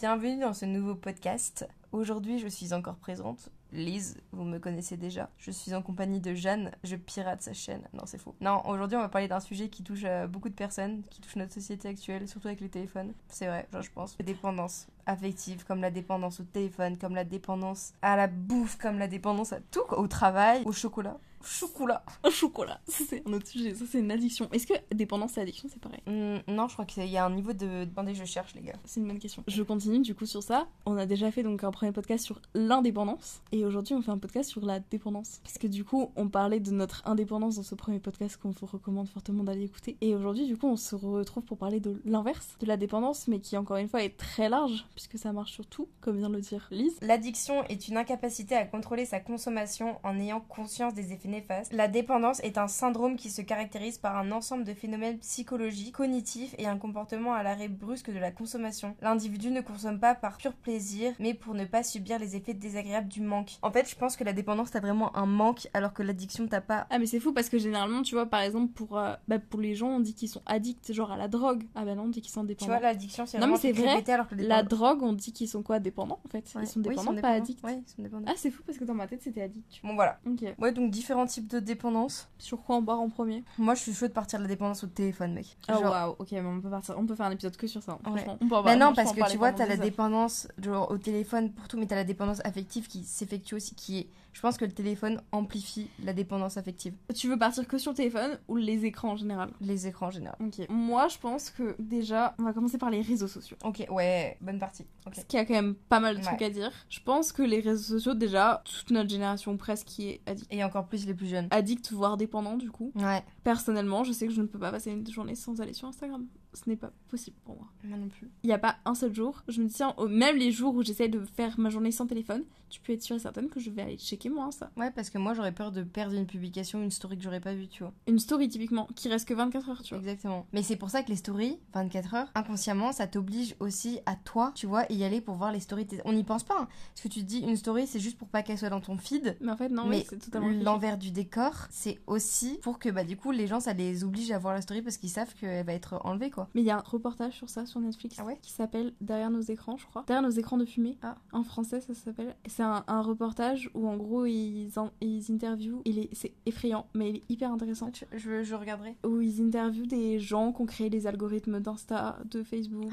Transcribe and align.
Bienvenue 0.00 0.38
dans 0.38 0.52
ce 0.52 0.64
nouveau 0.64 0.94
podcast. 0.94 1.66
Aujourd'hui, 1.90 2.38
je 2.38 2.46
suis 2.46 2.72
encore 2.72 2.94
présente. 2.94 3.48
Lise, 3.72 4.16
vous 4.30 4.44
me 4.44 4.60
connaissez 4.60 4.96
déjà. 4.96 5.28
Je 5.38 5.50
suis 5.50 5.74
en 5.74 5.82
compagnie 5.82 6.20
de 6.20 6.34
Jeanne, 6.34 6.70
je 6.84 6.94
pirate 6.94 7.42
sa 7.42 7.52
chaîne. 7.52 7.82
Non, 7.92 8.04
c'est 8.06 8.18
faux. 8.18 8.36
Non, 8.40 8.62
aujourd'hui, 8.68 8.96
on 8.96 9.00
va 9.00 9.08
parler 9.08 9.26
d'un 9.26 9.40
sujet 9.40 9.68
qui 9.68 9.82
touche 9.82 10.04
euh, 10.04 10.28
beaucoup 10.28 10.50
de 10.50 10.54
personnes, 10.54 11.02
qui 11.10 11.20
touche 11.20 11.34
notre 11.34 11.52
société 11.52 11.88
actuelle, 11.88 12.28
surtout 12.28 12.46
avec 12.46 12.60
les 12.60 12.68
téléphones. 12.68 13.12
C'est 13.26 13.48
vrai, 13.48 13.66
je 13.72 13.90
pense. 13.90 14.16
Les 14.20 14.24
dépendances 14.24 14.86
affectives, 15.04 15.64
comme 15.64 15.80
la 15.80 15.90
dépendance 15.90 16.38
au 16.38 16.44
téléphone, 16.44 16.96
comme 16.96 17.16
la 17.16 17.24
dépendance 17.24 17.92
à 18.00 18.14
la 18.14 18.28
bouffe, 18.28 18.78
comme 18.78 19.00
la 19.00 19.08
dépendance 19.08 19.52
à 19.52 19.58
tout, 19.72 19.82
au 19.90 20.06
travail, 20.06 20.62
au 20.64 20.70
chocolat. 20.70 21.18
Chocolat. 21.44 22.04
Un 22.24 22.30
chocolat, 22.30 22.80
ça 22.86 23.04
c'est 23.08 23.26
un 23.26 23.32
autre 23.32 23.46
sujet, 23.46 23.74
ça 23.74 23.84
c'est 23.90 24.00
une 24.00 24.10
addiction. 24.10 24.48
Est-ce 24.52 24.66
que 24.66 24.74
dépendance 24.94 25.36
et 25.38 25.40
addiction 25.40 25.68
c'est 25.72 25.80
pareil 25.80 26.00
Hmm, 26.06 26.38
non, 26.48 26.68
je 26.68 26.72
crois 26.72 26.84
qu'il 26.84 27.04
y 27.06 27.16
a 27.16 27.24
un 27.24 27.30
niveau 27.30 27.52
de. 27.52 27.82
Attendez, 27.82 28.14
je 28.14 28.24
cherche, 28.24 28.54
les 28.54 28.62
gars. 28.62 28.74
C'est 28.84 29.00
une 29.00 29.06
bonne 29.06 29.18
question. 29.18 29.44
Je 29.46 29.62
continue 29.62 30.00
du 30.00 30.14
coup 30.14 30.26
sur 30.26 30.42
ça. 30.42 30.66
On 30.86 30.96
a 30.96 31.06
déjà 31.06 31.30
fait 31.30 31.42
donc 31.42 31.62
un 31.64 31.70
premier 31.70 31.92
podcast 31.92 32.24
sur 32.24 32.40
l'indépendance 32.54 33.42
et 33.52 33.64
aujourd'hui 33.64 33.94
on 33.94 34.02
fait 34.02 34.10
un 34.10 34.18
podcast 34.18 34.50
sur 34.50 34.64
la 34.64 34.80
dépendance. 34.80 35.40
Parce 35.42 35.58
que 35.58 35.66
du 35.66 35.84
coup 35.84 36.10
on 36.16 36.28
parlait 36.28 36.60
de 36.60 36.70
notre 36.70 37.06
indépendance 37.06 37.56
dans 37.56 37.62
ce 37.62 37.74
premier 37.74 38.00
podcast 38.00 38.36
qu'on 38.36 38.50
vous 38.50 38.66
recommande 38.66 39.08
fortement 39.08 39.44
d'aller 39.44 39.64
écouter. 39.64 39.96
Et 40.00 40.14
aujourd'hui 40.14 40.46
du 40.46 40.56
coup 40.56 40.66
on 40.66 40.76
se 40.76 40.94
retrouve 40.94 41.44
pour 41.44 41.58
parler 41.58 41.80
de 41.80 42.00
l'inverse, 42.04 42.56
de 42.60 42.66
la 42.66 42.76
dépendance 42.76 43.28
mais 43.28 43.40
qui 43.40 43.56
encore 43.56 43.76
une 43.76 43.88
fois 43.88 44.02
est 44.02 44.16
très 44.16 44.48
large 44.48 44.86
puisque 44.94 45.18
ça 45.18 45.32
marche 45.32 45.52
sur 45.52 45.66
tout, 45.66 45.88
comme 46.00 46.18
vient 46.18 46.30
de 46.30 46.36
le 46.36 46.40
dire 46.40 46.66
Lise. 46.70 46.96
L'addiction 47.02 47.64
est 47.64 47.88
une 47.88 47.96
incapacité 47.96 48.54
à 48.54 48.64
contrôler 48.64 49.04
sa 49.04 49.20
consommation 49.20 49.98
en 50.02 50.18
ayant 50.18 50.40
conscience 50.40 50.94
des 50.94 51.12
effets 51.12 51.27
néfastes. 51.28 51.72
La 51.72 51.88
dépendance 51.88 52.40
est 52.40 52.58
un 52.58 52.68
syndrome 52.68 53.16
qui 53.16 53.30
se 53.30 53.42
caractérise 53.42 53.98
par 53.98 54.16
un 54.16 54.32
ensemble 54.32 54.64
de 54.64 54.74
phénomènes 54.74 55.18
psychologiques, 55.18 55.94
cognitifs 55.94 56.54
et 56.58 56.66
un 56.66 56.76
comportement 56.78 57.34
à 57.34 57.42
l'arrêt 57.42 57.68
brusque 57.68 58.10
de 58.12 58.18
la 58.18 58.30
consommation. 58.30 58.96
L'individu 59.02 59.50
ne 59.50 59.60
consomme 59.60 60.00
pas 60.00 60.14
par 60.14 60.36
pur 60.38 60.52
plaisir, 60.54 61.12
mais 61.18 61.34
pour 61.34 61.54
ne 61.54 61.64
pas 61.64 61.82
subir 61.82 62.18
les 62.18 62.36
effets 62.36 62.54
désagréables 62.54 63.08
du 63.08 63.20
manque. 63.20 63.58
En 63.62 63.70
fait, 63.70 63.88
je 63.88 63.94
pense 63.96 64.16
que 64.16 64.24
la 64.24 64.32
dépendance, 64.32 64.70
t'as 64.70 64.80
vraiment 64.80 65.16
un 65.16 65.26
manque, 65.26 65.68
alors 65.74 65.92
que 65.92 66.02
l'addiction, 66.02 66.46
t'as 66.48 66.60
pas. 66.60 66.86
Ah 66.90 66.98
mais 66.98 67.06
c'est 67.06 67.20
fou 67.20 67.32
parce 67.32 67.48
que 67.48 67.58
généralement 67.58 68.02
tu 68.02 68.14
vois 68.14 68.26
par 68.26 68.40
exemple 68.40 68.72
pour, 68.72 68.98
euh, 68.98 69.14
bah, 69.28 69.38
pour 69.38 69.60
les 69.60 69.74
gens 69.74 69.88
on 69.88 70.00
dit 70.00 70.14
qu'ils 70.14 70.28
sont 70.28 70.42
addicts 70.46 70.92
genre 70.92 71.12
à 71.12 71.16
la 71.16 71.28
drogue. 71.28 71.64
Ah 71.74 71.84
bah 71.84 71.94
non 71.94 72.04
on 72.04 72.08
dit 72.08 72.20
qu'ils 72.20 72.32
sont 72.32 72.42
Tu 72.42 72.48
dépendants. 72.48 72.72
vois, 72.72 72.80
l'addiction, 72.80 73.26
c'est 73.26 73.38
Non, 73.38 73.46
vraiment 73.48 73.54
mais 73.56 73.60
c'est 73.60 73.72
vrai, 74.02 74.10
alors 74.12 74.28
que 74.28 74.34
La 74.36 74.62
drogue 74.62 75.02
on 75.02 75.12
dit 75.12 75.32
qu'ils 75.32 75.48
sont 75.48 75.62
quoi 75.62 75.78
dépendants 75.80 76.20
en 76.24 76.28
fait? 76.28 76.44
Ouais. 76.54 76.62
Ils 76.62 76.66
sont 76.66 76.80
Oui, 76.80 76.88
dépendants 76.88 77.10
pas 77.10 77.14
dépendants. 77.16 77.34
addicts. 77.36 77.64
Ouais, 77.64 77.82
ils 77.86 77.88
sont 77.90 78.02
dépendants. 78.02 78.24
Ah 78.28 78.34
c'est 78.36 78.50
fou 78.50 78.62
parce 78.64 78.78
que 78.78 78.84
dans 78.84 78.94
ma 78.94 79.06
tête 79.06 79.22
c'était 79.22 79.42
addict. 79.42 79.80
Bon, 79.82 79.94
voilà. 79.94 80.18
Ok. 80.26 80.44
Ouais, 80.58 80.72
donc 80.72 80.90
différents 80.90 81.17
types 81.26 81.48
de 81.48 81.58
dépendance. 81.60 82.28
Sur 82.38 82.62
quoi 82.62 82.76
on 82.76 82.84
part 82.84 83.00
en 83.00 83.08
premier? 83.08 83.42
Moi, 83.58 83.74
je 83.74 83.82
suis 83.82 83.94
chaud 83.94 84.06
de 84.08 84.12
partir 84.12 84.38
de 84.38 84.44
la 84.44 84.48
dépendance 84.48 84.84
au 84.84 84.86
téléphone, 84.86 85.32
mec. 85.34 85.56
Oh 85.68 85.72
Genre- 85.72 85.82
waouh, 85.90 86.16
ok, 86.18 86.32
mais 86.32 86.40
on 86.40 86.60
peut 86.60 86.70
partir, 86.70 86.94
on 86.98 87.04
peut 87.06 87.14
faire 87.14 87.26
un 87.26 87.30
épisode 87.32 87.56
que 87.56 87.66
sur 87.66 87.82
ça. 87.82 87.98
hein, 88.04 88.12
Ouais. 88.12 88.24
On 88.40 88.48
peut 88.48 88.54
en 88.56 88.62
Bah 88.62 88.76
non, 88.76 88.92
parce 88.94 89.12
que 89.12 89.30
tu 89.30 89.36
vois, 89.38 89.52
t'as 89.52 89.66
la 89.66 89.76
dépendance 89.76 90.48
genre, 90.62 90.90
au 90.90 90.98
téléphone 90.98 91.52
pour 91.52 91.66
tout, 91.68 91.78
mais 91.78 91.86
t'as 91.86 91.96
la 91.96 92.04
dépendance 92.04 92.40
affective 92.44 92.86
qui 92.86 93.02
s'effectue 93.04 93.54
aussi, 93.54 93.74
qui 93.74 93.98
est... 93.98 94.08
Je 94.34 94.40
pense 94.42 94.56
que 94.56 94.64
le 94.64 94.70
téléphone 94.70 95.20
amplifie 95.32 95.88
la 96.04 96.12
dépendance 96.12 96.58
affective. 96.58 96.94
Tu 97.12 97.28
veux 97.28 97.38
partir 97.38 97.66
que 97.66 97.76
sur 97.76 97.90
le 97.90 97.96
téléphone 97.96 98.38
ou 98.46 98.56
les 98.56 98.84
écrans 98.84 99.12
en 99.12 99.16
général? 99.16 99.50
Les 99.60 99.88
écrans 99.88 100.08
en 100.08 100.10
général. 100.12 100.36
Ok. 100.40 100.64
Moi, 100.68 101.08
je 101.08 101.18
pense 101.18 101.50
que 101.50 101.74
déjà, 101.80 102.36
on 102.38 102.44
va 102.44 102.52
commencer 102.52 102.78
par 102.78 102.90
les 102.90 103.00
réseaux 103.00 103.26
sociaux. 103.26 103.56
Ok, 103.64 103.84
ouais, 103.90 104.36
bonne 104.40 104.60
partie. 104.60 104.82
Ok. 105.06 105.14
Parce 105.14 105.24
qu'il 105.26 105.38
y 105.40 105.42
a 105.42 105.44
quand 105.44 105.54
même 105.54 105.74
pas 105.74 105.98
mal 105.98 106.14
de 106.14 106.20
Ouais. 106.20 106.26
trucs 106.26 106.42
à 106.42 106.50
dire. 106.50 106.70
Je 106.88 107.00
pense 107.00 107.32
que 107.32 107.42
les 107.42 107.58
réseaux 107.58 107.96
sociaux, 107.98 108.14
déjà, 108.14 108.62
toute 108.64 108.92
notre 108.92 109.10
génération 109.10 109.56
presque 109.56 109.86
qui 109.88 110.08
est 110.10 110.20
addict. 110.26 110.46
Et 110.52 110.62
encore 110.62 110.86
plus 110.86 111.04
plus 111.14 111.26
jeunes. 111.26 111.48
Addict, 111.50 111.92
voire 111.92 112.16
dépendant, 112.16 112.56
du 112.56 112.70
coup. 112.70 112.92
Ouais, 112.96 113.24
Personnellement, 113.44 114.04
je 114.04 114.12
sais 114.12 114.26
que 114.26 114.32
je 114.32 114.42
ne 114.42 114.46
peux 114.46 114.58
pas 114.58 114.70
passer 114.70 114.90
une 114.90 115.06
journée 115.10 115.34
sans 115.34 115.60
aller 115.60 115.72
sur 115.72 115.88
Instagram. 115.88 116.26
Ce 116.64 116.68
n'est 116.68 116.76
pas 116.76 116.92
possible 117.08 117.36
pour 117.44 117.56
moi. 117.56 117.68
moi 117.84 117.98
non 117.98 118.08
plus. 118.08 118.28
Il 118.42 118.48
n'y 118.48 118.52
a 118.52 118.58
pas 118.58 118.76
un 118.84 118.94
seul 118.94 119.14
jour. 119.14 119.42
Je 119.48 119.62
me 119.62 119.68
dis, 119.68 119.74
tiens, 119.74 119.94
même 120.08 120.36
les 120.36 120.50
jours 120.50 120.74
où 120.74 120.82
j'essaie 120.82 121.08
de 121.08 121.24
faire 121.24 121.58
ma 121.58 121.70
journée 121.70 121.92
sans 121.92 122.06
téléphone, 122.06 122.44
tu 122.68 122.80
peux 122.80 122.92
être 122.92 123.02
sûre 123.02 123.16
et 123.16 123.20
certaine 123.20 123.48
que 123.48 123.60
je 123.60 123.70
vais 123.70 123.82
aller 123.82 123.96
checker 123.96 124.28
moi 124.28 124.50
ça. 124.50 124.70
Ouais, 124.76 124.90
parce 124.90 125.10
que 125.10 125.18
moi 125.18 125.34
j'aurais 125.34 125.52
peur 125.52 125.72
de 125.72 125.82
perdre 125.82 126.14
une 126.14 126.26
publication, 126.26 126.82
une 126.82 126.90
story 126.90 127.16
que 127.16 127.22
j'aurais 127.22 127.40
pas 127.40 127.54
vue, 127.54 127.68
tu 127.68 127.82
vois. 127.82 127.92
Une 128.06 128.18
story 128.18 128.48
typiquement 128.48 128.88
qui 128.94 129.08
reste 129.08 129.26
que 129.26 129.34
24 129.34 129.70
heures, 129.70 129.82
tu 129.82 129.94
vois. 129.94 129.98
Exactement. 129.98 130.46
Mais 130.52 130.62
c'est 130.62 130.76
pour 130.76 130.90
ça 130.90 131.02
que 131.02 131.08
les 131.08 131.16
stories, 131.16 131.58
24 131.72 132.14
heures, 132.14 132.30
inconsciemment, 132.34 132.92
ça 132.92 133.06
t'oblige 133.06 133.54
aussi 133.60 134.00
à 134.06 134.16
toi, 134.16 134.52
tu 134.54 134.66
vois, 134.66 134.84
y 134.90 135.04
aller 135.04 135.20
pour 135.20 135.36
voir 135.36 135.52
les 135.52 135.60
stories. 135.60 135.86
On 136.04 136.12
n'y 136.12 136.24
pense 136.24 136.44
pas. 136.44 136.56
Hein. 136.60 136.68
Parce 136.94 137.02
que 137.02 137.08
tu 137.08 137.20
te 137.20 137.24
dis, 137.24 137.38
une 137.40 137.56
story, 137.56 137.86
c'est 137.86 138.00
juste 138.00 138.18
pour 138.18 138.28
pas 138.28 138.42
qu'elle 138.42 138.58
soit 138.58 138.70
dans 138.70 138.80
ton 138.80 138.96
feed. 138.98 139.36
Mais 139.40 139.52
en 139.52 139.56
fait, 139.56 139.68
non, 139.70 139.86
mais 139.86 140.04
c'est 140.08 140.18
totalement 140.18 140.48
l'envers 140.48 140.98
du 140.98 141.10
décor, 141.10 141.66
c'est 141.70 142.00
aussi 142.06 142.58
pour 142.62 142.78
que 142.78 142.88
bah 142.88 143.04
du 143.04 143.16
coup 143.16 143.30
les 143.30 143.46
gens 143.46 143.60
ça 143.60 143.72
les 143.72 144.04
oblige 144.04 144.30
à 144.30 144.38
voir 144.38 144.54
la 144.54 144.60
story 144.60 144.82
parce 144.82 144.96
qu'ils 144.96 145.10
savent 145.10 145.32
qu'elle 145.34 145.64
va 145.64 145.72
être 145.72 146.00
enlevée 146.04 146.30
quoi. 146.30 146.47
Mais 146.54 146.62
il 146.62 146.64
y 146.64 146.70
a 146.70 146.78
un 146.78 146.82
reportage 146.84 147.34
sur 147.34 147.48
ça 147.48 147.66
sur 147.66 147.80
Netflix 147.80 148.16
Ah 148.18 148.24
ouais 148.24 148.38
qui 148.42 148.52
s'appelle 148.52 148.92
Derrière 149.00 149.30
nos 149.30 149.40
écrans, 149.40 149.76
je 149.76 149.86
crois. 149.86 150.04
Derrière 150.06 150.22
nos 150.22 150.34
écrans 150.34 150.56
de 150.56 150.64
fumée. 150.64 150.96
Ah. 151.02 151.16
En 151.32 151.42
français, 151.44 151.80
ça 151.80 151.94
s'appelle. 151.94 152.34
C'est 152.46 152.62
un, 152.62 152.84
un 152.86 153.00
reportage 153.02 153.70
où 153.74 153.88
en 153.88 153.96
gros 153.96 154.26
ils, 154.26 154.70
en- 154.78 154.90
ils 155.00 155.30
interviewent. 155.32 155.82
Il 155.84 155.98
est, 155.98 156.08
c'est 156.12 156.32
effrayant, 156.46 156.86
mais 156.94 157.10
il 157.10 157.16
est 157.16 157.22
hyper 157.28 157.52
intéressant. 157.52 157.90
Je, 157.92 158.18
je, 158.18 158.42
je 158.42 158.54
regarderai. 158.54 158.96
Où 159.06 159.20
ils 159.20 159.40
interviewent 159.42 159.86
des 159.86 160.18
gens 160.18 160.52
qui 160.52 160.62
ont 160.62 160.66
créé 160.66 160.88
les 160.90 161.06
algorithmes 161.06 161.60
d'Insta, 161.60 162.18
de 162.30 162.42
Facebook. 162.42 162.90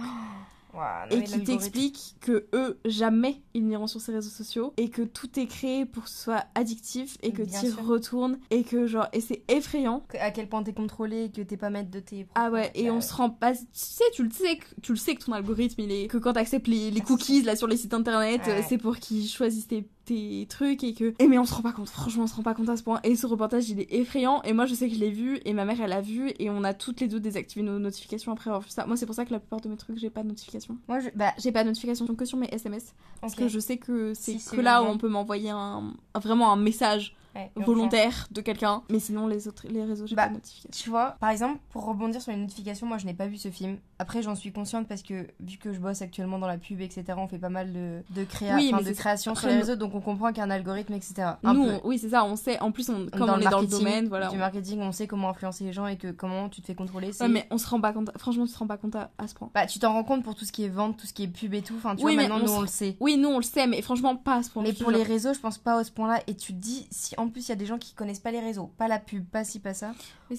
Non, 0.76 1.18
et 1.18 1.24
qui 1.24 1.44
t'expliquent 1.44 2.16
que 2.20 2.48
eux 2.54 2.80
jamais 2.86 3.42
ils 3.54 3.66
n'iront 3.66 3.88
sur 3.88 4.02
ces 4.02 4.12
réseaux 4.12 4.30
sociaux 4.30 4.74
et 4.78 4.90
que 4.90 5.02
tout 5.02 5.40
est 5.40 5.48
créé 5.48 5.86
pour 5.86 6.04
que 6.04 6.10
ce 6.10 6.24
soit 6.24 6.46
addictif 6.56 7.18
et 7.24 7.32
que 7.32 7.44
tu 7.44 7.72
retournes 7.82 8.38
et 8.52 8.64
que 8.64 8.86
genre 8.88 9.08
et 9.14 9.22
c'est 9.22 9.44
effrayant. 9.48 10.04
À 10.20 10.32
quel 10.32 10.50
point 10.50 10.64
t'es 10.64 10.74
contrôlé 10.74 11.26
et 11.26 11.32
que 11.32 11.42
t'es 11.42 11.58
pas 11.58 11.70
maître 11.70 11.92
de 11.92 12.00
tes 12.00 12.28
ah 12.36 12.50
ouais 12.50 12.72
et 12.76 12.90
on 12.92 13.02
se 13.02 13.14
rend 13.14 13.30
pas 13.30 13.54
tu 13.54 13.62
sais 13.74 14.04
tu 14.14 14.24
le 14.24 14.32
sais 14.32 14.58
que 14.58 14.66
tu 14.82 14.92
le 14.92 14.98
sais 14.98 15.16
que 15.16 15.24
ton 15.24 15.32
algorithme 15.32 15.82
il 15.82 15.92
est 15.92 16.08
que 16.08 16.18
quand 16.18 16.34
t'acceptes 16.34 16.68
les, 16.68 16.92
les 16.92 17.02
cookies 17.02 17.42
là 17.44 17.56
sur 17.56 17.68
les 17.68 17.78
sites 17.78 17.94
internet 17.94 18.42
Ouais. 18.46 18.52
euh, 18.54 18.62
c'est 18.68 18.78
pour 18.78 18.98
qu'ils 18.98 19.28
choisissent 19.28 19.68
tes, 19.68 19.88
tes 20.06 20.46
trucs 20.50 20.84
et 20.84 20.94
que 20.94 21.14
et 21.20 21.28
mais 21.28 21.38
on 21.40 21.46
se 21.46 21.54
rend 21.54 21.62
pas 21.62 21.72
compte. 21.72 21.90
Franchement 21.90 22.24
on 22.24 22.28
se 22.28 22.36
rend 22.36 22.44
pas 22.44 22.54
compte 22.54 22.70
à 22.70 22.78
ce 22.78 22.84
point. 22.84 23.00
Et 23.04 23.16
ce 23.16 23.26
reportage 23.28 23.70
il 23.70 23.80
est 23.80 23.94
effrayant. 23.94 24.42
Et 24.44 24.54
moi 24.54 24.66
je 24.66 24.74
sais 24.76 24.88
que 24.88 24.96
je 24.96 25.00
l'ai 25.00 25.12
vu 25.12 25.40
et 25.46 25.54
ma 25.54 25.66
mère 25.66 25.82
elle 25.82 25.90
l'a 25.90 26.02
vu 26.02 26.32
et 26.40 26.50
on 26.50 26.64
a 26.64 26.74
toutes 26.74 27.02
les 27.02 27.08
deux 27.08 27.20
désactivé 27.20 27.64
nos 27.66 27.80
notifications 27.80 28.32
après 28.32 28.50
avoir 28.50 28.62
vu 28.62 28.70
ça. 28.70 28.86
Moi 28.86 28.98
c'est 28.98 29.06
pour 29.06 29.16
ça 29.16 29.26
que 29.26 29.32
la 29.32 29.40
plupart 29.40 29.62
de 29.62 29.70
mes 29.70 29.78
trucs 29.78 29.98
j'ai 29.98 30.10
pas 30.10 30.24
de 30.24 30.28
notification. 30.30 30.78
Moi 30.88 31.00
je 31.00 31.10
bah 31.16 31.34
j'ai 31.38 31.52
pas 31.52 31.64
de 31.64 31.70
notification 31.70 32.06
que 32.08 32.26
sur 32.26 32.38
mes 32.38 32.48
SMS 32.52 32.94
parce 33.22 33.36
que 33.36 33.48
je 33.48 33.60
sais 33.60 33.78
que 33.78 34.14
c'est 34.14 34.38
Si, 34.40 34.56
que 34.56 34.62
là 34.62 34.84
où 34.84 34.86
on 34.86 34.98
peut 34.98 35.10
m'envoyer 35.10 35.50
un- 35.50 35.94
vraiment 36.16 36.52
un 36.52 36.56
message 36.58 37.16
Ouais, 37.36 37.52
volontaire 37.56 38.28
de 38.32 38.40
quelqu'un 38.42 38.82
mais 38.90 39.00
sinon 39.00 39.28
les 39.28 39.48
autres 39.48 39.66
les 39.70 39.84
réseaux 39.84 40.08
j'ai 40.08 40.16
Bah, 40.16 40.24
pas 40.24 40.30
de 40.30 40.34
notification 40.36 40.70
Tu 40.72 40.90
vois, 40.90 41.18
par 41.20 41.30
exemple, 41.30 41.60
pour 41.70 41.86
rebondir 41.86 42.22
sur 42.22 42.32
les 42.32 42.38
notifications, 42.38 42.88
moi 42.88 42.98
je 42.98 43.06
n'ai 43.06 43.14
pas 43.14 43.28
vu 43.28 43.38
ce 43.38 43.50
film. 43.52 43.78
Après, 44.00 44.22
j'en 44.22 44.36
suis 44.36 44.52
consciente 44.52 44.88
parce 44.88 45.02
que 45.04 45.28
vu 45.40 45.58
que 45.58 45.74
je 45.74 45.80
bosse 45.80 46.02
actuellement 46.02 46.38
dans 46.40 46.48
la 46.48 46.58
pub, 46.58 46.82
etc., 46.82 47.04
on 47.18 47.28
fait 47.28 47.38
pas 47.38 47.50
mal 47.50 47.72
de, 47.74 48.02
de, 48.12 48.24
créa... 48.26 48.56
Oui, 48.56 48.72
de 48.72 48.92
création 48.94 49.36
sur 49.36 49.48
les 49.48 49.56
réseaux, 49.58 49.76
donc 49.76 49.96
on 49.96 50.02
comprend 50.02 50.30
qu'il 50.30 50.38
y 50.38 50.42
a 50.42 50.44
un 50.44 50.50
algorithme, 50.50 50.94
etc. 50.94 51.32
Un 51.44 51.54
nous 51.54 51.64
peu. 51.66 51.72
on- 51.84 51.88
oui 51.88 51.98
c'est 52.00 52.10
ça 52.10 52.24
on 52.26 52.36
sait 52.36 52.60
en 52.60 52.72
plus 52.72 52.90
on, 52.90 53.08
comme 53.08 53.28
dans 53.28 53.38
on 53.38 53.40
est 53.42 53.50
dans 53.50 53.62
le 53.62 53.68
domaine 53.68 54.08
voilà 54.08 54.30
Du 54.30 54.36
on- 54.36 54.40
marketing, 54.40 54.80
on 54.82 54.92
sait 54.92 55.08
comment 55.08 55.30
influencer 55.30 55.64
les 55.66 55.74
gens 55.74 55.88
et 55.88 55.98
que 55.98 56.12
comment 56.12 56.50
tu 56.50 56.62
te 56.62 56.68
fais 56.68 56.76
contrôler. 56.76 57.12
Ouais, 57.20 57.28
mais 57.28 57.48
on 57.52 57.58
se 57.58 57.68
rend 57.68 57.80
pas 57.82 57.92
compte 57.94 58.12
franchement 58.18 58.46
tu 58.46 58.54
te 58.54 58.58
rends 58.58 58.68
pas 58.68 58.78
compte 58.78 58.96
à, 58.96 59.12
à 59.18 59.28
ce 59.28 59.34
point 59.36 59.50
Bah, 59.54 59.66
tu 59.66 59.80
t'en 59.80 59.94
rends 59.94 60.04
compte 60.04 60.24
pour 60.24 60.36
tout 60.36 60.46
ce 60.46 60.52
qui 60.52 60.64
est 60.64 60.70
vente, 60.70 60.98
tout 60.98 61.08
ce 61.08 61.14
qui 61.14 61.24
est 61.24 61.28
pub 61.28 61.54
et 61.54 61.62
tout. 61.62 61.76
Enfin, 61.78 61.96
tu 61.96 62.06
Oui, 62.06 62.14
vois, 62.16 62.24
maintenant, 62.24 62.40
on 62.42 62.46
nous, 62.46 62.54
on 62.54 62.62
le 62.62 62.68
sait. 62.68 62.96
oui 63.02 63.18
nous 63.18 63.30
on 63.30 63.38
le 63.38 63.44
sait 63.44 63.68
mais 63.68 63.82
franchement 63.82 64.16
pas 64.16 64.36
à 64.38 64.44
ce 64.44 64.50
point 64.50 64.64
Mais 64.64 64.74
pour 64.74 64.92
les 64.92 65.04
réseaux, 65.04 65.34
je 65.34 65.40
pense 65.40 65.58
pas 65.58 65.80
à 65.80 65.84
ce 65.84 65.92
point-là. 65.92 66.22
Et 66.28 66.36
tu 66.36 66.54
te 66.54 66.58
dis, 66.60 66.88
si 66.92 67.14
en 67.18 67.25
plus 67.30 67.48
il 67.48 67.50
y 67.50 67.52
a 67.52 67.56
des 67.56 67.66
gens 67.66 67.78
qui 67.78 67.94
connaissent 67.94 68.20
pas 68.20 68.32
les 68.32 68.40
réseaux, 68.40 68.72
pas 68.78 68.88
la 68.88 69.00
pub, 69.00 69.26
pas 69.26 69.44
ci, 69.44 69.60
pas 69.60 69.74
ça, 69.74 69.94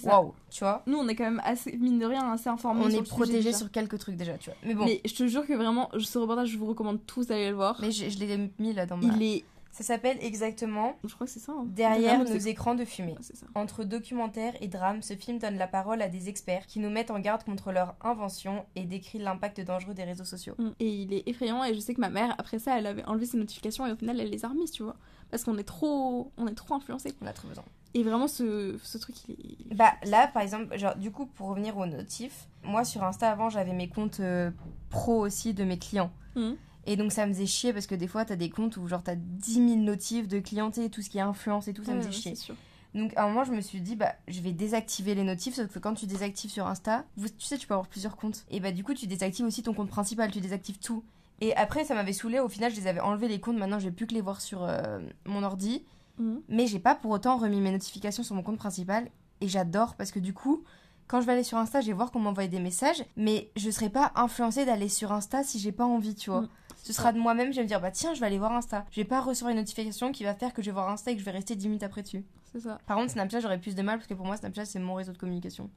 waouh, 0.04 0.34
tu 0.50 0.60
vois. 0.64 0.82
nous 0.86 0.98
on 0.98 1.06
est 1.08 1.14
quand 1.14 1.24
même 1.24 1.40
assez 1.44 1.76
mine 1.76 1.98
de 1.98 2.06
rien 2.06 2.30
assez 2.32 2.48
informés 2.48 2.82
On 2.84 2.90
sur 2.90 2.96
est 2.96 3.00
le 3.00 3.04
sujet, 3.04 3.16
protégé 3.16 3.42
déjà. 3.44 3.56
sur 3.58 3.70
quelques 3.70 3.98
trucs 3.98 4.16
déjà, 4.16 4.36
tu 4.38 4.50
vois. 4.50 4.58
Mais 4.64 4.74
bon, 4.74 4.84
mais 4.84 5.00
je 5.04 5.14
te 5.14 5.26
jure 5.26 5.46
que 5.46 5.52
vraiment 5.54 5.90
ce 5.98 6.18
reportage 6.18 6.48
je 6.48 6.58
vous 6.58 6.66
recommande 6.66 7.04
tous 7.06 7.26
d'aller 7.26 7.48
le 7.50 7.56
voir 7.56 7.76
mais 7.80 7.90
je, 7.92 8.08
je 8.08 8.18
l'ai 8.18 8.50
mis 8.58 8.72
là 8.72 8.86
dans 8.86 8.96
ma. 8.96 9.14
il 9.14 9.22
est 9.22 9.44
Ça 9.76 9.84
s'appelle 9.84 10.16
exactement 10.22 10.96
je 11.04 11.14
crois 11.14 11.26
que 11.26 11.32
c'est 11.32 11.38
ça 11.40 11.52
hein. 11.52 11.64
Derrière 11.66 12.18
nos 12.24 12.36
écrans 12.36 12.74
de 12.74 12.84
fumée. 12.86 13.14
Ça 13.20 13.46
Entre 13.54 13.84
documentaire 13.84 14.54
et 14.62 14.68
drame, 14.68 15.02
ce 15.02 15.14
film 15.14 15.38
donne 15.38 15.58
la 15.58 15.66
parole 15.66 16.00
à 16.00 16.08
des 16.08 16.28
experts 16.30 16.66
qui 16.66 16.78
nous 16.78 16.88
mettent 16.88 17.10
en 17.10 17.20
garde 17.20 17.44
contre 17.44 17.72
leur 17.72 17.94
invention 18.00 18.64
et 18.74 18.84
décrit 18.84 19.18
l'impact 19.18 19.60
dangereux 19.60 19.92
des 19.92 20.04
réseaux 20.04 20.24
sociaux. 20.24 20.54
Mm. 20.58 20.70
Et 20.80 20.88
il 20.88 21.12
est 21.12 21.28
effrayant 21.28 21.62
et 21.62 21.74
je 21.74 21.80
sais 21.80 21.92
que 21.94 22.00
ma 22.00 22.08
mère 22.10 22.34
après 22.38 22.58
ça 22.58 22.78
elle 22.78 22.86
avait 22.86 23.04
enlevé 23.04 23.26
ses 23.26 23.36
notifications 23.36 23.86
et 23.86 23.92
au 23.92 23.96
final 23.96 24.18
elle 24.20 24.30
les 24.30 24.44
a 24.44 24.48
remises 24.48 24.70
tu 24.70 24.82
vois 24.82 24.96
parce 25.30 25.44
qu'on 25.44 25.58
est 25.58 25.64
trop 25.64 26.32
on 26.38 26.46
est 26.46 26.54
trop 26.54 26.74
influencé 26.74 27.12
On 27.20 27.26
a 27.26 27.32
trop 27.34 27.48
besoin. 27.48 27.64
et 27.94 28.02
vraiment 28.02 28.28
ce, 28.28 28.78
ce 28.82 28.96
truc 28.96 29.16
il 29.28 29.32
est, 29.32 29.38
il 29.60 29.72
est- 29.72 29.74
Bah 29.74 29.92
là, 30.04 30.28
par 30.28 30.42
exemple, 30.42 30.78
genre, 30.78 30.96
du 30.96 31.10
coup, 31.10 31.26
pour 31.26 31.48
revenir 31.48 31.76
aux 31.76 31.86
notifs, 31.86 32.46
moi 32.62 32.84
sur 32.84 33.02
Insta 33.04 33.30
avant, 33.30 33.50
j'avais 33.50 33.72
mes 33.74 33.88
comptes 33.88 34.20
euh, 34.20 34.50
pro 34.88 35.18
aussi 35.26 35.52
de 35.52 35.64
mes 35.64 35.78
clients. 35.78 36.12
Mhm. 36.36 36.56
Et 36.86 36.96
donc 36.96 37.12
ça 37.12 37.26
me 37.26 37.32
faisait 37.32 37.46
chier 37.46 37.72
parce 37.72 37.86
que 37.86 37.94
des 37.94 38.06
fois, 38.06 38.24
t'as 38.24 38.36
des 38.36 38.48
comptes 38.48 38.76
où 38.76 38.86
genre 38.86 39.02
t'as 39.02 39.16
10 39.16 39.54
000 39.54 39.66
notifs 39.76 40.28
de 40.28 40.38
clienté, 40.38 40.88
tout 40.88 41.02
ce 41.02 41.10
qui 41.10 41.18
est 41.18 41.22
influence 41.22 41.68
et 41.68 41.72
tout, 41.74 41.84
ça 41.84 41.92
me 41.94 41.98
faisait 42.00 42.10
ouais, 42.10 42.14
chier. 42.14 42.34
sûr. 42.36 42.54
Donc 42.94 43.12
à 43.16 43.24
un 43.24 43.28
moment, 43.28 43.44
je 43.44 43.52
me 43.52 43.60
suis 43.60 43.80
dit, 43.80 43.96
bah, 43.96 44.14
je 44.28 44.40
vais 44.40 44.52
désactiver 44.52 45.14
les 45.14 45.24
notifs, 45.24 45.54
sauf 45.56 45.66
que 45.68 45.78
quand 45.78 45.94
tu 45.94 46.06
désactives 46.06 46.50
sur 46.50 46.66
Insta, 46.66 47.04
vous- 47.16 47.28
tu 47.28 47.44
sais, 47.44 47.58
tu 47.58 47.66
peux 47.66 47.74
avoir 47.74 47.88
plusieurs 47.88 48.16
comptes. 48.16 48.46
Et 48.50 48.60
bah, 48.60 48.72
du 48.72 48.84
coup, 48.84 48.94
tu 48.94 49.06
désactives 49.06 49.44
aussi 49.44 49.62
ton 49.62 49.74
compte 49.74 49.90
principal, 49.90 50.30
tu 50.30 50.40
désactives 50.40 50.78
tout. 50.78 51.04
Et 51.42 51.54
après, 51.56 51.84
ça 51.84 51.94
m'avait 51.94 52.14
saoulé. 52.14 52.38
Au 52.40 52.48
final, 52.48 52.70
je 52.72 52.76
les 52.80 52.86
avais 52.86 53.00
enlevés 53.00 53.28
les 53.28 53.40
comptes. 53.40 53.58
Maintenant, 53.58 53.78
j'ai 53.78 53.90
plus 53.90 54.06
que 54.06 54.14
les 54.14 54.22
voir 54.22 54.40
sur 54.40 54.62
euh, 54.64 55.00
mon 55.26 55.42
ordi. 55.42 55.84
Mhm. 56.18 56.40
Mais 56.48 56.66
j'ai 56.66 56.78
pas 56.78 56.94
pour 56.94 57.10
autant 57.10 57.36
remis 57.36 57.60
mes 57.60 57.70
notifications 57.72 58.22
sur 58.22 58.34
mon 58.34 58.42
compte 58.42 58.56
principal. 58.56 59.10
Et 59.42 59.48
j'adore 59.48 59.96
parce 59.96 60.12
que 60.12 60.18
du 60.18 60.32
coup, 60.32 60.64
quand 61.08 61.20
je 61.20 61.26
vais 61.26 61.32
aller 61.32 61.42
sur 61.42 61.58
Insta, 61.58 61.82
je 61.82 61.88
vais 61.88 61.92
voir 61.92 62.10
qu'on 62.10 62.20
m'envoie 62.20 62.46
des 62.46 62.60
messages, 62.60 63.04
mais 63.18 63.50
je 63.56 63.70
serai 63.70 63.90
pas 63.90 64.12
influencée 64.14 64.64
d'aller 64.64 64.88
sur 64.88 65.12
Insta 65.12 65.44
si 65.44 65.58
j'ai 65.58 65.72
pas 65.72 65.84
envie, 65.84 66.14
tu 66.14 66.30
vois. 66.30 66.42
Mm. 66.42 66.48
Ce 66.86 66.92
sera 66.92 67.12
de 67.12 67.18
moi-même, 67.18 67.50
je 67.52 67.56
vais 67.56 67.62
me 67.64 67.68
dire, 67.68 67.80
bah 67.80 67.90
tiens, 67.90 68.14
je 68.14 68.20
vais 68.20 68.26
aller 68.26 68.38
voir 68.38 68.52
Insta. 68.52 68.84
Je 68.92 69.00
vais 69.00 69.04
pas 69.04 69.20
recevoir 69.20 69.50
une 69.50 69.58
notification 69.58 70.12
qui 70.12 70.22
va 70.22 70.34
faire 70.34 70.52
que 70.54 70.62
je 70.62 70.66
vais 70.66 70.72
voir 70.72 70.88
Insta 70.88 71.10
et 71.10 71.14
que 71.14 71.20
je 71.20 71.24
vais 71.24 71.32
rester 71.32 71.56
10 71.56 71.66
minutes 71.68 71.82
après 71.82 72.02
dessus. 72.02 72.24
C'est 72.52 72.60
ça. 72.60 72.78
Par 72.86 72.96
contre, 72.96 73.10
Snapchat, 73.10 73.40
j'aurais 73.40 73.58
plus 73.60 73.74
de 73.74 73.82
mal 73.82 73.98
parce 73.98 74.06
que 74.06 74.14
pour 74.14 74.24
moi, 74.24 74.36
Snapchat, 74.36 74.66
c'est 74.66 74.78
mon 74.78 74.94
réseau 74.94 75.12
de 75.12 75.18
communication. 75.18 75.68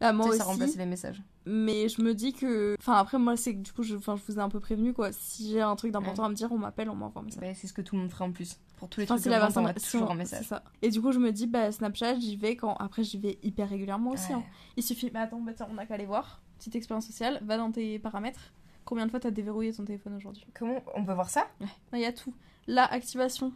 Bah, 0.00 0.12
moi 0.12 0.26
tu 0.26 0.32
sais, 0.32 0.38
ça 0.38 0.44
aussi. 0.44 0.52
remplace 0.52 0.76
les 0.76 0.86
messages. 0.86 1.22
Mais 1.46 1.88
je 1.88 2.00
me 2.00 2.14
dis 2.14 2.32
que. 2.32 2.76
Enfin, 2.78 2.94
après, 2.94 3.18
moi, 3.18 3.36
c'est 3.36 3.54
que 3.54 3.60
du 3.60 3.72
coup, 3.72 3.82
je, 3.82 3.96
enfin, 3.96 4.16
je 4.16 4.22
vous 4.32 4.38
ai 4.38 4.42
un 4.42 4.48
peu 4.48 4.58
prévenu, 4.60 4.92
quoi. 4.92 5.10
Si 5.12 5.50
j'ai 5.50 5.60
un 5.60 5.76
truc 5.76 5.92
d'important 5.92 6.24
à 6.24 6.28
me 6.28 6.34
dire, 6.34 6.50
on 6.52 6.58
m'appelle, 6.58 6.88
on 6.90 6.94
m'envoie 6.94 7.22
un 7.22 7.24
message. 7.24 7.40
Bah, 7.40 7.54
c'est 7.54 7.66
ce 7.66 7.72
que 7.72 7.82
tout 7.82 7.94
le 7.96 8.02
monde 8.02 8.10
ferait 8.10 8.24
en 8.24 8.32
plus. 8.32 8.58
Pour 8.78 8.88
tous 8.88 9.00
les 9.00 9.06
Enfin, 9.06 9.16
trucs 9.16 9.26
la 9.30 9.48
on 9.48 9.72
toujours 9.74 10.10
un 10.10 10.14
message. 10.14 10.46
Ça. 10.46 10.62
Et 10.80 10.90
du 10.90 11.00
coup, 11.00 11.12
je 11.12 11.18
me 11.18 11.30
dis, 11.32 11.46
bah, 11.46 11.70
Snapchat, 11.72 12.18
j'y 12.20 12.36
vais 12.36 12.56
quand. 12.56 12.74
Après, 12.76 13.04
j'y 13.04 13.18
vais 13.18 13.38
hyper 13.42 13.68
régulièrement 13.68 14.10
aussi. 14.10 14.28
Ouais. 14.32 14.38
hein. 14.38 14.44
Il 14.76 14.82
suffit. 14.82 15.10
Mais 15.12 15.20
attends, 15.20 15.40
bah, 15.40 15.52
on 15.70 15.78
a 15.78 15.86
qu'à 15.86 15.94
aller 15.94 16.06
voir. 16.06 16.40
Petite 16.58 16.76
expérience 16.76 17.06
sociale. 17.06 17.40
Va 17.44 17.56
dans 17.56 17.70
tes 17.70 17.98
paramètres. 17.98 18.52
Combien 18.84 19.06
de 19.06 19.10
fois 19.10 19.20
t'as 19.20 19.30
déverrouillé 19.30 19.72
ton 19.72 19.84
téléphone 19.84 20.14
aujourd'hui 20.16 20.44
Comment 20.54 20.82
on 20.94 21.04
peut 21.04 21.12
voir 21.14 21.30
ça? 21.30 21.46
Ouais. 21.60 21.66
Il 21.94 22.00
y 22.00 22.04
a 22.04 22.12
tout. 22.12 22.34
Là, 22.66 22.84
activation. 22.84 23.52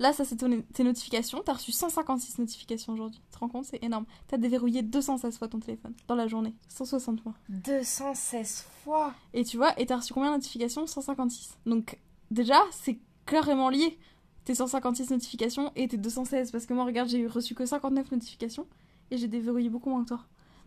Là, 0.00 0.12
ça, 0.12 0.24
c'est 0.24 0.36
ton- 0.36 0.62
tes 0.72 0.84
notifications. 0.84 1.42
T'as 1.44 1.54
reçu 1.54 1.72
156 1.72 2.38
notifications 2.38 2.92
aujourd'hui. 2.92 3.20
Tu 3.30 3.34
te 3.34 3.38
rends 3.40 3.48
compte? 3.48 3.64
C'est 3.64 3.82
énorme. 3.82 4.06
T'as 4.28 4.36
déverrouillé 4.36 4.82
216 4.82 5.36
fois 5.38 5.48
ton 5.48 5.58
téléphone 5.58 5.94
dans 6.06 6.14
la 6.14 6.28
journée. 6.28 6.54
160 6.68 7.20
fois. 7.20 7.34
216 7.48 8.62
fois? 8.84 9.14
Et 9.34 9.44
tu 9.44 9.56
vois, 9.56 9.78
et 9.80 9.86
t'as 9.86 9.96
reçu 9.96 10.12
combien 10.12 10.30
de 10.30 10.36
notifications? 10.36 10.86
156. 10.86 11.58
Donc, 11.66 11.98
déjà, 12.30 12.60
c'est 12.70 12.98
carrément 13.26 13.68
lié. 13.70 13.98
Tes 14.44 14.54
156 14.54 15.10
notifications 15.10 15.72
et 15.76 15.88
tes 15.88 15.96
216. 15.96 16.50
Parce 16.52 16.64
que 16.66 16.74
moi, 16.74 16.84
regarde, 16.84 17.08
j'ai 17.08 17.26
reçu 17.26 17.54
que 17.54 17.66
59 17.66 18.10
notifications 18.12 18.66
et 19.10 19.18
j'ai 19.18 19.28
déverrouillé 19.28 19.68
beaucoup 19.68 19.90
moins 19.90 20.04
que 20.04 20.08
toi. 20.08 20.20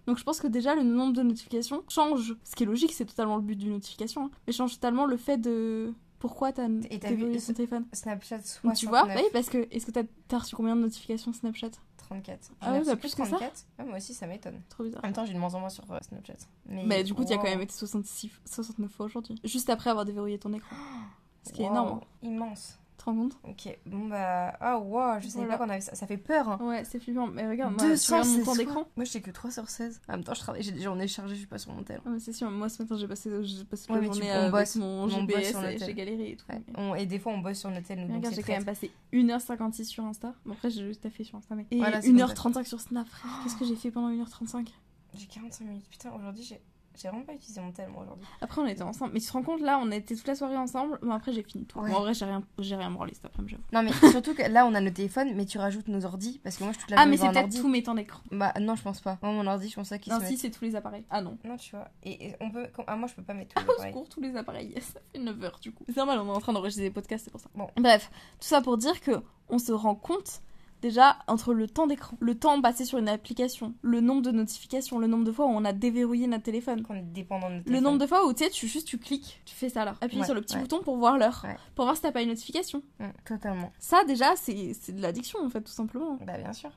Donc, 0.08 0.18
je 0.18 0.24
pense 0.24 0.40
que 0.40 0.48
déjà, 0.48 0.76
le 0.76 0.84
nombre 0.84 1.14
de 1.14 1.22
notifications 1.22 1.84
change. 1.90 2.36
Ce 2.44 2.56
qui 2.56 2.64
est 2.64 2.66
logique, 2.66 2.92
c'est 2.94 3.06
totalement 3.06 3.36
le 3.36 3.42
but 3.44 3.56
d'une 3.56 3.72
notification. 3.74 4.26
hein, 4.26 4.32
mais 4.48 4.54
change 4.54 4.74
totalement 4.74 5.06
le 5.06 5.18
fait 5.18 5.38
de. 5.38 5.94
Pourquoi 6.20 6.52
t'as 6.52 6.68
déverrouillé 6.68 7.40
ton 7.42 7.54
téléphone 7.54 7.86
Snapchat 7.94 8.38
Donc, 8.38 8.46
69. 8.76 8.78
tu 8.80 8.86
vois, 8.88 9.06
oui, 9.16 9.24
parce 9.34 9.50
que. 9.50 9.68
Est-ce 9.72 9.86
que 9.88 9.92
t'as 9.92 10.04
as 10.32 10.38
reçu 10.40 10.56
combien 10.56 10.76
de 10.76 10.82
notifications 10.82 11.34
Snapchat? 11.34 11.72
34. 11.98 12.52
Ah 12.62 12.72
ouais, 12.74 12.80
reçu 12.80 12.90
bah, 12.90 12.96
plus 12.96 13.16
que 13.16 13.24
ça 13.24 13.38
34. 13.38 13.66
Ouais, 13.80 13.86
moi 13.86 13.98
aussi, 13.98 14.14
ça 14.14 14.28
m'étonne. 14.28 14.62
Trop 14.70 14.84
bizarre. 14.84 15.02
En 15.04 15.08
même 15.08 15.14
temps, 15.14 15.26
j'ai 15.26 15.34
de 15.34 15.40
moins 15.40 15.54
en 15.56 15.60
moins 15.62 15.70
sur 15.70 15.90
euh, 15.92 15.98
Snapchat. 16.02 16.34
Mais 16.68 16.84
Mais 16.86 17.04
du 17.04 17.14
coup, 17.16 17.24
tu 17.26 17.32
as 17.34 17.38
wow. 17.38 17.42
quand 17.44 17.50
même 17.50 17.62
été 17.62 17.74
66, 17.74 18.30
69 18.46 18.92
fois 18.92 19.06
aujourd'hui. 19.08 19.36
Juste 19.44 19.70
après 19.70 19.90
avoir 19.90 20.06
déverrouillé 20.06 20.38
ton 20.38 20.54
écran. 20.54 20.76
Ce 21.44 21.52
qui 21.54 21.62
est 21.64 21.66
Wow, 21.66 21.72
énorme. 21.72 22.00
hein. 22.04 22.08
Immense. 22.22 22.78
Tu 23.02 23.06
te 23.06 23.10
rends 23.10 23.16
compte 23.16 23.34
Ok, 23.50 23.80
bon 23.88 24.10
bah. 24.10 24.56
Ah, 24.62 24.78
wow, 24.78 25.20
je 25.20 25.28
savais 25.28 25.46
Voilà. 25.46 25.58
pas 25.58 25.64
qu'on 25.64 25.72
avait 25.72 25.82
ça. 25.82 25.96
Ça 25.96 26.06
fait 26.06 26.18
peur. 26.18 26.48
Hein. 26.50 26.60
Ouais, 26.62 26.84
c'est 26.84 27.00
flippant. 27.00 27.26
Mais 27.26 27.48
regarde, 27.50 27.72
moi, 27.72 27.80
tu 27.80 27.86
regardes 27.86 28.28
mon 28.28 28.34
216 28.36 28.46
temps 28.46 28.56
d'écran. 28.56 28.86
Moi, 28.96 29.06
j'ai 29.06 29.22
que 29.22 29.32
3 29.32 29.50
sur 29.50 29.68
16. 29.68 30.02
En 30.08 30.12
même 30.12 30.24
temps, 30.24 30.36
je 30.36 30.40
travaille, 30.42 30.62
j'ai 30.62 30.72
des 30.72 30.82
journées 30.84 31.08
chargées, 31.08 31.34
je 31.34 31.40
suis 31.40 31.48
pas 31.48 31.58
sur 31.58 31.74
mon 31.74 31.82
tel. 31.82 32.00
Ah, 32.06 32.10
mais 32.12 32.20
c'est 32.20 32.32
sûr, 32.32 32.52
moi 32.52 32.70
ce 32.70 32.84
matin 32.84 32.98
j'ai 32.98 33.08
passé, 33.08 33.32
j'ai 33.42 33.64
passé 33.64 33.90
Ouais, 33.92 33.96
la 33.96 34.02
mais 34.02 34.10
tu- 34.10 34.18
journée 34.20 34.32
on 34.32 34.36
avec 34.36 34.52
bosse. 34.52 34.76
mon 34.76 34.86
On 34.86 35.08
bosse 35.24 35.36
GPS 35.36 35.50
sur 35.50 35.64
et 35.64 35.74
notre 35.74 35.86
j'ai 35.86 35.94
galéré 35.96 36.30
et 36.32 36.36
tout. 36.36 36.46
Ouais. 36.48 36.62
mais- 36.68 36.74
On- 36.78 36.94
Et 36.94 37.08
des 37.08 37.18
fois, 37.18 37.32
on 37.34 37.40
bosse 37.40 37.58
sur 37.58 37.72
notre 37.72 37.88
tel. 37.88 38.00
Regarde, 38.04 38.36
j'ai 38.36 38.44
quand 38.44 38.54
même 38.54 38.66
passé 38.66 38.92
1h56 39.12 39.86
sur 39.86 40.06
Insta. 40.06 40.36
Bon, 40.46 40.54
après, 40.54 40.70
j'ai 40.70 40.86
juste 40.86 41.02
taffé 41.02 41.24
sur 41.24 41.38
Insta. 41.40 41.56
Mais... 41.56 41.66
Et 41.72 41.78
Voilà, 41.78 42.02
c'est 42.04 42.12
1h35 42.12 42.66
sur 42.66 42.80
Snap, 42.80 43.08
frère. 43.08 43.32
Qu'est-ce 43.44 43.56
que 43.56 43.66
j'ai 43.66 43.76
fait 43.76 43.90
pendant 43.90 44.10
1h35 44.12 44.68
J'ai 45.16 45.26
45 45.26 45.66
minutes. 45.66 45.88
Putain, 45.90 46.12
aujourd'hui, 46.12 46.44
j'ai 46.44 46.62
j'ai 47.00 47.08
vraiment 47.10 47.24
pas 47.24 47.34
utilisé 47.34 47.62
mon 47.62 47.72
tel, 47.72 47.90
moi, 47.90 48.04
aujourd'hui. 48.04 48.26
Après, 48.42 48.62
on 48.62 48.66
était 48.68 48.82
ensemble. 48.82 49.14
Mais 49.14 49.20
tu 49.20 49.28
te 49.28 49.34
rends 49.34 49.44
compte, 49.44 49.62
là, 49.62 49.80
on 49.82 49.92
était 49.92 50.16
toute 50.16 50.28
la 50.28 50.36
soirée 50.36 50.58
ensemble. 50.58 51.00
Mais 51.02 51.14
après, 51.14 51.32
j'ai 51.34 51.44
fini 51.44 51.66
tout. 51.66 51.80
Ouais. 51.80 51.90
Bon, 51.90 51.98
en 51.98 52.02
vrai, 52.02 52.14
j'ai 52.14 52.26
rien, 52.26 52.44
j'ai 52.60 52.76
rien 52.76 52.92
branlé 52.92 53.14
cet 53.14 53.26
après-midi, 53.26 53.52
j'avoue. 53.56 53.64
Non, 53.74 53.84
mais 53.84 54.10
surtout 54.12 54.34
que 54.36 54.44
là, 54.44 54.66
on 54.66 54.74
a 54.74 54.82
nos 54.82 54.90
téléphones, 54.92 55.34
mais 55.36 55.46
tu 55.46 55.58
rajoutes 55.58 55.88
nos 55.88 56.06
ordis. 56.06 56.40
Parce 56.44 56.58
que 56.58 56.64
moi, 56.64 56.74
je 56.74 56.78
suis 56.78 56.88
toute 56.88 56.96
la 56.96 57.02
Ah, 57.02 57.06
mais 57.06 57.18
c'est 57.18 57.28
peut-être 57.30 57.44
ordi. 57.44 57.62
tous 57.62 57.70
mes 57.70 57.84
temps 57.84 57.96
d'écran. 57.96 58.22
Bah, 58.32 58.54
non, 58.60 58.76
je 58.76 58.84
pense 58.84 59.00
pas. 59.02 59.18
Moi, 59.22 59.32
mon 59.32 59.48
ordi, 59.48 59.70
je 59.70 59.76
pense 59.76 59.88
ça 59.90 59.98
Non, 60.08 60.20
se 60.20 60.26
si, 60.26 60.32
met. 60.34 60.38
c'est 60.38 60.52
tous 60.52 60.64
les 60.66 60.76
appareils. 60.76 61.06
Ah 61.10 61.22
non. 61.22 61.38
Non, 61.44 61.58
tu 61.58 61.76
vois. 61.76 61.88
Et, 62.04 62.28
et 62.30 62.36
on 62.42 62.50
peut. 62.52 62.68
Ah, 62.88 62.96
moi, 62.96 63.08
je 63.08 63.14
peux 63.16 63.24
pas 63.24 63.34
mettre 63.34 63.56
tous 63.56 63.62
les 63.64 63.68
Au 63.70 63.72
appareils. 63.74 63.92
secours, 63.94 64.10
tous 64.10 64.22
les 64.22 64.36
appareils. 64.36 64.74
Ça 64.82 65.00
fait 65.14 65.20
9h 65.20 65.60
du 65.62 65.72
coup. 65.74 65.84
C'est 65.88 65.98
normal, 65.98 66.20
on 66.20 66.28
est 66.28 66.36
en 66.36 66.40
train 66.40 66.54
d'enregistrer 66.54 66.84
des 66.86 66.92
podcasts, 66.92 67.26
c'est 67.26 67.32
pour 67.32 67.40
ça. 67.40 67.50
Bon. 67.56 67.68
Bref, 67.78 68.10
tout 68.40 68.48
ça 68.48 68.62
pour 68.62 68.78
dire 68.78 69.00
que 69.02 69.12
on 69.50 69.60
se 69.60 69.72
rend 69.72 69.96
compte 69.96 70.42
déjà 70.82 71.18
entre 71.28 71.54
le 71.54 71.68
temps 71.68 71.88
d'écran, 71.88 72.18
le 72.20 72.36
temps 72.36 72.62
passé 72.62 72.86
sur 72.86 72.98
une 72.98 73.08
application, 73.10 73.74
le 73.82 74.02
nombre 74.02 74.22
de 74.22 74.32
notifications, 74.32 75.00
le 75.00 75.08
nombre 75.08 75.24
de 75.26 75.32
fois 75.32 75.46
où 75.46 75.50
on 75.50 75.64
a 75.66 75.74
déverrouillé 75.74 76.28
notre 76.28 76.44
téléphone. 76.44 76.84
Qu'on 76.84 76.96
est 76.96 77.02
dépendant 77.02 77.50
de 77.50 77.56
notre 77.56 77.72
Le 77.72 77.80
nombre 77.80 77.98
de 78.00 78.06
fois 78.08 78.26
où 78.28 78.34
tu 78.34 78.44
sais, 78.44 78.50
tu 78.50 78.68
juste 78.68 78.88
tu 78.88 78.98
cliques, 78.98 79.42
tu 79.46 79.56
fais 79.56 79.70
ça 79.70 79.86
là, 79.86 79.96
appuie 80.02 80.20
Ouais, 80.20 80.26
sur 80.26 80.34
le 80.36 80.42
petit 80.42 80.56
ouais. 80.56 80.62
bouton 80.62 80.82
pour 80.82 80.98
voir 80.98 81.18
l'heure, 81.18 81.44
Ouais. 81.48 81.56
pour 81.76 81.86
voir 81.86 81.96
si 81.96 82.02
t'as 82.02 82.12
pas 82.12 82.22
une 82.22 82.30
notification. 82.30 82.82
Mm, 83.00 83.06
totalement. 83.26 83.72
Ça 83.80 84.04
déjà, 84.06 84.36
c'est 84.36 84.74
de 84.92 85.02
l'addiction 85.02 85.40
en 85.44 85.50
fait, 85.50 85.62
tout 85.62 85.72
simplement. 85.72 86.18
Bah, 86.26 86.38
bien 86.38 86.54
sûr. 86.54 86.72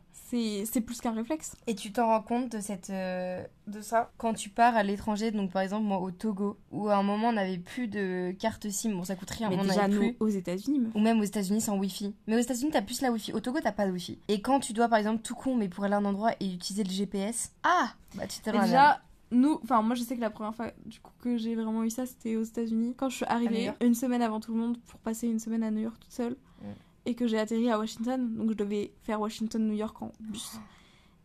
C'est 0.66 0.80
plus 0.80 1.00
qu'un 1.00 1.12
réflexe. 1.12 1.54
Et 1.68 1.76
tu 1.76 1.92
t'en 1.92 2.06
rends 2.08 2.20
compte 2.22 2.50
de 2.50 2.58
cette 2.60 2.90
euh, 2.90 3.40
de 3.68 3.80
ça? 3.80 4.10
Quand 4.18 4.34
tu 4.34 4.48
pars 4.48 4.74
à 4.74 4.82
l'étranger, 4.82 5.30
donc 5.30 5.52
par 5.52 5.62
exemple 5.62 5.84
moi 5.84 5.98
au 6.00 6.10
Togo, 6.10 6.58
où 6.72 6.88
à 6.88 6.96
un 6.96 7.04
moment 7.04 7.28
on 7.28 7.32
n'avait 7.34 7.58
plus 7.58 7.86
de 7.86 8.32
carte 8.36 8.68
SIM, 8.68 8.94
bon 8.96 9.04
ça 9.04 9.14
coûte 9.14 9.30
rien, 9.30 9.48
Mais 9.48 9.56
on 9.60 9.62
déjà, 9.62 9.86
nous, 9.86 9.98
plus. 10.00 10.16
aux 10.18 10.26
États-unis. 10.26 10.88
Ou 10.96 10.98
même 10.98 11.20
aux 11.20 11.24
États-Unis 11.24 11.60
sans 11.60 11.76
Wi-Fi. 11.78 12.16
Mais 12.26 12.34
aux 12.34 12.40
États-Unis 12.40 12.70
t'as 12.72 12.82
plus 12.82 13.00
la 13.00 13.12
Wi-Fi. 13.12 13.32
Au 13.32 13.38
Togo 13.38 13.60
t'as 13.62 13.70
pas 13.70 13.86
de 13.86 13.92
Et 14.28 14.40
quand 14.40 14.60
tu 14.60 14.72
dois 14.72 14.88
par 14.88 14.98
exemple 14.98 15.22
tout 15.22 15.34
con, 15.34 15.54
mais 15.56 15.68
pour 15.68 15.84
aller 15.84 15.94
à 15.94 15.98
un 15.98 16.04
endroit 16.04 16.32
et 16.40 16.52
utiliser 16.52 16.84
le 16.84 16.90
GPS, 16.90 17.52
ah 17.62 17.88
bah 18.14 18.26
tu 18.26 18.40
t'es 18.40 18.52
déjà, 18.52 19.00
nous, 19.30 19.58
enfin 19.62 19.82
moi 19.82 19.94
je 19.94 20.02
sais 20.02 20.16
que 20.16 20.20
la 20.20 20.30
première 20.30 20.54
fois 20.54 20.70
du 20.86 21.00
coup 21.00 21.12
que 21.20 21.36
j'ai 21.36 21.54
vraiment 21.54 21.84
eu 21.84 21.90
ça, 21.90 22.06
c'était 22.06 22.36
aux 22.36 22.42
États-Unis 22.44 22.94
quand 22.96 23.08
je 23.08 23.16
suis 23.16 23.26
arrivée 23.26 23.72
une 23.80 23.94
semaine 23.94 24.22
avant 24.22 24.40
tout 24.40 24.52
le 24.52 24.60
monde 24.60 24.78
pour 24.86 25.00
passer 25.00 25.26
une 25.26 25.38
semaine 25.40 25.62
à 25.62 25.70
New 25.70 25.80
York 25.82 25.96
toute 26.00 26.12
seule 26.12 26.36
Mm. 26.62 26.66
et 27.06 27.14
que 27.14 27.26
j'ai 27.26 27.38
atterri 27.38 27.70
à 27.70 27.78
Washington, 27.78 28.34
donc 28.36 28.50
je 28.50 28.54
devais 28.54 28.92
faire 29.02 29.20
Washington-New 29.20 29.74
York 29.74 30.00
en 30.00 30.12
bus. 30.20 30.52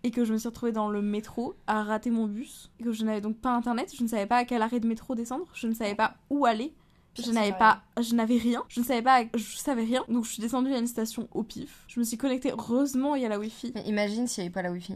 Et 0.04 0.12
que 0.12 0.24
je 0.24 0.32
me 0.34 0.38
suis 0.38 0.48
retrouvée 0.48 0.72
dans 0.72 0.90
le 0.90 1.02
métro 1.02 1.56
à 1.68 1.84
rater 1.84 2.10
mon 2.10 2.26
bus. 2.26 2.72
Et 2.80 2.84
que 2.84 2.92
je 2.94 3.04
n'avais 3.04 3.20
donc 3.22 3.38
pas 3.38 3.52
internet, 3.54 3.94
je 3.96 4.02
ne 4.02 4.08
savais 4.08 4.26
pas 4.26 4.38
à 4.38 4.46
quel 4.46 4.62
arrêt 4.62 4.80
de 4.80 4.88
métro 4.88 5.14
descendre, 5.14 5.46
je 5.54 5.68
ne 5.68 5.74
savais 5.74 5.96
pas 5.96 6.16
où 6.30 6.46
aller. 6.46 6.74
Je 7.18 7.32
n'avais 7.32 7.52
pas, 7.54 7.82
je 8.02 8.16
n'avais 8.16 8.38
rien, 8.38 8.64
je 8.70 8.80
ne 8.80 8.86
savais 8.86 9.02
pas, 9.02 9.24
je 9.34 9.58
savais 9.58 9.84
rien, 9.84 10.04
donc 10.08 10.26
je 10.26 10.32
suis 10.32 10.42
descendue 10.42 10.74
à 10.74 10.78
une 10.80 10.88
station 10.88 11.28
au 11.34 11.44
pif. 11.44 11.84
Je 11.88 12.00
me 12.00 12.06
suis 12.06 12.18
connectée, 12.18 12.52
heureusement 12.52 13.16
il 13.16 13.24
y 13.24 13.26
a 13.26 13.30
la 13.30 13.40
wifi. 13.40 13.72
Mais 13.76 13.84
imagine 13.84 14.28
s'il 14.28 14.44
n'y 14.44 14.48
avait 14.48 14.54
pas 14.54 14.62
la 14.62 14.72
Wi-Fi. 14.72 14.96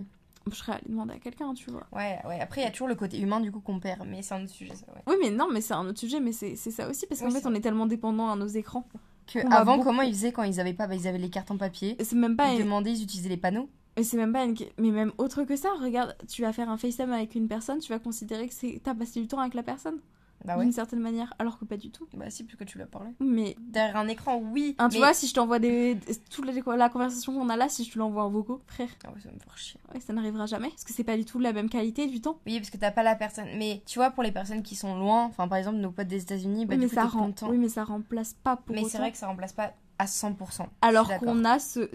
Je 0.50 0.56
serais 0.56 0.74
allée 0.74 0.84
demander 0.90 1.14
à 1.16 1.20
quelqu'un, 1.20 1.54
tu 1.54 1.70
vois. 1.72 1.86
Ouais, 1.92 2.20
ouais. 2.28 2.40
Après 2.40 2.62
il 2.62 2.64
y 2.66 2.68
a 2.68 2.72
toujours 2.72 2.88
le 2.88 2.96
côté 2.96 3.20
humain 3.20 3.40
du 3.42 3.52
coup 3.52 3.60
qu'on 3.62 3.80
perd, 3.80 4.06
mais 4.08 4.22
c'est 4.22 4.34
un 4.36 4.44
autre 4.44 4.52
sujet 4.54 4.76
ça, 4.76 4.86
ouais. 4.94 5.02
Oui, 5.08 5.16
mais 5.22 5.32
non, 5.32 5.48
mais 5.52 5.62
c'est 5.62 5.74
un 5.74 5.86
autre 5.86 6.00
sujet, 6.00 6.20
mais 6.20 6.32
c'est 6.34 6.56
ça 6.56 6.88
aussi, 6.90 7.06
parce 7.08 7.20
qu'en 7.22 7.28
Oui, 7.28 7.34
fait, 7.34 7.48
on 7.48 7.54
est 7.56 7.62
tellement 7.62 7.86
dépendant 7.88 8.30
à 8.30 8.36
nos 8.36 8.48
écrans. 8.48 8.86
Que 9.26 9.40
On 9.46 9.52
avant 9.52 9.78
beaucoup- 9.78 9.90
comment 9.90 10.02
ils 10.02 10.14
faisaient 10.14 10.34
quand 10.34 10.44
ils 10.44 10.60
avaient 10.60 10.74
pas, 10.74 10.86
bah, 10.88 10.96
ils 10.96 11.08
avaient 11.08 11.18
les 11.18 11.30
cartes 11.30 11.50
en 11.52 11.58
papier? 11.58 11.96
C'est 12.04 12.16
même 12.18 12.36
pas. 12.36 12.52
Ils 12.54 12.58
une- 12.60 12.66
demandaient, 12.66 12.92
ils 12.92 13.04
utilisaient 13.04 13.30
les 13.30 13.38
panneaux. 13.38 13.70
Et 13.96 14.04
c'est 14.04 14.18
même 14.18 14.34
pas 14.34 14.44
une. 14.44 14.56
Mais 14.78 14.92
même 14.92 15.14
autre 15.18 15.44
que 15.44 15.56
ça, 15.56 15.70
regarde, 15.80 16.16
tu 16.28 16.42
vas 16.42 16.52
faire 16.52 16.70
un 16.70 16.78
FaceTime 16.78 17.12
avec 17.14 17.36
une 17.36 17.48
personne, 17.48 17.80
tu 17.80 17.90
vas 17.94 18.00
considérer 18.00 18.48
que 18.50 18.54
c'est 18.54 18.82
t'as 18.84 18.94
passé 18.96 19.22
du 19.22 19.28
temps 19.28 19.40
avec 19.40 19.54
la 19.54 19.64
personne, 19.64 20.00
Bah 20.46 20.58
ouais. 20.58 20.64
d'une 20.64 20.74
certaine 20.74 21.00
manière, 21.00 21.34
alors 21.40 21.58
que 21.58 21.66
pas 21.66 21.78
du 21.78 21.90
tout. 21.92 22.08
Bah 22.14 22.30
si, 22.30 22.44
plus 22.44 22.58
que 22.58 22.64
tu 22.64 22.78
l'as 22.78 22.86
parlé. 22.86 23.12
Mais. 23.20 23.56
Derrière 23.60 23.98
un 23.98 24.08
écran, 24.08 24.38
oui. 24.52 24.76
Hein, 24.78 24.90
tu 24.90 24.96
mais- 24.96 25.00
vois, 25.00 25.14
si 25.14 25.28
je 25.28 25.34
t'envoie 25.34 25.60
des. 25.60 25.98
Toute 26.30 26.46
la, 26.46 26.90
conversation 26.90 27.34
qu'on 27.34 27.50
a 27.50 27.56
là, 27.58 27.70
si 27.70 27.84
je 27.86 27.92
te 27.94 28.00
l'envoie 28.00 28.24
en 28.24 28.30
vocaux, 28.30 28.62
frère, 28.68 28.90
Ah 29.06 29.12
ouais, 29.12 29.20
ça 29.22 29.32
me 29.32 29.40
faire 29.40 29.58
chier. 29.58 29.80
ouais, 29.94 30.00
ça 30.00 30.14
n'arrivera 30.14 30.46
jamais. 30.46 30.70
Parce 30.70 30.84
que 30.84 30.94
c'est 30.94 31.04
pas 31.04 31.18
du 31.18 31.26
tout 31.26 31.40
la 31.40 31.54
même 31.54 31.70
qualité 31.70 32.08
du 32.08 32.22
temps. 32.22 32.40
Oui, 32.46 32.60
parce 32.60 32.70
que 32.70 32.78
t'as 32.78 32.92
pas 32.92 33.04
la 33.04 33.16
personne. 33.16 33.48
Mais 33.58 33.82
tu 33.86 34.00
vois, 34.00 34.12
pour 34.12 34.24
les 34.24 34.32
personnes 34.32 34.64
qui 34.64 34.76
sont 34.76 34.98
loin, 34.98 35.24
enfin 35.26 35.48
par 35.48 35.58
exemple 35.58 35.78
nos 35.78 35.92
potes 35.92 36.08
des 36.08 36.22
États-Unis, 36.22 36.66
bah 36.66 36.74
oui, 36.76 36.80
du 36.80 36.84
mais 36.86 36.90
coup 36.90 36.96
ça 36.96 37.06
rend... 37.06 37.28
content. 37.28 37.50
oui, 37.50 37.58
mais 37.58 37.70
ça 37.70 37.84
remplace 37.84 38.34
pas 38.44 38.58
pour 38.58 38.76
mais 38.76 38.84
c'est 38.86 38.98
vrai 38.98 39.12
que 39.12 39.18
ça 39.18 39.28
remplace 39.28 39.54
pas 39.54 39.74
à 40.00 40.06
100%. 40.06 40.66
Alors 40.82 41.18
qu'on 41.20 41.46
a 41.46 41.60
ce. 41.60 41.90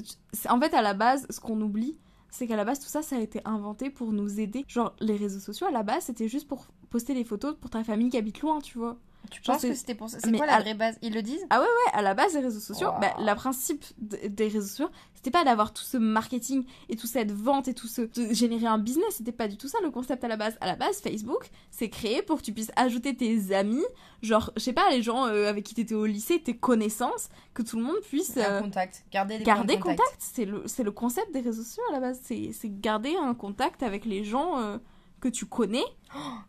En 0.49 0.61
fait, 0.61 0.73
à 0.75 0.83
la 0.83 0.95
base, 0.95 1.27
ce 1.31 1.41
qu'on 1.41 1.61
oublie, 1.61 1.97
c'est 2.31 2.47
qu'à 2.47 2.57
la 2.57 2.65
base, 2.65 2.81
tout 2.81 2.89
ça, 2.89 3.03
ça 3.03 3.17
a 3.17 3.21
été 3.21 3.41
inventé 3.45 3.91
pour 3.91 4.13
nous 4.13 4.41
aider. 4.41 4.65
Genre, 4.69 4.95
les 5.01 5.17
réseaux 5.17 5.41
sociaux, 5.41 5.67
à 5.67 5.71
la 5.71 5.83
base, 5.83 6.05
c'était 6.05 6.29
juste 6.29 6.49
pour 6.49 6.67
poster 6.91 7.15
les 7.15 7.25
photos 7.25 7.57
pour 7.61 7.71
ta 7.71 7.85
famille 7.85 8.11
qui 8.11 8.17
habite 8.17 8.41
loin, 8.41 8.61
tu 8.61 8.79
vois. 8.79 8.99
Tu 9.31 9.41
penses 9.43 9.63
que 9.63 9.75
c'était 9.75 9.95
pour 9.95 10.09
ça? 10.09 10.19
C'est 10.21 10.33
quoi 10.33 10.47
la 10.47 10.55
à- 10.57 10.61
vraie 10.61 10.75
base? 10.75 10.99
Ils 11.03 11.13
le 11.15 11.23
disent? 11.23 11.47
Ouais, 11.51 11.67
à 11.93 12.03
la 12.03 12.15
base 12.15 12.33
des 12.33 12.41
réseaux 12.41 12.61
sociaux, 12.61 12.89
Wow. 12.89 13.01
bah, 13.01 13.15
le 13.19 13.35
principe 13.35 13.85
des 13.99 14.49
réseaux 14.49 14.67
sociaux, 14.67 14.89
c'était 15.15 15.31
pas 15.31 15.45
d'avoir 15.45 15.73
tout 15.73 15.83
ce 15.83 15.97
marketing 15.97 16.65
et 16.89 16.97
toute 16.97 17.11
cette 17.11 17.33
vente 17.33 17.67
et 17.69 17.75
tout 17.75 17.89
ce. 17.89 18.03
de 18.03 18.33
générer 18.33 18.67
un 18.67 18.79
business, 18.79 19.17
c'était 19.17 19.33
pas 19.33 19.49
du 19.49 19.57
tout 19.57 19.69
ça 19.69 19.79
le 19.83 19.91
concept 19.91 20.23
à 20.25 20.29
la 20.29 20.37
base. 20.37 20.57
À 20.61 20.67
la 20.67 20.77
base, 20.77 21.01
Facebook, 21.01 21.51
c'est 21.71 21.89
créé 21.91 22.23
pour 22.23 22.39
que 22.39 22.43
tu 22.43 22.53
puisses 22.53 22.71
ajouter 22.77 23.17
tes 23.17 23.53
amis, 23.55 23.85
genre, 24.23 24.53
je 24.57 24.63
sais 24.63 24.73
pas, 24.73 24.89
les 24.91 25.03
gens 25.03 25.27
euh, 25.27 25.49
avec 25.49 25.65
qui 25.65 25.75
t'étais 25.75 25.95
au 25.95 26.07
lycée, 26.07 26.41
tes 26.41 26.57
connaissances, 26.57 27.29
que 27.55 27.63
tout 27.63 27.77
le 27.79 27.83
monde 27.85 28.01
puisse. 28.03 28.37
Un 28.37 28.41
euh, 28.41 28.61
contact. 28.61 29.05
Garder 29.11 29.39
des 29.39 29.45
garder 29.45 29.79
contact, 29.79 30.17
c'est 30.19 30.45
le, 30.45 30.65
le 30.83 30.91
concept 30.93 31.33
des 31.33 31.41
réseaux 31.41 31.63
sociaux 31.63 31.83
à 31.91 31.93
la 31.93 32.01
base. 32.01 32.21
C'est, 32.25 32.51
c'est 32.53 32.71
garder 32.81 33.15
un 33.21 33.35
contact 33.35 33.83
avec 33.83 34.05
les 34.05 34.25
gens 34.25 34.59
euh, 34.61 34.79
que 35.21 35.29
tu 35.29 35.47
connais 35.47 35.85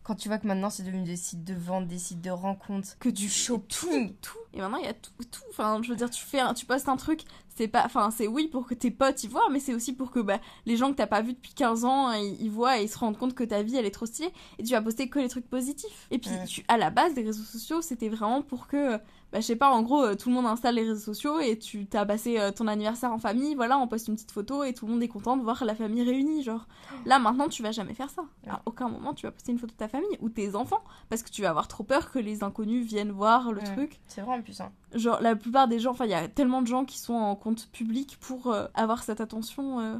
Quand 0.04 0.14
tu 0.14 0.28
vois 0.28 0.38
que 0.38 0.46
maintenant 0.46 0.70
c'est 0.70 0.82
devenu 0.82 1.02
des 1.04 1.16
sites 1.16 1.44
de 1.44 1.54
vente, 1.54 1.86
des 1.86 1.98
sites 1.98 2.20
de 2.20 2.30
rencontres, 2.30 2.96
que 2.98 3.08
du 3.08 3.26
tu 3.26 3.30
shopping. 3.30 4.08
tout, 4.08 4.14
tout. 4.22 4.38
Et 4.52 4.58
maintenant, 4.58 4.78
il 4.78 4.84
y 4.84 4.88
a 4.88 4.94
tout, 4.94 5.12
tout. 5.30 5.42
Enfin, 5.50 5.80
je 5.82 5.90
veux 5.90 5.96
dire, 5.96 6.10
tu 6.10 6.24
fais, 6.24 6.40
tu 6.54 6.66
postes 6.66 6.88
un 6.88 6.96
truc, 6.96 7.20
c'est 7.54 7.68
pas, 7.68 7.84
enfin, 7.84 8.10
c'est 8.10 8.26
oui 8.26 8.48
pour 8.48 8.66
que 8.66 8.74
tes 8.74 8.90
potes 8.90 9.22
y 9.22 9.28
voient, 9.28 9.48
mais 9.50 9.60
c'est 9.60 9.74
aussi 9.74 9.92
pour 9.92 10.10
que 10.10 10.18
bah, 10.18 10.40
les 10.66 10.76
gens 10.76 10.90
que 10.90 10.96
t'as 10.96 11.06
pas 11.06 11.20
vu 11.22 11.34
depuis 11.34 11.52
15 11.54 11.84
ans, 11.84 12.10
ils, 12.12 12.36
ils 12.40 12.50
voient 12.50 12.80
et 12.80 12.84
ils 12.84 12.88
se 12.88 12.98
rendent 12.98 13.16
compte 13.16 13.34
que 13.34 13.44
ta 13.44 13.62
vie, 13.62 13.76
elle 13.76 13.86
est 13.86 13.90
trop 13.92 14.06
stylée. 14.06 14.32
Et 14.58 14.64
tu 14.64 14.72
vas 14.72 14.82
poster 14.82 15.08
que 15.08 15.20
les 15.20 15.28
trucs 15.28 15.48
positifs. 15.48 16.08
Et 16.10 16.18
puis, 16.18 16.30
Ouais. 16.30 16.44
tu, 16.46 16.64
à 16.66 16.78
la 16.78 16.90
base 16.90 17.14
des 17.14 17.22
réseaux 17.22 17.44
sociaux, 17.44 17.80
c'était 17.80 18.08
vraiment 18.08 18.42
pour 18.42 18.66
que, 18.66 18.98
bah, 19.32 19.40
je 19.40 19.46
sais 19.46 19.56
pas, 19.56 19.70
en 19.70 19.82
gros, 19.82 20.02
euh, 20.02 20.14
tout 20.16 20.28
le 20.28 20.34
monde 20.34 20.46
installe 20.46 20.74
les 20.74 20.82
réseaux 20.82 21.00
sociaux 21.12 21.38
et 21.38 21.58
tu 21.58 21.86
t'as 21.86 22.04
passé 22.04 22.38
euh, 22.38 22.50
ton 22.50 22.66
anniversaire 22.66 23.12
en 23.12 23.18
famille, 23.18 23.54
voilà, 23.54 23.78
on 23.78 23.86
poste 23.86 24.08
une 24.08 24.14
petite 24.14 24.32
photo 24.32 24.64
et 24.64 24.72
tout 24.74 24.86
le 24.86 24.92
monde 24.92 25.02
est 25.02 25.08
content 25.08 25.36
de 25.36 25.42
voir 25.42 25.64
la 25.64 25.74
famille 25.74 26.02
réunie, 26.02 26.42
genre. 26.42 26.66
Là, 27.06 27.18
maintenant, 27.18 27.48
tu 27.48 27.62
vas 27.62 27.70
jamais 27.72 27.94
faire 27.94 28.10
ça. 28.10 28.22
À 28.48 28.60
aucun 28.66 28.88
moment, 28.88 29.14
tu 29.14 29.26
vas 29.26 29.32
poster 29.32 29.52
une 29.52 29.58
photo 29.58 29.72
de 29.72 29.78
ta 29.78 29.88
famille 29.88 30.16
ou 30.20 30.28
tes 30.28 30.54
enfants 30.54 30.82
parce 31.08 31.22
que 31.22 31.30
tu 31.30 31.42
vas 31.42 31.50
avoir 31.50 31.68
trop 31.68 31.84
peur 31.84 32.10
que 32.10 32.18
les 32.18 32.42
inconnus 32.42 32.86
viennent 32.86 33.12
voir 33.12 33.52
le 33.52 33.60
Ouais. 33.60 33.74
truc. 33.74 34.00
C'est 34.06 34.20
vraiment 34.22 34.42
puissant. 34.42 34.72
Genre, 34.94 35.20
la 35.20 35.36
plupart 35.36 35.68
des 35.68 35.78
gens, 35.78 35.92
enfin, 35.92 36.06
il 36.06 36.10
y 36.10 36.14
a 36.14 36.26
tellement 36.28 36.62
de 36.62 36.66
gens 36.66 36.84
qui 36.84 36.98
sont 36.98 37.14
en 37.14 37.36
compte 37.36 37.68
public 37.70 38.16
pour 38.20 38.48
euh, 38.48 38.66
avoir 38.74 39.02
cette 39.02 39.20
attention 39.20 39.78
euh, 39.80 39.98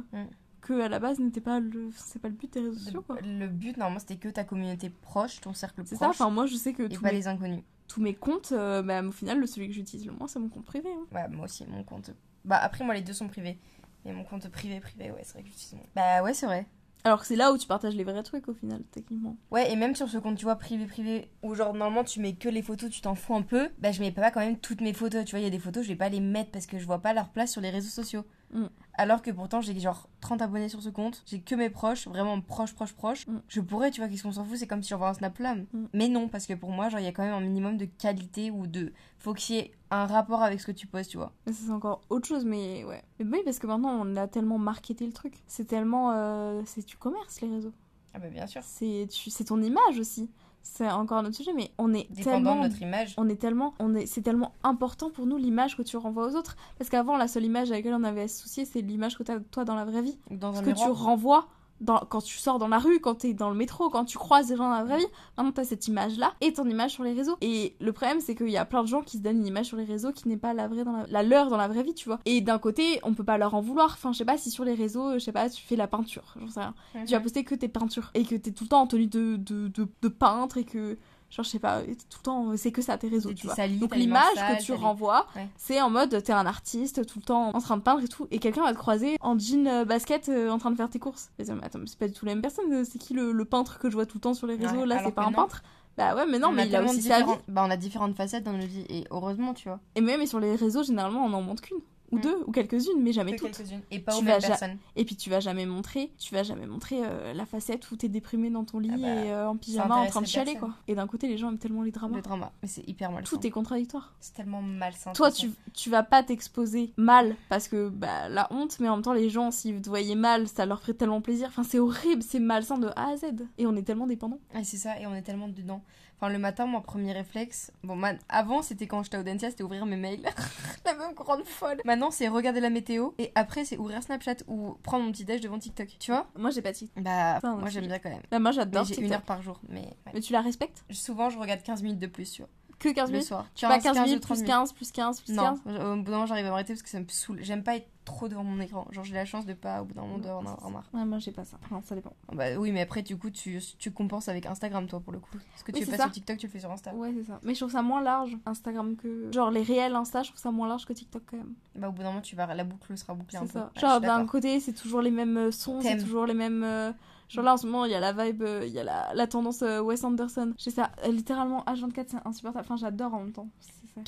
que 0.59 0.79
à 0.81 0.89
la 0.89 0.99
base 0.99 1.19
n'était 1.19 1.41
pas 1.41 1.59
le, 1.59 1.89
c'est 1.95 2.19
pas 2.19 2.27
le 2.27 2.33
but 2.35 2.51
des 2.51 2.59
réseaux 2.59 2.77
sociaux, 2.79 3.01
quoi. 3.05 3.17
Le, 3.23 3.47
but, 3.47 3.77
normalement, 3.77 3.99
c'était 3.99 4.17
que 4.17 4.29
ta 4.29 4.43
communauté 4.43 4.89
proche, 4.89 5.39
ton 5.41 5.53
cercle 5.53 5.81
C'est 5.85 5.95
proche, 5.95 6.17
ça. 6.17 6.25
Enfin, 6.25 6.33
moi, 6.33 6.45
je 6.45 6.55
sais 6.55 6.73
que 6.73 6.83
et 6.83 6.89
tous 6.89 7.01
pas 7.01 7.09
mes, 7.09 7.17
les 7.17 7.27
inconnus. 7.27 7.63
Tous 7.91 8.01
mes 8.01 8.13
comptes, 8.13 8.53
euh, 8.53 8.81
bah, 8.81 9.03
au 9.03 9.11
final, 9.11 9.39
le 9.39 9.45
celui 9.45 9.67
que 9.67 9.73
j'utilise 9.73 10.05
le 10.05 10.13
moins, 10.13 10.27
c'est 10.27 10.39
mon 10.39 10.47
compte 10.47 10.63
privé. 10.65 10.89
hein. 10.89 11.05
Ouais, 11.13 11.27
moi 11.27 11.45
aussi, 11.45 11.65
mon 11.67 11.83
compte. 11.83 12.11
Bah, 12.45 12.57
après, 12.57 12.85
moi, 12.85 12.93
les 12.93 13.01
deux 13.01 13.11
sont 13.13 13.27
privés. 13.27 13.57
Mais 14.05 14.13
mon 14.13 14.23
compte 14.23 14.47
privé, 14.49 14.79
privé, 14.79 15.11
ouais, 15.11 15.21
c'est 15.23 15.33
vrai 15.33 15.43
que 15.43 15.49
j'utilise 15.49 15.73
mon. 15.73 15.83
Bah, 15.93 16.23
ouais, 16.23 16.33
c'est 16.33 16.45
vrai. 16.45 16.65
Alors 17.03 17.19
que 17.19 17.25
c'est 17.27 17.35
là 17.35 17.51
où 17.51 17.57
tu 17.57 17.67
partages 17.67 17.95
les 17.95 18.03
vrais 18.03 18.23
trucs, 18.23 18.47
au 18.47 18.53
final, 18.53 18.81
techniquement. 18.91 19.35
Ouais, 19.49 19.71
et 19.71 19.75
même 19.75 19.95
sur 19.95 20.07
ce 20.07 20.17
compte, 20.19 20.37
tu 20.37 20.45
vois, 20.45 20.55
privé, 20.55 20.85
privé, 20.85 21.29
où 21.43 21.53
genre, 21.53 21.73
normalement, 21.73 22.03
tu 22.05 22.21
mets 22.21 22.33
que 22.33 22.47
les 22.47 22.61
photos, 22.61 22.89
tu 22.89 23.01
t'en 23.01 23.15
fous 23.15 23.35
un 23.35 23.41
peu, 23.41 23.69
bah, 23.79 23.91
je 23.91 23.99
mets 23.99 24.11
pas 24.11 24.31
quand 24.31 24.39
même 24.39 24.57
toutes 24.57 24.81
mes 24.81 24.93
photos. 24.93 25.25
Tu 25.25 25.31
vois, 25.31 25.39
il 25.39 25.43
y 25.43 25.47
a 25.47 25.51
des 25.51 25.59
photos, 25.59 25.83
je 25.83 25.89
vais 25.89 25.95
pas 25.97 26.09
les 26.09 26.19
mettre 26.21 26.51
parce 26.51 26.65
que 26.67 26.79
je 26.79 26.85
vois 26.85 26.99
pas 26.99 27.13
leur 27.13 27.29
place 27.29 27.51
sur 27.51 27.59
les 27.61 27.71
réseaux 27.71 27.89
sociaux. 27.89 28.23
Mm. 28.53 28.65
Alors 28.95 29.21
que 29.21 29.31
pourtant, 29.31 29.61
j'ai 29.61 29.79
genre 29.79 30.09
30 30.19 30.41
abonnés 30.41 30.67
sur 30.69 30.81
ce 30.81 30.89
compte, 30.89 31.23
j'ai 31.25 31.39
que 31.41 31.55
mes 31.55 31.69
proches, 31.69 32.07
vraiment 32.07 32.39
proches, 32.41 32.73
proches, 32.73 32.93
proches. 32.93 33.25
Mm. 33.27 33.37
Je 33.47 33.61
pourrais, 33.61 33.89
tu 33.91 34.01
vois, 34.01 34.09
qu'est-ce 34.09 34.23
qu'on 34.23 34.31
s'en 34.33 34.43
fout, 34.45 34.57
c'est 34.57 34.67
comme 34.67 34.83
si 34.83 34.89
j'envoie 34.89 35.09
un 35.09 35.13
snap 35.13 35.35
flamme. 35.37 35.65
Mm. 35.73 35.85
Mais 35.93 36.07
non, 36.09 36.27
parce 36.27 36.45
que 36.45 36.53
pour 36.53 36.71
moi, 36.71 36.89
genre, 36.89 36.99
il 36.99 37.03
y 37.05 37.07
a 37.07 37.11
quand 37.11 37.23
même 37.23 37.33
un 37.33 37.39
minimum 37.41 37.77
de 37.77 37.85
qualité 37.85 38.51
ou 38.51 38.67
de. 38.67 38.91
Faut 39.19 39.33
qu'il 39.33 39.55
y 39.55 39.59
ait 39.59 39.71
un 39.91 40.05
rapport 40.05 40.43
avec 40.43 40.59
ce 40.59 40.67
que 40.67 40.71
tu 40.71 40.87
postes, 40.87 41.11
tu 41.11 41.17
vois. 41.17 41.31
Mais 41.45 41.53
ça, 41.53 41.63
c'est 41.65 41.71
encore 41.71 42.01
autre 42.09 42.27
chose, 42.27 42.45
mais 42.45 42.83
ouais. 42.83 43.03
Mais 43.19 43.25
oui, 43.37 43.41
parce 43.45 43.59
que 43.59 43.67
maintenant, 43.67 43.91
on 44.05 44.15
a 44.15 44.27
tellement 44.27 44.57
marketé 44.57 45.05
le 45.05 45.13
truc. 45.13 45.35
C'est 45.47 45.65
tellement. 45.65 46.11
euh, 46.13 46.61
c'est 46.65 46.85
du 46.85 46.97
commerce, 46.97 47.39
les 47.41 47.49
réseaux. 47.49 47.73
Ah, 48.13 48.19
bah, 48.19 48.27
bien 48.29 48.45
sûr. 48.45 48.61
C'est 48.65 49.07
tu- 49.09 49.29
c'est 49.29 49.45
ton 49.45 49.61
image 49.61 49.97
aussi. 49.97 50.29
C'est 50.63 50.89
encore 50.89 51.17
un 51.19 51.25
autre 51.25 51.35
sujet, 51.35 51.53
mais 51.53 51.71
on 51.77 51.93
est 51.93 52.07
Dépendant 52.11 52.31
tellement 52.31 52.55
de 52.55 52.67
notre 52.67 52.81
image. 52.81 53.13
on 53.17 53.27
est 53.29 53.35
tellement 53.35 53.73
on 53.79 53.95
est 53.95 54.05
c'est 54.05 54.21
tellement 54.21 54.53
important 54.63 55.09
pour 55.09 55.25
nous 55.25 55.37
l'image 55.37 55.75
que 55.75 55.81
tu 55.81 55.97
renvoies 55.97 56.27
aux 56.27 56.35
autres. 56.35 56.55
Parce 56.77 56.89
qu'avant 56.89 57.17
la 57.17 57.27
seule 57.27 57.45
image 57.45 57.71
à 57.71 57.75
laquelle 57.75 57.93
on 57.93 58.03
avait 58.03 58.23
à 58.23 58.27
se 58.27 58.41
soucier 58.41 58.65
c'est 58.65 58.81
l'image 58.81 59.17
que 59.17 59.23
tu 59.23 59.31
as 59.31 59.39
toi 59.39 59.65
dans 59.65 59.75
la 59.75 59.85
vraie 59.85 60.01
vie. 60.01 60.17
Dans 60.29 60.53
ce 60.53 60.61
que 60.61 60.71
tu 60.71 60.89
renvoies 60.89 61.47
dans, 61.81 61.99
quand 61.99 62.21
tu 62.21 62.37
sors 62.37 62.59
dans 62.59 62.67
la 62.67 62.77
rue, 62.79 62.99
quand 62.99 63.15
tu 63.15 63.27
es 63.27 63.33
dans 63.33 63.49
le 63.49 63.55
métro, 63.55 63.89
quand 63.89 64.05
tu 64.05 64.17
croises 64.17 64.47
des 64.47 64.55
gens 64.55 64.69
dans 64.69 64.75
la 64.75 64.83
vraie 64.83 64.97
vie, 64.99 65.05
maintenant 65.37 65.51
tu 65.51 65.59
as 65.61 65.65
cette 65.65 65.87
image-là 65.87 66.33
et 66.41 66.53
ton 66.53 66.65
image 66.69 66.91
sur 66.91 67.03
les 67.03 67.13
réseaux. 67.13 67.35
Et 67.41 67.75
le 67.79 67.91
problème, 67.91 68.19
c'est 68.21 68.35
qu'il 68.35 68.49
y 68.49 68.57
a 68.57 68.65
plein 68.65 68.83
de 68.83 68.87
gens 68.87 69.01
qui 69.01 69.17
se 69.17 69.21
donnent 69.23 69.39
une 69.39 69.47
image 69.47 69.65
sur 69.67 69.77
les 69.77 69.83
réseaux 69.83 70.11
qui 70.11 70.27
n'est 70.27 70.37
pas 70.37 70.53
la 70.53 70.67
vraie 70.67 70.83
dans 70.83 70.93
la, 70.93 71.07
la 71.07 71.23
leur 71.23 71.49
dans 71.49 71.57
la 71.57 71.67
vraie 71.67 71.83
vie, 71.83 71.93
tu 71.93 72.07
vois. 72.07 72.19
Et 72.25 72.41
d'un 72.41 72.59
côté, 72.59 72.99
on 73.03 73.13
peut 73.13 73.23
pas 73.23 73.37
leur 73.37 73.53
en 73.55 73.61
vouloir. 73.61 73.91
Enfin, 73.93 74.11
je 74.13 74.17
sais 74.19 74.25
pas 74.25 74.37
si 74.37 74.51
sur 74.51 74.63
les 74.63 74.73
réseaux, 74.75 75.13
je 75.13 75.19
sais 75.19 75.31
pas, 75.31 75.49
tu 75.49 75.61
fais 75.63 75.75
la 75.75 75.87
peinture, 75.87 76.35
j'en 76.39 76.47
sais 76.47 76.59
rien 76.59 76.73
Mhm. 76.95 77.05
tu 77.05 77.13
vas 77.13 77.19
poster 77.19 77.43
que 77.43 77.55
tes 77.55 77.67
peintures 77.67 78.11
et 78.13 78.23
que 78.25 78.35
t'es 78.35 78.51
tout 78.51 78.65
le 78.65 78.69
temps 78.69 78.81
en 78.81 78.87
tenue 78.87 79.07
de, 79.07 79.35
de, 79.37 79.67
de, 79.69 79.87
de 80.01 80.07
peintre 80.07 80.57
et 80.57 80.63
que 80.63 80.97
genre 81.31 81.43
je 81.45 81.49
sais 81.49 81.59
pas 81.59 81.81
et 81.83 81.95
tout 81.95 82.19
le 82.19 82.23
temps 82.23 82.57
c'est 82.57 82.71
que 82.71 82.81
ça 82.81 82.97
tes 82.97 83.07
réseaux 83.07 83.33
tu 83.33 83.45
vois 83.47 83.55
sali, 83.55 83.77
donc 83.79 83.95
l'image 83.95 84.21
que 84.35 84.61
tu 84.61 84.73
renvoies 84.73 85.25
Ouais. 85.35 85.47
c'est 85.57 85.81
en 85.81 85.89
mode 85.89 86.21
t'es 86.23 86.33
un 86.33 86.45
artiste 86.45 87.05
tout 87.07 87.19
le 87.19 87.23
temps 87.25 87.51
en 87.55 87.59
train 87.61 87.77
de 87.77 87.81
peindre 87.81 88.03
et 88.03 88.07
tout 88.09 88.27
et 88.31 88.39
quelqu'un 88.39 88.63
va 88.63 88.73
te 88.73 88.77
croiser 88.77 89.17
en 89.21 89.39
jean 89.39 89.65
euh, 89.67 89.85
basket 89.85 90.27
euh, 90.29 90.49
en 90.49 90.57
train 90.57 90.71
de 90.71 90.75
faire 90.75 90.89
tes 90.89 90.99
courses 90.99 91.29
et 91.39 91.43
mais 91.45 91.63
attends 91.63 91.79
mais 91.79 91.87
c'est 91.87 91.97
pas 91.97 92.07
du 92.07 92.13
tout 92.13 92.25
la 92.25 92.33
même 92.33 92.41
personne 92.41 92.71
euh, 92.71 92.83
c'est 92.83 92.99
qui 92.99 93.13
le, 93.13 93.31
le 93.31 93.45
peintre 93.45 93.79
que 93.79 93.89
je 93.89 93.95
vois 93.95 94.05
tout 94.05 94.17
le 94.17 94.21
temps 94.21 94.33
sur 94.33 94.45
les 94.45 94.55
réseaux? 94.57 94.81
Ouais, 94.81 94.85
là 94.85 95.01
c'est 95.05 95.11
pas 95.11 95.23
un 95.23 95.31
non. 95.31 95.37
peintre 95.37 95.63
bah 95.97 96.15
ouais 96.15 96.25
mais 96.25 96.39
non 96.39 96.49
On 96.49 96.51
mais 96.53 96.67
il 96.67 96.75
a 96.75 96.83
aussi 96.83 97.01
sa 97.01 97.21
vie 97.21 97.31
Bah, 97.47 97.63
on 97.67 97.71
a 97.71 97.75
différentes 97.77 98.15
facettes 98.15 98.43
dans 98.45 98.53
notre 98.53 98.67
vie, 98.67 98.85
et 98.89 99.03
heureusement, 99.11 99.53
tu 99.53 99.67
vois. 99.67 99.79
et 99.95 100.01
même 100.01 100.25
sur 100.25 100.39
les 100.39 100.55
réseaux 100.55 100.83
généralement 100.83 101.25
on 101.25 101.33
en 101.33 101.41
montre 101.41 101.61
qu'une 101.61 101.79
ou 102.11 102.17
Mm. 102.17 102.21
deux 102.21 102.43
ou 102.47 102.51
quelques-unes 102.51 102.99
mais 103.01 103.13
jamais 103.13 103.35
Que 103.35 103.45
toutes. 103.45 103.61
Et 103.89 103.99
pas 103.99 104.17
aux 104.17 104.21
mêmes 104.21 104.39
personnes. 104.41 104.77
Et 104.95 105.05
puis 105.05 105.15
tu 105.15 105.29
vas 105.29 105.39
jamais 105.39 105.65
montrer, 105.65 106.11
tu 106.17 106.33
vas 106.33 106.43
jamais 106.43 106.65
montrer 106.65 106.97
euh, 107.03 107.33
la 107.33 107.45
facette 107.45 107.89
où 107.91 107.95
t'es 107.95 108.09
déprimé 108.09 108.49
dans 108.49 108.63
ton 108.65 108.79
lit 108.79 108.91
Ah 108.93 108.97
bah, 108.97 109.07
et 109.07 109.31
euh, 109.31 109.49
en 109.49 109.55
pyjama 109.57 109.95
en 109.97 110.07
train 110.07 110.21
de 110.21 110.25
chialer 110.27 110.53
personne. 110.53 110.69
quoi. 110.71 110.77
Et 110.87 110.95
d'un 110.95 111.07
côté 111.07 111.27
les 111.27 111.37
gens 111.37 111.49
aiment 111.49 111.57
tellement 111.57 111.83
les 111.83 111.91
dramas. 111.91 112.17
Le 112.17 112.21
drama. 112.21 112.51
Mais 112.61 112.67
c'est 112.67 112.87
hyper 112.87 113.11
malsain. 113.11 113.35
Tout 113.37 113.45
est 113.47 113.49
contradictoire. 113.51 114.13
C'est 114.19 114.33
tellement 114.33 114.61
malsain. 114.61 115.13
Toi 115.13 115.31
tu, 115.31 115.51
tu 115.73 115.89
vas 115.89 116.03
pas 116.03 116.21
t'exposer 116.23 116.93
mal 116.97 117.35
parce 117.49 117.67
que 117.67 117.89
bah 117.89 118.29
la 118.29 118.47
honte, 118.51 118.79
mais 118.79 118.89
en 118.89 118.95
même 118.97 119.03
temps 119.03 119.13
les 119.13 119.29
gens 119.29 119.51
s'ils 119.51 119.81
te 119.81 119.89
voyaient 119.89 120.15
mal 120.15 120.47
ça 120.47 120.65
leur 120.65 120.81
ferait 120.81 120.93
tellement 120.93 121.21
plaisir. 121.21 121.47
Enfin 121.47 121.63
c'est 121.63 121.79
horrible, 121.79 122.21
c'est 122.23 122.39
malsain 122.39 122.77
de 122.77 122.87
A 122.95 123.09
à 123.11 123.17
Z. 123.17 123.25
Et 123.57 123.65
on 123.67 123.75
est 123.75 123.83
tellement 123.83 124.07
dépendants. 124.07 124.39
Ouais, 124.53 124.63
c'est 124.63 124.77
ça, 124.77 124.99
et 124.99 125.07
on 125.07 125.15
est 125.15 125.21
tellement 125.21 125.47
dedans. 125.47 125.81
Enfin, 126.21 126.31
le 126.31 126.37
matin, 126.37 126.67
mon 126.67 126.81
premier 126.81 127.13
réflexe. 127.13 127.71
Bon, 127.83 127.95
man- 127.95 128.19
avant, 128.29 128.61
c'était 128.61 128.85
quand 128.85 129.01
j'étais 129.01 129.17
au 129.17 129.23
Dentia, 129.23 129.49
c'était 129.49 129.63
ouvrir 129.63 129.87
mes 129.87 129.95
mails. 129.97 130.21
la 130.85 130.93
même 130.93 131.15
grande 131.15 131.43
folle. 131.45 131.81
Maintenant, 131.83 132.11
c'est 132.11 132.27
regarder 132.27 132.59
la 132.59 132.69
météo, 132.69 133.09
et 133.17 133.31
après, 133.33 133.65
c'est 133.65 133.77
ouvrir 133.79 134.03
Snapchat 134.03 134.35
ou 134.47 134.75
prendre 134.83 135.03
mon 135.03 135.11
petit 135.11 135.25
déj 135.25 135.41
devant 135.41 135.57
TikTok. 135.57 135.87
Tu 135.99 136.11
vois? 136.11 136.27
Moi 136.37 136.51
j'ai 136.51 136.61
pas 136.61 136.73
de 136.73 136.77
TikTok. 136.77 137.03
Bah, 137.03 137.39
moi, 137.41 137.69
j'aime 137.69 137.87
bien 137.87 137.97
quand 137.97 138.11
même. 138.11 138.21
Bah, 138.29 138.37
moi 138.37 138.51
j'adore 138.51 138.85
j'ai 138.85 139.01
une 139.01 139.11
heure 139.11 139.23
par 139.23 139.41
jour, 139.41 139.59
mais 139.67 139.81
ouais. 139.81 140.11
Mais 140.13 140.19
tu 140.21 140.31
la 140.31 140.41
respectes? 140.41 140.83
Souvent, 140.91 141.31
je 141.31 141.39
regarde 141.39 141.63
15 141.63 141.81
minutes 141.81 141.99
de 141.99 142.05
plus, 142.07 142.31
tu 142.31 142.43
vois. 142.43 142.49
Que 142.77 142.89
15 142.89 143.09
Le 143.09 143.13
minutes? 143.13 143.27
soir. 143.27 143.47
Tu 143.55 143.65
pas 143.65 143.79
15 143.79 143.97
ou 143.97 144.01
minutes 144.03 144.21
30 144.21 144.37
plus 144.37 144.45
15 144.45 144.73
plus 144.73 144.91
15 144.91 145.21
plus 145.21 145.33
Non, 145.33 145.43
15 145.43 145.59
au 145.65 145.95
bout 145.97 146.03
d'un 146.03 146.11
moment, 146.11 146.25
j'arrive 146.27 146.45
à 146.45 146.49
m'arrêter 146.49 146.73
parce 146.73 146.83
que 146.83 146.89
ça 146.89 146.99
me 146.99 147.05
saoule. 147.07 147.39
J'aime 147.43 147.63
pas 147.63 147.75
être 147.77 147.87
trop 148.05 148.27
devant 148.27 148.43
mon 148.43 148.59
écran. 148.59 148.87
Genre, 148.91 149.03
j'ai 149.03 149.13
la 149.13 149.25
chance 149.25 149.45
de 149.45 149.53
pas, 149.53 149.81
au 149.81 149.85
bout 149.85 149.93
d'un 149.93 150.01
moment, 150.01 150.17
d'en 150.17 150.39
avoir 150.39 150.69
marre. 150.71 150.89
Ouais 150.93 151.05
moi 151.05 151.19
j'ai 151.19 151.31
pas 151.31 151.45
ça. 151.45 151.57
Non 151.69 151.81
ça 151.83 151.95
dépend. 151.95 152.13
Bah 152.33 152.45
oui, 152.57 152.71
mais 152.71 152.81
après, 152.81 153.01
du 153.03 153.17
coup, 153.17 153.29
tu, 153.29 153.59
tu 153.77 153.91
compenses 153.91 154.27
avec 154.27 154.45
Instagram, 154.45 154.87
toi, 154.87 154.99
pour 154.99 155.13
le 155.13 155.19
coup. 155.19 155.37
Ce 155.55 155.63
que 155.63 155.71
Oui, 155.71 155.79
tu 155.79 155.85
c'est 155.85 155.91
fais 155.91 155.97
pas 155.97 155.97
ça. 155.97 156.03
sur 156.05 156.13
TikTok, 156.13 156.37
tu 156.37 156.47
le 156.47 156.51
fais 156.51 156.59
sur 156.59 156.71
Insta. 156.71 156.93
Ouais, 156.95 157.13
c'est 157.15 157.23
ça. 157.25 157.39
Mais 157.43 157.53
je 157.53 157.59
trouve 157.59 157.71
ça 157.71 157.81
moins 157.81 158.01
large, 158.01 158.35
Instagram, 158.45 158.95
que. 158.95 159.31
Genre, 159.31 159.51
les 159.51 159.63
réels 159.63 159.95
Insta, 159.95 160.23
je 160.23 160.29
trouve 160.29 160.41
ça 160.41 160.51
moins 160.51 160.67
large 160.67 160.85
que 160.85 160.93
TikTok 160.93 161.21
quand 161.29 161.37
même. 161.37 161.53
Bah, 161.75 161.89
au 161.89 161.91
bout 161.91 162.01
d'un 162.01 162.09
moment, 162.09 162.21
tu 162.21 162.35
vas, 162.35 162.53
la 162.53 162.63
boucle 162.63 162.97
sera 162.97 163.13
bouclée 163.13 163.37
un 163.37 163.41
peu. 163.41 163.47
ça. 163.47 163.59
Ouais, 163.65 163.69
je 163.75 163.81
Genre, 163.81 164.01
d'un 164.01 164.25
côté, 164.25 164.59
c'est 164.59 164.73
toujours 164.73 165.01
les 165.01 165.11
mêmes 165.11 165.37
euh, 165.37 165.51
sons, 165.51 165.79
c'est 165.81 165.97
toujours 165.97 166.25
les 166.25 166.33
mêmes. 166.33 166.63
euh, 166.63 166.91
Genre 167.29 167.45
là, 167.45 167.53
en 167.53 167.57
ce 167.57 167.65
moment, 167.65 167.85
il 167.85 167.91
y 167.91 167.95
a 167.95 167.99
la 168.01 168.11
vibe, 168.11 168.41
euh, 168.41 168.65
il 168.65 168.73
y 168.73 168.79
a 168.79 168.83
la, 168.83 169.13
la 169.13 169.25
tendance 169.27 169.61
Wes 169.61 170.03
Anderson. 170.03 170.53
Je 170.57 170.63
sais 170.65 170.71
ça, 170.71 170.91
littéralement, 171.07 171.63
H24, 171.65 172.05
c'est 172.07 172.17
insupportable. 172.27 172.65
Enfin, 172.65 172.75
j'adore 172.75 173.13
en 173.13 173.19
même 173.21 173.31
temps. 173.31 173.47
C'est 173.59 173.71
ça. 173.95 174.01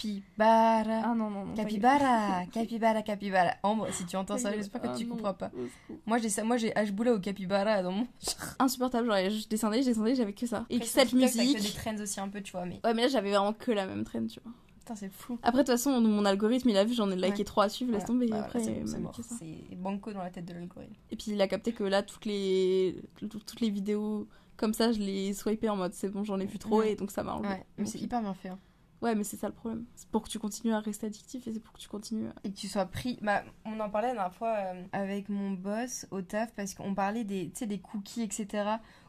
Capybara. 0.00 1.02
Ah 1.04 1.14
non, 1.14 1.30
non, 1.30 1.44
non. 1.46 1.54
Capybara, 1.56 2.46
capybara, 2.52 3.02
capybara. 3.02 3.52
Ambre, 3.62 3.88
si 3.92 4.06
tu 4.06 4.16
entends 4.16 4.38
ça, 4.38 4.52
j'espère 4.52 4.80
que 4.80 4.88
Ah 4.88 4.94
tu 4.96 5.04
non, 5.04 5.16
comprends 5.16 5.34
pas. 5.34 5.50
Moi 6.06 6.18
j'ai 6.18 6.28
ça, 6.28 6.42
moi 6.44 6.56
j'ai 6.56 6.70
H-Boula 6.70 7.12
au 7.14 7.20
capybara 7.20 7.82
dans 7.82 7.92
mon. 7.92 8.06
Insupportable, 8.58 9.06
genre, 9.08 9.16
je 9.30 9.48
descendais, 9.48 9.82
je 9.82 9.86
descendais, 9.88 10.14
j'avais 10.14 10.32
que 10.32 10.46
ça. 10.46 10.64
Et 10.70 10.76
Après, 10.76 10.86
que 10.86 10.92
cette 10.92 11.08
TikTok, 11.08 11.30
t'as 11.30 11.32
que 11.42 11.46
des 11.48 11.52
musique. 11.54 11.74
trends 11.76 11.96
aussi 12.00 12.20
un 12.20 12.28
peu, 12.28 12.40
tu 12.40 12.52
vois, 12.52 12.64
mais. 12.66 12.80
Ouais, 12.84 12.94
mais 12.94 13.02
là, 13.02 13.08
j'avais 13.08 13.30
vraiment 13.30 13.52
que 13.52 13.70
la 13.72 13.86
même 13.86 14.04
traîne, 14.04 14.26
tu 14.26 14.40
vois. 14.42 14.52
Putain, 14.78 14.96
c'est 14.96 15.12
fou. 15.12 15.38
Après, 15.42 15.58
de 15.62 15.66
toute 15.66 15.72
façon, 15.76 16.00
mon 16.00 16.24
algorithme, 16.24 16.68
il 16.70 16.76
a 16.76 16.84
vu, 16.84 16.94
j'en 16.94 17.10
ai 17.10 17.16
liké 17.16 17.38
Ouais. 17.38 17.44
trois 17.44 17.64
à 17.64 17.68
suivre, 17.68 17.92
laisse 17.92 18.04
tomber. 18.06 18.26
Bah, 18.28 18.40
après, 18.44 18.60
c'est 18.60 18.82
c'est 18.86 18.98
mort. 18.98 19.14
banco 19.76 20.12
dans 20.12 20.22
la 20.22 20.30
tête 20.30 20.46
de 20.46 20.54
l'algorithme. 20.54 20.94
Et 21.10 21.16
puis 21.16 21.32
il 21.32 21.40
a 21.42 21.46
capté 21.48 21.72
que 21.72 21.84
là, 21.84 22.02
toutes 22.02 22.24
les, 22.24 22.96
toutes 23.18 23.60
les 23.60 23.68
vidéos 23.70 24.26
comme 24.56 24.72
ça, 24.74 24.92
je 24.92 24.98
les 24.98 25.32
swipais 25.32 25.68
en 25.70 25.76
mode 25.76 25.94
c'est 25.94 26.08
bon, 26.10 26.22
j'en 26.22 26.38
ai 26.38 26.44
vu 26.46 26.58
trop 26.58 26.80
Ouais. 26.80 26.92
et 26.92 26.96
donc 26.96 27.10
ça 27.10 27.22
m'a 27.22 27.34
enlevé. 27.34 27.48
Ouais, 27.48 27.66
mais 27.78 27.86
c'est 27.86 27.98
hyper 27.98 28.20
bien 28.20 28.34
fait. 28.34 28.48
hein. 28.50 28.58
Ouais, 29.02 29.14
mais 29.14 29.24
c'est 29.24 29.36
ça 29.36 29.48
le 29.48 29.54
problème. 29.54 29.84
C'est 29.94 30.08
pour 30.08 30.22
que 30.22 30.28
tu 30.28 30.38
continues 30.38 30.72
à 30.72 30.80
rester 30.80 31.06
addictif 31.06 31.46
et 31.46 31.52
c'est 31.52 31.60
pour 31.60 31.72
que 31.74 31.78
tu 31.80 31.88
continues. 31.88 32.28
à- 32.28 32.34
Et 32.44 32.50
que 32.52 32.56
tu 32.56 32.68
sois 32.68 32.86
pris. 32.86 33.18
Bah, 33.22 33.42
on 33.64 33.78
en 33.80 33.90
parlait 33.90 34.08
la 34.08 34.14
dernière 34.14 34.34
fois 34.34 34.54
euh, 34.56 34.82
avec 34.92 35.28
mon 35.28 35.52
boss 35.52 36.06
au 36.10 36.22
taf 36.22 36.52
parce 36.54 36.74
qu'on 36.74 36.94
parlait 36.94 37.24
des, 37.24 37.46
des 37.60 37.78
cookies, 37.78 38.22
etc. 38.22 38.46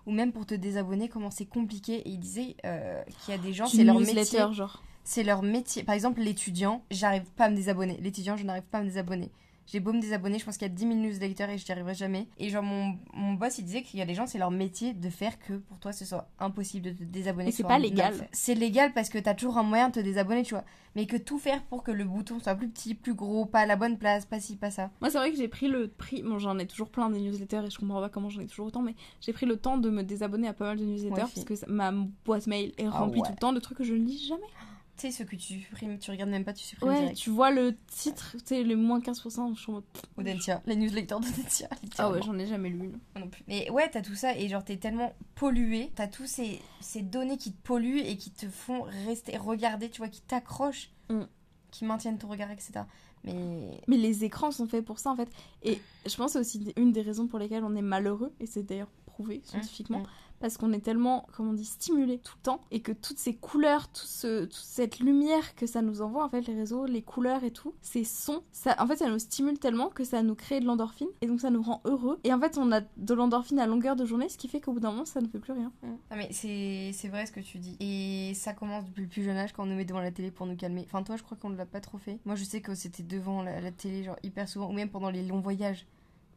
Ou 0.06 0.12
même 0.12 0.32
pour 0.32 0.46
te 0.46 0.54
désabonner, 0.56 1.10
comment 1.10 1.32
c'est 1.32 1.46
compliqué. 1.46 1.96
Et 2.08 2.10
il 2.10 2.20
disait 2.20 2.56
euh, 2.66 3.04
qu'il 3.24 3.34
y 3.34 3.38
a 3.38 3.42
des 3.42 3.54
gens, 3.54 3.66
c'est 3.68 3.84
leur 3.84 4.00
métier. 4.00 4.40
genre. 4.54 4.84
c'est 5.04 5.24
leur 5.24 5.42
métier. 5.44 5.84
Par 5.84 5.96
exemple, 5.96 6.22
l'étudiant, 6.22 6.84
j'arrive 6.92 7.24
pas 7.36 7.46
à 7.46 7.50
me 7.50 7.56
désabonner. 7.56 7.98
L'étudiant, 8.02 8.38
je 8.38 8.44
n'arrive 8.44 8.64
pas 8.64 8.80
à 8.80 8.82
me 8.82 8.88
désabonner. 8.88 9.32
J'ai 9.68 9.80
beau 9.80 9.94
me 9.94 10.02
désabonner, 10.02 10.38
je 10.40 10.44
pense 10.46 10.58
qu'il 10.58 10.68
y 10.68 10.72
a 10.72 10.74
10 10.74 10.82
000 10.84 10.96
newsletters 10.96 11.50
et 11.54 11.58
je 11.58 11.66
n'y 11.66 11.72
arriverai 11.72 11.94
jamais. 11.94 12.28
Et 12.38 12.50
genre, 12.50 12.64
mon, 12.64 12.98
mon 13.14 13.34
boss, 13.34 13.58
il 13.60 13.64
disait 13.66 13.84
qu'il 13.84 14.00
y 14.00 14.02
a 14.02 14.06
des 14.06 14.16
gens, 14.16 14.28
c'est 14.28 14.38
leur 14.40 14.52
métier 14.52 14.94
de 14.94 15.10
faire 15.10 15.40
que 15.40 15.54
pour 15.54 15.78
toi, 15.80 15.94
ce 15.94 16.04
soit 16.04 16.28
impossible 16.40 16.88
de 16.88 16.92
te 16.92 17.04
désabonner. 17.04 17.46
Mais 17.46 17.52
que 17.52 17.58
c'est 17.58 17.64
ce 17.64 17.68
pas 17.68 17.80
légal. 17.80 18.28
C'est 18.34 18.56
légal 18.56 18.92
parce 18.94 19.10
que 19.10 19.18
t'as 19.18 19.34
toujours 19.34 19.58
un 19.58 19.64
moyen 19.64 19.88
de 19.90 19.94
te 19.94 20.00
désabonner, 20.02 20.44
tu 20.44 20.56
vois. 20.56 20.66
Mais 20.96 21.06
que 21.06 21.16
tout 21.16 21.40
faire 21.40 21.64
pour 21.64 21.84
que 21.84 21.92
le 21.92 22.04
bouton 22.04 22.40
soit 22.42 22.56
plus 22.56 22.68
petit, 22.68 22.96
plus 22.96 23.14
gros, 23.14 23.46
pas 23.46 23.60
à 23.62 23.66
la 23.66 23.78
bonne 23.78 23.98
place, 23.98 24.26
pas 24.26 24.42
ci, 24.42 24.58
pas 24.58 24.72
ça. 24.72 24.90
Moi, 25.00 25.10
c'est 25.10 25.20
vrai 25.20 25.32
que 25.32 25.38
j'ai 25.38 25.48
pris 25.48 25.70
le 25.70 25.88
prix. 25.88 26.22
Bon, 26.22 26.38
j'en 26.38 26.60
ai 26.60 26.66
toujours 26.68 26.90
plein 26.90 27.10
des 27.10 27.22
newsletters 27.22 27.62
et 27.66 27.70
je 27.70 27.78
comprends 27.80 28.02
pas 28.02 28.10
comment 28.10 28.30
j'en 28.30 28.42
ai 28.42 28.48
toujours 28.48 28.66
autant, 28.68 28.82
mais 28.82 28.96
j'ai 29.22 29.32
pris 29.32 29.46
le 29.46 29.56
temps 29.56 29.78
de 29.78 29.90
me 29.90 30.04
désabonner 30.04 30.50
à 30.50 30.54
pas 30.54 30.66
mal 30.66 30.78
de 30.78 30.84
newsletters 30.84 31.22
parce 31.34 31.46
que 31.46 31.56
ça- 31.56 31.68
ma 31.70 31.94
boîte 32.26 32.48
mail 32.48 32.74
est 32.78 32.88
Ah 32.88 32.90
remplie 33.00 33.22
ouais. 33.22 33.28
tout 33.28 33.32
le 33.34 33.38
temps 33.40 33.54
de 33.54 33.60
trucs 33.62 33.78
que 33.78 33.84
je 33.86 33.94
ne 33.94 34.04
lis 34.06 34.26
jamais. 34.28 34.42
Tu 35.02 35.08
sais, 35.08 35.12
ceux 35.18 35.26
que 35.26 35.36
tu 35.36 35.60
supprimes, 35.62 35.98
tu 35.98 36.12
regardes 36.12 36.30
même 36.30 36.44
pas, 36.44 36.54
tu 36.54 36.64
supprimes 36.64 36.90
Ouais, 36.92 37.00
direct. 37.00 37.18
tu 37.18 37.32
vois 37.32 37.50
le 37.50 37.76
titre, 37.88 38.34
tu 38.34 38.40
sais, 38.46 38.64
le 38.64 38.76
moins 38.76 39.00
15%, 39.00 39.56
je 39.56 39.60
suis 39.60 39.72
en 39.72 39.74
mode. 39.76 39.84
Ou 40.18 40.22
Dentia, 40.24 40.62
les 40.68 40.76
newsletters. 40.76 41.16
Ah 41.98 42.12
ouais, 42.12 42.22
j'en 42.22 42.38
ai 42.38 42.46
jamais 42.46 42.70
lu 42.70 42.92
non 43.20 43.28
plus. 43.28 43.44
Mais 43.48 43.70
ouais, 43.72 43.90
t'as 43.90 44.02
tout 44.02 44.14
ça 44.16 44.38
et 44.38 44.48
genre 44.48 44.64
t'es 44.64 44.78
tellement 44.78 45.14
pollué, 45.36 45.92
t'as 45.96 46.08
tous 46.08 46.28
ces, 46.28 46.60
ces 46.82 47.02
données 47.02 47.38
qui 47.38 47.52
te 47.52 47.62
polluent 47.64 48.00
et 48.06 48.16
qui 48.18 48.30
te 48.32 48.48
font 48.48 48.84
rester, 49.08 49.38
regarder, 49.38 49.90
tu 49.90 49.98
vois, 50.00 50.08
qui 50.10 50.22
t'accrochent, 50.22 50.92
Mm. 51.10 51.24
qui 51.72 51.84
maintiennent 51.86 52.18
ton 52.20 52.28
regard, 52.28 52.52
etc. 52.52 52.82
Mais 53.24 53.82
Mais 53.88 53.98
les 53.98 54.24
écrans 54.24 54.52
sont 54.52 54.68
faits 54.68 54.86
pour 54.86 55.00
ça 55.00 55.10
en 55.12 55.16
fait. 55.16 55.30
Et 55.64 55.82
je 56.06 56.16
pense 56.16 56.34
que 56.34 56.44
c'est 56.44 56.58
aussi 56.60 56.74
une 56.78 56.92
des 56.92 57.02
raisons 57.02 57.28
pour 57.28 57.40
lesquelles 57.40 57.64
on 57.64 57.76
est 57.76 57.82
malheureux, 57.82 58.34
et 58.40 58.46
c'est 58.46 58.64
d'ailleurs 58.64 58.92
prouvé 59.08 59.42
scientifiquement, 59.46 60.00
mm. 60.00 60.08
Parce 60.42 60.58
qu'on 60.58 60.74
est 60.74 60.82
tellement, 60.82 61.28
comment 61.36 61.52
on 61.52 61.54
dit, 61.54 61.66
stimulé 61.66 62.18
tout 62.18 62.34
le 62.38 62.44
temps, 62.44 62.62
et 62.72 62.82
que 62.82 62.92
toutes 62.92 63.20
ces 63.20 63.36
couleurs, 63.36 63.88
tout 63.92 64.06
ce, 64.06 64.46
toute 64.46 64.54
cette 64.54 65.00
lumière 65.00 65.56
que 65.56 65.66
ça 65.66 65.82
nous 65.82 66.02
envoie, 66.02 66.26
en 66.26 66.30
fait, 66.30 66.42
les 66.48 66.56
réseaux, 66.56 66.86
les 66.86 67.02
couleurs 67.02 67.44
et 67.44 67.52
tout, 67.52 67.74
ces 67.82 68.04
sons, 68.04 68.42
ça, 68.52 68.76
en 68.80 68.88
fait, 68.88 68.98
ça 68.98 69.10
nous 69.10 69.20
stimule 69.20 69.60
tellement 69.60 69.90
que 69.90 70.04
ça 70.04 70.24
nous 70.24 70.36
crée 70.36 70.60
de 70.60 70.66
l'endorphine, 70.66 71.10
et 71.22 71.28
donc 71.28 71.40
ça 71.40 71.50
nous 71.50 71.62
rend 71.62 71.82
heureux. 71.86 72.20
Et 72.24 72.34
en 72.34 72.40
fait, 72.40 72.58
on 72.58 72.72
a 72.72 72.82
de 72.82 73.14
l'endorphine 73.14 73.60
à 73.60 73.68
longueur 73.68 73.96
de 73.96 74.06
journée, 74.06 74.28
ce 74.30 74.38
qui 74.38 74.48
fait 74.48 74.60
qu'au 74.60 74.74
bout 74.74 74.80
d'un 74.80 74.92
moment, 74.92 75.06
ça 75.06 75.22
ne 75.22 75.28
fait 75.28 75.40
plus 75.40 75.54
rien. 75.54 75.72
Ah 76.10 76.16
mais 76.16 76.30
c'est 76.32 76.92
c'est 76.94 77.08
vrai 77.08 77.26
ce 77.26 77.32
que 77.32 77.40
tu 77.40 77.58
dis. 77.58 77.78
Et 77.80 78.34
ça 78.34 78.54
commence 78.54 78.86
depuis 78.86 79.04
le 79.04 79.08
plus 79.08 79.24
jeune 79.24 79.38
âge 79.38 79.54
quand 79.54 79.64
on 79.64 79.68
nous 79.68 79.76
met 79.76 79.86
devant 79.86 80.00
la 80.00 80.12
télé 80.12 80.32
pour 80.32 80.46
nous 80.46 80.56
calmer. 80.56 80.84
Enfin 80.86 81.04
toi 81.04 81.16
je 81.16 81.24
crois 81.24 81.38
qu'on 81.38 81.50
ne 81.50 81.58
l'a 81.58 81.66
pas 81.66 81.82
trop 81.82 81.98
fait. 81.98 82.20
Moi 82.26 82.36
je 82.36 82.44
sais 82.44 82.62
que 82.62 82.76
c'était 82.76 83.04
devant 83.04 83.44
la, 83.44 83.62
la 83.62 83.72
télé 83.72 84.04
genre 84.04 84.18
hyper 84.24 84.50
souvent 84.50 84.70
ou 84.70 84.74
même 84.74 84.90
pendant 84.90 85.10
les 85.10 85.26
longs 85.26 85.40
voyages. 85.40 85.86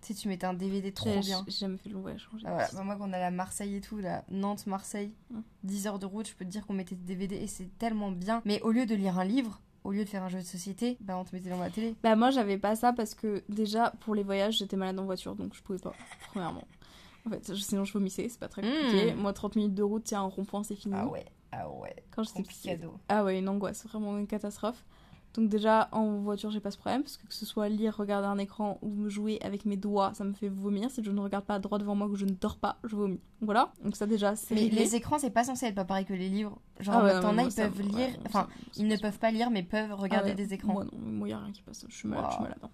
Tu 0.04 0.12
sais 0.12 0.20
tu 0.20 0.28
mettais 0.28 0.46
un 0.46 0.54
DVD 0.54 0.92
trop 0.92 1.18
bien. 1.20 1.44
j'ai 1.49 1.52
jamais 1.61 1.78
fait 1.78 1.88
de 1.88 1.94
long 1.94 2.00
voyage. 2.02 2.28
Ah, 2.44 2.50
voilà. 2.50 2.68
Bah, 2.73 2.82
moi 2.84 2.96
quand 2.96 3.08
on 3.08 3.12
allait 3.12 3.25
à 3.25 3.30
Marseille 3.30 3.76
et 3.76 3.80
tout, 3.80 3.96
là, 3.99 4.25
Nantes, 4.30 4.66
Marseille, 4.66 5.12
Mm. 5.30 5.40
10 5.64 5.87
heures 5.87 5.99
de 5.99 6.06
route, 6.06 6.28
je 6.28 6.34
peux 6.34 6.44
te 6.44 6.50
dire 6.50 6.66
qu'on 6.66 6.75
mettait 6.75 6.94
des 6.94 7.14
DVD 7.14 7.37
et 7.37 7.46
c'est 7.46 7.70
tellement 7.78 8.11
bien. 8.11 8.42
Mais 8.44 8.61
au 8.62 8.70
lieu 8.70 8.84
de 8.87 8.94
lire 8.94 9.18
un 9.18 9.25
livre, 9.25 9.61
au 9.82 9.92
lieu 9.92 10.04
de 10.04 10.08
faire 10.08 10.23
un 10.23 10.28
jeu 10.28 10.38
de 10.38 10.44
société, 10.44 10.96
bah 11.00 11.16
on 11.18 11.25
te 11.25 11.34
mettait 11.34 11.49
devant 11.49 11.62
la 11.62 11.70
télé. 11.70 11.94
Bah 12.02 12.16
moi 12.16 12.30
j'avais 12.30 12.58
pas 12.58 12.76
ça 12.76 12.92
parce 12.92 13.14
que 13.14 13.42
déjà 13.49 13.92
pour 14.00 14.14
les 14.14 14.23
voyages 14.23 14.58
j'étais 14.58 14.76
malade 14.76 14.99
en 14.99 15.04
voiture 15.04 15.34
donc 15.37 15.54
je 15.54 15.62
pouvais 15.62 15.78
pas 15.78 15.92
premièrement. 16.30 16.66
En 17.26 17.30
fait 17.30 17.54
sinon 17.54 17.84
je 17.84 17.92
vomissais 17.94 18.28
c'est 18.28 18.38
pas 18.40 18.49
très 18.49 18.61
compliqué. 18.62 19.12
Mm. 19.14 19.16
Moi 19.16 19.32
30 19.32 19.56
minutes 19.56 19.75
de 19.75 19.82
route 19.82 20.04
tiens 20.04 20.20
un 20.20 20.26
rond-point 20.26 20.62
c'est 20.62 20.76
fini. 20.76 20.94
Ah 20.96 21.06
ouais, 21.06 21.25
ah 21.52 21.70
ouais. 21.70 21.96
Quand 22.11 22.23
j'étais 22.25 22.42
petite. 22.42 22.80
Ah 23.08 23.25
ouais 23.25 23.38
une 23.38 23.49
angoisse 23.49 23.87
vraiment 23.87 24.18
une 24.18 24.26
catastrophe. 24.26 24.84
Donc 25.34 25.48
déjà 25.48 25.88
en 25.92 26.18
voiture 26.18 26.50
j'ai 26.50 26.60
pas 26.60 26.70
ce 26.70 26.78
problème 26.78 27.02
parce 27.02 27.16
que 27.16 27.26
que 27.26 27.34
ce 27.34 27.44
soit 27.44 27.68
lire, 27.68 27.96
regarder 27.96 28.28
un 28.28 28.38
écran 28.38 28.78
ou 28.82 28.88
me 28.90 29.08
jouer 29.08 29.38
avec 29.42 29.64
mes 29.64 29.76
doigts 29.76 30.12
ça 30.14 30.22
me 30.24 30.32
fait 30.32 30.48
vomir. 30.48 30.90
Si 30.90 31.02
je 31.02 31.10
ne 31.10 31.20
regarde 31.20 31.44
pas 31.44 31.58
droit 31.58 31.78
devant 31.78 31.94
moi 31.94 32.08
que 32.08 32.16
je 32.16 32.24
ne 32.24 32.30
dors 32.32 32.56
pas 32.56 32.76
je 32.84 32.94
vomis. 32.94 33.20
Voilà 33.40 33.72
donc 33.84 33.96
ça 33.96 34.06
déjà 34.06 34.36
c'est 34.36 34.54
Mais 34.54 34.68
les 34.68 34.94
écrans, 34.94 35.18
c'est 35.18 35.30
pas 35.30 35.44
censé 35.44 35.66
être 35.66 35.74
pas 35.74 35.84
pareil 35.84 36.04
que 36.04 36.14
les 36.14 36.28
livres. 36.28 36.58
Genre, 36.80 36.94
Ah 36.96 37.04
ouais, 37.04 37.20
t'en 37.20 37.36
as, 37.38 37.44
ils 37.44 37.54
peuvent 37.54 37.80
lire. 37.82 38.08
Enfin, 38.26 38.48
ils 38.76 38.86
ne 38.86 38.96
peuvent 38.96 39.18
pas 39.18 39.30
lire, 39.30 39.50
mais 39.50 39.62
peuvent 39.62 39.92
regarder 39.92 40.30
Ah 40.30 40.34
ouais, 40.36 40.46
des 40.46 40.54
écrans. 40.54 40.72
Moi 40.72 40.84
non, 40.84 40.98
moi 40.98 41.28
y 41.28 41.32
a 41.32 41.38
rien 41.38 41.52
qui 41.52 41.62
passe. 41.62 41.84
Je 41.88 41.94
suis 41.94 42.08
malade, 42.08 42.26
je 42.30 42.34
suis 42.34 42.42
malade. 42.42 42.58
hein. 42.62 42.70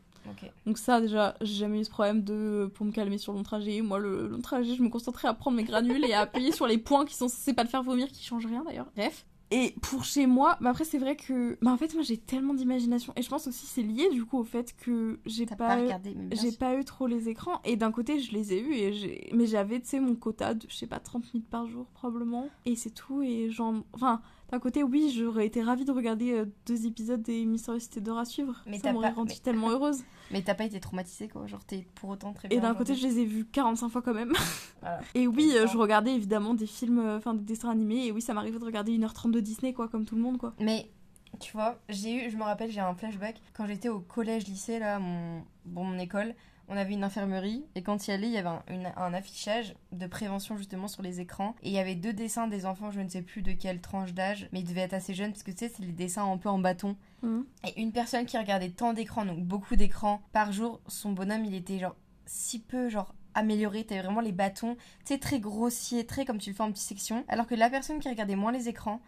Donc 0.67 0.79
ça 0.79 1.00
déjà, 1.00 1.35
j'ai 1.40 1.55
jamais 1.55 1.81
eu 1.81 1.85
ce 1.85 1.90
problème 1.90 2.23
de 2.23 2.71
pour 2.75 2.87
me 2.87 2.93
calmer 2.93 3.19
sur 3.19 3.33
le 3.33 3.38
long 3.38 3.43
trajet. 3.43 3.81
Moi 3.81 3.99
le 3.99 4.29
long 4.29 4.40
trajet, 4.40 4.75
je 4.76 4.83
me 4.83 4.88
concentrais 4.88 5.26
à 5.29 5.35
prendre 5.35 5.57
mes 5.57 5.64
granules 5.64 6.05
et 6.05 6.12
à 6.12 6.21
appuyer 6.21 6.52
sur 6.52 6.67
les 6.67 6.79
points 6.79 7.05
qui 7.05 7.14
sont 7.17 7.29
censés 7.29 7.55
pas 7.55 7.64
te 7.64 7.71
faire 7.71 7.83
vomir, 7.83 8.07
qui 8.09 8.23
changent 8.23 8.47
rien 8.47 8.62
d'ailleurs. 8.62 8.87
Bref. 8.95 9.26
Et 9.52 9.75
pour 9.83 10.04
chez 10.04 10.26
moi, 10.26 10.57
bah 10.61 10.71
après 10.71 10.85
c'est 10.85 10.99
vrai 10.99 11.16
que 11.16 11.59
bah 11.61 11.73
en 11.73 11.76
fait 11.76 11.92
moi 11.95 12.02
j'ai 12.02 12.16
tellement 12.16 12.54
d'imagination. 12.54 13.12
Et 13.16 13.23
je 13.23 13.28
pense 13.28 13.49
aussi 13.49 13.66
c'est 13.66 13.83
lié 13.83 14.09
du 14.11 14.25
coup 14.25 14.38
au 14.38 14.45
fait 14.45 14.75
que 14.76 15.19
j'ai 15.26 15.45
pas, 15.47 15.76
regardé, 15.76 16.16
j'ai 16.33 16.52
pas 16.52 16.76
eu 16.76 16.85
trop 16.85 17.07
les 17.09 17.28
écrans. 17.28 17.61
Et 17.64 17.76
d'un 17.76 17.90
côté 17.90 18.21
je 18.21 18.33
les 18.33 18.52
ai 18.52 18.61
eus 18.61 18.73
et 18.75 18.92
j'ai 18.92 19.30
mais 19.35 19.47
j'avais 19.47 19.80
tu 19.80 19.87
sais 19.88 20.00
mon 20.00 20.14
quota 20.14 20.54
de 20.54 20.66
je 20.69 20.75
sais 20.76 20.87
pas 20.87 21.00
30 21.00 21.35
minutes 21.35 21.49
par 21.50 21.66
jour 21.66 21.87
probablement. 21.95 22.49
Et 22.64 22.76
c'est 22.76 22.90
tout. 22.90 23.23
Et 23.23 23.50
genre 23.50 23.75
enfin 23.92 24.21
d'un 24.52 24.59
côté 24.61 24.83
oui 24.85 25.12
j'aurais 25.16 25.47
été 25.47 25.62
ravie 25.62 25.85
de 25.85 25.92
regarder 25.92 26.33
euh, 26.33 26.45
deux 26.66 26.87
épisodes 26.87 27.23
des 27.23 27.45
Mystérieuses 27.45 27.83
Cités 27.83 28.00
d'or 28.00 28.19
à 28.19 28.25
suivre. 28.25 28.62
Mais 28.66 28.78
ça 28.78 28.92
m'aurait 28.92 29.09
pas- 29.11 29.14
rendu 29.16 29.33
mais- 29.37 29.42
tellement 29.42 29.71
heureuse. 29.71 30.02
Mais 30.33 30.42
t'as 30.42 30.54
pas 30.54 30.62
été 30.64 30.78
traumatisée, 30.78 31.26
quoi. 31.26 31.45
Genre, 31.49 31.64
t'es 31.64 31.85
pour 31.97 32.11
autant 32.11 32.33
très 32.33 32.47
bien. 32.47 32.57
et 32.57 32.61
d'un 32.61 32.73
côté 32.76 32.95
je 32.95 33.04
les 33.04 33.19
ai 33.19 33.25
vus 33.25 33.45
45 33.47 33.88
fois 33.88 34.00
quand 34.00 34.14
même. 34.14 34.33
Voilà. 34.80 35.00
et 35.16 35.26
oui 35.26 35.50
euh, 35.57 35.66
je 35.66 35.76
regardais 35.76 36.14
évidemment 36.14 36.54
des 36.54 36.66
films 36.69 37.00
euh, 37.00 37.16
enfin 37.16 37.35
des 37.35 37.42
dessins 37.42 37.69
animés. 37.69 38.07
Et 38.07 38.12
oui 38.12 38.23
ça 38.23 38.33
m'arrivait 38.33 38.61
de 38.61 38.64
regarder 38.64 38.97
1h30 38.97 39.33
de 39.41 39.47
Disney 39.47 39.73
quoi 39.73 39.89
comme 39.89 40.05
tout 40.05 40.17
le 40.17 40.23
monde 40.23 40.39
quoi 40.39 40.55
Mais 40.61 40.91
tu 41.39 41.53
vois, 41.53 41.79
j'ai 41.89 42.27
eu, 42.27 42.31
je 42.31 42.37
me 42.37 42.43
rappelle, 42.43 42.71
j'ai 42.71 42.81
un 42.81 42.95
flashback 42.95 43.41
quand 43.55 43.67
j'étais 43.67 43.89
au 43.89 44.01
collège 44.01 44.47
lycée 44.47 44.79
là, 44.79 44.99
mon 44.99 45.43
bon 45.65 45.85
mon 45.85 45.99
école, 45.99 46.35
on 46.69 46.77
avait 46.77 46.95
une 46.95 47.03
infirmerie 47.05 47.65
et 47.75 47.83
quand 47.83 48.07
il 48.07 48.11
y 48.11 48.15
allait, 48.15 48.27
il 48.29 48.33
y 48.33 48.39
avait 48.39 48.49
un, 48.49 48.63
une- 48.69 48.93
un 48.97 49.13
affichage 49.15 49.75
de 49.93 50.07
prévention 50.07 50.57
justement 50.57 50.87
sur 50.89 51.03
les 51.03 51.21
écrans 51.21 51.55
et 51.63 51.69
il 51.69 51.73
y 51.73 51.79
avait 51.79 51.95
deux 51.97 52.13
dessins 52.13 52.47
des 52.49 52.67
enfants, 52.67 52.91
je 52.91 53.01
ne 53.01 53.09
sais 53.09 53.23
plus 53.23 53.43
de 53.43 53.53
quelle 53.53 53.81
tranche 53.81 54.13
d'âge, 54.13 54.49
mais 54.53 54.61
ils 54.61 54.65
devaient 54.69 54.83
être 54.83 54.95
assez 54.95 55.15
jeunes 55.15 55.31
parce 55.33 55.43
que 55.43 55.51
tu 55.51 55.59
sais, 55.59 55.69
c'est 55.69 55.83
les 55.85 55.93
dessins 55.93 56.31
un 56.31 56.37
peu 56.37 56.49
en 56.49 56.59
bâton. 56.59 56.97
Mhm. 57.23 57.45
Et 57.67 57.81
une 57.81 57.93
personne 57.93 58.25
qui 58.27 58.39
regardait 58.39 58.71
tant 58.71 58.93
d'écrans, 58.93 59.25
donc 59.25 59.41
beaucoup 59.41 59.77
d'écrans 59.77 60.21
par 60.33 60.53
jour, 60.53 60.81
son 60.89 61.13
bonhomme, 61.13 61.45
il 61.45 61.55
était 61.55 61.79
genre 61.79 61.97
si 62.27 62.61
peu 62.61 62.89
genre 62.89 63.15
amélioré, 63.35 63.85
t'avais 63.85 64.03
vraiment 64.03 64.21
les 64.21 64.33
bâtons, 64.33 64.75
tu 64.75 65.15
sais, 65.15 65.19
très 65.19 65.39
grossiers, 65.41 66.07
très 66.07 66.25
comme 66.25 66.39
tu 66.39 66.51
le 66.51 66.57
fais 66.57 66.63
en 66.63 66.71
petites 66.73 66.87
sections. 66.89 67.25
Alors 67.29 67.47
que 67.47 67.55
la 67.55 67.71
personne 67.71 67.99
qui 68.01 68.09
regardait 68.09 68.37
moins 68.37 68.51
les 68.53 68.69
écrans, 68.69 69.01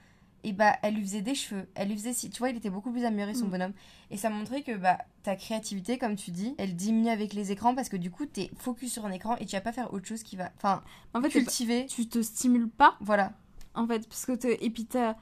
et 0.45 0.53
bah 0.53 0.75
elle 0.83 0.95
lui 0.95 1.03
faisait 1.03 1.23
des 1.23 1.35
cheveux, 1.35 1.67
elle 1.75 1.89
lui 1.89 1.97
faisait 1.97 2.13
si, 2.13 2.31
tu 2.31 2.39
vois, 2.39 2.51
il 2.51 2.57
était 2.57 2.71
beaucoup 2.71 2.91
plus 2.91 3.05
amélioré 3.05 3.35
son 3.35 3.47
Mm. 3.47 3.51
bonhomme. 3.51 3.73
Et 4.11 4.17
ça 4.17 4.29
montrait 4.31 4.63
que 4.63 4.77
bah 4.77 4.99
ta 5.23 5.37
créativité, 5.37 5.99
comme 5.99 6.17
tu 6.17 6.31
dis, 6.31 6.55
elle 6.59 6.75
diminue 6.77 7.09
avec 7.11 7.33
les 7.35 7.53
écrans 7.53 7.75
parce 7.75 7.89
que 7.89 7.97
du 7.97 8.11
coup 8.11 8.27
t'es 8.27 8.51
focus 8.57 8.93
sur 8.93 9.07
un 9.07 9.11
écran 9.13 9.37
et 9.37 9.47
tu 9.47 9.55
vas 9.57 9.61
pas 9.63 9.73
faire 9.73 9.93
autre 9.95 10.07
chose 10.07 10.23
qui 10.23 10.37
va, 10.37 10.51
enfin, 10.57 10.83
en 11.15 11.21
fait 11.23 11.31
c'est 11.31 11.39
cultiver. 11.41 11.87
tu 11.87 12.09
te 12.09 12.21
stimules 12.23 12.69
pas 12.69 12.97
Voilà. 13.01 13.33
en 13.75 13.87
fait 13.87 14.09
parce 14.09 14.27
que 14.27 14.33
et 14.63 14.71
puis 14.71 14.85
t'as 14.87 15.15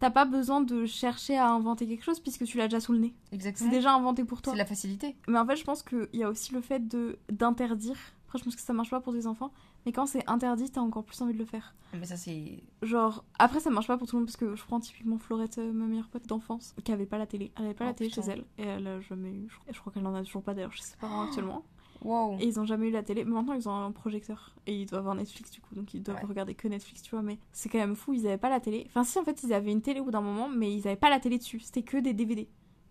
t'as 0.00 0.10
pas 0.10 0.24
besoin 0.26 0.60
de 0.60 0.86
chercher 0.86 1.36
à 1.36 1.48
inventer 1.48 1.86
quelque 1.88 2.04
chose 2.04 2.20
puisque 2.20 2.44
tu 2.44 2.56
l'as 2.56 2.68
déjà 2.68 2.78
sous 2.78 2.92
le 2.92 3.00
nez 3.00 3.14
c'est 3.30 3.34
Exactement. 3.34 3.70
déjà 3.72 3.92
inventé 3.94 4.22
pour 4.22 4.40
toi 4.42 4.52
C'est 4.52 4.58
la 4.58 4.64
facilité. 4.64 5.16
Mais 5.26 5.38
en 5.38 5.44
fait, 5.44 5.56
je 5.56 5.64
pense 5.64 5.82
qu'il 5.82 6.08
y 6.12 6.22
a 6.22 6.28
aussi 6.30 6.52
le 6.54 6.60
fait 6.60 6.86
de 6.86 7.18
d'interdire. 7.32 7.96
Après, 8.28 8.38
je 8.38 8.44
pense 8.44 8.54
que 8.54 8.60
ça 8.62 8.72
marche 8.72 8.90
pas 8.90 9.00
pour 9.00 9.12
des 9.12 9.26
enfants. 9.26 9.50
Mais 9.88 9.92
quand 9.92 10.04
c'est 10.04 10.22
interdit, 10.28 10.70
t'as 10.70 10.82
encore 10.82 11.02
plus 11.02 11.18
envie 11.22 11.32
de 11.32 11.38
le 11.38 11.46
faire. 11.46 11.74
Mais 11.94 12.04
ça 12.04 12.18
c'est 12.18 12.62
Genre, 12.82 13.24
après, 13.38 13.58
ça 13.58 13.70
marche 13.70 13.86
pas 13.86 13.96
pour 13.96 14.06
tout 14.06 14.16
le 14.16 14.20
monde 14.20 14.26
parce 14.26 14.36
que 14.36 14.54
je 14.54 14.62
prends 14.64 14.80
typiquement 14.80 15.16
Florette, 15.16 15.56
euh, 15.56 15.72
ma 15.72 15.86
meilleure 15.86 16.08
pote 16.08 16.26
d'enfance, 16.26 16.74
qui 16.84 16.92
avait 16.92 17.06
pas 17.06 17.16
la 17.16 17.26
télé. 17.26 17.52
Elle 17.56 17.64
avait 17.64 17.72
pas 17.74 17.84
Oh, 17.84 17.88
la 17.88 17.94
télé 17.94 18.10
putain. 18.10 18.20
chez 18.20 18.30
elle. 18.32 18.44
Et 18.58 18.64
elle 18.68 18.86
a 18.86 19.00
jamais 19.00 19.30
eu. 19.30 19.48
Je, 19.72 19.80
crois 19.80 19.90
qu'elle 19.90 20.06
en 20.06 20.14
a 20.14 20.22
toujours 20.22 20.42
pas 20.42 20.52
d'ailleurs 20.52 20.74
chez 20.74 20.82
ses 20.82 20.96
parents 20.98 21.22
actuellement. 21.22 21.62
wow. 22.02 22.36
Et 22.38 22.44
ils 22.46 22.60
ont 22.60 22.66
jamais 22.66 22.88
eu 22.88 22.90
la 22.90 23.02
télé. 23.02 23.24
Mais 23.24 23.30
maintenant, 23.32 23.54
ils 23.54 23.66
ont 23.66 23.72
un 23.74 23.90
projecteur. 23.92 24.54
Et 24.66 24.78
ils 24.82 24.84
doivent 24.84 25.00
avoir 25.00 25.14
Netflix 25.14 25.50
du 25.52 25.62
coup. 25.62 25.74
Donc 25.74 25.94
ils 25.94 26.02
doivent 26.02 26.18
Ouais. 26.18 26.26
regarder 26.28 26.54
que 26.54 26.68
Netflix, 26.68 27.00
tu 27.00 27.12
vois. 27.12 27.22
Mais 27.22 27.38
c'est 27.52 27.70
quand 27.70 27.78
même 27.78 27.96
fou. 27.96 28.12
Ils 28.12 28.26
avaient 28.26 28.36
pas 28.36 28.50
la 28.50 28.60
télé. 28.60 28.84
Enfin, 28.88 29.04
si, 29.04 29.18
en 29.18 29.24
fait, 29.24 29.42
ils 29.42 29.54
avaient 29.54 29.72
une 29.72 29.80
télé 29.80 30.00
au 30.00 30.04
bout 30.04 30.10
d'un 30.10 30.20
moment. 30.20 30.50
Mais 30.50 30.70
ils 30.74 30.86
avaient 30.86 30.96
pas 30.96 31.08
la 31.08 31.18
télé 31.20 31.38
dessus. 31.38 31.60
C'était 31.60 31.82
que 31.82 31.96
des 31.96 32.12
DVD. 32.12 32.46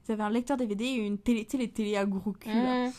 Ils 0.08 0.12
avaient 0.14 0.24
un 0.24 0.32
lecteur 0.32 0.58
DVD 0.58 0.84
et 0.86 1.06
une 1.06 1.20
télé. 1.20 1.46
Tu 1.46 1.52
sais, 1.52 1.58
les 1.60 1.70
télés 1.70 1.98
à 1.98 2.08
gros 2.08 2.32
cul. 2.32 2.50
là. 2.50 2.88
Mm. 2.88 2.92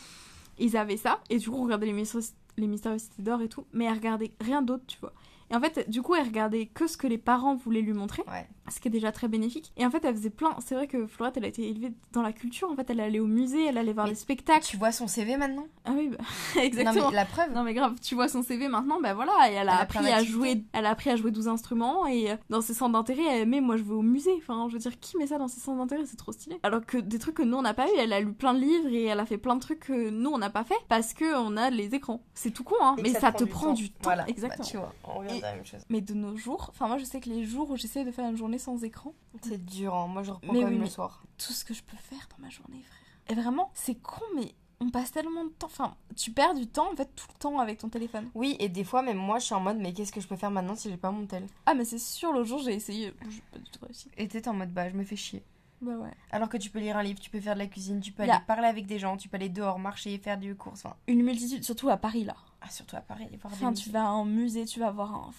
Ils 0.60 0.76
avaient 0.76 0.96
ça, 0.96 1.20
et 1.30 1.38
du 1.38 1.48
coup, 1.50 1.56
on 1.56 1.62
regardait 1.64 1.86
les 1.86 1.92
mystérieuses, 1.92 2.34
les 2.60 2.66
mystérieuses 2.66 3.02
cités 3.02 3.22
d'or 3.22 3.40
et 3.42 3.48
tout, 3.48 3.66
mais 3.72 3.84
elle 3.84 3.94
regardait 3.94 4.32
rien 4.40 4.62
d'autre, 4.62 4.84
tu 4.86 4.98
vois. 5.00 5.12
Et 5.50 5.56
en 5.56 5.60
fait, 5.60 5.88
du 5.88 6.02
coup, 6.02 6.14
elle 6.14 6.26
regardait 6.26 6.66
que 6.66 6.86
ce 6.86 6.96
que 6.96 7.06
les 7.06 7.16
parents 7.18 7.56
voulaient 7.56 7.80
lui 7.80 7.94
montrer, 7.94 8.22
Ouais. 8.28 8.46
Ce 8.70 8.80
qui 8.80 8.88
est 8.88 8.90
déjà 8.90 9.12
très 9.12 9.28
bénéfique. 9.28 9.72
Et 9.76 9.84
en 9.86 9.90
fait, 9.90 10.04
elle 10.04 10.14
faisait 10.14 10.30
plein. 10.30 10.56
C'est 10.64 10.74
vrai 10.74 10.86
que 10.86 11.06
Florette, 11.06 11.36
elle 11.36 11.44
a 11.44 11.48
été 11.48 11.68
élevée 11.68 11.92
dans 12.12 12.22
la 12.22 12.32
culture. 12.32 12.70
En 12.70 12.76
fait, 12.76 12.88
elle 12.90 13.00
allait 13.00 13.20
au 13.20 13.26
musée, 13.26 13.66
elle 13.66 13.78
allait 13.78 13.92
voir 13.92 14.06
Mais 14.06 14.12
les 14.12 14.16
spectacles. 14.16 14.64
Tu 14.66 14.76
vois 14.76 14.92
son 14.92 15.06
CV 15.06 15.36
maintenant? 15.36 15.66
Ah 15.84 15.92
oui, 15.96 16.08
bah, 16.08 16.18
Non 16.56 16.62
exactement. 16.62 17.10
mais 17.10 17.16
la 17.16 17.24
preuve. 17.24 17.52
Non 17.54 17.62
mais 17.62 17.74
grave, 17.74 17.94
tu 18.00 18.14
vois 18.14 18.28
son 18.28 18.42
CV 18.42 18.68
maintenant, 18.68 19.00
bah 19.00 19.14
voilà, 19.14 19.50
et 19.50 19.54
elle 19.54 19.68
a, 19.68 19.74
Elle 19.76 19.80
appris 19.82 20.12
à 20.12 20.22
jouer, 20.22 20.62
elle 20.72 20.86
a 20.86 20.90
appris 20.90 21.10
à 21.10 21.16
jouer 21.16 21.30
12 21.30 21.48
instruments 21.48 22.06
et 22.06 22.30
euh, 22.30 22.36
dans 22.50 22.60
ses 22.60 22.74
centres 22.74 22.92
d'intérêt, 22.92 23.22
elle 23.40 23.48
met 23.48 23.60
moi 23.60 23.76
je 23.76 23.82
veux 23.82 23.94
au 23.96 24.02
musée. 24.02 24.32
Enfin, 24.38 24.66
je 24.68 24.74
veux 24.74 24.78
dire 24.78 24.98
qui 25.00 25.16
met 25.16 25.26
ça 25.26 25.38
dans 25.38 25.48
ses 25.48 25.60
centres 25.60 25.78
d'intérêt, 25.78 26.04
c'est 26.06 26.16
trop 26.16 26.32
stylé. 26.32 26.58
Alors 26.62 26.84
que 26.84 26.98
des 26.98 27.18
trucs 27.18 27.36
que 27.36 27.42
nous 27.42 27.56
on 27.56 27.62
n'a 27.62 27.74
pas 27.74 27.86
eu, 27.86 27.92
elle 27.98 28.12
a 28.12 28.20
lu 28.20 28.32
plein 28.32 28.54
de 28.54 28.60
livres 28.60 28.88
et 28.88 29.04
elle 29.04 29.20
a 29.20 29.26
fait 29.26 29.38
plein 29.38 29.56
de 29.56 29.60
trucs 29.60 29.80
que 29.80 30.10
nous 30.10 30.30
on 30.30 30.38
n'a 30.38 30.50
pas 30.50 30.64
fait 30.64 30.78
parce 30.88 31.14
que 31.14 31.36
on 31.36 31.56
a 31.56 31.70
les 31.70 31.94
écrans. 31.94 32.20
C'est 32.34 32.50
tout 32.50 32.64
con 32.64 32.76
hein, 32.80 32.94
Et 32.98 33.02
mais 33.02 33.12
ça, 33.12 33.32
te 33.32 33.44
prend 33.44 33.72
du 33.72 33.90
temps. 33.90 33.96
Voilà. 34.02 34.28
Exactement. 34.28 34.64
Bah, 34.64 34.70
tu 34.70 34.76
vois, 34.76 34.94
on 35.04 35.18
revient 35.20 35.38
Et- 35.38 35.44
à 35.44 35.50
la 35.50 35.56
même 35.56 35.66
chose. 35.66 35.80
Mais 35.88 36.00
de 36.00 36.14
nos 36.14 36.36
jours, 36.36 36.66
enfin 36.70 36.86
moi 36.88 36.98
je 36.98 37.04
sais 37.04 37.20
que 37.20 37.28
les 37.28 37.44
jours 37.44 37.70
où 37.70 37.76
j'essaie 37.76 38.04
de 38.04 38.10
faire 38.10 38.28
une 38.28 38.36
journée 38.36 38.57
sans 38.58 38.82
écran, 38.84 39.14
C'est 39.42 39.64
dur, 39.64 39.94
hein. 39.94 40.06
moi 40.08 40.22
je 40.22 40.30
reprends 40.32 40.52
Mais 40.52 40.60
quand 40.60 40.66
oui, 40.66 40.72
même 40.72 40.82
le 40.82 40.88
soir. 40.88 41.22
tout 41.38 41.52
ce 41.52 41.64
que 41.64 41.74
je 41.74 41.82
peux 41.82 41.96
faire 41.96 42.28
dans 42.36 42.42
ma 42.44 42.50
journée, 42.50 42.82
frère. 42.82 42.98
Et 43.30 43.40
vraiment, 43.40 43.70
c'est 43.74 43.94
con 43.96 44.22
mais 44.36 44.54
on 44.80 44.90
passe 44.90 45.10
tellement 45.10 45.44
de 45.44 45.50
temps, 45.50 45.66
enfin 45.66 45.96
tu 46.14 46.30
perds 46.30 46.54
du 46.54 46.66
temps 46.68 46.92
en 46.92 46.96
fait 46.96 47.10
tout 47.16 47.26
le 47.32 47.38
temps 47.38 47.58
avec 47.58 47.78
ton 47.78 47.88
téléphone. 47.88 48.30
Oui, 48.34 48.56
et 48.60 48.68
des 48.68 48.84
fois, 48.84 49.02
même 49.02 49.16
moi, 49.18 49.38
je 49.40 49.46
suis 49.46 49.54
en 49.54 49.60
mode, 49.60 49.78
mais 49.78 49.92
qu'est-ce 49.92 50.12
que 50.12 50.20
je 50.20 50.28
peux 50.28 50.36
faire 50.36 50.50
maintenant 50.52 50.76
si 50.76 50.88
j'ai 50.88 50.96
pas 50.96 51.10
mon 51.10 51.26
tel? 51.26 51.46
Ah 51.66 51.74
mais 51.74 51.84
c'est 51.84 51.98
sûr, 51.98 52.32
l'autre 52.32 52.46
jour 52.48 52.60
j'ai 52.60 52.74
essayé, 52.74 53.12
j'ai 53.28 53.42
pas 53.52 53.58
du 53.58 53.70
tout 53.70 53.84
réussi. 53.84 54.08
Et 54.16 54.28
t'es 54.28 54.46
en 54.48 54.54
mode, 54.54 54.72
bah, 54.72 54.88
je 54.88 54.94
me 54.94 55.02
fais 55.04 55.16
chier. 55.16 55.42
Bah 55.80 55.92
ouais. 55.96 56.10
Alors 56.32 56.48
que 56.48 56.56
tu 56.56 56.70
peux 56.70 56.80
lire 56.80 56.96
un 56.96 57.04
livre, 57.04 57.20
tu 57.20 57.30
peux 57.30 57.40
faire 57.40 57.54
de 57.54 57.60
la 57.60 57.66
cuisine, 57.68 58.00
tu 58.00 58.10
peux 58.12 58.24
aller 58.24 58.32
parler 58.48 58.66
avec 58.66 58.86
des 58.86 58.98
gens, 58.98 59.16
tu 59.16 59.28
peux 59.28 59.36
aller 59.36 59.48
dehors, 59.48 59.78
marcher, 59.78 60.16
faire 60.18 60.36
du 60.38 60.56
course. 60.56 60.84
Enfin, 60.84 60.96
une 61.06 61.22
multitude, 61.22 61.62
surtout 61.64 61.88
à 61.88 61.96
Paris 61.96 62.24
là. 62.24 62.34
ah, 62.60 62.68
surtout 62.70 62.96
à 62.96 63.00
Paris, 63.00 63.28
voir 63.40 63.52
Enfin, 63.52 63.70
des 63.70 63.76
tu 63.78 63.82
musées. 63.88 63.92
vas 63.92 64.04
à 64.04 64.08
un 64.10 64.24
musée, 64.24 64.64
tu 64.64 64.80
vas 64.80 64.90
voir 64.90 65.14
un 65.14 65.30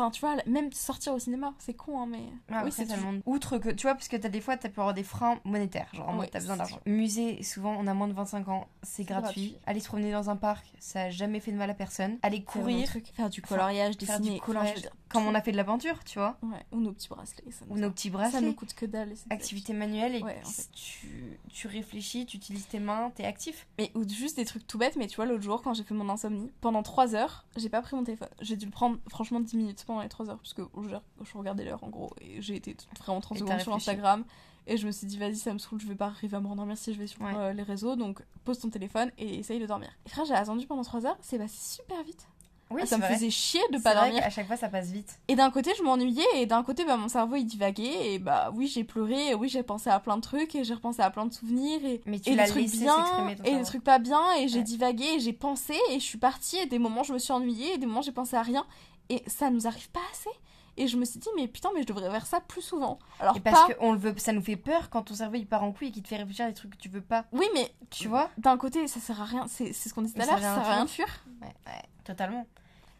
Enfin, 0.00 0.10
tu 0.12 0.20
vois, 0.20 0.36
même 0.46 0.72
sortir 0.72 1.12
au 1.12 1.18
cinéma, 1.18 1.54
c'est 1.58 1.74
con, 1.74 2.00
hein, 2.00 2.06
mais. 2.08 2.22
Ah, 2.52 2.62
oui, 2.64 2.70
c'est 2.70 2.84
du- 2.84 2.94
demande- 2.94 3.20
Outre 3.26 3.58
que, 3.58 3.68
tu 3.70 3.82
vois, 3.82 3.94
parce 3.94 4.06
que 4.06 4.16
t'as 4.16 4.28
des 4.28 4.40
fois, 4.40 4.56
t'as 4.56 4.68
pu 4.68 4.78
avoir 4.78 4.94
des 4.94 5.02
freins 5.02 5.40
monétaires. 5.44 5.88
Genre, 5.92 6.08
en 6.08 6.12
mode, 6.12 6.20
Ouais, 6.26 6.28
t'as 6.30 6.38
besoin 6.38 6.56
d'argent. 6.56 6.78
Musée, 6.86 7.42
souvent, 7.42 7.74
on 7.76 7.86
a 7.88 7.94
moins 7.94 8.06
de 8.06 8.12
25 8.12 8.46
ans, 8.48 8.68
c'est 8.84 9.02
gratuit. 9.02 9.22
gratuit. 9.50 9.58
Aller 9.66 9.80
se 9.80 9.88
promener 9.88 10.12
dans 10.12 10.30
un 10.30 10.36
parc, 10.36 10.66
ça 10.78 11.02
a 11.02 11.10
jamais 11.10 11.40
fait 11.40 11.50
de 11.50 11.56
mal 11.56 11.68
à 11.70 11.74
personne. 11.74 12.18
Aller 12.22 12.36
Faire 12.36 12.44
courir, 12.62 12.88
faire 13.16 13.28
du 13.30 13.42
coloriage, 13.42 13.94
faire 13.96 14.18
dessiner. 14.20 14.36
du 14.36 14.42
enfin, 14.42 14.46
coloriage, 14.46 14.88
comme 15.08 15.26
on 15.26 15.34
a 15.34 15.40
fait 15.40 15.52
de 15.52 15.56
la 15.56 15.64
peinture, 15.64 16.02
tu 16.04 16.18
vois. 16.18 16.36
Ouais, 16.42 16.64
ou 16.72 16.80
nos 16.80 16.92
petits 16.92 17.08
bracelets. 17.08 17.50
Ça, 17.50 17.64
nous- 17.66 17.76
Ou 17.76 17.78
nos 17.78 17.90
petits 17.90 18.08
ça 18.08 18.12
bracelets. 18.18 18.40
nous 18.46 18.54
coûte 18.54 18.74
que 18.74 18.86
dalle. 18.86 19.14
Activité 19.30 19.72
manuelle 19.72 20.14
et 20.16 20.22
Ouais, 20.22 20.40
en 20.44 20.48
fait. 20.48 20.68
tu, 20.72 21.38
tu 21.48 21.66
réfléchis, 21.66 22.26
tu 22.26 22.36
utilises 22.36 22.66
tes 22.68 22.78
mains, 22.78 23.10
t'es 23.14 23.24
actif. 23.24 23.66
Mais 23.78 23.90
ou 23.94 24.08
juste 24.08 24.36
des 24.36 24.44
trucs 24.44 24.66
tout 24.66 24.78
bêtes, 24.78 24.96
mais 24.96 25.06
tu 25.06 25.16
vois, 25.16 25.26
l'autre 25.26 25.42
jour, 25.42 25.62
quand 25.62 25.74
j'ai 25.74 25.82
fait 25.84 25.94
mon 25.94 26.08
insomnie, 26.08 26.50
pendant 26.60 26.82
3 26.82 27.14
heures, 27.14 27.46
j'ai 27.56 27.68
pas 27.68 27.80
pris 27.82 27.96
mon 27.96 28.04
téléphone. 28.04 28.28
J'ai 28.40 28.56
dû 28.56 28.66
le 28.66 28.70
prendre, 28.72 28.98
franchement, 29.08 29.40
10 29.40 29.56
minutes 29.56 29.84
pendant 29.86 30.02
les 30.02 30.08
3 30.08 30.30
heures, 30.30 30.38
parce 30.38 30.54
que 30.54 30.62
je, 30.82 30.96
je 31.24 31.38
regardais 31.38 31.64
l'heure 31.64 31.82
en 31.84 31.88
gros, 31.88 32.10
et 32.20 32.40
j'ai 32.42 32.56
été 32.56 32.76
vraiment 33.00 33.20
30 33.20 33.38
Et 33.38 33.40
t'as 33.40 33.46
secondes 33.58 33.62
sur. 33.62 33.74
Instagram, 33.74 34.24
et 34.66 34.76
je 34.76 34.86
me 34.86 34.92
suis 34.92 35.06
dit, 35.06 35.16
vas-y, 35.16 35.36
ça 35.36 35.52
me 35.54 35.58
saoule, 35.58 35.80
je 35.80 35.86
vais 35.86 35.94
pas 35.94 36.06
arriver 36.08 36.36
à 36.36 36.40
me 36.40 36.46
rendormir 36.46 36.76
si 36.76 36.92
je 36.92 36.98
vais 36.98 37.06
sur 37.06 37.22
Ouais. 37.22 37.32
euh, 37.34 37.52
les 37.54 37.62
réseaux, 37.62 37.96
donc 37.96 38.22
pose 38.44 38.58
ton 38.58 38.68
téléphone 38.68 39.10
et 39.16 39.38
essaye 39.38 39.58
de 39.58 39.66
dormir. 39.66 39.88
Et 40.04 40.10
frère, 40.10 40.26
j'ai 40.26 40.34
attendu 40.34 40.66
pendant 40.66 40.82
3 40.82 41.06
heures, 41.06 41.16
c'est 41.22 41.38
passé 41.38 41.56
super 41.76 42.02
vite. 42.04 42.28
Oui, 42.70 42.80
Ah, 42.82 42.86
ça 42.86 42.98
me 42.98 43.02
vrai. 43.02 43.14
faisait 43.14 43.30
chier 43.30 43.60
de 43.72 43.78
pas 43.78 43.94
vrai 43.94 44.04
dormir. 44.06 44.22
qu'à 44.22 44.30
chaque 44.30 44.46
fois, 44.46 44.56
ça 44.56 44.68
passe 44.68 44.90
vite. 44.90 45.18
Et 45.28 45.34
d'un 45.36 45.50
côté, 45.50 45.70
je 45.78 45.82
m'ennuyais, 45.82 46.24
et 46.36 46.44
d'un 46.46 46.62
côté, 46.62 46.84
bah, 46.84 46.96
mon 46.98 47.08
cerveau 47.08 47.36
il 47.36 47.44
divaguait, 47.44 48.14
et 48.14 48.18
bah 48.18 48.50
oui, 48.54 48.66
j'ai 48.66 48.84
pleuré, 48.84 49.28
et 49.30 49.34
oui, 49.34 49.48
j'ai 49.48 49.62
pensé 49.62 49.88
à 49.88 49.98
plein 50.00 50.16
de 50.16 50.22
trucs, 50.22 50.54
et 50.54 50.64
j'ai 50.64 50.74
repensé 50.74 51.00
à 51.00 51.10
plein 51.10 51.24
de 51.26 51.32
souvenirs, 51.32 51.82
et, 51.84 52.02
Mais 52.06 52.20
tu 52.20 52.30
et 52.30 52.36
des 52.36 52.44
trucs 52.46 52.70
bien, 52.70 53.26
et 53.44 53.56
des 53.56 53.64
trucs 53.64 53.84
pas 53.84 53.98
bien, 53.98 54.20
et 54.38 54.48
j'ai 54.48 54.58
Ouais. 54.58 54.64
divagué, 54.64 55.04
et 55.16 55.20
j'ai 55.20 55.32
pensé, 55.32 55.74
et 55.90 55.94
je 55.98 56.04
suis 56.04 56.18
partie, 56.18 56.56
et 56.58 56.66
des 56.66 56.78
moments 56.78 57.02
je 57.04 57.12
me 57.14 57.18
suis 57.18 57.32
ennuyée, 57.32 57.74
et 57.74 57.78
des 57.78 57.86
moments 57.86 58.02
j'ai 58.02 58.12
pensé 58.12 58.36
à 58.36 58.42
rien, 58.42 58.66
et 59.08 59.22
ça 59.26 59.48
nous 59.50 59.66
arrive 59.66 59.88
pas 59.90 60.00
assez. 60.12 60.30
Et 60.80 60.86
je 60.88 60.96
me 60.96 61.04
suis 61.04 61.18
dit, 61.18 61.28
mais 61.36 61.48
putain, 61.48 61.70
mais 61.74 61.82
je 61.82 61.86
devrais 61.86 62.10
faire 62.10 62.26
ça 62.26 62.40
plus 62.40 62.62
souvent. 62.62 62.98
Alors, 63.20 63.36
Et 63.36 63.40
parce 63.40 63.66
pas. 63.66 63.74
que 63.74 63.78
on 63.80 63.92
le 63.92 63.98
veut, 63.98 64.14
ça 64.16 64.32
nous 64.32 64.42
fait 64.42 64.56
peur 64.56 64.90
quand 64.90 65.02
ton 65.02 65.14
cerveau 65.14 65.34
il 65.36 65.46
part 65.46 65.62
en 65.64 65.72
couille 65.72 65.88
et 65.88 65.90
qu'il 65.90 66.02
te 66.02 66.08
fait 66.08 66.16
réfléchir 66.16 66.44
à 66.46 66.48
des 66.48 66.54
trucs 66.54 66.70
que 66.76 66.80
tu 66.80 66.88
veux 66.88 67.00
pas. 67.02 67.24
Oui, 67.32 67.46
mais 67.54 67.72
Tu 67.90 68.08
vois 68.08 68.30
d'un 68.38 68.56
côté, 68.56 68.86
ça 68.86 69.00
sert 69.00 69.20
à 69.20 69.24
rien, 69.24 69.46
c'est 69.48 69.72
ce 69.72 69.92
qu'on 69.92 70.02
disait 70.02 70.14
tout 70.14 70.20
à 70.22 70.24
ça 70.24 70.30
l'heure, 70.32 70.40
ça 70.40 70.54
sert 70.62 70.70
à 70.70 70.74
rien 70.76 70.84
de 70.84 70.90
fuir. 70.90 71.06
Ouais, 71.42 71.48
ouais, 71.66 71.82
totalement. 72.04 72.46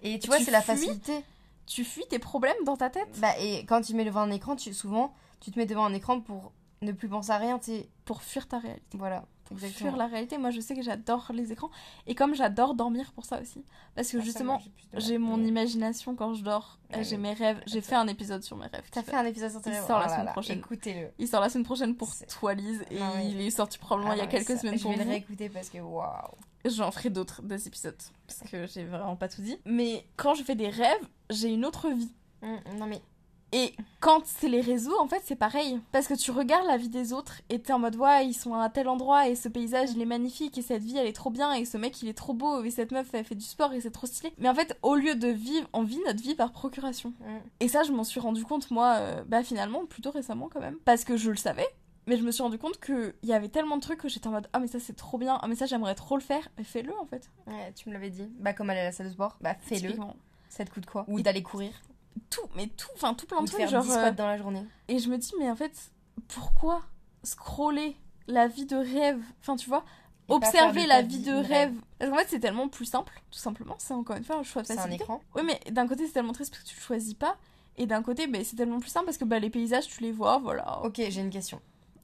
Et 0.02 0.18
tu 0.18 0.26
vois, 0.28 0.38
c'est 0.38 0.50
la 0.50 0.62
facilité. 0.62 1.24
Tu 1.66 1.84
fuis 1.84 2.04
tes 2.08 2.18
problèmes 2.18 2.56
dans 2.64 2.76
ta 2.76 2.88
tête 2.90 3.08
Bah, 3.20 3.38
et 3.38 3.64
quand 3.66 3.82
tu 3.82 3.94
mets 3.94 4.04
devant 4.04 4.20
un 4.20 4.30
écran, 4.30 4.56
tu, 4.56 4.72
souvent, 4.72 5.14
tu 5.40 5.50
te 5.50 5.58
mets 5.58 5.66
devant 5.66 5.84
un 5.84 5.92
écran 5.92 6.20
pour 6.20 6.52
ne 6.80 6.92
plus 6.92 7.08
penser 7.08 7.30
à 7.30 7.36
rien, 7.38 7.58
tu 7.58 7.72
pour 8.04 8.22
fuir 8.22 8.48
ta 8.48 8.58
réalité. 8.58 8.96
Voilà, 8.96 9.24
exactement. 9.52 9.90
fuir 9.90 9.96
la 9.96 10.06
réalité. 10.06 10.38
Moi, 10.38 10.50
je 10.50 10.60
sais 10.60 10.74
que 10.74 10.82
j'adore 10.82 11.30
les 11.32 11.52
écrans. 11.52 11.70
Et 12.06 12.14
comme 12.14 12.34
j'adore 12.34 12.74
dormir 12.74 13.12
pour 13.12 13.24
ça 13.24 13.40
aussi. 13.40 13.64
Parce 13.94 14.10
que 14.10 14.18
Ah, 14.18 14.20
justement, 14.20 14.62
j'ai 14.94 15.18
mon 15.18 15.42
imagination 15.44 16.14
quand 16.14 16.34
je 16.34 16.42
dors. 16.42 16.78
Ouais, 16.94 17.04
j'ai 17.04 17.16
mes 17.16 17.32
rêves. 17.32 17.60
J'ai 17.66 17.80
fait 17.80 17.94
un 17.96 18.06
épisode 18.08 18.42
sur 18.42 18.56
mes 18.56 18.66
rêves. 18.66 18.84
T'as 18.90 19.02
fait 19.02 19.14
un 19.16 19.24
épisode 19.26 19.50
sur 19.50 19.60
Il 19.60 19.64
Télé- 19.64 19.76
sort 19.86 19.98
la 19.98 20.06
Oh 20.06 20.10
semaine 20.10 20.24
là, 20.26 20.32
prochaine. 20.32 20.58
Écoutez-le. 20.58 21.08
Il 21.18 21.28
sort 21.28 21.40
la 21.40 21.48
semaine 21.48 21.64
prochaine 21.64 21.94
pour 21.94 22.10
toi, 22.28 22.54
Lise. 22.54 22.84
Et 22.90 22.98
Non, 22.98 23.12
mais- 23.16 23.30
il 23.30 23.40
est 23.40 23.50
sorti 23.50 23.78
probablement 23.78 24.12
Ah 24.12 24.16
il 24.16 24.18
y 24.18 24.22
a 24.22 24.24
non, 24.24 24.30
quelques 24.30 24.48
ça- 24.48 24.58
semaines 24.58 24.78
Je 24.78 24.82
pour 24.82 24.92
vais 24.92 25.04
le 25.04 25.10
réécouter 25.10 25.48
parce 25.48 25.68
que 25.68 25.78
waouh. 25.78 26.34
J'en 26.64 26.90
ferai 26.90 27.10
d'autres 27.10 27.40
des 27.42 27.66
épisodes. 27.68 27.96
Parce 28.26 28.40
que 28.50 28.66
j'ai 28.66 28.84
vraiment 28.84 29.16
pas 29.16 29.28
tout 29.28 29.42
dit. 29.42 29.56
Mais 29.64 30.04
quand 30.16 30.34
je 30.34 30.42
fais 30.42 30.54
des 30.56 30.68
rêves, 30.68 31.06
j'ai 31.30 31.48
une 31.52 31.64
autre 31.64 31.88
vie. 31.90 32.12
Hum, 32.42 32.58
Non 32.78 32.86
mais 32.86 33.00
Et 33.52 33.74
quand 34.00 34.22
c'est 34.26 34.48
les 34.48 34.60
réseaux, 34.60 34.98
en 35.00 35.06
fait, 35.08 35.22
c'est 35.24 35.36
pareil. 35.36 35.80
Parce 35.90 36.06
que 36.06 36.14
tu 36.14 36.30
regardes 36.30 36.66
la 36.66 36.76
vie 36.76 36.88
des 36.90 37.12
autres 37.12 37.40
et 37.48 37.58
t'es 37.58 37.72
en 37.72 37.78
mode, 37.78 37.96
ouais, 37.96 38.26
ils 38.26 38.34
sont 38.34 38.54
à 38.54 38.68
tel 38.68 38.88
endroit 38.88 39.28
et 39.28 39.34
ce 39.36 39.48
paysage, 39.48 39.90
il 39.94 40.02
est 40.02 40.06
magnifique 40.06 40.58
et 40.58 40.62
cette 40.62 40.82
vie, 40.82 40.98
elle 40.98 41.06
est 41.06 41.12
trop 41.14 41.30
bien 41.30 41.52
et 41.54 41.64
ce 41.64 41.78
mec, 41.78 42.00
il 42.02 42.08
est 42.08 42.14
trop 42.14 42.34
beau 42.34 42.62
et 42.62 42.70
cette 42.70 42.92
meuf, 42.92 43.08
elle 43.14 43.24
fait 43.24 43.34
du 43.34 43.44
sport 43.44 43.72
et 43.72 43.80
c'est 43.80 43.90
trop 43.90 44.06
stylé. 44.06 44.32
Mais 44.38 44.48
en 44.50 44.54
fait, 44.54 44.76
au 44.82 44.96
lieu 44.96 45.14
de 45.14 45.28
vivre, 45.28 45.66
on 45.72 45.82
vit 45.82 46.00
notre 46.06 46.22
vie 46.22 46.34
par 46.34 46.52
procuration. 46.52 47.14
hum, 47.26 47.40
Et 47.60 47.68
ça, 47.68 47.84
je 47.84 47.92
m'en 47.92 48.04
suis 48.04 48.20
rendu 48.20 48.44
compte, 48.44 48.70
moi, 48.70 48.96
euh, 48.98 49.24
bah 49.26 49.42
finalement, 49.42 49.86
plutôt 49.86 50.10
récemment 50.10 50.48
quand 50.52 50.60
même. 50.60 50.76
Parce 50.84 51.04
que 51.04 51.16
je 51.16 51.30
le 51.30 51.36
savais. 51.36 51.66
Mais 52.06 52.16
je 52.16 52.22
me 52.22 52.30
suis 52.30 52.42
rendu 52.42 52.56
compte 52.58 52.80
qu'il 52.80 53.12
y 53.22 53.32
avait 53.34 53.48
tellement 53.48 53.76
de 53.76 53.82
trucs 53.82 54.00
que 54.00 54.08
j'étais 54.08 54.28
en 54.28 54.32
mode, 54.32 54.48
ah, 54.54 54.60
mais 54.60 54.66
ça, 54.66 54.78
c'est 54.80 54.96
trop 54.96 55.18
bien. 55.18 55.38
Ah, 55.42 55.46
mais 55.48 55.54
ça, 55.56 55.66
j'aimerais 55.66 55.94
trop 55.94 56.16
le 56.16 56.22
faire. 56.22 56.48
Mais 56.56 56.64
fais-le, 56.64 56.92
en 56.98 57.04
fait. 57.06 57.30
ouais, 57.46 57.72
tu 57.74 57.88
me 57.88 57.94
l'avais 57.94 58.08
dit. 58.10 58.28
Bah 58.40 58.52
comme 58.54 58.68
aller 58.70 58.80
à 58.80 58.84
la 58.84 58.92
salle 58.92 59.06
de 59.08 59.12
sport, 59.12 59.36
bah 59.40 59.54
fais-le. 59.60 59.94
Ça 60.50 60.64
te 60.64 60.70
coûte 60.70 60.86
quoi? 60.86 61.04
Ou 61.08 61.20
d'aller 61.20 61.42
courir 61.42 61.72
Tout, 62.30 62.46
mais 62.56 62.66
tout, 62.68 62.88
enfin, 62.94 63.14
tout 63.14 63.26
plein 63.26 63.42
de 63.42 63.46
trucs. 63.48 63.66
Genre, 63.68 63.82
10 63.82 63.90
euh, 63.92 64.10
dans 64.12 64.26
la 64.26 64.38
journée. 64.38 64.64
Et 64.88 64.98
je 64.98 65.08
me 65.08 65.16
dis, 65.18 65.32
mais 65.38 65.50
en 65.50 65.56
fait, 65.56 65.90
pourquoi 66.28 66.82
scroller 67.22 67.96
la 68.26 68.46
vie 68.48 68.66
de 68.66 68.76
rêve? 68.76 69.20
Enfin, 69.40 69.56
tu 69.56 69.68
vois, 69.68 69.84
Et 70.28 70.32
observer 70.32 70.86
la 70.86 71.02
vie 71.02 71.18
vie 71.18 71.24
de 71.24 71.32
une 71.32 71.38
rêve. 71.40 71.74
Parce 71.98 72.10
qu'en 72.10 72.16
fait, 72.16 72.26
c'est 72.28 72.40
tellement 72.40 72.68
plus 72.68 72.84
simple, 72.86 73.12
tout 73.30 73.38
simplement. 73.38 73.74
C'est 73.78 73.94
encore 73.94 74.16
une 74.16 74.24
fois 74.24 74.36
un 74.36 74.42
choix 74.42 74.62
de 74.62 74.66
C'est 74.66 74.78
un 74.78 74.90
écran. 74.90 75.20
Oui, 75.34 75.42
mais 75.44 75.60
d'un 75.70 75.86
côté, 75.86 76.06
c'est 76.06 76.12
tellement 76.12 76.32
triste 76.32 76.52
parce 76.52 76.62
que 76.64 76.68
tu 76.68 76.76
le 76.76 76.80
choisis 76.82 77.14
pas. 77.14 77.36
Et 77.76 77.86
d'un 77.86 78.02
côté, 78.02 78.26
ben, 78.26 78.44
c'est 78.44 78.56
tellement 78.56 78.80
plus 78.80 78.90
simple 78.90 79.06
parce 79.06 79.18
que 79.18 79.24
bah, 79.24 79.38
les 79.38 79.50
paysages, 79.50 79.86
tu 79.86 80.02
les 80.02 80.12
vois, 80.12 80.38
voilà. 80.38 80.82
Ok, 80.84 80.96
j'ai 80.96 81.20
une 81.20 81.30
question. 81.30 81.60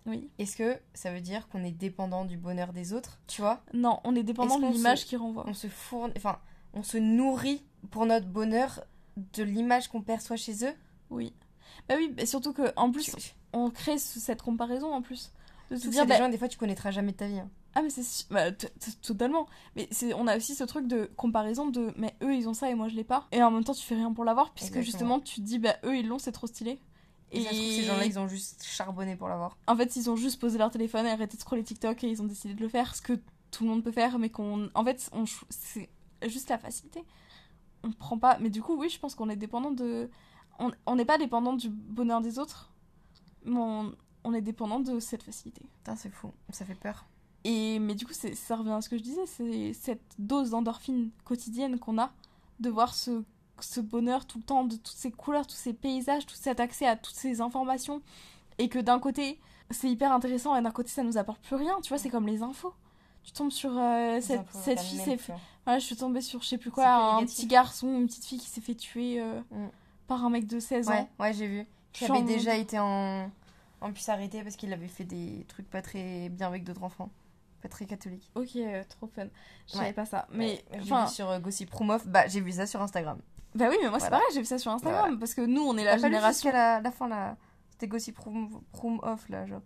Oui. 0.07 0.29
Est-ce 0.39 0.57
que 0.57 0.79
ça 0.93 1.11
veut 1.13 1.21
dire 1.21 1.49
qu'on 1.49 1.65
est 1.65 1.71
dépendant 1.73 2.25
du 2.25 2.37
bonheur 2.37 2.73
des 2.73 2.93
autres? 2.93 3.19
Tu 3.27 3.41
vois? 3.41 3.63
Non, 3.73 4.01
on 4.05 4.15
est 4.15 4.23
dépendant 4.23 4.59
de 4.59 4.67
l'image 4.67 5.01
se- 5.01 5.07
qui 5.07 5.17
renvoie. 5.17 5.45
On 5.49 5.55
se 5.55 5.67
fournit, 5.67 6.13
enfin, 6.17 6.39
on 6.75 6.83
se 6.83 6.99
nourrit 6.99 7.65
pour 7.91 8.05
notre 8.07 8.27
bonheur 8.27 8.85
de 9.17 9.43
l'image 9.43 9.89
qu'on 9.89 10.03
perçoit 10.03 10.37
chez 10.37 10.65
eux. 10.67 10.75
Oui. 11.11 11.33
Bah 11.89 11.95
oui, 11.99 12.13
mais 12.17 12.27
surtout 12.27 12.53
que 12.53 12.73
en 12.77 12.91
plus, 12.91 13.15
on 13.53 13.71
crée 13.71 13.99
ce- 13.99 14.21
cette 14.21 14.43
comparaison 14.43 14.93
en 14.93 15.03
plus. 15.03 15.33
De 15.71 15.77
se 15.77 15.89
dire, 15.89 16.05
des 16.05 16.11
bah, 16.11 16.19
gens, 16.19 16.29
des 16.29 16.39
fois, 16.39 16.49
tu 16.49 16.59
connaîtras 16.59 16.91
jamais 16.91 17.13
de 17.13 17.17
ta 17.17 17.27
vie. 17.27 17.39
hein. 17.39 17.51
Ah 17.77 17.83
mais 17.83 17.91
c'est 17.91 18.31
bah, 18.31 18.53
totalement. 19.03 19.47
Mais 19.75 19.89
on 20.15 20.29
a 20.29 20.37
aussi 20.37 20.55
ce 20.55 20.63
truc 20.63 20.87
de 20.87 21.11
comparaison 21.17 21.67
de 21.67 21.93
mais 21.97 22.15
eux 22.23 22.33
ils 22.37 22.49
ont 22.49 22.55
ça 22.55 22.71
et 22.71 22.77
moi 22.77 22.87
je 22.87 22.95
l'ai 22.95 23.03
pas. 23.03 23.27
Et 23.33 23.43
en 23.43 23.51
même 23.51 23.65
temps 23.65 23.75
tu 23.75 23.85
fais 23.85 23.97
rien 23.97 24.13
pour 24.13 24.25
l'avoir 24.25 24.53
puisque 24.55 24.77
Exactement. 24.77 25.17
justement 25.17 25.21
tu 25.21 25.41
te 25.41 25.41
dis 25.41 25.59
bah 25.59 25.75
eux 25.85 25.97
ils 25.97 26.07
l'ont 26.07 26.21
c'est 26.21 26.31
trop 26.31 26.47
stylé. 26.47 26.79
Et, 27.33 27.43
ça 27.43 27.51
se 27.51 27.57
trouve, 27.57 27.67
ces 27.73 27.83
gens-là, 27.83 28.05
ils 28.07 28.17
ont 28.21 28.29
juste 28.29 28.63
charbonné 28.63 29.17
pour 29.17 29.27
l'avoir. 29.29 29.57
en 29.67 29.75
fait 29.77 29.97
ils 29.97 30.09
ont 30.09 30.15
juste 30.15 30.39
posé 30.41 30.57
leur 30.57 30.71
téléphone 30.71 31.05
et 31.07 31.11
arrêté 31.11 31.37
de 31.37 31.41
scroller 31.43 31.65
TikTok 31.65 32.05
et 32.05 32.09
ils 32.09 32.23
ont 32.23 32.27
décidé 32.27 32.55
de 32.55 32.61
le 32.61 32.69
faire 32.69 32.95
ce 32.95 33.03
que 33.03 33.15
tout 33.51 33.65
le 33.65 33.71
monde 33.71 33.83
peut 33.83 33.91
faire 33.91 34.21
mais 34.21 34.29
qu'on 34.31 34.71
en 34.77 34.85
fait 34.85 35.11
on 35.13 35.25
c'est 35.51 35.91
juste 36.29 36.51
la 36.51 36.59
facilité. 36.59 37.03
On 37.85 37.93
prend 37.93 38.19
pas 38.19 38.39
mais 38.41 38.51
du 38.51 38.61
coup 38.63 38.75
oui 38.77 38.89
je 38.89 38.99
pense 38.99 39.15
qu'on 39.15 39.29
est 39.29 39.37
dépendant 39.37 39.71
de 39.71 40.11
on 40.87 40.95
n'est 40.97 41.05
pas 41.05 41.19
dépendant 41.19 41.53
du 41.53 41.69
bonheur 41.69 42.21
des 42.21 42.39
autres 42.39 42.71
mais 43.45 43.59
on, 43.59 43.95
on 44.25 44.33
est 44.35 44.41
dépendant 44.41 44.81
de 44.81 44.99
cette 45.01 45.23
facilité. 45.23 45.63
Putain, 45.79 45.97
c'est 45.97 46.09
fou. 46.11 46.33
Ça 46.51 46.65
fait 46.65 46.75
peur. 46.77 47.05
Et 47.45 47.79
mais 47.79 47.95
du 47.95 48.07
coup, 48.07 48.15
c'est- 48.15 48.35
ça 48.35 48.57
revient 48.57 48.71
à 48.71 48.81
ce 48.81 48.89
que 48.89 48.97
je 48.97 49.03
disais, 49.03 49.27
c'est 49.27 49.73
cette 49.75 50.15
dose 50.19 50.51
d'endorphine 50.51 51.11
quotidienne 51.25 51.79
qu'on 51.79 51.99
a 51.99 52.11
de 52.61 52.71
voir 52.71 52.95
ce, 52.95 53.23
ce 53.61 53.81
bonheur 53.81 54.25
tout 54.27 54.39
le 54.39 54.45
temps, 54.45 54.65
de 54.65 54.77
toutes 54.77 54.87
ces 54.97 55.11
couleurs, 55.11 55.47
tous 55.47 55.57
ces 55.57 55.75
paysages, 55.75 56.25
tout 56.25 56.37
cet 56.37 56.59
accès 56.61 56.87
à 56.87 56.97
toutes 56.97 57.17
ces 57.17 57.43
informations. 57.43 58.01
Et 58.59 58.69
que 58.71 58.79
d'un 58.79 58.99
côté, 58.99 59.39
c'est 59.71 59.91
hyper 59.91 60.11
intéressant 60.13 60.57
et 60.57 60.63
d'un 60.63 60.71
côté, 60.71 60.89
ça 60.89 61.03
nous 61.03 61.19
apporte 61.19 61.43
plus 61.43 61.57
rien. 61.57 61.79
Tu 61.83 61.91
vois, 61.91 61.99
c'est 61.99 62.09
comme 62.11 62.27
les 62.27 62.43
infos. 62.43 62.73
Tu 63.25 63.33
tombes 63.33 63.51
sur 63.51 63.77
euh, 63.77 64.21
cette, 64.23 64.41
cette 64.53 64.81
fille, 64.81 64.99
s'est 65.05 65.17
Ouais, 65.67 65.81
je 65.81 65.85
suis 65.87 65.97
tombée 65.97 66.21
sur 66.21 66.43
je 66.43 66.49
sais 66.49 66.59
plus 66.59 66.71
quoi, 66.71 66.87
un 66.89 67.15
négatif. 67.21 67.37
petit 67.37 67.47
garçon, 67.47 67.89
une 67.99 68.07
petite 68.07 68.25
fille 68.27 68.39
qui 68.39 68.49
s'est 68.51 68.61
fait 68.61 68.75
tuer 68.75 69.21
euh, 69.21 69.41
Mm. 69.51 69.69
par 70.07 70.25
un 70.25 70.31
mec 70.31 70.47
de 70.47 70.59
16 70.61 70.89
Ouais, 70.89 70.95
ans. 70.99 71.09
ouais, 71.21 71.33
j'ai 71.33 71.47
vu. 71.47 71.67
Qui 71.93 72.05
avait 72.07 72.23
déjà 72.23 72.55
été 72.57 72.79
en, 72.79 73.31
en 73.81 73.93
plus 73.93 74.09
arrêté 74.09 74.43
parce 74.43 74.57
qu'il 74.57 74.73
avait 74.73 74.89
fait 74.89 75.05
des 75.05 75.45
trucs 75.49 75.71
pas 75.71 75.81
très 75.83 76.29
bien 76.29 76.49
avec 76.49 76.65
d'autres 76.65 76.83
enfants. 76.83 77.09
Pas 77.63 77.69
très 77.69 77.87
catholiques. 77.87 78.31
Ok, 78.35 78.57
euh, 78.57 78.83
trop 78.91 79.07
fun. 79.07 79.27
Je 79.69 79.73
savais 79.73 79.87
Ouais. 79.87 79.93
pas 79.95 80.05
ça. 80.05 80.27
Mais 80.33 80.63
Ouais, 80.73 80.81
enfin, 80.83 81.07
vu 81.07 81.13
sur 81.13 81.31
euh, 81.31 81.39
Gossip 81.39 81.71
Promof. 81.71 82.07
Bah, 82.07 82.27
j'ai 82.27 82.41
vu 82.41 82.53
ça 82.53 82.67
sur 82.67 82.83
Instagram. 82.83 83.19
bah 83.55 83.69
oui, 83.71 83.77
mais 83.83 83.89
moi 83.89 83.99
c'est 84.01 84.09
Voilà. 84.09 84.19
pareil, 84.19 84.27
j'ai 84.35 84.41
vu 84.41 84.47
ça 84.47 84.59
sur 84.59 84.71
Instagram 84.73 85.01
Voilà. 85.03 85.17
parce 85.19 85.33
que 85.33 85.41
nous 85.41 85.63
on 85.63 85.77
est 85.79 85.85
la 85.85 85.93
T'as 85.95 86.01
pas 86.03 86.09
lu 86.09 86.15
génération. 86.15 86.51
jusqu'à 86.51 86.53
la, 86.53 86.81
la 86.83 86.91
fin 86.91 87.09
là. 87.09 87.37
C'était 87.71 87.89
Gossip 87.89 88.15
Prom, 88.17 88.61
Prom 88.73 89.01
Off 89.03 89.29
là, 89.31 89.47
genre. 89.47 89.63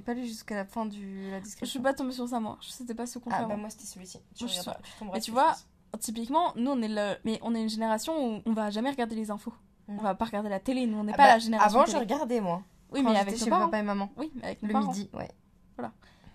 Pas 0.00 0.14
lu 0.14 0.26
jusqu'à 0.26 0.54
la 0.56 0.64
fin 0.64 0.86
de 0.86 0.94
la 0.94 1.38
Je 1.38 1.44
description. 1.44 1.66
suis 1.66 1.78
pas 1.80 1.94
tombée 1.94 2.12
sur 2.12 2.28
ça 2.28 2.40
moi. 2.40 2.58
C'était 2.62 2.94
pas 2.94 3.06
ce 3.06 3.18
qu'on 3.18 3.30
Ah 3.30 3.40
bah 3.40 3.44
avant. 3.44 3.56
moi 3.56 3.70
c'était 3.70 3.86
celui-ci. 3.86 4.18
Tu 4.34 4.44
Moi, 4.44 4.52
je 4.52 4.60
suis- 4.60 4.70
tu 4.82 4.98
tomberas 4.98 5.18
vois, 5.30 5.54
je. 5.94 5.98
Typiquement, 5.98 6.52
nous 6.56 6.70
on 6.72 6.82
est 6.82 6.88
le, 6.88 7.14
mais 7.24 7.38
on 7.42 7.54
est 7.54 7.62
une 7.62 7.68
génération 7.68 8.12
où 8.38 8.42
on 8.46 8.52
va 8.52 8.70
jamais 8.70 8.90
regarder 8.90 9.14
les 9.14 9.30
infos. 9.30 9.52
Mm. 9.88 9.98
On 9.98 10.02
va 10.02 10.14
pas 10.14 10.24
regarder 10.24 10.48
la 10.48 10.60
télé. 10.60 10.86
Nous 10.86 10.98
on 10.98 11.04
n'est 11.04 11.12
Ah 11.14 11.16
pas 11.16 11.22
bah, 11.24 11.32
la 11.34 11.38
génération. 11.38 11.80
Avant 11.80 11.90
je 11.90 11.96
regardais 11.96 12.40
moi. 12.40 12.62
Oui, 12.92 13.02
Quand 13.02 13.10
mais 13.12 13.18
avec 13.18 13.36
chez 13.36 13.44
nos 13.44 13.50
parents. 13.50 13.64
papa 13.66 13.78
et 13.78 13.82
maman. 13.82 14.10
Oui, 14.16 14.30
mais 14.34 14.44
avec 14.44 14.62
Le 14.62 14.68
parents. 14.72 14.88
midi, 14.88 15.08
ouais. 15.14 15.30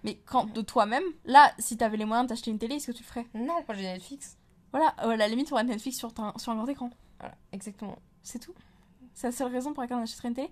Mais 0.03 0.15
quand 0.25 0.45
de 0.53 0.61
toi-même, 0.61 1.03
là, 1.25 1.51
si 1.59 1.75
t'avais 1.75 1.97
les 1.97 2.05
moyens 2.05 2.27
d'acheter 2.29 2.51
une 2.51 2.57
télé, 2.57 2.75
est-ce 2.75 2.87
que 2.87 2.91
tu 2.93 3.03
le 3.03 3.07
ferais? 3.07 3.25
Non, 3.33 3.55
moi 3.67 3.75
j'ai 3.75 3.83
Netflix. 3.83 4.37
Voilà, 4.71 4.95
euh, 5.03 5.09
à 5.09 5.17
la 5.17 5.27
limite, 5.27 5.51
on 5.51 5.55
va 5.55 5.63
Netflix 5.63 5.97
sur, 5.97 6.13
un- 6.19 6.31
sur 6.37 6.53
un 6.53 6.55
grand 6.55 6.67
écran. 6.67 6.89
Voilà, 7.19 7.35
exactement. 7.51 7.97
C'est 8.23 8.39
tout. 8.39 8.53
C'est 9.13 9.27
la 9.27 9.31
seule 9.33 9.51
raison 9.51 9.73
pour 9.73 9.81
laquelle 9.83 9.97
on 9.97 10.03
achèterait 10.03 10.29
une 10.29 10.35
télé. 10.35 10.49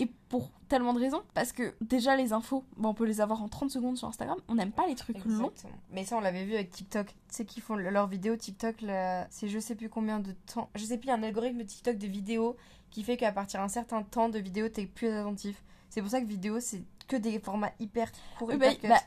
Et 0.00 0.06
pour 0.28 0.50
tellement 0.68 0.92
de 0.94 1.00
raisons. 1.00 1.22
Parce 1.34 1.52
que 1.52 1.74
déjà, 1.80 2.14
les 2.16 2.32
infos, 2.32 2.64
bon, 2.76 2.90
on 2.90 2.94
peut 2.94 3.04
les 3.06 3.20
avoir 3.20 3.42
en 3.42 3.48
30 3.48 3.70
secondes 3.70 3.96
sur 3.96 4.06
Instagram. 4.06 4.38
On 4.48 4.54
n'aime 4.54 4.70
pas 4.70 4.86
les 4.86 4.94
trucs 4.94 5.24
longs. 5.24 5.50
Mais 5.90 6.04
ça, 6.04 6.16
on 6.16 6.20
l'avait 6.20 6.44
vu 6.44 6.54
avec 6.54 6.70
TikTok. 6.70 7.06
Tu 7.08 7.14
sais 7.30 7.44
qu'ils 7.44 7.62
font 7.62 7.74
leurs 7.74 8.06
vidéos 8.06 8.36
TikTok, 8.36 8.80
là, 8.82 9.26
c'est 9.30 9.48
je 9.48 9.58
sais 9.58 9.74
plus 9.74 9.88
combien 9.88 10.20
de 10.20 10.32
temps. 10.52 10.68
Je 10.74 10.84
sais 10.84 10.98
plus, 10.98 11.06
il 11.06 11.10
y 11.10 11.12
a 11.12 11.16
un 11.16 11.22
algorithme 11.22 11.58
de 11.58 11.62
TikTok 11.64 11.96
de 11.98 12.06
vidéos 12.06 12.56
qui 12.90 13.02
fait 13.02 13.16
qu'à 13.16 13.32
partir 13.32 13.60
d'un 13.60 13.68
certain 13.68 14.02
temps 14.02 14.28
de 14.28 14.38
vidéo, 14.38 14.68
t'es 14.68 14.86
plus 14.86 15.08
attentif. 15.08 15.62
C'est 15.90 16.00
pour 16.02 16.10
ça 16.10 16.20
que 16.20 16.26
vidéo, 16.26 16.60
c'est 16.60 16.82
que 17.08 17.16
des 17.16 17.38
formats 17.40 17.72
hyper 17.80 18.10
courts, 18.38 18.52
hyper 18.52 18.74
bah, 18.82 18.88
bah, 18.88 19.00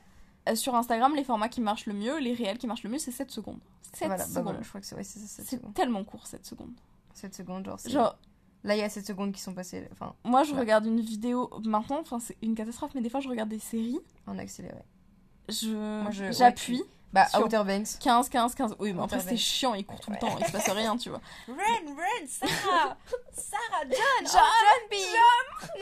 euh, 0.50 0.56
sur 0.56 0.76
Instagram, 0.76 1.16
les 1.16 1.24
formats 1.24 1.50
qui 1.50 1.62
marchent 1.62 1.86
le 1.86 1.94
mieux, 1.94 2.18
les 2.20 2.34
réels 2.34 2.58
qui 2.58 2.66
marchent 2.68 2.84
le 2.84 2.90
mieux, 2.90 2.98
c'est 3.00 3.12
7 3.12 3.30
secondes. 3.32 3.60
7 3.94 4.08
voilà, 4.08 4.18
bah 4.24 4.30
secondes. 4.30 4.44
voilà, 4.44 4.62
je 4.64 4.68
crois 4.70 4.82
que 4.82 4.88
c'est 4.88 4.96
ouais, 4.96 5.04
c'est 5.04 5.20
ça. 5.20 5.28
sept 5.28 5.46
c'est 5.46 5.56
secondes. 5.58 5.74
tellement 5.76 6.04
court, 6.04 6.26
7 6.26 6.44
secondes. 6.46 6.74
7 7.14 7.36
secondes, 7.36 7.66
genre. 7.66 7.80
c'est- 7.80 7.90
Genre, 7.92 8.18
Là, 8.64 8.76
il 8.76 8.80
y 8.80 8.84
a 8.84 8.90
7 8.90 9.06
secondes 9.08 9.32
qui 9.34 9.42
sont 9.42 9.54
passées. 9.54 9.88
Enfin, 9.92 10.14
moi, 10.24 10.44
je 10.44 10.54
Ouais. 10.54 10.60
regarde 10.60 10.86
une 10.86 11.02
vidéo 11.02 11.50
maintenant, 11.66 12.00
enfin, 12.00 12.20
c'est 12.20 12.38
une 12.44 12.54
catastrophe, 12.56 12.92
mais 12.94 13.02
des 13.02 13.10
fois, 13.10 13.20
je 13.20 13.28
regarde 13.30 13.50
des 13.50 13.60
séries. 13.60 14.00
en 14.28 14.38
accéléré. 14.38 14.78
Je. 15.50 16.06
je- 16.12 16.32
J'appuie. 16.32 16.84
Bah, 17.12 17.28
Sur- 17.28 17.44
Outer 17.44 17.64
Banks. 17.66 18.00
15, 18.00 18.30
15, 18.30 18.56
15. 18.56 18.76
Oui, 18.80 18.94
mais 18.94 19.02
après, 19.04 19.18
Outer 19.18 19.26
c'est 19.26 19.32
Banks. 19.32 19.40
chiant, 19.40 19.74
il 19.74 19.86
court 19.86 20.00
tout 20.00 20.12
le 20.12 20.18
temps, 20.18 20.38
il 20.40 20.46
se 20.46 20.52
passe 20.52 20.70
rien, 20.70 20.96
tu 20.96 21.10
vois. 21.10 21.20
Run, 21.48 21.56
run, 21.58 22.28
Sarah 22.28 22.98
Sarah, 23.34 23.84
John 23.84 23.98
John, 24.22 24.32
John 24.32 24.90
B 24.90 24.94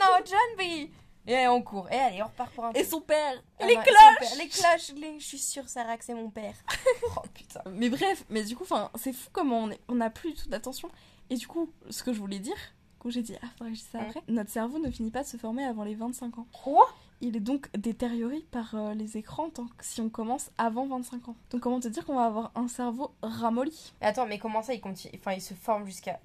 Non, 0.00 0.06
John 0.24 0.56
B 0.58 0.90
Et 1.28 1.34
allez, 1.36 1.46
on 1.48 1.62
court. 1.62 1.86
Et 1.92 1.96
allez, 1.98 2.20
on 2.22 2.26
repart 2.26 2.50
pour 2.52 2.64
un 2.64 2.72
Et 2.72 2.82
son 2.82 3.00
père 3.00 3.34
Ah 3.60 3.66
Les 3.66 3.76
non, 3.76 3.82
son 3.82 3.86
cloches 3.86 4.18
père. 4.18 4.38
Les 4.38 4.48
cloches 4.48 4.92
les- 4.96 5.20
Je 5.20 5.24
suis 5.24 5.38
sûre, 5.38 5.68
Sarah, 5.68 5.96
que 5.98 6.04
c'est 6.04 6.14
mon 6.14 6.30
père. 6.30 6.54
oh 7.16 7.20
putain. 7.32 7.60
Mais 7.70 7.90
bref, 7.90 8.24
mais 8.28 8.42
du 8.42 8.56
coup, 8.56 8.64
enfin, 8.64 8.90
c'est 8.96 9.12
fou 9.12 9.28
comment 9.32 9.58
on 9.60 9.70
est- 9.70 9.80
on 9.88 9.94
n'a 9.96 10.10
plus 10.10 10.32
du 10.32 10.42
tout 10.42 10.48
d'attention. 10.48 10.90
Et 11.30 11.36
du 11.36 11.46
coup, 11.46 11.70
ce 11.88 12.02
que 12.02 12.12
je 12.12 12.18
voulais 12.20 12.38
dire, 12.40 12.56
quand 12.98 13.08
j'ai 13.10 13.22
dit, 13.22 13.34
ah, 13.42 13.46
faudrait 13.56 13.70
que 13.72 13.76
je 13.76 13.80
dise 13.82 13.88
ça 13.92 14.00
après, 14.00 14.22
notre 14.28 14.50
cerveau 14.50 14.78
ne 14.78 14.90
finit 14.90 15.10
pas 15.10 15.22
de 15.22 15.28
se 15.28 15.36
former 15.36 15.64
avant 15.64 15.84
les 15.84 15.94
25 15.94 16.38
ans. 16.38 16.46
Quoi? 16.52 16.86
Il 17.22 17.36
est 17.36 17.40
donc 17.40 17.70
détérioré 17.76 18.44
par 18.50 18.74
euh, 18.74 18.94
les 18.94 19.16
écrans 19.16 19.50
tant 19.50 19.66
que 19.66 19.84
si 19.84 20.00
on 20.00 20.08
commence 20.08 20.50
avant 20.58 20.86
25 20.86 21.28
ans. 21.28 21.36
Donc 21.50 21.60
comment 21.60 21.78
te 21.80 21.88
dire 21.88 22.04
qu'on 22.04 22.16
va 22.16 22.24
avoir 22.26 22.50
un 22.54 22.66
cerveau 22.68 23.12
ramolli? 23.22 23.92
Attends, 24.00 24.26
mais 24.26 24.38
comment 24.38 24.62
ça, 24.62 24.74
il 24.74 24.80
continue 24.80 25.12
Enfin, 25.18 25.32
il 25.32 25.40
se 25.42 25.54
forme 25.54 25.84
jusqu'à. 25.86 26.18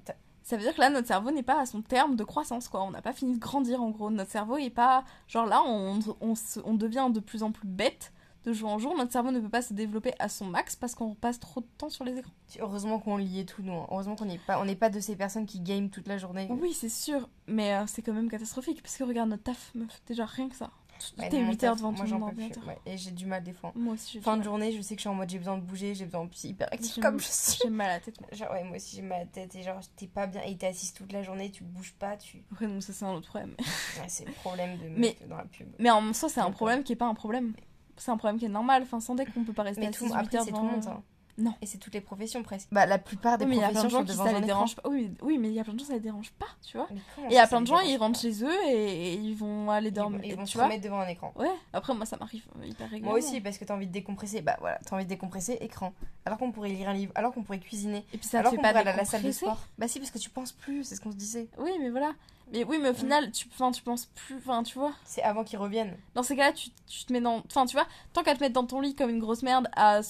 Ça 0.44 0.58
veut 0.58 0.64
dire 0.64 0.74
que 0.76 0.80
là, 0.80 0.90
notre 0.90 1.08
cerveau 1.08 1.32
n'est 1.32 1.44
pas 1.44 1.60
à 1.60 1.66
son 1.66 1.82
terme 1.82 2.16
de 2.16 2.24
croissance, 2.24 2.68
quoi. 2.70 2.84
On 2.84 2.92
n'a 2.92 3.02
pas 3.02 3.14
fini 3.14 3.34
de 3.34 3.40
grandir, 3.40 3.82
en 3.82 3.90
gros. 3.90 4.10
Notre 4.12 4.30
cerveau 4.32 4.58
est 4.58 4.70
pas... 4.70 5.04
Genre 5.28 5.46
là, 5.48 5.64
on, 5.66 6.00
on, 6.22 6.36
se- 6.36 6.60
on 6.64 6.76
devient 6.76 7.10
de 7.12 7.20
plus 7.20 7.42
en 7.44 7.52
plus 7.52 7.68
bête 7.68 8.14
de 8.46 8.54
jour 8.54 8.70
en 8.70 8.80
jour. 8.80 8.96
Notre 8.96 9.12
cerveau 9.12 9.32
ne 9.32 9.40
peut 9.40 9.50
pas 9.50 9.62
se 9.62 9.74
développer 9.74 10.14
à 10.20 10.30
son 10.30 10.46
max 10.46 10.76
parce 10.76 10.96
qu'on 10.96 11.16
passe 11.16 11.40
trop 11.40 11.62
de 11.62 11.68
temps 11.78 11.90
sur 11.90 12.04
les 12.06 12.18
écrans. 12.18 12.32
Heureusement 12.60 13.00
qu'on 13.00 13.18
lit 13.18 13.40
et 13.42 13.46
tout, 13.46 13.62
nous. 13.64 13.74
hein. 13.74 13.88
Heureusement 13.92 14.16
qu'on 14.16 14.26
n'est 14.26 14.38
pas, 14.40 14.60
on 14.62 14.66
n'est 14.66 14.76
pas 14.76 14.90
de 14.90 15.00
ces 15.00 15.16
personnes 15.16 15.46
qui 15.46 15.60
game 15.60 15.90
toute 15.90 16.08
la 16.08 16.18
journée. 16.18 16.48
Oui, 16.50 16.74
c'est 16.74 16.90
sûr, 16.90 17.28
mais 17.48 17.74
euh, 17.74 17.84
c'est 17.88 18.02
quand 18.02 18.14
même 18.14 18.30
catastrophique 18.30 18.82
parce 18.82 18.96
que 18.98 19.04
regarde 19.04 19.30
notre 19.30 19.44
taf, 19.44 19.72
meuf, 19.76 20.02
déjà 20.08 20.26
rien 20.26 20.48
que 20.50 20.56
ça. 20.56 20.70
Ouais, 21.18 21.28
T'es 21.28 21.40
non, 21.40 21.44
mon 21.48 21.52
8 21.52 21.64
heures 21.66 21.76
devant 21.76 21.92
moi, 21.92 22.06
ton 22.08 22.22
ordinateur. 22.22 22.66
Ouais, 22.66 22.78
et 22.86 22.98
j'ai 22.98 23.12
du 23.12 23.26
mal 23.26 23.44
des 23.44 23.52
fois. 23.52 23.74
Moi 23.76 23.96
aussi, 23.96 24.22
Fin 24.22 24.34
de 24.34 24.38
mal. 24.38 24.46
journée, 24.46 24.72
je 24.72 24.82
sais 24.82 24.96
que 24.96 25.00
je 25.00 25.02
suis 25.02 25.10
en 25.10 25.14
mode 25.14 25.30
j'ai 25.30 25.40
besoin 25.40 25.58
de 25.58 25.62
bouger, 25.62 25.94
j'ai 25.94 26.06
besoin 26.06 26.24
de 26.24 26.30
hyper 26.48 26.70
actif 26.72 27.02
comme 27.02 27.20
je 27.20 27.26
suis. 27.28 27.60
J'ai 27.64 27.70
mal 27.70 27.90
à 27.90 27.94
la 27.96 28.00
tête, 28.00 28.20
moi. 28.22 28.30
Genre, 28.32 28.50
ouais, 28.52 28.64
moi 28.64 28.78
aussi 28.78 28.96
j'ai 28.96 29.02
mal 29.02 29.18
à 29.18 29.20
la 29.20 29.26
tête 29.26 29.54
et 29.56 29.62
genre 29.62 29.82
t'es 29.98 30.08
pas 30.08 30.26
bien 30.26 30.42
et 30.44 30.56
t'es 30.56 30.68
assise 30.68 30.94
toute 30.94 31.12
la 31.12 31.22
journée, 31.22 31.52
tu 31.52 31.66
bouges 31.66 31.94
pas, 32.00 32.16
tu. 32.16 32.46
Après, 32.50 32.68
non, 32.68 32.80
ça 32.80 32.94
c'est 32.94 33.04
un 33.04 33.12
autre 33.14 33.28
problème. 33.28 33.56
Ouais, 33.60 34.06
c'est 34.08 34.24
le 34.26 34.32
problème 34.32 34.78
de 34.78 34.84
Mais- 34.88 35.18
meuf 35.20 35.28
dans 35.28 35.36
la 35.36 35.44
pub. 35.44 35.68
Mais 35.80 35.90
en 35.90 36.14
soi, 36.14 36.30
c'est 36.30 36.40
un 36.40 36.52
problème 36.52 36.82
qui 36.84 36.94
est 36.94 36.96
pas 36.96 37.08
un 37.08 37.14
problème. 37.14 37.54
C'est 37.98 38.12
un 38.12 38.18
problème 38.18 38.40
qui 38.40 38.46
est 38.46 38.50
normal. 38.50 38.84
Enfin, 38.84 39.00
sans 39.00 39.16
deck, 39.16 39.30
on 39.38 39.44
peut 39.44 39.54
pas 39.54 39.64
rester 39.64 39.82
Mais 39.82 39.88
assis 39.88 40.00
tout, 40.00 40.06
8 40.06 40.14
après, 40.14 40.38
heures 40.38 40.46
tout 40.46 40.54
le 40.56 40.62
monde. 40.62 40.86
hein. 40.88 41.02
Non. 41.38 41.54
Et 41.62 41.66
c'est 41.66 41.78
toutes 41.78 41.94
les 41.94 42.02
professions 42.02 42.42
presque. 42.44 42.70
Bah, 42.72 42.86
la 42.86 42.98
plupart 42.98 43.38
des 43.38 43.44
Oui, 43.46 43.50
mais 43.52 43.56
il 43.58 43.60
y 43.60 43.64
a 43.64 43.70
plein 43.70 43.82
professions 43.82 43.88
de 43.88 43.92
gens 43.92 43.98
sont 44.00 44.06
qui 44.06 44.12
devant 44.14 44.26
ça 44.26 44.40
les 44.40 44.46
dérange 44.46 44.76
pas. 44.78 44.90
Oui, 44.90 45.10
mais- 45.12 45.18
oui, 45.28 45.38
mais 45.38 45.48
il 45.50 45.54
y 45.54 45.60
a 45.60 45.64
plein 45.66 45.74
de 45.74 45.80
gens 45.80 45.86
ça 45.86 45.94
les 45.94 46.00
dérange 46.00 46.32
pas, 46.32 46.46
tu 46.66 46.78
vois. 46.78 46.88
Et 46.92 46.96
il 47.30 47.34
y 47.34 47.38
a 47.38 47.46
plein 47.48 47.62
de 47.62 47.68
gens, 47.68 47.80
ils 47.82 47.98
rentrent 47.98 48.20
chez 48.20 48.44
eux 48.44 48.64
et, 48.70 49.14
et 49.14 49.14
ils 49.16 49.36
vont 49.36 49.70
aller 49.70 49.90
Ils 49.90 49.94
dormir. 49.94 50.20
vont, 50.20 50.26
ils 50.26 50.36
vont 50.36 50.46
se 50.46 50.54
vois 50.58 50.64
remettre 50.66 50.84
devant 50.84 51.00
un 51.02 51.08
écran. 51.08 51.34
Ouais, 51.36 51.50
après, 51.74 51.94
moi 51.94 52.06
ça 52.06 52.16
m'arrive 52.18 52.46
hyper 52.64 52.90
régulièrement. 52.90 53.18
Moi 53.18 53.20
aussi, 53.20 53.42
parce 53.42 53.58
que 53.58 53.66
t'as 53.66 53.76
envie 53.76 53.88
de 53.88 53.92
décompresser. 53.92 54.42
Bah 54.42 54.56
voilà, 54.62 54.80
t'as 54.86 54.96
envie 54.96 55.04
de 55.06 55.10
décompresser, 55.10 55.58
écran. 55.60 55.94
Alors 56.26 56.38
qu'on 56.40 56.52
pourrait 56.52 56.70
lire 56.70 56.88
un 56.90 56.94
livre, 56.94 57.12
alors 57.16 57.34
qu'on 57.34 57.44
pourrait 57.44 57.60
cuisiner, 57.60 58.06
Et 58.14 58.18
puis 58.18 58.24
ça 58.28 58.32
te 58.32 58.38
alors 58.38 58.52
fait 58.52 58.56
qu'on 58.58 58.64
pas 58.64 58.70
aller 58.70 58.90
à 58.90 58.96
la 58.96 59.06
salle 59.06 59.24
de 59.24 59.32
sport. 59.32 59.60
Bah 59.78 59.88
si, 59.90 60.00
parce 60.00 60.12
que 60.12 60.18
tu 60.20 60.30
penses 60.30 60.54
plus, 60.54 60.84
c'est 60.86 60.96
ce 60.96 61.02
qu'on 61.02 61.12
se 61.12 61.18
disait. 61.18 61.48
Oui, 61.58 61.72
mais 61.82 61.90
voilà. 61.90 62.14
Mais 62.54 62.64
oui, 62.64 62.78
mais 62.82 62.90
au 62.90 62.94
final, 62.94 63.32
tu, 63.32 63.48
enfin, 63.52 63.72
tu 63.72 63.82
penses 63.82 64.06
plus. 64.06 64.38
Enfin, 64.38 64.62
tu 64.64 64.78
vois. 64.78 64.94
C'est 65.04 65.24
avant 65.24 65.44
qu'ils 65.44 65.58
reviennent. 65.60 65.98
Dans 66.14 66.22
ces 66.24 66.36
cas-là, 66.36 66.54
tu, 66.54 66.70
tu 66.88 67.04
te 67.06 67.12
mets 67.12 67.20
dans. 67.20 67.42
Enfin, 67.48 67.66
tu 67.66 67.76
vois, 67.76 67.88
tant 68.14 68.22
qu'à 68.24 68.36
te 68.36 68.40
mettre 68.40 68.54
dans 68.54 68.66
ton 68.68 68.80
lit 68.82 68.94
comme 68.96 69.10
une 69.10 69.20
grosse 69.20 69.42
merde 69.44 69.68
à. 69.76 70.02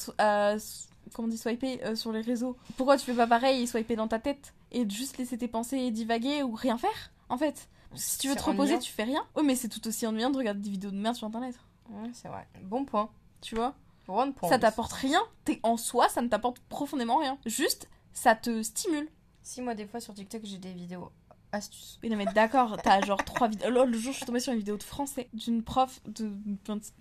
Comment 1.13 1.27
on 1.27 1.31
dit 1.31 1.37
swiper 1.37 1.83
euh, 1.83 1.95
sur 1.95 2.11
les 2.11 2.21
réseaux, 2.21 2.57
pourquoi 2.77 2.97
tu 2.97 3.05
fais 3.05 3.13
pas 3.13 3.27
pareil 3.27 3.63
et 3.63 3.67
swiper 3.67 3.95
dans 3.95 4.07
ta 4.07 4.19
tête 4.19 4.53
et 4.71 4.89
juste 4.89 5.17
laisser 5.17 5.37
tes 5.37 5.47
pensées 5.47 5.91
divaguer 5.91 6.43
ou 6.43 6.53
rien 6.53 6.77
faire 6.77 7.11
En 7.29 7.37
fait, 7.37 7.69
si 7.93 8.19
tu 8.19 8.29
veux 8.29 8.35
te 8.35 8.43
reposer, 8.43 8.73
ennuyant. 8.73 8.79
tu 8.79 8.91
fais 8.91 9.03
rien. 9.03 9.25
Oui, 9.35 9.43
mais 9.45 9.55
c'est 9.55 9.69
tout 9.69 9.85
aussi 9.87 10.05
ennuyant 10.05 10.29
de 10.29 10.37
regarder 10.37 10.61
des 10.61 10.69
vidéos 10.69 10.91
de 10.91 10.97
merde 10.97 11.15
sur 11.15 11.27
internet. 11.27 11.55
Ouais, 11.89 12.09
c'est 12.13 12.27
vrai. 12.27 12.47
Bon 12.63 12.85
point. 12.85 13.09
Tu 13.41 13.55
vois? 13.55 13.75
One 14.07 14.33
point. 14.33 14.49
Ça 14.49 14.59
t'apporte 14.59 14.93
rien. 14.93 15.21
T'es 15.45 15.59
en 15.63 15.77
soi, 15.77 16.09
ça 16.09 16.21
ne 16.21 16.27
t'apporte 16.27 16.59
profondément 16.59 17.17
rien. 17.17 17.37
Juste, 17.45 17.89
ça 18.13 18.35
te 18.35 18.61
stimule. 18.63 19.07
Si 19.41 19.61
moi 19.61 19.75
des 19.75 19.85
fois 19.85 19.99
sur 19.99 20.13
TikTok 20.13 20.41
j'ai 20.43 20.57
des 20.57 20.73
vidéos 20.73 21.11
astuces. 21.51 21.99
Oui, 22.03 22.09
non, 22.09 22.17
mais 22.17 22.25
d'accord, 22.25 22.77
t'as 22.83 23.01
genre 23.01 23.23
trois 23.23 23.47
vidéos. 23.47 23.69
L'autre 23.69 23.93
jour, 23.93 24.11
je 24.11 24.17
suis 24.17 24.25
tombée 24.25 24.39
sur 24.39 24.53
une 24.53 24.59
vidéo 24.59 24.77
de 24.77 24.83
français 24.83 25.29
d'une 25.33 25.63
prof. 25.63 26.01
De... 26.05 26.31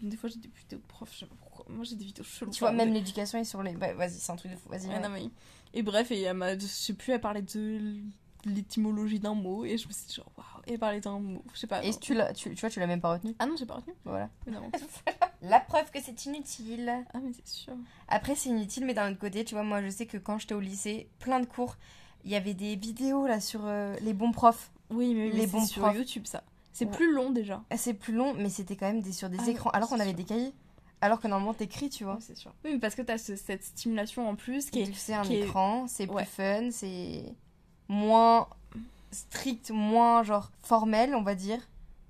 Des 0.02 0.16
fois, 0.16 0.30
j'ai 0.30 0.38
des 0.38 0.48
vidéos 0.48 0.78
de 0.78 0.86
prof, 0.86 1.10
je 1.12 1.20
sais 1.20 1.26
pas 1.26 1.34
Moi, 1.68 1.85
j'ai 1.85 1.96
des 1.96 2.05
vidéos 2.05 2.24
cheloues. 2.24 2.50
Tu 2.50 2.61
vois, 2.61 2.72
même 2.72 2.92
l'éducation 2.92 3.38
est 3.38 3.44
sur 3.44 3.62
les. 3.62 3.72
Bah, 3.72 3.92
vas-y, 3.94 4.12
c'est 4.18 4.33
un 4.33 4.37
truc 4.37 4.53
de 4.53 4.57
fou. 4.57 4.68
Vas-y. 4.68 4.87
Ouais, 4.88 4.94
ouais. 4.94 5.00
non, 5.00 5.09
mais- 5.09 5.31
Et 5.72 5.83
bref, 5.83 6.11
et 6.11 6.20
elle 6.22 6.37
m'a, 6.37 6.55
je 6.59 6.66
sais 6.66 6.92
plus, 6.92 7.12
elle 7.12 7.20
parlait 7.20 7.42
de 7.42 7.81
l'étymologie 8.44 9.18
d'un 9.20 9.35
mot, 9.35 9.64
et 9.64 9.79
je 9.79 9.88
me 9.88 9.92
suis 9.92 10.07
dit, 10.07 10.14
genre, 10.14 10.31
waouh, 10.37 10.46
et 10.66 10.74
elle 10.74 10.79
parlait 10.79 11.00
d'un 11.00 11.18
mot, 11.18 11.42
je 11.55 11.59
sais 11.61 11.66
pas. 11.66 11.83
Et 11.83 11.90
non. 11.90 11.96
tu, 11.96 12.14
l'as, 12.14 12.33
tu, 12.35 12.55
tu 12.55 12.61
vois, 12.61 12.68
tu 12.70 12.79
l'as 12.79 12.87
même 12.87 13.00
pas 13.00 13.12
retenu. 13.14 13.35
Ah 13.38 13.46
non, 13.46 13.55
j'ai 13.57 13.64
pas 13.66 13.77
retenu. 13.77 13.94
Voilà. 14.05 14.29
Mais 14.46 14.53
non. 14.53 14.70
La 15.42 15.61
preuve 15.61 15.90
que 15.90 16.00
c'est 16.00 16.27
inutile. 16.27 16.92
Ah, 17.12 17.18
mais 17.22 17.33
c'est 17.33 17.46
sûr. 17.48 17.72
Après, 18.09 18.35
c'est 18.35 18.50
inutile, 18.50 18.85
mais 18.85 18.94
d'un 18.94 19.11
autre 19.11 19.18
côté, 19.20 19.44
tu 19.44 19.55
vois, 19.55 19.62
moi 19.64 19.83
je 19.83 19.88
sais 19.88 20.07
que 20.07 20.16
quand 20.18 20.38
j'étais 20.38 20.55
au 20.55 20.61
lycée, 20.61 21.09
plein 21.18 21.40
de 21.40 21.46
cours, 21.46 21.77
il 22.24 22.31
y 22.31 22.37
avait 22.37 22.55
des 22.55 22.77
vidéos 22.77 23.27
là 23.27 23.40
sur 23.40 23.62
euh, 23.64 23.94
les 24.00 24.12
bons 24.14 24.33
profs. 24.33 24.70
Oui, 24.90 25.14
mais, 25.14 25.31
Les 25.31 25.40
c'est 25.42 25.46
bons 25.53 25.66
sur 25.66 25.83
profs. 25.83 25.96
YouTube, 25.96 26.27
ça. 26.27 26.44
C'est 26.72 26.87
Ouais. 26.87 26.90
plus 26.92 27.12
long 27.12 27.31
déjà. 27.31 27.62
C'est 27.77 27.94
plus 27.94 28.14
long, 28.14 28.35
mais 28.35 28.48
c'était 28.48 28.77
quand 28.77 28.87
même 28.87 29.00
des, 29.00 29.12
sur 29.12 29.29
des 29.31 29.38
Ah, 29.40 29.48
écrans. 29.50 29.70
Alors 29.70 29.88
qu'on 29.88 29.96
c'est 29.96 30.03
avait 30.03 30.11
sûr. 30.11 30.16
des 30.18 30.24
cahiers. 30.24 30.53
Alors 31.00 31.20
que 31.20 31.28
normalement 31.28 31.54
t'écris, 31.54 31.90
tu 31.90 32.04
vois. 32.04 32.14
Ouais, 32.14 32.20
c'est 32.20 32.37
sûr. 32.37 32.52
Oui, 32.64 32.72
mais 32.74 32.78
parce 32.78 32.94
que 32.94 33.02
t'as 33.02 33.18
ce- 33.18 33.37
cette 33.37 33.62
stimulation 33.64 34.28
en 34.28 34.37
plus 34.37 34.70
qui 34.70 34.80
est. 34.80 34.92
Sais, 34.94 35.12
un 35.14 35.22
qui 35.22 35.35
est- 35.37 35.40
écran, 35.44 35.87
c'est 35.87 36.09
Ouais. 36.09 36.22
plus 36.24 36.30
fun, 36.33 36.70
c'est 36.70 37.24
moins 37.88 38.48
strict, 39.11 39.70
moins 39.70 40.22
genre 40.22 40.50
formel, 40.62 41.14
on 41.14 41.22
va 41.22 41.35
dire. 41.35 41.61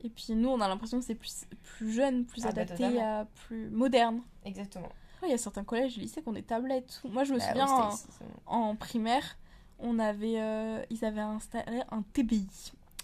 Et 0.03 0.11
puis 0.11 0.35
nous, 0.35 0.49
on 0.49 0.61
a 0.61 0.69
l'impression 0.69 0.99
que 1.01 1.05
c'est 1.05 1.15
plus, 1.15 1.45
plus 1.63 1.93
jeune, 1.93 2.25
plus 2.25 2.45
Ah 2.45 2.53
bah, 2.53 2.63
adapté, 2.63 3.01
à 3.01 3.27
plus 3.47 3.69
moderne. 3.71 4.21
Exactement. 4.45 4.89
Ouais, 5.23 5.29
Il 5.29 5.31
y 5.31 5.35
a 5.35 5.39
certains 5.39 5.65
collèges, 5.65 5.97
lycées 5.97 6.23
qui 6.23 6.29
ont 6.29 6.33
des 6.33 6.43
tablettes. 6.43 7.01
Moi, 7.11 7.25
je 7.25 7.33
me 7.33 7.39
Bah, 7.39 7.47
souviens, 7.49 7.89
oui, 7.91 7.97
c'est- 7.97 8.25
en 8.47 8.77
primaire, 8.77 9.37
on 9.79 9.99
avait, 9.99 10.39
euh, 10.41 10.85
ils 10.91 11.05
avaient 11.05 11.21
installé 11.21 11.81
un 11.91 12.03
TBI, 12.13 12.47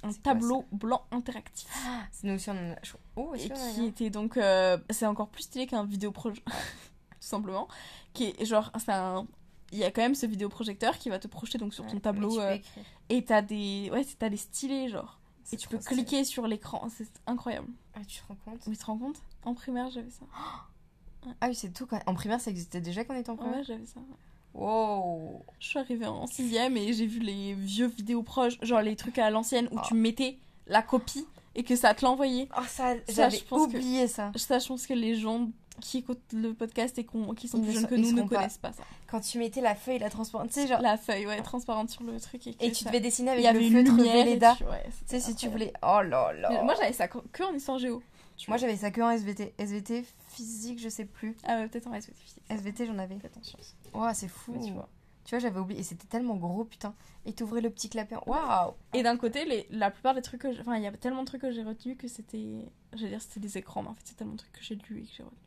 un 0.03 0.13
tableau 0.13 0.65
blanc 0.73 1.03
interactif. 1.11 1.69
c'est 2.13 2.27
nous 2.27 2.35
aussi, 2.35 2.51
on 2.51 2.53
en 2.55 2.73
a. 2.73 2.77
Oh, 3.17 3.35
et 3.35 3.51
a 3.51 3.55
qui 3.75 3.85
était 3.87 4.11
donc 4.11 4.37
euh, 4.37 4.79
c'est 4.91 5.07
encore 5.07 5.29
plus 5.29 5.43
stylé 5.45 5.67
qu'un 5.67 5.85
vidéoprojecteur 5.85 6.55
tout 7.11 7.17
simplement 7.21 7.69
qui 8.15 8.25
est 8.39 8.45
genre 8.45 8.71
c'est 8.79 8.93
un 8.93 9.27
il 9.73 9.79
y 9.79 9.85
a 9.85 9.91
quand 9.91 10.03
même 10.03 10.15
ce 10.15 10.27
vidéoprojecteur 10.27 10.99
qui 10.99 11.11
va 11.11 11.19
te 11.19 11.29
projeter 11.29 11.59
donc 11.59 11.75
sur 11.75 11.85
Ouais, 11.85 11.91
ton 11.91 11.97
mais 11.97 12.01
tableau 12.01 12.31
tu 12.33 12.41
euh, 12.41 12.57
et 13.09 13.25
t'as 13.25 13.43
des 13.43 13.89
ouais 13.93 14.05
t'as 14.19 14.29
des 14.29 14.37
stylés 14.37 14.89
genre 14.89 15.21
et 15.53 15.57
tu 15.57 15.69
peux 15.69 15.81
stylé. 15.81 15.97
cliquer 16.05 16.25
sur 16.25 16.47
l'écran 16.47 16.89
c'est 16.89 17.07
incroyable 17.27 17.69
Ah, 17.95 18.01
tu 18.07 18.21
te 18.23 18.27
rends 18.29 18.37
compte? 18.45 18.61
Oui 18.67 18.73
tu 18.73 18.79
te 18.79 18.87
rends 18.87 18.99
compte? 18.99 19.23
En 19.45 19.55
primaire 19.55 19.91
j'avais 19.91 20.11
ça 20.11 20.25
Ah 21.41 21.49
oui, 21.49 21.55
c'est 21.55 21.71
tout. 21.71 21.87
Quand... 21.87 22.01
En 22.07 22.15
primaire, 22.15 22.41
ça 22.41 22.51
existait 22.51 22.81
déjà 22.81 23.05
quand 23.05 23.15
on 23.15 23.19
était 23.19 23.31
en 23.31 23.37
primaire? 23.37 23.59
Ouais 23.59 23.65
j'avais 23.65 23.85
ça 23.87 24.01
Wow 24.55 25.45
je 25.59 25.67
suis 25.69 25.79
arrivée 25.79 26.07
en 26.07 26.27
sixième 26.27 26.77
et 26.77 26.93
j'ai 26.93 27.07
vu 27.07 27.21
les 27.21 27.55
vieux 27.55 27.87
vidéos 27.87 28.23
proches 28.23 28.59
genre 28.63 28.81
les 28.83 28.97
trucs 28.97 29.19
à 29.19 29.31
l'ancienne 29.31 29.69
où 29.71 29.77
Ah. 29.79 29.85
tu 29.87 29.95
mettais 29.95 30.37
la 30.67 30.83
copie 30.83 31.27
et 31.55 31.63
que 31.65 31.77
ça 31.77 31.95
te 31.95 32.05
l'envoyait 32.05 32.49
Oh, 32.57 32.63
ça, 32.67 32.95
Ça, 33.09 33.13
j'avais 33.15 33.39
que- 33.41 33.55
oublié 33.55 34.07
ça. 34.09 34.33
ça 34.37 34.59
je 34.59 34.67
pense 34.69 34.87
que 34.87 34.95
les 34.95 35.15
gens 35.17 35.49
qui 35.81 35.99
écoutent 35.99 36.21
le 36.35 36.53
podcast 36.53 36.99
et 36.99 37.07
qui 37.37 37.49
sont 37.49 37.59
plus 37.61 37.69
ne 37.69 37.73
jeunes 37.73 37.87
que 37.87 37.95
nous 37.95 38.13
ne 38.13 38.23
pas- 38.23 38.37
connaissent 38.37 38.59
pas 38.59 38.73
ça 38.73 38.83
Quand 39.07 39.21
tu 39.21 39.39
mettais 39.39 39.61
la 39.63 39.75
feuille, 39.75 39.99
la 39.99 40.11
transparente, 40.11 40.49
tu 40.49 40.61
sais, 40.61 40.67
genre. 40.67 40.81
la 40.83 40.97
feuille 40.99 41.27
ouais 41.27 41.41
transparente 41.43 41.89
sur 41.91 42.03
le 42.03 42.21
truc 42.21 42.47
et, 42.47 42.55
tu 42.71 42.75
ça- 42.85 42.91
devais 42.91 43.01
dessiner 43.01 43.31
avec 43.31 43.45
y 43.45 43.47
avait 43.47 43.61
le 43.61 43.67
une 43.67 43.87
feutre 43.87 43.97
Velleda. 44.03 44.55
tu- 44.59 44.65
ouais, 44.65 44.85
sais, 45.07 45.21
si 45.21 45.35
tu 45.35 45.49
voulais. 45.49 45.73
Oh 45.83 46.01
là 46.03 46.33
là. 46.35 46.63
Moi 46.65 46.75
j'avais 46.79 46.93
ça 46.93 47.09
que 47.09 47.19
que 47.33 47.43
en 47.45 47.55
histoire 47.55 47.79
géo 47.79 48.03
Moi, 48.49 48.57
j'avais 48.57 48.77
ça 48.77 48.91
que 48.91 49.01
en 49.01 49.11
SVT. 49.11 49.55
SVT 49.59 50.05
physique, 50.29 50.79
je 50.81 50.89
sais 50.89 51.05
plus. 51.05 51.37
ah 51.45 51.59
ouais 51.59 51.69
peut-être 51.69 51.87
en 51.87 51.95
SVT 51.95 52.19
physique 52.21 52.43
SVT, 52.49 52.87
j'en 52.87 52.99
avais. 52.99 53.19
sciences 53.43 53.77
Oh, 53.93 54.09
c'est 54.15 54.29
fou. 54.29 54.55
tu 54.65 54.73
vois 54.73 54.89
Tu 55.25 55.31
vois, 55.31 55.39
j'avais 55.39 55.59
oublié. 55.59 55.81
Et 55.81 55.83
c'était 55.83 56.07
tellement 56.07 56.37
gros, 56.37 56.65
putain. 56.65 56.95
Et 57.27 57.33
t'ouvrais 57.33 57.61
le 57.61 57.71
petit 57.71 57.89
clapet. 57.89 58.17
Waouh 58.27 58.75
et 58.95 59.03
d'un 59.03 59.17
côté 59.17 59.45
les, 59.45 59.67
la 59.71 59.91
plupart 59.91 60.15
des 60.15 60.23
trucs 60.23 60.41
que 60.43 60.61
enfin 60.61 60.77
il 60.77 60.83
y 60.83 60.87
a 60.87 60.93
tellement 60.93 61.23
de 61.23 61.27
trucs 61.27 61.43
que 61.43 61.51
j'ai 61.51 61.63
retenus 61.63 61.97
que 61.99 62.09
c'était 62.09 62.65
j'allais 62.95 63.11
dire 63.11 63.23
c'était 63.23 63.41
des 63.41 63.59
écrans 63.59 63.83
mais 63.83 63.91
en 63.91 63.95
fait 63.95 64.03
c'est 64.05 64.17
tellement 64.17 64.33
de 64.33 64.39
trucs 64.39 64.53
que 64.53 64.63
j'ai 64.63 64.75
lu 64.75 65.01
et 65.01 65.03
que 65.03 65.13
j'ai 65.17 65.23
retenu 65.23 65.39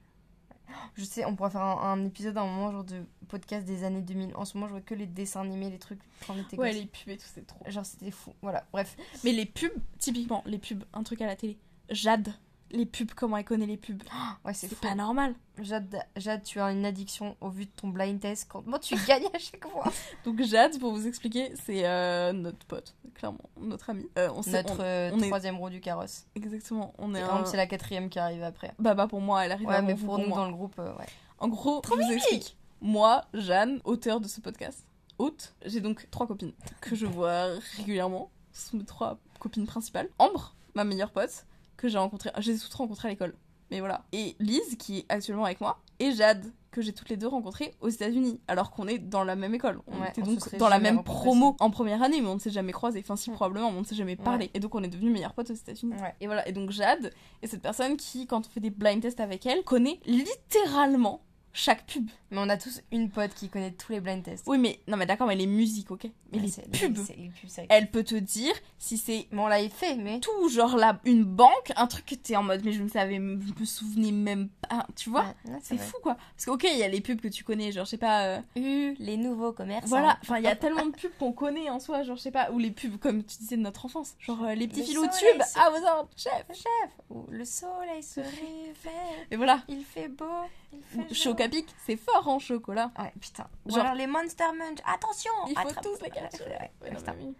Je 0.95 1.03
sais, 1.03 1.25
on 1.25 1.35
pourrait 1.35 1.49
faire 1.49 1.61
un, 1.61 1.91
un 1.93 2.05
épisode 2.05 2.37
à 2.37 2.41
un 2.41 2.45
moment, 2.45 2.71
genre 2.71 2.83
de 2.83 3.03
podcast 3.27 3.65
des 3.65 3.83
années 3.83 4.01
2000. 4.01 4.35
En 4.35 4.45
ce 4.45 4.55
moment, 4.55 4.67
je 4.67 4.73
vois 4.73 4.81
que 4.81 4.93
les 4.93 5.07
dessins 5.07 5.41
animés, 5.41 5.69
les 5.69 5.79
trucs 5.79 5.99
quand 6.25 6.35
on 6.35 6.57
ouais 6.57 6.73
les 6.73 6.85
pubs 6.85 7.09
et 7.09 7.17
tout 7.17 7.25
c'est 7.33 7.45
trop 7.45 7.59
Genre, 7.67 7.85
c'était 7.85 8.11
fou. 8.11 8.33
Voilà, 8.41 8.65
bref. 8.71 8.95
mais 9.23 9.31
les 9.31 9.45
pubs 9.45 9.73
typiquement 9.99 10.43
les 10.45 10.59
pubs 10.59 10.83
un 10.93 11.03
truc 11.03 11.21
à 11.21 11.25
la 11.25 11.35
télé 11.35 11.57
Jade 11.89 12.33
les 12.73 12.85
pubs 12.85 13.11
comment 13.15 13.37
elle 13.37 13.45
connaît 13.45 13.65
les 13.65 13.77
pubs 13.77 14.03
Ouais, 14.45 14.53
c'est 14.53 14.75
pas 14.79 14.95
normal 14.95 15.33
Jade, 15.61 16.03
Jade, 16.17 16.43
tu 16.43 16.59
as 16.59 16.71
une 16.71 16.83
addiction 16.85 17.37
au 17.39 17.49
vu 17.49 17.65
de 17.65 17.71
ton 17.75 17.87
blind 17.89 18.19
test. 18.19 18.47
Quand 18.49 18.65
moi, 18.65 18.79
tu 18.79 18.95
gagnes 19.07 19.27
à 19.33 19.37
chaque 19.39 19.65
fois. 19.67 19.85
donc 20.25 20.41
Jade 20.41 20.79
pour 20.79 20.91
vous 20.91 21.07
expliquer 21.07 21.53
c'est 21.63 21.85
euh, 21.85 22.33
notre 22.33 22.65
pote 22.65 22.95
clairement 23.15 23.39
notre 23.61 23.89
ami 23.91 24.05
Euh, 24.17 24.29
on 24.35 24.41
Notre 24.51 24.79
on- 24.79 24.83
euh, 24.83 25.11
est- 25.17 25.27
troisième 25.27 25.57
roue 25.57 25.69
du 25.69 25.79
carrosse. 25.79 26.25
exactement 26.35 26.93
on 26.97 27.13
est 27.15 27.21
un... 27.21 27.45
c'est 27.45 27.57
la 27.57 27.67
quatrième 27.67 28.09
qui 28.09 28.19
arrive 28.19 28.43
après. 28.43 28.73
bah 28.79 28.95
bah 28.95 29.07
pour 29.07 29.21
moi 29.21 29.45
elle 29.45 29.51
arrive 29.51 29.67
Ouais, 29.67 29.75
avant 29.75 29.87
mais 29.87 29.93
vous, 29.93 30.05
pour 30.07 30.17
nous 30.17 30.27
moi. 30.27 30.37
dans 30.39 30.47
le 30.47 30.53
groupe, 30.53 30.75
euh, 30.79 30.93
ouais. 30.97 31.05
En 31.39 31.47
gros, 31.49 31.81
je 31.85 31.93
vous 31.93 32.11
explique. 32.11 32.57
Moi, 32.81 33.23
Jeanne, 33.33 33.79
auteur 33.85 34.19
de 34.21 34.27
ce 34.27 34.39
podcast, 34.41 34.85
hôtes. 35.19 35.53
J'ai 35.65 35.79
donc 35.81 36.07
trois 36.09 36.25
copines 36.27 36.53
que 36.81 36.95
je 36.95 37.05
vois 37.05 37.47
régulièrement. 37.77 38.29
Ce 38.53 38.69
sont 38.69 38.77
mes 38.77 38.85
trois 38.85 39.17
copines 39.39 39.65
principales. 39.67 40.07
Ambre, 40.19 40.53
ma 40.75 40.83
meilleure 40.85 41.11
pote, 41.11 41.45
que 41.77 41.87
j'ai 41.87 41.97
rencontrée. 41.97 42.31
J'ai 42.39 42.57
toutes 42.57 42.73
rencontrées 42.73 43.09
à 43.09 43.11
l'école. 43.11 43.35
Mais 43.71 43.79
voilà. 43.79 44.03
Et 44.11 44.35
Lise, 44.39 44.75
qui 44.77 44.99
est 44.99 45.05
actuellement 45.09 45.45
avec 45.45 45.59
moi. 45.59 45.81
Et 45.99 46.11
Jade, 46.11 46.51
que 46.69 46.81
j'ai 46.81 46.93
toutes 46.93 47.09
les 47.09 47.17
deux 47.17 47.27
rencontrées 47.27 47.73
aux 47.81 47.89
États-Unis. 47.89 48.39
Alors 48.47 48.71
qu'on 48.71 48.87
est 48.87 48.99
dans 48.99 49.23
la 49.23 49.35
même 49.35 49.55
école. 49.55 49.79
On 49.87 49.99
Ouais, 49.99 50.09
était 50.09 50.21
donc 50.21 50.57
dans 50.57 50.69
la 50.69 50.79
même 50.79 51.03
promo 51.03 51.55
en 51.59 51.71
première 51.71 52.03
année, 52.03 52.21
mais 52.21 52.27
on 52.27 52.35
ne 52.35 52.39
s'est 52.39 52.51
jamais 52.51 52.71
croisés. 52.71 52.99
Enfin, 53.03 53.15
si, 53.15 53.31
probablement, 53.31 53.71
mais 53.71 53.77
on 53.77 53.81
ne 53.81 53.85
s'est 53.85 53.95
jamais 53.95 54.15
parlé. 54.15 54.51
Et 54.53 54.59
donc, 54.59 54.75
on 54.75 54.83
est 54.83 54.87
devenus 54.87 55.13
meilleures 55.13 55.33
potes 55.33 55.49
aux 55.49 55.55
États-Unis. 55.55 55.93
Ouais. 55.93 56.13
Et 56.21 56.27
voilà. 56.27 56.47
Et 56.47 56.51
donc, 56.51 56.71
Jade 56.71 57.11
est 57.41 57.47
cette 57.47 57.61
personne 57.61 57.97
qui, 57.97 58.27
quand 58.27 58.45
on 58.45 58.49
fait 58.49 58.59
des 58.59 58.69
blind 58.69 59.01
tests 59.01 59.19
avec 59.19 59.45
elle, 59.45 59.63
connaît 59.63 59.99
littéralement 60.05 61.21
chaque 61.53 61.85
pub. 61.85 62.09
Mais 62.33 62.39
on 62.41 62.49
a 62.49 62.57
tous 62.57 62.81
une 62.91 63.09
pote 63.11 63.33
qui 63.35 63.47
connaît 63.47 63.71
tous 63.71 63.91
les 63.91 64.01
blind 64.01 64.23
tests. 64.23 64.43
Oui, 64.47 64.57
mais 64.57 64.79
non, 64.87 64.97
mais 64.97 65.05
d'accord, 65.05 65.27
mais 65.27 65.35
les 65.35 65.45
musiques, 65.47 65.91
ok 65.91 66.07
Mais 66.31 66.39
Ouais, 66.39 66.45
les 66.71 66.79
pubs, 66.89 66.97
les 66.97 67.31
elle 67.69 67.91
peut 67.91 68.03
te 68.03 68.15
dire 68.15 68.53
si 68.79 68.97
c'est 68.97 69.27
Mais 69.31 69.39
on 69.39 69.47
l'avait 69.47 69.69
fait, 69.69 69.95
mais. 69.95 70.19
tout, 70.19 70.49
genre 70.49 70.75
là, 70.75 70.99
une 71.05 71.23
banque, 71.23 71.71
un 71.75 71.85
truc 71.87 72.05
que 72.07 72.15
t'es 72.15 72.35
en 72.35 72.41
mode, 72.43 72.65
mais 72.65 72.71
je 72.71 72.81
ne 72.83 72.89
savais, 72.89 73.15
je 73.17 73.21
me 73.21 73.65
souvenais 73.65 74.11
même 74.11 74.49
pas, 74.67 74.87
tu 74.95 75.09
vois 75.11 75.25
Ouais, 75.45 75.59
C'est 75.61 75.77
fou, 75.77 75.97
quoi. 76.01 76.15
Parce 76.35 76.45
que, 76.45 76.51
ok, 76.51 76.63
il 76.63 76.77
y 76.79 76.83
a 76.83 76.87
les 76.87 77.01
pubs 77.01 77.21
que 77.21 77.27
tu 77.27 77.43
connais, 77.43 77.71
genre, 77.71 77.85
je 77.85 77.91
sais 77.91 77.97
pas... 77.97 78.23
euh, 78.25 78.39
U, 78.55 78.95
les 78.99 79.15
nouveaux 79.17 79.53
commerçants. 79.53 79.87
Voilà, 79.89 80.17
enfin, 80.23 80.37
il 80.39 80.43
y 80.43 80.47
a 80.47 80.55
tellement 80.55 80.87
de 80.87 80.91
pubs 80.95 81.11
qu'on 81.19 81.33
connaît 81.33 81.69
en 81.69 81.79
soi, 81.79 82.01
genre, 82.03 82.17
je 82.17 82.21
sais 82.23 82.31
pas, 82.31 82.49
ou 82.51 82.57
les 82.57 82.71
pubs, 82.71 82.97
comme 82.97 83.23
tu 83.23 83.37
disais, 83.37 83.57
de 83.57 83.61
notre 83.61 83.85
enfance. 83.85 84.15
Genre, 84.19 84.43
euh, 84.43 84.55
les 84.55 84.67
petits 84.67 84.83
filous 84.83 85.03
tubes, 85.05 85.41
se- 85.43 85.59
ah, 85.59 85.69
vous 85.69 85.85
en, 85.85 86.09
chef 86.17 86.45
Chef, 86.49 86.91
ou 87.11 87.25
le 87.29 87.45
soleil 87.45 88.01
se 88.01 88.19
réveille, 88.21 89.27
Et 89.29 89.35
voilà. 89.35 89.61
il 89.67 89.83
fait 89.83 90.07
beau, 90.07 90.25
il 90.73 90.79
fait 90.81 91.13
Choc 91.13 91.37
jour. 91.37 91.45
à 91.45 91.49
pic, 91.49 91.67
c'est 91.85 91.97
fort 91.97 92.22
en 92.27 92.39
chocolat. 92.39 92.91
Ouais, 92.99 93.11
putain. 93.19 93.47
Ou 93.65 93.71
Genre- 93.71 93.79
alors 93.81 93.93
les 93.95 94.07
Monster 94.07 94.43
Munch, 94.57 94.79
attention 94.85 95.31
Il 95.47 95.53
faut 95.53 95.67
attrape- 95.67 95.83
tous 95.83 96.01
les 96.03 96.09
capturer. 96.09 96.49
Ouais, 96.49 96.71
Ouais, 96.81 96.91
non, 96.91 96.97
putain. 96.99 97.13
mais 97.17 97.23
oui. 97.25 97.35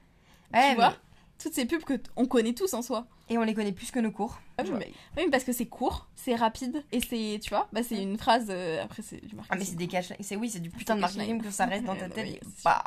Ouais, 0.54 0.69
tu 0.72 0.76
vois 0.76 0.96
Toutes 1.39 1.54
ces 1.54 1.65
pubs 1.65 1.84
que 1.84 1.93
t- 1.96 2.10
on 2.15 2.26
connaît 2.28 2.54
tous 2.54 2.74
en 2.74 2.82
soi. 2.82 3.06
Et 3.30 3.38
on 3.38 3.41
les 3.43 3.54
connaît 3.54 3.72
plus 3.72 3.89
que 3.91 4.00
nos 4.00 4.12
cours. 4.12 4.39
Ah 4.58 4.63
oui, 4.63 4.69
Ouais. 4.72 4.78
mais, 4.80 4.86
oui, 5.17 5.24
mais 5.26 5.30
parce 5.32 5.43
que 5.43 5.52
c'est 5.52 5.65
court, 5.65 6.08
c'est 6.15 6.36
rapide, 6.36 6.84
et 6.91 7.00
c'est, 7.00 7.39
tu 7.41 7.50
vois, 7.50 7.67
bah 7.74 7.82
c'est 7.84 8.02
une 8.02 8.17
phrase, 8.17 8.48
euh, 8.50 8.84
après 8.84 9.02
c'est 9.02 9.17
du 9.26 9.36
marketing. 9.36 9.48
Ah, 9.50 9.56
mais 9.58 9.65
c'est 9.65 9.76
des 9.76 9.88
cash 9.88 10.13
C'est 10.19 10.36
oui, 10.36 10.50
c'est 10.50 10.60
du 10.60 10.69
putain 10.69 10.96
de 10.96 11.02
marketing 11.02 11.41
que 11.41 11.50
ça 11.50 11.65
reste 11.65 11.86
dans 11.86 11.96
ta 11.96 12.08
tête. 12.10 12.39
bam. 12.63 12.82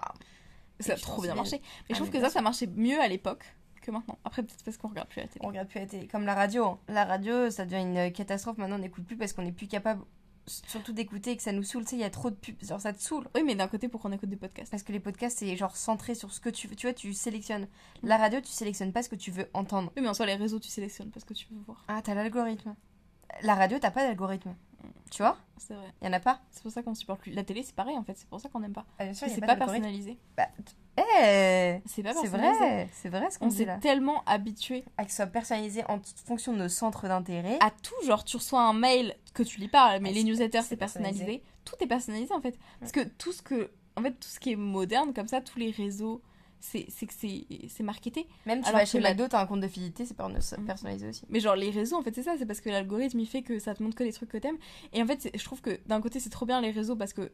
Ça 0.81 0.93
a 0.93 0.97
trop 0.97 1.23
bien 1.23 1.35
marché. 1.35 1.57
Mais 1.59 1.63
Ah, 1.63 1.85
je 1.91 1.95
trouve 1.95 2.09
mais 2.13 2.19
que 2.21 2.25
ça, 2.25 2.31
ça 2.31 2.41
marchait 2.43 2.67
mieux 2.67 3.01
à 3.01 3.09
l'époque 3.09 3.45
que 3.83 3.91
maintenant. 3.91 4.19
Après, 4.25 4.43
peut-être 4.43 4.63
parce 4.65 4.77
qu'on 4.77 4.89
regarde 4.89 5.09
plus 5.09 5.21
la 5.23 5.27
télé. 5.29 5.41
On 5.45 5.49
regarde 5.49 5.69
plus 5.69 5.81
la 5.81 5.87
télé. 5.87 6.07
Comme 6.07 6.25
la 6.27 6.35
radio. 6.35 6.79
La 6.89 7.05
radio, 7.07 7.51
ça 7.51 7.65
devient 7.65 7.83
une 7.83 8.13
catastrophe. 8.13 8.59
Maintenant, 8.59 8.77
on 8.77 8.81
n'écoute 8.81 9.05
plus 9.07 9.17
parce 9.17 9.33
qu'on 9.33 9.43
n'est 9.43 9.53
plus 9.53 9.69
capable, 9.69 10.03
surtout 10.47 10.93
d'écouter 10.93 11.33
et 11.33 11.37
que 11.37 11.43
ça 11.43 11.53
nous 11.53 11.63
saoule. 11.63 11.85
Tu 11.85 11.91
sais, 11.91 11.97
il 11.97 12.01
y 12.01 12.05
a 12.05 12.11
trop 12.11 12.31
de 12.31 12.35
pubs. 12.37 12.63
Genre, 12.65 12.81
ça 12.81 12.93
te 12.93 13.01
saoule. 13.03 13.29
Oui, 13.35 13.43
mais 13.45 13.55
d'un 13.55 13.69
côté, 13.69 13.89
pour 13.89 14.01
qu'on 14.01 14.13
écoute 14.13 14.29
des 14.29 14.37
podcasts? 14.37 14.71
Parce 14.71 14.83
que 14.83 14.93
les 14.93 15.01
podcasts, 15.01 15.39
c'est 15.39 15.57
genre 15.57 15.77
centré 15.77 16.15
sur 16.15 16.33
ce 16.33 16.41
que 16.41 16.49
tu 16.49 16.69
veux. 16.69 16.77
Tu 16.77 16.87
vois, 16.87 16.95
tu 16.95 17.13
sélectionnes. 17.15 17.67
La 18.03 18.17
radio, 18.17 18.41
tu 18.41 18.49
sélectionnes 18.53 18.93
pas 18.93 19.03
ce 19.03 19.09
que 19.09 19.17
tu 19.17 19.31
veux 19.31 19.49
entendre. 19.55 19.93
Oui, 19.97 20.03
mais 20.03 20.09
en 20.09 20.15
soi, 20.15 20.27
les 20.27 20.35
réseaux, 20.35 20.59
tu 20.61 20.69
sélectionnes 20.69 21.11
parce 21.11 21.25
que 21.25 21.35
tu 21.35 21.47
veux 21.51 21.61
voir. 21.67 21.85
Ah, 21.89 22.01
t'as 22.03 22.15
l'algorithme. 22.15 22.75
La 23.43 23.55
radio, 23.55 23.79
t'as 23.79 23.91
pas 23.91 24.07
d'algorithme. 24.07 24.55
Tu 25.11 25.23
vois? 25.23 25.37
C'est 25.57 25.75
vrai. 25.75 25.93
Il 26.01 26.07
y 26.07 26.09
en 26.09 26.13
a 26.13 26.21
pas. 26.21 26.41
C'est 26.51 26.63
pour 26.63 26.73
ça 26.73 26.83
qu'on 26.83 26.95
supporte 26.95 27.21
plus. 27.21 27.33
La 27.33 27.45
télé, 27.45 27.63
c'est 27.63 27.75
pareil 27.75 27.97
en 27.97 28.03
fait. 28.05 28.17
C'est 28.17 28.29
pour 28.29 28.41
ça 28.41 28.49
qu'on 28.49 28.61
n'aime 28.61 28.73
pas. 28.73 28.87
Ah, 28.99 29.05
bien 29.05 29.15
sûr, 29.15 29.29
C'est 29.29 29.41
pas, 29.41 29.47
d'algorithme. 29.49 29.73
personnalisé. 29.83 30.19
Bah, 30.37 30.49
eh, 30.99 31.81
C'est 31.87 32.03
pas 32.03 32.15
c'est 32.15 32.29
vrai. 32.29 32.89
C'est 32.93 33.09
vrai 33.09 33.31
ce 33.31 33.39
qu'on 33.39 33.47
On 33.47 33.51
s'est 33.51 33.69
tellement 33.81 34.23
habitué 34.27 34.85
À 34.97 35.05
que 35.05 35.11
ce 35.11 35.17
soit 35.17 35.27
personnalisé 35.27 35.83
en 35.89 36.01
fonction 36.27 36.53
de 36.53 36.59
nos 36.59 36.69
centres 36.69 37.07
d'intérêt. 37.09 37.59
à 37.61 37.71
tout. 37.71 37.95
Genre, 38.07 38.25
tu 38.25 38.37
reçois 38.37 38.63
un 38.63 38.73
mail 38.73 39.15
que 39.35 39.43
tu 39.43 39.61
lis 39.61 39.69
pas, 39.69 39.99
mais 40.01 40.11
Ah, 40.11 40.13
les 40.13 40.25
newsletters, 40.25 40.63
c'est 40.63 40.77
personnalisé? 40.77 41.25
personnalisé? 41.25 41.43
Tout 41.65 41.75
est 41.81 41.87
personnalisé 41.87 42.33
en 42.33 42.41
fait. 42.41 42.59
Parce 42.81 42.93
que 42.93 43.01
tout 43.05 43.33
ce 43.33 43.43
que. 43.43 43.71
En 43.97 44.03
fait, 44.03 44.13
tout 44.13 44.29
ce 44.29 44.39
qui 44.41 44.53
est 44.53 44.57
moderne, 44.57 45.13
comme 45.15 45.27
ça, 45.29 45.41
tous 45.41 45.59
les 45.59 45.71
réseaux, 45.71 46.21
c'est 46.61 46.85
que 46.85 47.13
c'est 47.15 47.83
marketé. 47.83 48.27
Même 48.47 48.61
tu 48.63 48.69
alors 48.69 48.81
vas 48.81 48.87
chez 48.87 48.99
que 48.99 49.03
la- 49.03 49.11
McDo, 49.11 49.29
t'as 49.29 49.41
un 49.43 49.47
compte 49.47 49.61
de 49.61 49.69
fidélité, 49.69 50.05
c'est 50.07 50.19
Mhm. 50.19 50.65
personnalisé 50.67 51.09
aussi. 51.09 51.23
Mais 51.29 51.39
genre 51.41 51.55
les 51.55 51.71
réseaux 51.71 51.97
en 51.97 52.03
fait 52.03 52.15
c'est 52.15 52.23
ça, 52.23 52.35
c'est 52.39 52.47
parce 52.47 52.61
que 52.61 52.71
l'algorithme 52.71 53.21
il 53.21 53.27
fait 53.27 53.43
que 53.43 53.59
ça 53.59 53.75
te 53.75 53.83
montre 53.83 53.95
que 53.95 54.03
les 54.05 54.13
trucs 54.13 54.31
que 54.31 54.39
t'aimes. 54.39 54.57
Et 54.93 55.03
en 55.03 55.07
fait 55.07 55.31
je 55.33 55.45
trouve 55.45 55.61
que 55.61 55.79
d'un 55.87 56.01
côté 56.01 56.19
c'est 56.19 56.31
trop 56.31 56.45
bien 56.47 56.61
les 56.61 56.71
réseaux 56.73 56.97
parce 56.97 57.13
que 57.13 57.31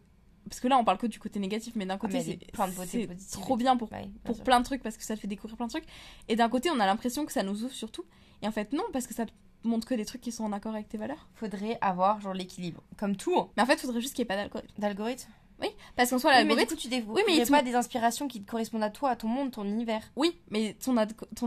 parce 0.49 0.61
que 0.61 0.69
là 0.69 0.79
on 0.79 0.85
parle 0.85 0.99
que 0.99 1.07
du 1.07 1.19
côté 1.19 1.39
négatif, 1.41 1.75
mais 1.77 1.87
d'un 1.87 1.99
côté 1.99 2.19
Ah, 2.19 2.77
c'est 2.87 3.31
trop 3.41 3.57
bien 3.57 3.77
pour 3.77 3.91
Ouais, 3.93 4.03
bien 4.03 4.11
pour 4.25 4.35
sûr. 4.37 4.45
plein 4.45 4.61
de 4.61 4.65
trucs 4.65 4.83
parce 4.83 4.97
que 4.97 5.05
ça 5.05 5.15
te 5.15 5.21
fait 5.21 5.27
découvrir 5.29 5.57
plein 5.57 5.67
de 5.67 5.71
trucs. 5.73 5.87
Et 6.29 6.37
d'un 6.37 6.49
côté 6.49 6.71
on 6.71 6.81
a 6.81 6.87
l'impression 6.87 7.25
que 7.27 7.33
ça 7.33 7.43
nous 7.43 7.65
ouvre 7.65 7.73
surtout. 7.75 8.05
Et 8.43 8.49
en 8.49 8.53
fait 8.53 8.73
non 8.73 8.85
parce 8.93 9.07
que 9.07 9.15
ça 9.15 9.27
te 9.27 9.33
montre 9.65 9.87
que 9.87 9.95
des 9.95 10.05
trucs 10.05 10.21
qui 10.21 10.33
sont 10.33 10.45
en 10.45 10.53
accord 10.53 10.75
avec 10.75 10.89
tes 10.89 10.99
valeurs. 10.99 11.29
Faudrait 11.35 11.79
avoir 11.81 12.21
genre 12.21 12.35
l'équilibre. 12.35 12.83
Comme 12.99 13.17
tout, 13.17 13.35
hein. 13.39 13.49
Mais 13.57 13.63
en 13.63 13.67
fait 13.67 13.81
faudrait 13.81 14.01
juste 14.01 14.15
qu'il 14.15 14.23
n'y 14.23 14.27
ait 14.27 14.35
pas 14.35 14.37
d'algorithme. 14.37 14.73
d'algorithme. 14.79 15.31
Oui, 15.61 15.69
parce 15.95 16.11
qu'en 16.11 16.19
soi 16.19 16.31
Oui, 16.33 16.37
l'algorithme. 16.39 16.75
tu 16.75 16.89
dév- 16.89 17.05
Oui, 17.07 17.23
mais 17.25 17.37
il 17.37 17.45
te- 17.45 17.51
pas 17.51 17.63
des 17.63 17.77
inspirations 17.77 18.27
qui 18.27 18.43
te 18.43 18.51
correspondent 18.51 18.83
à 18.83 18.91
toi, 18.91 19.11
à 19.11 19.17
ton 19.17 19.29
monde, 19.29 19.53
ton 19.53 19.63
univers. 19.65 20.03
Oui, 20.17 20.37
mais 20.51 20.75
ton, 20.85 20.97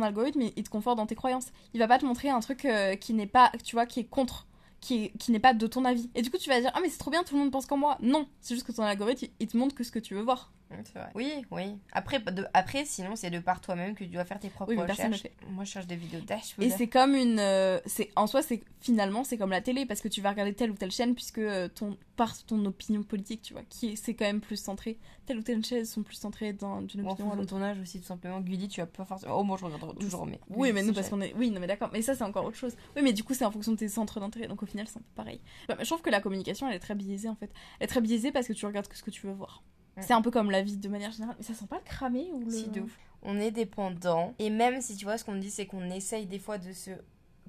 algorithme, 0.02 0.42
il 0.42 0.54
il 0.56 0.64
te 0.64 0.70
conforte 0.70 0.96
dans 0.96 1.06
tes 1.06 1.16
croyances. 1.16 1.48
Il 1.74 1.80
va 1.80 1.88
pas 1.90 1.98
te 2.00 2.06
montrer 2.06 2.30
un 2.30 2.40
truc 2.40 2.64
euh, 2.64 2.96
qui 2.96 3.14
n'est 3.14 3.28
pas, 3.28 3.52
tu 3.66 3.76
vois, 3.76 3.86
qui 3.86 4.00
est 4.00 4.06
contre, 4.06 4.48
qui, 4.86 5.06
est- 5.06 5.18
qui 5.18 5.32
n'est 5.32 5.40
pas 5.40 5.54
de 5.54 5.68
ton 5.68 5.86
avis. 5.86 6.10
Et 6.16 6.22
du 6.22 6.30
coup, 6.32 6.38
tu 6.38 6.50
vas 6.50 6.60
dire, 6.62 6.72
ah 6.74 6.80
mais 6.82 6.90
c'est 6.90 6.98
trop 7.00 7.12
bien, 7.12 7.24
tout 7.24 7.36
le 7.36 7.42
monde 7.42 7.52
pense 7.52 7.66
comme 7.66 7.80
moi. 7.82 7.98
Non, 8.02 8.28
c'est 8.42 8.54
juste 8.56 8.68
que 8.68 8.72
ton 8.72 8.84
algorithme, 8.84 9.28
il 9.40 9.48
te 9.48 9.58
montre 9.58 9.76
que 9.76 9.84
ce 9.84 9.92
que 9.92 10.00
tu 10.00 10.14
veux 10.16 10.22
voir. 10.22 10.52
C'est 10.84 11.00
vrai. 11.00 11.10
Oui, 11.16 11.46
oui. 11.52 11.78
Après, 11.92 12.20
de, 12.20 12.46
après 12.54 12.86
sinon, 12.86 13.16
c'est 13.16 13.30
de 13.30 13.40
par 13.40 13.62
toi-même 13.62 13.96
que 13.96 14.04
tu 14.04 14.10
dois 14.10 14.26
faire 14.26 14.40
tes 14.40 14.50
propres 14.50 14.74
Oui, 14.74 14.82
recherches. 14.82 15.28
Moi, 15.50 15.64
je 15.64 15.72
cherche 15.72 15.88
des 15.88 15.96
vidéos 15.96 16.22
d'Ash. 16.22 16.56
Et 16.60 16.70
c'est 16.70 16.88
comme 16.88 17.16
une, 17.16 17.40
euh, 17.40 17.80
c'est 17.86 18.12
en 18.16 18.28
soi, 18.28 18.42
c'est 18.42 18.64
finalement, 18.82 19.24
c'est 19.24 19.38
comme 19.38 19.52
la 19.52 19.62
télé 19.62 19.86
parce 19.86 20.02
que 20.02 20.08
tu 20.08 20.22
vas 20.22 20.32
regarder 20.32 20.54
telle 20.54 20.72
ou 20.72 20.76
telle 20.76 20.92
chaîne 20.92 21.16
puisque 21.16 21.40
euh, 21.40 21.68
ton 21.68 21.98
par 22.16 22.38
ton 22.46 22.64
opinion 22.66 23.04
politique, 23.04 23.42
tu 23.42 23.54
vois, 23.54 23.64
qui 23.70 23.90
est, 23.90 23.96
c'est 23.96 24.14
quand 24.14 24.26
même 24.26 24.42
plus 24.42 24.58
centré. 24.58 24.98
Telle 25.26 25.40
ou 25.40 25.42
telle 25.42 25.64
chaîne 25.66 25.86
sont 25.86 26.04
plus 26.04 26.16
centrées 26.16 26.54
dans 26.54 26.82
d'une 26.82 27.08
opinion 27.08 27.32
à 27.32 27.36
l'autre. 27.36 27.50
ton 27.50 27.62
âge 27.62 27.80
aussi, 27.80 28.00
tout 28.00 28.06
simplement. 28.06 28.40
Gulli, 28.42 28.68
tu 28.68 28.80
vas 28.80 28.88
pas 28.88 29.06
forcément. 29.06 29.40
Oh, 29.40 29.44
moi, 29.44 29.58
je 29.60 29.66
regarde 29.66 29.98
toujours, 30.00 30.26
mais. 30.26 30.40
Oui, 30.50 30.72
mais 30.72 30.84
nous, 30.84 30.94
parce 30.94 31.10
qu'on 31.10 31.22
est. 31.22 31.34
Oui, 31.36 31.52
non, 31.52 31.60
mais 31.60 31.68
d'accord. 31.68 31.90
Mais 31.92 32.02
ça, 32.02 32.16
c'est 32.16 32.24
encore 32.24 32.46
autre 32.46 32.58
chose. 32.58 32.76
Oui, 32.96 33.02
mais 33.04 33.14
du 33.14 33.24
coup, 33.24 33.34
c'est 33.34 33.46
en 33.46 33.52
fonction 33.52 33.72
de 33.72 33.78
tes 33.78 33.90
centres 33.90 34.20
d'intérêt. 34.20 34.48
Donc, 34.48 34.64
au 34.64 34.66
final, 34.66 34.88
c'est 34.88 34.98
un 34.98 35.02
peu 35.02 35.16
pareil. 35.16 35.42
Mais 35.70 35.76
je 35.80 35.86
trouve 35.86 36.02
que 36.02 36.10
la 36.10 36.22
communication, 36.22 36.70
elle 36.70 36.76
est 36.76 36.80
très 36.80 36.96
biaisée, 36.96 37.30
en 37.30 37.36
fait. 37.36 37.52
Elle 37.80 37.86
est 37.86 37.88
très 37.88 38.02
biaisée 38.02 38.32
parce 38.32 38.48
que 38.48 38.54
tu 38.54 38.66
regardes 38.66 38.88
que 38.88 38.98
ce 38.98 39.04
que 39.04 39.12
tu 39.12 39.26
veux 39.28 39.34
voir. 39.34 39.64
C'est 40.02 40.14
un 40.14 40.22
peu 40.22 40.32
comme 40.32 40.52
la 40.52 40.62
vie 40.62 40.78
de 40.78 40.90
manière 40.90 41.12
générale. 41.12 41.36
Mais 41.38 41.44
ça 41.46 41.54
sent 41.54 41.66
pas 41.70 41.78
le 41.78 41.84
cramer 41.84 42.30
ou 42.34 42.40
le. 42.44 42.52
Si, 42.52 42.68
de 42.68 42.82
ouf. 42.82 42.98
On 43.24 43.40
est 43.40 43.52
dépendant. 43.52 44.34
Et 44.40 44.50
même 44.50 44.82
si 44.82 44.96
tu 44.96 45.06
vois, 45.06 45.18
ce 45.18 45.24
qu'on 45.26 45.32
me 45.34 45.40
dit, 45.40 45.50
c'est 45.52 45.66
qu'on 45.66 45.90
essaye 45.90 46.26
des 46.26 46.40
fois 46.40 46.58
de 46.58 46.72
se. 46.74 46.92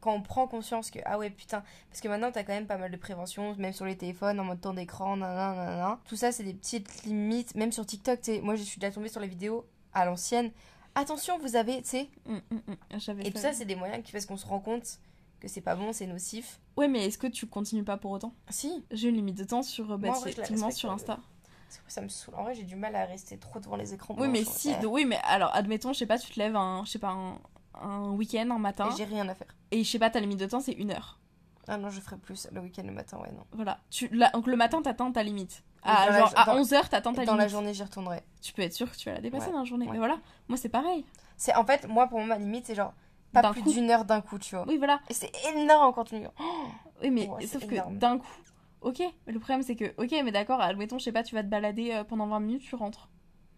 Quand 0.00 0.12
on 0.14 0.20
prend 0.22 0.46
conscience 0.46 0.90
que, 0.90 0.98
ah 1.06 1.18
ouais, 1.18 1.30
putain. 1.30 1.62
Parce 1.90 2.00
que 2.00 2.08
maintenant, 2.08 2.30
t'as 2.30 2.44
quand 2.44 2.52
même 2.52 2.66
pas 2.66 2.76
mal 2.78 2.90
de 2.90 2.96
prévention, 2.96 3.56
même 3.56 3.72
sur 3.72 3.84
les 3.86 3.96
téléphones, 3.96 4.38
en 4.38 4.44
mode 4.44 4.60
temps 4.60 4.74
d'écran, 4.74 5.16
nanana, 5.16 5.54
nanana. 5.54 6.00
Tout 6.06 6.16
ça, 6.16 6.32
c'est 6.32 6.44
des 6.44 6.54
petites 6.54 7.04
limites. 7.04 7.54
Même 7.56 7.72
sur 7.72 7.84
TikTok, 7.84 8.20
tu 8.20 8.32
sais, 8.34 8.40
moi, 8.40 8.54
je 8.56 8.62
suis 8.62 8.78
déjà 8.78 8.92
tombée 8.92 9.08
sur 9.08 9.20
les 9.20 9.26
vidéos 9.28 9.66
à 9.92 10.04
l'ancienne. 10.04 10.50
Attention, 10.94 11.38
vous 11.38 11.56
avez, 11.56 11.82
tu 11.82 11.88
sais. 11.88 12.08
Hum, 12.28 12.40
hum, 12.50 12.60
hum. 12.68 12.76
J'avais 12.98 13.26
Et 13.26 13.32
tout 13.32 13.38
ça, 13.38 13.52
c'est 13.52 13.64
des 13.64 13.74
moyens 13.74 14.02
qui 14.04 14.12
fait 14.12 14.24
qu'on 14.26 14.36
se 14.36 14.46
rend 14.46 14.60
compte 14.60 14.98
que 15.40 15.48
c'est 15.48 15.60
pas 15.60 15.74
bon, 15.76 15.92
c'est 15.92 16.06
nocif. 16.06 16.60
Ouais, 16.76 16.88
mais 16.88 17.04
est-ce 17.06 17.18
que 17.18 17.26
tu 17.26 17.46
continues 17.46 17.84
pas 17.84 17.96
pour 17.98 18.12
autant? 18.12 18.32
Si. 18.48 18.84
J'ai 18.90 19.08
une 19.08 19.16
limite 19.16 19.36
de 19.36 19.44
temps 19.44 19.62
sur. 19.62 19.90
euh, 19.92 19.96
Bah, 19.98 20.08
Moi, 20.08 20.16
en 20.16 20.20
vrai, 20.20 20.32
je 20.32 20.36
la 20.36 20.44
effectivement, 20.44 20.66
respecte, 20.66 20.78
sur 20.78 20.90
euh, 20.90 20.94
Insta. 20.94 21.18
Ça 21.88 22.00
me 22.00 22.08
saoule. 22.08 22.34
En 22.36 22.42
vrai, 22.42 22.54
j'ai 22.54 22.62
du 22.64 22.76
mal 22.76 22.94
à 22.96 23.04
rester 23.04 23.38
trop 23.38 23.58
devant 23.60 23.76
les 23.76 23.94
écrans. 23.94 24.14
Oui, 24.18 24.28
mais 24.28 24.44
si. 24.44 24.74
Oui, 24.84 25.04
mais 25.04 25.18
alors, 25.24 25.54
admettons, 25.54 25.92
je 25.92 25.98
sais 25.98 26.06
pas, 26.06 26.18
tu 26.18 26.32
te 26.32 26.38
lèves 26.38 26.56
un. 26.56 26.84
Je 26.84 26.90
sais 26.92 26.98
pas, 26.98 27.10
un, 27.10 27.38
un 27.80 28.10
week-end, 28.10 28.48
un 28.50 28.58
matin. 28.58 28.88
Et 28.92 28.96
j'ai 28.96 29.04
rien 29.04 29.28
à 29.28 29.34
faire. 29.34 29.48
Et 29.70 29.82
je 29.84 29.90
sais 29.90 29.98
pas, 29.98 30.10
ta 30.10 30.20
limite 30.20 30.38
de 30.38 30.46
temps, 30.46 30.60
c'est 30.60 30.72
une 30.72 30.90
heure. 30.92 31.18
Ah 31.68 31.76
non, 31.78 31.90
je 31.90 32.00
ferai 32.00 32.16
plus 32.16 32.46
le 32.52 32.60
week-end 32.60 32.82
le 32.84 32.92
matin, 32.92 33.18
ouais, 33.18 33.30
non. 33.32 33.42
Voilà. 33.52 33.78
Tu, 33.90 34.08
là, 34.08 34.30
donc, 34.30 34.46
le 34.46 34.56
matin, 34.56 34.80
t'atteins 34.82 35.10
ta 35.10 35.22
limite. 35.24 35.64
À, 35.82 36.06
dans 36.06 36.12
la 36.12 36.18
genre, 36.20 36.32
à 36.36 36.44
dans- 36.46 36.56
11h, 36.60 36.88
t'atteins 36.88 37.12
ta 37.12 37.24
Dans 37.24 37.32
limite. 37.32 37.38
la 37.38 37.48
journée, 37.48 37.74
j'y 37.74 37.82
retournerai. 37.82 38.22
Tu 38.42 38.52
peux 38.52 38.62
être 38.62 38.72
sûr 38.72 38.90
que 38.90 38.96
tu 38.96 39.08
vas 39.08 39.16
la 39.16 39.20
dépasser 39.20 39.46
Ouais, 39.46 39.52
dans 39.52 39.58
la 39.60 39.64
journée. 39.64 39.86
ouais. 39.86 39.92
Mais 39.92 39.98
voilà, 39.98 40.18
moi 40.48 40.56
c'est 40.56 40.68
pareil. 40.68 41.04
C'est 41.36 41.54
en 41.54 41.64
fait, 41.64 41.86
moi, 41.88 42.06
pour 42.08 42.18
moi, 42.18 42.28
ma 42.28 42.38
limite, 42.38 42.66
c'est 42.66 42.74
genre 42.74 42.92
pas 43.32 43.50
plus 43.52 43.62
d'une 43.62 43.90
heure 43.90 44.04
d'un 44.04 44.20
coup, 44.20 44.38
tu 44.38 44.54
vois. 44.56 44.64
Oui, 44.66 44.78
voilà. 44.78 45.00
Et 45.10 45.14
c'est 45.14 45.30
énorme 45.54 45.92
quand 45.94 46.04
tu 46.04 46.16
Oui, 47.02 47.10
mais 47.10 47.28
Ouais, 47.28 47.46
sauf 47.46 47.66
que 47.66 47.74
d'un 47.92 48.18
coup. 48.18 48.26
Ok, 48.80 49.02
le 49.26 49.38
problème 49.38 49.62
c'est 49.62 49.76
que, 49.76 49.94
ok, 49.96 50.12
mais 50.24 50.32
d'accord, 50.32 50.60
admettons, 50.60 50.98
je 50.98 51.04
sais 51.04 51.12
pas, 51.12 51.22
tu 51.22 51.34
vas 51.34 51.42
te 51.42 51.48
balader 51.48 51.92
euh, 51.92 52.04
pendant 52.04 52.26
20 52.26 52.40
minutes, 52.40 52.62
tu 52.62 52.74
rentres. 52.74 53.08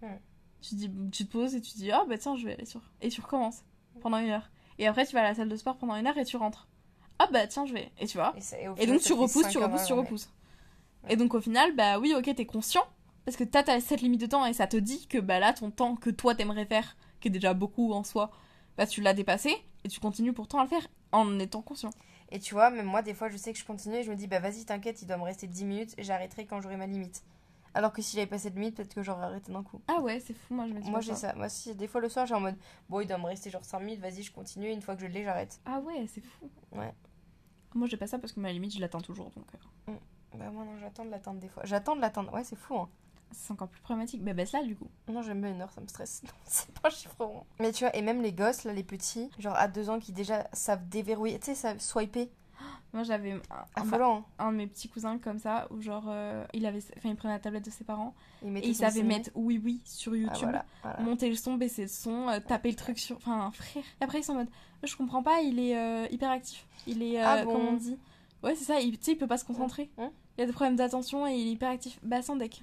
Ouais. 0.02 0.20
Tu, 0.61 0.74
dis, 0.74 0.90
tu 1.12 1.26
te 1.26 1.33
poses 1.33 1.54
et 1.54 1.61
tu 1.61 1.74
dis, 1.76 1.90
ah 1.90 2.04
bah 2.09 2.18
tiens, 2.18 2.37
je 2.37 2.46
vais 2.46 2.54
aller 2.54 2.64
sur. 2.64 2.81
Et 3.00 3.09
tu 3.09 3.20
recommences 3.20 3.64
pendant 4.00 4.18
une 4.18 4.31
heure. 4.31 4.50
Et 4.78 4.87
après, 4.87 5.07
tu 5.07 5.14
vas 5.14 5.20
à 5.20 5.24
la 5.24 5.35
salle 5.35 5.48
de 5.48 5.57
sport 5.57 5.76
pendant 5.76 5.96
une 5.96 6.07
heure 6.07 6.18
et 6.18 6.24
tu 6.24 6.37
rentres. 6.37 6.68
Ah 7.18 7.28
bah 7.33 7.46
tiens, 7.46 7.66
je 7.66 7.74
vais. 7.74 7.90
Et 7.98 8.07
tu 8.07 8.16
vois. 8.16 8.35
Et, 8.78 8.87
donc 8.87 9.00
tu 9.00 9.12
repousses, 9.12 9.48
tu 9.48 9.59
repousses, 9.59 9.87
tu 9.87 9.92
repousses. 9.92 10.31
Ouais. 11.04 11.14
Et 11.14 11.16
donc 11.16 11.35
au 11.35 11.40
final, 11.40 11.74
bah 11.74 11.98
oui, 11.98 12.14
ok, 12.16 12.33
t'es 12.35 12.46
conscient. 12.46 12.85
Parce 13.24 13.37
que 13.37 13.44
t'as 13.44 13.62
t'as 13.62 13.81
cette 13.81 14.00
limite 14.00 14.20
de 14.20 14.26
temps 14.26 14.46
et 14.46 14.52
ça 14.52 14.66
te 14.66 14.76
dit 14.76 15.07
que 15.07 15.18
bah 15.18 15.40
là, 15.40 15.52
ton 15.52 15.70
temps 15.70 15.96
que 15.96 16.11
toi 16.11 16.35
t'aimerais 16.35 16.64
faire, 16.64 16.96
qui 17.20 17.28
est 17.28 17.31
déjà 17.31 17.54
beaucoup 17.54 17.92
en 17.92 18.04
soi, 18.04 18.31
bah 18.76 18.87
tu 18.87 19.02
l'as 19.02 19.14
dépassé 19.14 19.54
et 19.85 19.88
tu 19.88 20.00
continues 20.00 20.33
pourtant 20.33 20.61
à 20.61 20.62
le 20.62 20.68
faire 20.68 20.87
en 21.12 21.38
étant 21.38 21.61
conscient. 21.61 21.90
Et 22.30 22.38
tu 22.40 22.54
vois, 22.54 22.70
même 22.70 22.86
moi, 22.86 23.02
des 23.02 23.14
fois, 23.14 23.28
je 23.28 23.36
sais 23.36 23.52
que 23.52 23.58
je 23.58 23.64
continue 23.64 23.96
et 23.96 24.02
je 24.02 24.10
me 24.10 24.16
dis, 24.16 24.26
bah 24.26 24.38
vas-y, 24.40 24.64
t'inquiète, 24.64 25.00
il 25.02 25.06
doit 25.06 25.16
me 25.16 25.22
rester 25.22 25.46
10 25.46 25.64
minutes 25.64 25.94
et 25.96 26.02
j'arrêterai 26.02 26.46
quand 26.46 26.60
j'aurai 26.60 26.76
ma 26.76 26.86
limite. 26.86 27.22
Alors 27.74 27.92
que 27.92 28.02
si 28.02 28.16
j'avais 28.16 28.26
passé 28.26 28.50
de 28.50 28.54
limite, 28.56 28.76
peut-être 28.76 28.94
que 28.94 29.02
j'aurais 29.02 29.24
arrêté 29.24 29.52
d'un 29.52 29.62
coup. 29.62 29.80
Ah 29.88 30.00
ouais, 30.00 30.20
c'est 30.20 30.34
fou, 30.34 30.54
moi 30.54 30.66
je 30.66 30.72
me 30.74 30.80
dis 30.80 30.90
Moi, 30.90 30.98
pas 31.00 31.04
j'ai 31.06 31.14
ça. 31.14 31.32
Moi, 31.34 31.48
si, 31.48 31.74
des 31.74 31.86
fois, 31.86 32.00
le 32.00 32.08
soir, 32.08 32.26
j'ai 32.26 32.34
en 32.34 32.40
mode, 32.40 32.56
bon, 32.88 33.00
il 33.00 33.06
doit 33.06 33.18
me 33.18 33.26
rester 33.26 33.50
genre 33.50 33.64
5 33.64 33.80
minutes, 33.80 34.00
vas-y, 34.00 34.22
je 34.22 34.32
continue. 34.32 34.70
Une 34.70 34.82
fois 34.82 34.94
que 34.96 35.02
je 35.02 35.06
l'ai, 35.06 35.22
j'arrête. 35.24 35.60
Ah 35.64 35.78
ouais, 35.80 36.06
c'est 36.08 36.22
fou. 36.22 36.50
Ouais. 36.72 36.92
Moi 37.74 37.86
j'ai 37.86 37.98
pas 37.98 38.06
ça 38.06 38.18
parce 38.18 38.32
que 38.32 38.40
ma 38.40 38.50
limite 38.50 38.74
je 38.74 38.80
l'atteins 38.80 39.00
toujours 39.02 39.30
donc. 39.30 39.44
euh. 39.88 39.92
Bah, 40.34 40.50
moi, 40.50 40.64
non, 40.64 40.78
j'attends 40.80 41.04
de 41.04 41.10
l'atteindre 41.10 41.38
des 41.40 41.48
fois. 41.48 41.62
J'attends 41.66 41.94
de 41.96 42.00
l'atteindre. 42.00 42.32
Ouais, 42.32 42.42
c'est 42.44 42.56
fou, 42.56 42.76
hein. 42.76 42.88
C'est 43.30 43.52
encore 43.52 43.68
plus 43.68 43.80
problématique. 43.82 44.22
Bah 44.24 44.32
baisse 44.32 44.52
là 44.52 44.62
du 44.62 44.74
coup. 44.76 44.88
Non, 45.08 45.22
j'aime 45.22 45.40
bien 45.40 45.50
une 45.50 45.60
heure, 45.60 45.70
ça 45.72 45.80
me 45.80 45.86
stresse. 45.86 46.22
Non, 46.24 46.30
c'est 46.46 46.70
pas 46.80 46.88
un 46.88 46.90
chiffre 46.90 47.24
rond. 47.24 47.44
Mais 47.60 47.72
tu 47.72 47.84
vois, 47.84 47.94
et 47.96 48.02
même 48.02 48.22
les 48.22 48.32
gosses, 48.32 48.64
là, 48.64 48.72
les 48.72 48.82
petits, 48.82 49.30
genre 49.38 49.54
à 49.56 49.68
deux 49.68 49.90
ans, 49.90 49.98
qui 49.98 50.12
déjà 50.12 50.48
savent 50.52 50.88
déverrouiller, 50.88 51.38
tu 51.38 51.46
sais, 51.46 51.54
savent 51.54 51.78
swiper. 51.80 52.30
Moi 52.92 53.02
j'avais 53.04 53.32
un, 53.32 53.40
un- 53.76 54.02
hein. 54.02 54.24
un 54.38 54.50
de 54.52 54.56
mes 54.56 54.66
petits 54.66 54.88
cousins 54.88 55.18
comme 55.18 55.38
ça 55.38 55.68
où 55.70 55.80
genre 55.80 56.06
euh, 56.08 56.44
il 56.54 56.64
avait 56.66 56.80
enfin 56.96 57.10
il 57.10 57.16
prenait 57.16 57.34
la 57.34 57.38
tablette 57.38 57.66
de 57.66 57.70
ses 57.70 57.84
parents 57.84 58.14
Ils 58.42 58.56
et 58.56 58.66
il 58.68 58.74
savait 58.74 59.02
mettre 59.02 59.30
oui 59.34 59.60
oui 59.62 59.80
sur 59.84 60.12
Ah, 60.12 60.16
YouTube. 60.16 60.38
voilà, 60.42 60.64
voilà. 60.82 61.00
monter 61.00 61.29
le 61.29 61.37
son, 61.37 61.54
baisser 61.54 61.83
le 61.83 61.88
son, 61.88 62.29
euh, 62.29 62.40
taper 62.40 62.70
le 62.70 62.76
truc 62.76 62.98
sur. 62.98 63.16
Enfin, 63.18 63.50
frère. 63.52 63.85
Et 64.00 64.04
après, 64.04 64.20
ils 64.20 64.24
sont 64.24 64.33
en 64.33 64.37
mode. 64.37 64.48
Je 64.83 64.96
comprends 64.96 65.22
pas, 65.22 65.40
il 65.42 65.58
est 65.60 65.76
euh, 65.76 66.06
hyper 66.10 66.31
actif. 66.31 66.66
Il 66.87 67.02
est. 67.02 67.20
Ah 67.20 67.44
bon 67.44 67.52
Comment 67.52 67.68
on 67.70 67.76
dit? 67.76 67.98
Ouais, 68.42 68.54
c'est 68.54 68.64
ça, 68.64 68.81
il, 68.81 68.98
tu 68.98 69.04
sais, 69.04 69.12
il 69.12 69.18
peut 69.18 69.26
pas 69.26 69.38
se 69.38 69.44
concentrer. 69.44 69.90
Hein 69.98 70.10
Il 70.38 70.42
a 70.42 70.46
des 70.46 70.52
problèmes 70.52 70.76
d'attention 70.76 71.26
et 71.26 71.35
il 71.35 71.48
est 71.48 71.52
hyper 71.52 71.70
actif. 71.70 71.98
Bah, 72.02 72.22
sans 72.22 72.37
deck. 72.37 72.62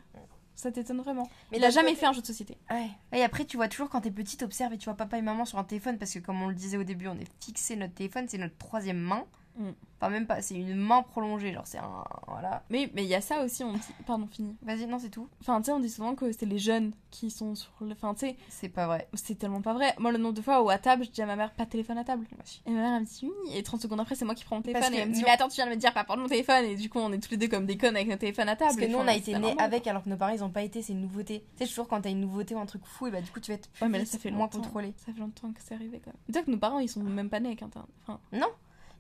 Ça 0.55 0.71
t'étonne 0.71 1.01
vraiment. 1.01 1.29
Mais 1.51 1.57
il 1.57 1.65
a 1.65 1.69
jamais 1.69 1.95
fait 1.95 2.05
un 2.05 2.13
jeu 2.13 2.21
de 2.21 2.25
société. 2.25 2.57
Ouais. 2.69 2.89
Et 3.13 3.23
après, 3.23 3.45
tu 3.45 3.57
vois 3.57 3.67
toujours 3.67 3.89
quand 3.89 4.01
t'es 4.01 4.11
petite, 4.11 4.41
observe 4.43 4.73
et 4.73 4.77
tu 4.77 4.85
vois 4.85 4.95
papa 4.95 5.17
et 5.17 5.21
maman 5.21 5.45
sur 5.45 5.59
un 5.59 5.63
téléphone 5.63 5.97
parce 5.97 6.13
que, 6.13 6.19
comme 6.19 6.41
on 6.41 6.47
le 6.47 6.55
disait 6.55 6.77
au 6.77 6.83
début, 6.83 7.07
on 7.07 7.15
est 7.15 7.27
fixé 7.43 7.75
notre 7.75 7.93
téléphone, 7.93 8.25
c'est 8.27 8.37
notre 8.37 8.57
troisième 8.57 8.99
main. 8.99 9.25
Mm. 9.57 9.71
Enfin, 9.99 10.09
même 10.11 10.27
pas, 10.27 10.41
c'est 10.41 10.55
une 10.55 10.75
main 10.75 11.01
prolongée, 11.03 11.53
genre 11.53 11.65
c'est 11.65 11.77
un. 11.77 12.03
Voilà. 12.27 12.63
Mais 12.69 12.91
mais 12.93 13.03
il 13.03 13.07
y 13.07 13.15
a 13.15 13.21
ça 13.21 13.43
aussi, 13.43 13.63
on 13.63 13.71
dit. 13.73 13.79
Pardon, 14.05 14.27
fini. 14.27 14.55
Vas-y, 14.61 14.85
non, 14.87 14.99
c'est 14.99 15.09
tout. 15.09 15.29
Enfin, 15.39 15.59
tu 15.61 15.65
sais, 15.67 15.71
on 15.71 15.79
dit 15.79 15.89
souvent 15.89 16.15
que 16.15 16.31
c'est 16.31 16.45
les 16.45 16.59
jeunes 16.59 16.91
qui 17.11 17.31
sont 17.31 17.55
sur 17.55 17.71
le. 17.81 17.93
Enfin, 17.93 18.13
tu 18.13 18.27
sais, 18.27 18.35
C'est 18.49 18.69
pas 18.69 18.87
vrai. 18.87 19.07
c'est 19.13 19.35
tellement 19.35 19.61
pas 19.61 19.73
vrai. 19.73 19.95
Moi, 19.97 20.11
le 20.11 20.17
nombre 20.17 20.33
de 20.33 20.41
fois 20.41 20.61
où 20.61 20.69
à 20.69 20.77
table, 20.77 21.05
je 21.05 21.11
dis 21.11 21.21
à 21.21 21.25
ma 21.25 21.35
mère, 21.37 21.51
pas 21.53 21.65
de 21.65 21.69
téléphone 21.69 21.97
à 21.97 22.03
table. 22.03 22.27
Et 22.65 22.71
ma 22.71 22.81
mère, 22.81 22.93
elle 22.95 23.01
me 23.01 23.05
dit 23.05 23.21
oui. 23.23 23.57
Et 23.57 23.63
30 23.63 23.81
secondes 23.81 24.01
après, 24.01 24.15
c'est 24.15 24.25
moi 24.25 24.35
qui 24.35 24.43
prends 24.43 24.57
mon 24.57 24.61
téléphone. 24.61 24.81
Parce 24.83 24.93
Et 24.93 24.97
elle 24.99 25.09
me 25.09 25.13
dit, 25.13 25.23
mais 25.23 25.29
attends, 25.31 25.47
tu 25.47 25.55
viens 25.55 25.65
de 25.65 25.71
me 25.71 25.75
dire 25.77 25.93
pas 25.93 26.03
prendre 26.03 26.21
mon 26.21 26.27
téléphone. 26.27 26.65
Et 26.65 26.75
du 26.75 26.89
coup, 26.89 26.99
on 26.99 27.11
est 27.13 27.19
tous 27.19 27.31
les 27.31 27.37
deux 27.37 27.47
comme 27.47 27.65
des 27.65 27.77
connes 27.77 27.95
avec 27.95 28.09
nos 28.09 28.17
téléphones 28.17 28.49
à 28.49 28.55
table. 28.55 28.71
Parce 28.75 28.85
que 28.85 28.91
nous, 28.91 28.97
on 28.97 29.07
a 29.07 29.15
été 29.15 29.37
nés 29.39 29.55
avec 29.57 29.87
alors 29.87 30.03
que 30.03 30.09
nos 30.09 30.17
parents, 30.17 30.33
ils 30.33 30.43
ont 30.43 30.49
pas 30.49 30.63
été, 30.63 30.81
c'est 30.81 30.93
une 30.93 31.01
nouveauté. 31.01 31.45
Tu 31.57 31.63
sais, 31.63 31.69
toujours 31.69 31.87
quand 31.87 32.01
t'as 32.01 32.09
une 32.11 32.19
nouveauté 32.21 32.53
ou 32.53 32.59
un 32.59 32.65
truc 32.65 32.85
fou, 32.85 33.07
et 33.07 33.11
bah 33.11 33.21
du 33.21 33.31
coup, 33.31 33.39
tu 33.39 33.51
vas 33.51 33.55
être 33.55 33.69
Ouais, 33.81 33.87
mais 33.87 33.99
là, 33.99 34.05
ça 34.05 34.19
fait 34.19 34.31
moins 34.31 34.47
contrôlé. 34.49 34.93
Ça 34.97 35.13
fait 35.13 35.19
longtemps 35.19 35.51
que 35.51 35.61
c'est 35.63 35.73
arrivé 35.73 36.01
quand 36.03 36.11
même. 36.11 36.21
Dis-toi 36.27 36.43
que 36.43 36.51
nos 36.51 36.57
parents, 36.57 36.79
ils 36.79 36.89
sont 36.89 37.01
même 37.01 37.29
pas 37.29 37.39
nés 37.39 37.49
avec 37.49 37.61
Internet. 37.61 37.89
Enfin, 38.03 38.19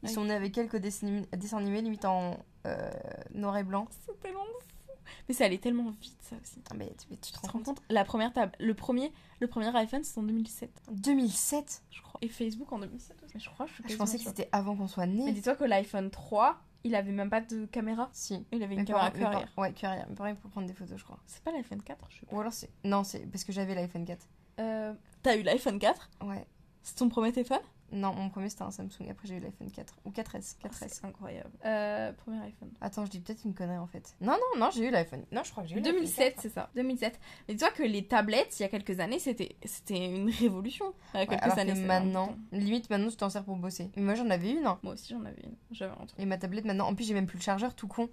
Ils 0.05 0.13
sont 0.13 0.25
nés 0.25 0.33
avec 0.33 0.53
quelques 0.53 0.77
dessins, 0.77 1.21
dessins 1.33 1.57
animés, 1.57 1.81
limite 1.81 2.05
en 2.05 2.37
euh, 2.65 2.89
noir 3.33 3.57
et 3.57 3.63
blanc. 3.63 3.87
c'est 4.05 4.19
tellement 4.19 4.43
fou. 4.45 4.91
Mais 5.27 5.35
ça 5.35 5.45
allait 5.45 5.57
tellement 5.59 5.89
vite, 6.01 6.17
ça 6.21 6.35
aussi. 6.41 6.61
Ah, 6.71 6.73
mais 6.75 6.93
tu, 6.99 7.07
tu 7.17 7.31
te 7.31 7.39
Tu 7.39 7.45
rends 7.45 7.51
compte 7.53 7.65
compte? 7.65 7.81
La 7.89 8.03
première 8.05 8.33
table, 8.33 8.51
le 8.59 8.73
premier, 8.73 9.11
le 9.39 9.47
premier 9.47 9.75
iPhone, 9.75 10.03
c'est 10.03 10.19
en 10.19 10.23
2007, 10.23 10.69
2007 10.91 11.83
je 11.91 12.01
crois. 12.01 12.19
Et 12.21 12.27
Facebook 12.27 12.71
en 12.71 12.79
2007 12.79 13.23
aussi. 13.23 13.31
Mais 13.35 13.39
je 13.39 13.49
crois, 13.49 13.65
je 13.67 13.73
suis 13.73 13.83
Je 13.83 13.87
quasiment 13.89 14.05
pensais 14.05 14.17
que 14.17 14.23
c'était 14.23 14.49
avant 14.51 14.75
qu'on 14.75 14.87
soit 14.87 15.05
Mais 15.05 15.13
nés. 15.25 15.31
dis-toi 15.31 15.55
que 15.55 15.63
l'iPhone 15.63 16.09
3, 16.09 16.59
il 16.83 16.95
avait 16.95 17.11
même 17.11 17.29
pas 17.29 17.41
de 17.41 17.65
caméra. 17.65 18.09
Si. 18.13 18.45
Il 18.51 18.61
avait 18.63 18.75
une 18.75 18.85
caméra 18.85 19.11
mes 19.11 19.23
arrière. 19.23 19.51
Ouais, 19.57 19.73
que 19.73 19.85
arrière. 19.85 20.07
Mes 20.09 20.15
parents, 20.15 20.35
pour 20.35 20.51
prendre 20.51 20.67
des 20.67 20.73
photos, 20.73 20.97
je 20.97 21.03
crois. 21.03 21.19
C'est 21.27 21.43
pas 21.43 21.51
l'iPhone 21.51 21.81
4, 21.81 22.05
je 22.09 22.19
sais 22.19 22.25
pas. 22.25 22.35
Ou 22.35 22.39
alors 22.39 22.53
c'est. 22.53 22.69
Non, 22.83 23.03
c'est 23.03 23.19
parce 23.27 23.43
que 23.43 23.51
j'avais 23.51 23.73
l'iPhone 23.75 24.05
4. 24.05 24.27
Euh, 24.59 24.93
T'as 25.23 25.37
eu 25.37 25.43
l'iPhone 25.43 25.79
4 25.79 26.09
Ouais. 26.23 26.45
C'est 26.83 26.95
ton 26.95 27.09
premier 27.09 27.31
téléphone? 27.31 27.59
Non, 27.91 28.13
mon 28.13 28.29
premier 28.29 28.49
c'était 28.49 28.63
un 28.63 28.71
Samsung. 28.71 29.09
Après, 29.11 29.27
j'ai 29.27 29.35
eu 29.35 29.39
l'iPhone 29.39 29.69
4. 29.71 29.93
Ou 30.05 30.09
4S. 30.09 30.57
4S. 30.59 30.85
C'est 30.89 31.05
incroyable. 31.05 31.51
Euh, 31.65 32.11
premier 32.13 32.39
iPhone. 32.41 32.71
Attends, 32.81 33.05
je 33.05 33.11
dis 33.11 33.19
peut-être 33.19 33.45
une 33.45 33.53
connerie 33.53 33.77
en 33.77 33.85
fait. 33.87 34.15
Non, 34.21 34.33
non, 34.33 34.59
non, 34.59 34.69
j'ai 34.71 34.87
eu 34.87 34.91
l'iPhone. 34.91 35.23
Non, 35.31 35.43
je 35.43 35.51
crois 35.51 35.63
que 35.63 35.69
j'ai 35.69 35.75
eu 35.75 35.79
l'iPhone 35.79 35.93
2007, 35.93 36.33
4. 36.35 36.41
c'est 36.41 36.49
ça. 36.49 36.69
2007. 36.75 37.19
Mais 37.47 37.53
dis-toi 37.53 37.69
que 37.71 37.83
les 37.83 38.05
tablettes, 38.07 38.59
il 38.59 38.63
y 38.63 38.65
a 38.65 38.69
quelques 38.69 38.99
années, 38.99 39.19
c'était 39.19 39.55
une 39.91 40.29
révolution. 40.31 40.93
Il 41.13 41.17
y 41.17 41.17
a 41.17 41.19
Ouais, 41.21 41.27
quelques 41.27 41.43
alors 41.43 41.59
années, 41.59 41.73
que 41.73 41.79
maintenant, 41.79 42.35
limite 42.51 42.89
maintenant, 42.89 43.09
tu 43.09 43.17
t'en 43.17 43.29
sers 43.29 43.43
pour 43.45 43.55
bosser. 43.55 43.91
Mais 43.95 44.01
moi, 44.01 44.15
j'en 44.15 44.29
avais 44.29 44.51
une. 44.51 44.65
hein. 44.65 44.79
Moi 44.83 44.93
aussi, 44.93 45.13
j'en 45.13 45.23
avais 45.23 45.43
une. 45.43 45.55
J'avais 45.71 45.93
un 45.93 46.05
truc. 46.05 46.19
Et 46.19 46.25
ma 46.25 46.37
tablette 46.37 46.65
maintenant. 46.65 46.87
En 46.87 46.95
plus, 46.95 47.05
j'ai 47.07 47.13
même 47.13 47.27
plus 47.27 47.37
le 47.37 47.43
chargeur, 47.43 47.75
tout 47.75 47.87
con. 47.87 48.09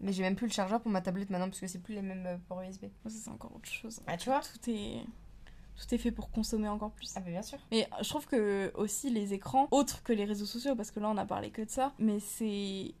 Mais 0.00 0.12
j'ai 0.12 0.22
même 0.22 0.36
plus 0.36 0.46
le 0.46 0.52
chargeur 0.52 0.82
pour 0.82 0.90
ma 0.92 1.00
tablette 1.00 1.30
maintenant 1.30 1.48
parce 1.48 1.58
que 1.60 1.66
c'est 1.66 1.78
plus 1.78 1.94
les 1.94 2.02
mêmes 2.02 2.26
euh, 2.26 2.36
ports 2.48 2.60
USB. 2.60 2.84
Ça, 3.04 3.08
c'est 3.10 3.30
encore 3.30 3.56
autre 3.56 3.68
chose. 3.68 4.00
Ah, 4.06 4.18
tu 4.18 4.28
vois? 4.28 4.40
Tout 4.42 4.70
est... 4.70 5.00
Tout 5.76 5.94
est 5.94 5.98
fait 5.98 6.10
pour 6.10 6.30
consommer 6.30 6.68
encore 6.68 6.90
plus. 6.92 7.12
Ah, 7.16 7.20
bah 7.20 7.30
bien 7.30 7.42
sûr. 7.42 7.58
Mais 7.70 7.88
je 8.00 8.08
trouve 8.08 8.26
que 8.26 8.72
aussi 8.74 9.10
les 9.10 9.34
écrans, 9.34 9.68
autres 9.70 10.02
que 10.02 10.12
les 10.12 10.24
réseaux 10.24 10.46
sociaux, 10.46 10.74
parce 10.74 10.90
que 10.90 11.00
là 11.00 11.10
on 11.10 11.16
a 11.16 11.26
parlé 11.26 11.50
que 11.50 11.62
de 11.62 11.70
ça, 11.70 11.92
mais 11.98 12.18
c'est 12.20 12.94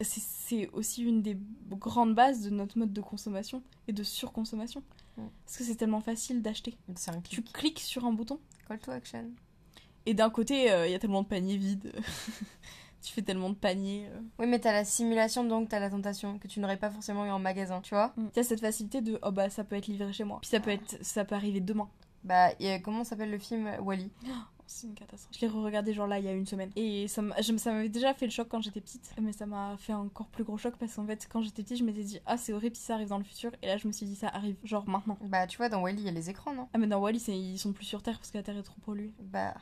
aussi 0.72 1.02
une 1.02 1.22
des 1.22 1.38
grandes 1.70 2.14
bases 2.14 2.42
de 2.42 2.50
notre 2.50 2.78
mode 2.78 2.92
de 2.92 3.00
consommation 3.00 3.62
et 3.88 3.92
de 3.92 4.02
surconsommation. 4.02 4.82
Mm. 5.16 5.22
Parce 5.44 5.56
que 5.58 5.64
c'est 5.64 5.76
tellement 5.76 6.00
facile 6.00 6.42
d'acheter. 6.42 6.76
Tu 7.28 7.42
cliques 7.42 7.80
sur 7.80 8.04
un 8.04 8.12
bouton 8.12 8.38
Call 8.68 8.78
to 8.80 8.90
action. 8.90 9.30
et 10.04 10.12
d'un 10.14 10.28
côté 10.30 10.70
euh, 10.70 10.86
il 10.86 10.92
y 10.92 10.94
a 10.94 10.98
tellement 10.98 11.22
de 11.22 11.28
paniers 11.28 11.56
vides. 11.56 11.92
tu 13.02 13.12
fais 13.12 13.22
tellement 13.22 13.50
de 13.50 13.54
paniers. 13.54 14.08
euh. 14.12 14.20
Oui, 14.38 14.46
mais 14.46 14.58
t'as 14.58 14.72
la 14.72 14.84
simulation 14.84 15.44
donc 15.44 15.68
t'as 15.68 15.78
la 15.78 15.88
tentation 15.88 16.38
que 16.38 16.48
tu 16.48 16.60
n'aurais 16.60 16.76
pas 16.76 16.90
forcément 16.90 17.24
eu 17.24 17.30
en 17.30 17.38
magasin, 17.38 17.80
tu 17.80 17.94
vois 17.94 18.12
y 18.36 18.38
a 18.38 18.42
cette 18.42 18.60
facilité 18.60 19.00
de 19.00 19.18
oh 19.22 19.30
bah 19.30 19.48
ça 19.48 19.64
peut 19.64 19.76
être 19.76 19.86
livré 19.86 20.12
chez 20.12 20.24
moi. 20.24 20.38
Puis 20.42 20.50
ça 20.50 20.60
peut 20.60 20.70
être 20.70 20.98
ça 21.02 21.24
peut 21.24 21.34
arriver 21.34 21.60
demain. 21.60 21.88
Bah, 22.26 22.50
et, 22.60 22.82
comment 22.82 23.04
s'appelle 23.04 23.30
le 23.30 23.38
film 23.38 23.70
Wally 23.80 24.10
Oh, 24.26 24.30
c'est 24.66 24.88
une 24.88 24.94
catastrophe. 24.94 25.32
Je 25.36 25.40
l'ai 25.42 25.46
re-regardé 25.46 25.92
genre 25.94 26.08
là 26.08 26.18
il 26.18 26.24
y 26.24 26.28
a 26.28 26.32
une 26.32 26.44
semaine. 26.44 26.70
Et 26.74 27.06
ça 27.06 27.22
m'avait 27.22 27.88
déjà 27.88 28.12
fait 28.14 28.24
le 28.26 28.32
choc 28.32 28.48
quand 28.50 28.60
j'étais 28.60 28.80
petite. 28.80 29.14
Mais 29.22 29.32
ça 29.32 29.46
m'a 29.46 29.76
fait 29.78 29.92
encore 29.92 30.26
plus 30.26 30.42
gros 30.42 30.58
choc 30.58 30.74
parce 30.76 30.92
qu'en 30.96 31.06
fait 31.06 31.28
quand 31.30 31.40
j'étais 31.40 31.62
petite 31.62 31.78
je 31.78 31.84
m'étais 31.84 32.02
dit 32.02 32.18
ah 32.26 32.36
c'est 32.36 32.52
horrible 32.52 32.74
si 32.74 32.82
ça 32.82 32.94
arrive 32.94 33.06
dans 33.08 33.18
le 33.18 33.22
futur. 33.24 33.52
Et 33.62 33.68
là 33.68 33.76
je 33.76 33.86
me 33.86 33.92
suis 33.92 34.06
dit 34.06 34.16
ça 34.16 34.26
arrive 34.26 34.56
genre 34.64 34.88
maintenant. 34.88 35.16
Bah, 35.20 35.46
tu 35.46 35.56
vois, 35.58 35.68
dans 35.68 35.80
Wally, 35.82 36.00
il 36.00 36.04
y 36.06 36.08
a 36.08 36.12
les 36.12 36.28
écrans, 36.30 36.52
non? 36.52 36.66
Ah 36.74 36.78
mais 36.78 36.88
dans 36.88 36.98
Wally 36.98 37.20
c'est- 37.20 37.38
ils 37.38 37.58
sont 37.60 37.72
plus 37.72 37.84
sur 37.84 38.02
Terre 38.02 38.18
parce 38.18 38.32
que 38.32 38.38
la 38.38 38.42
Terre 38.42 38.56
est 38.58 38.62
trop 38.64 38.80
polluée. 38.84 39.12
Bah, 39.20 39.54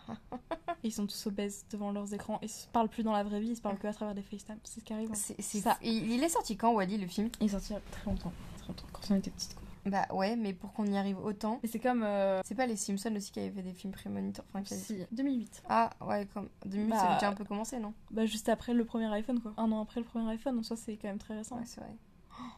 Et 0.83 0.89
ils 0.89 0.93
sont 0.93 1.07
tous 1.07 1.27
obèses 1.27 1.67
devant 1.71 1.93
leurs 1.93 2.15
écrans. 2.15 2.39
Ils 2.41 2.49
se 2.49 2.67
parlent 2.69 2.89
plus 2.89 3.03
dans 3.03 3.13
la 3.13 3.25
vraie 3.25 3.41
vie, 3.41 3.51
ils 3.51 3.57
se 3.57 3.61
parlent 3.61 3.79
que 3.79 3.87
à 3.87 3.93
travers 3.93 4.15
des 4.15 4.23
FaceTime. 4.23 4.57
C'est 4.65 4.81
ce 4.81 4.85
qui 4.87 4.93
arrive. 4.95 5.11
hein. 5.13 5.15
c'est. 5.39 5.61
Ça. 5.61 5.77
Il, 5.83 6.11
il 6.11 6.25
est 6.25 6.31
sorti 6.31 6.57
quand, 6.57 6.73
Wally, 6.73 6.97
le 6.97 7.07
film? 7.09 7.29
Il 7.43 7.47
est 7.47 7.51
sorti 7.51 7.73
il 7.73 7.75
y 7.75 7.77
a 7.77 7.83
très 7.91 8.11
longtemps. 8.11 8.33
Très 8.57 8.69
longtemps. 8.69 8.87
Quand 8.91 9.03
on 9.11 9.17
était 9.17 9.31
petite 9.31 9.55
quoi. 9.55 9.64
Bah, 9.87 10.07
ouais, 10.13 10.35
mais 10.37 10.53
pour 10.55 10.73
qu'on 10.73 10.87
y 10.87 10.97
arrive 10.97 11.19
autant. 11.19 11.61
Mais 11.63 11.69
c'est 11.69 11.79
comme... 11.79 12.03
euh, 12.03 12.41
C'est 12.45 12.55
pas 12.55 12.67
les 12.67 12.77
Simpsons 12.77 13.15
aussi 13.17 13.31
qui 13.33 13.41
avaient 13.41 13.51
fait 13.51 13.63
des 13.63 13.75
films 13.75 13.93
prémonitoires 13.93 14.47
enfin, 14.51 14.63
qui 14.63 14.75
avaient- 14.75 14.83
si, 14.83 15.05
2008. 15.13 15.63
Ah, 15.69 15.91
ouais, 16.01 16.27
comme. 16.33 16.49
2008, 16.65 16.91
Bah, 16.91 16.97
ça 16.99 17.05
avait 17.07 17.15
déjà 17.15 17.29
un 17.29 17.35
peu 17.35 17.45
commencé, 17.45 17.79
non? 17.79 17.93
Bah 18.11 18.25
juste 18.27 18.49
après 18.49 18.73
le 18.75 18.85
premier 18.85 19.13
iPhone 19.13 19.41
quoi. 19.41 19.53
Un 19.57 19.71
an 19.73 19.83
après 19.83 20.01
le 20.01 20.07
premier 20.07 20.31
iPhone, 20.33 20.59
en 20.59 20.63
soi 20.63 20.77
c'est 20.77 20.97
quand 20.97 21.09
même 21.09 21.19
très 21.19 21.37
récent. 21.37 21.57
Ouais, 21.57 21.65
c'est 21.67 21.81
vrai. 21.81 21.91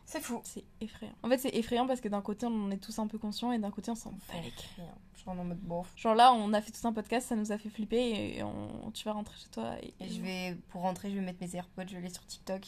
C'est 0.06 0.20
fou. 0.22 0.40
C'est 0.42 0.64
effrayant. 0.80 1.12
En 1.22 1.28
fait, 1.28 1.36
c'est 1.36 1.54
effrayant 1.54 1.86
parce 1.86 2.00
que 2.00 2.08
d'un 2.08 2.22
côté, 2.22 2.46
on 2.46 2.64
en 2.64 2.70
est 2.70 2.78
tous 2.78 2.98
un 2.98 3.06
peu 3.08 3.18
conscients 3.18 3.52
et 3.52 3.58
d'un 3.58 3.70
côté, 3.70 3.90
on 3.90 3.94
s'en 3.94 4.10
bat 4.12 4.16
les. 4.42 4.50
Je 5.14 5.20
suis 5.20 5.28
en 5.28 5.34
mode 5.34 5.58
bof. 5.58 5.92
Genre 5.96 6.14
là, 6.14 6.32
on 6.32 6.52
a 6.54 6.60
fait 6.62 6.70
tout 6.72 6.86
un 6.88 6.92
podcast, 6.94 7.28
ça 7.28 7.36
nous 7.36 7.52
a 7.52 7.58
fait 7.58 7.68
flipper 7.68 8.36
et 8.38 8.42
on... 8.42 8.90
tu 8.92 9.04
vas 9.04 9.12
rentrer 9.12 9.36
chez 9.36 9.48
toi. 9.50 9.74
Et, 9.82 9.92
Et 10.00 10.08
je 10.08 10.22
vais, 10.22 10.56
pour 10.70 10.80
rentrer, 10.82 11.10
je 11.10 11.16
vais 11.16 11.20
mettre 11.20 11.40
mes 11.42 11.54
AirPods, 11.56 11.82
je 11.88 11.92
vais 11.92 11.98
aller 11.98 12.08
sur 12.14 12.24
TikTok. 12.24 12.62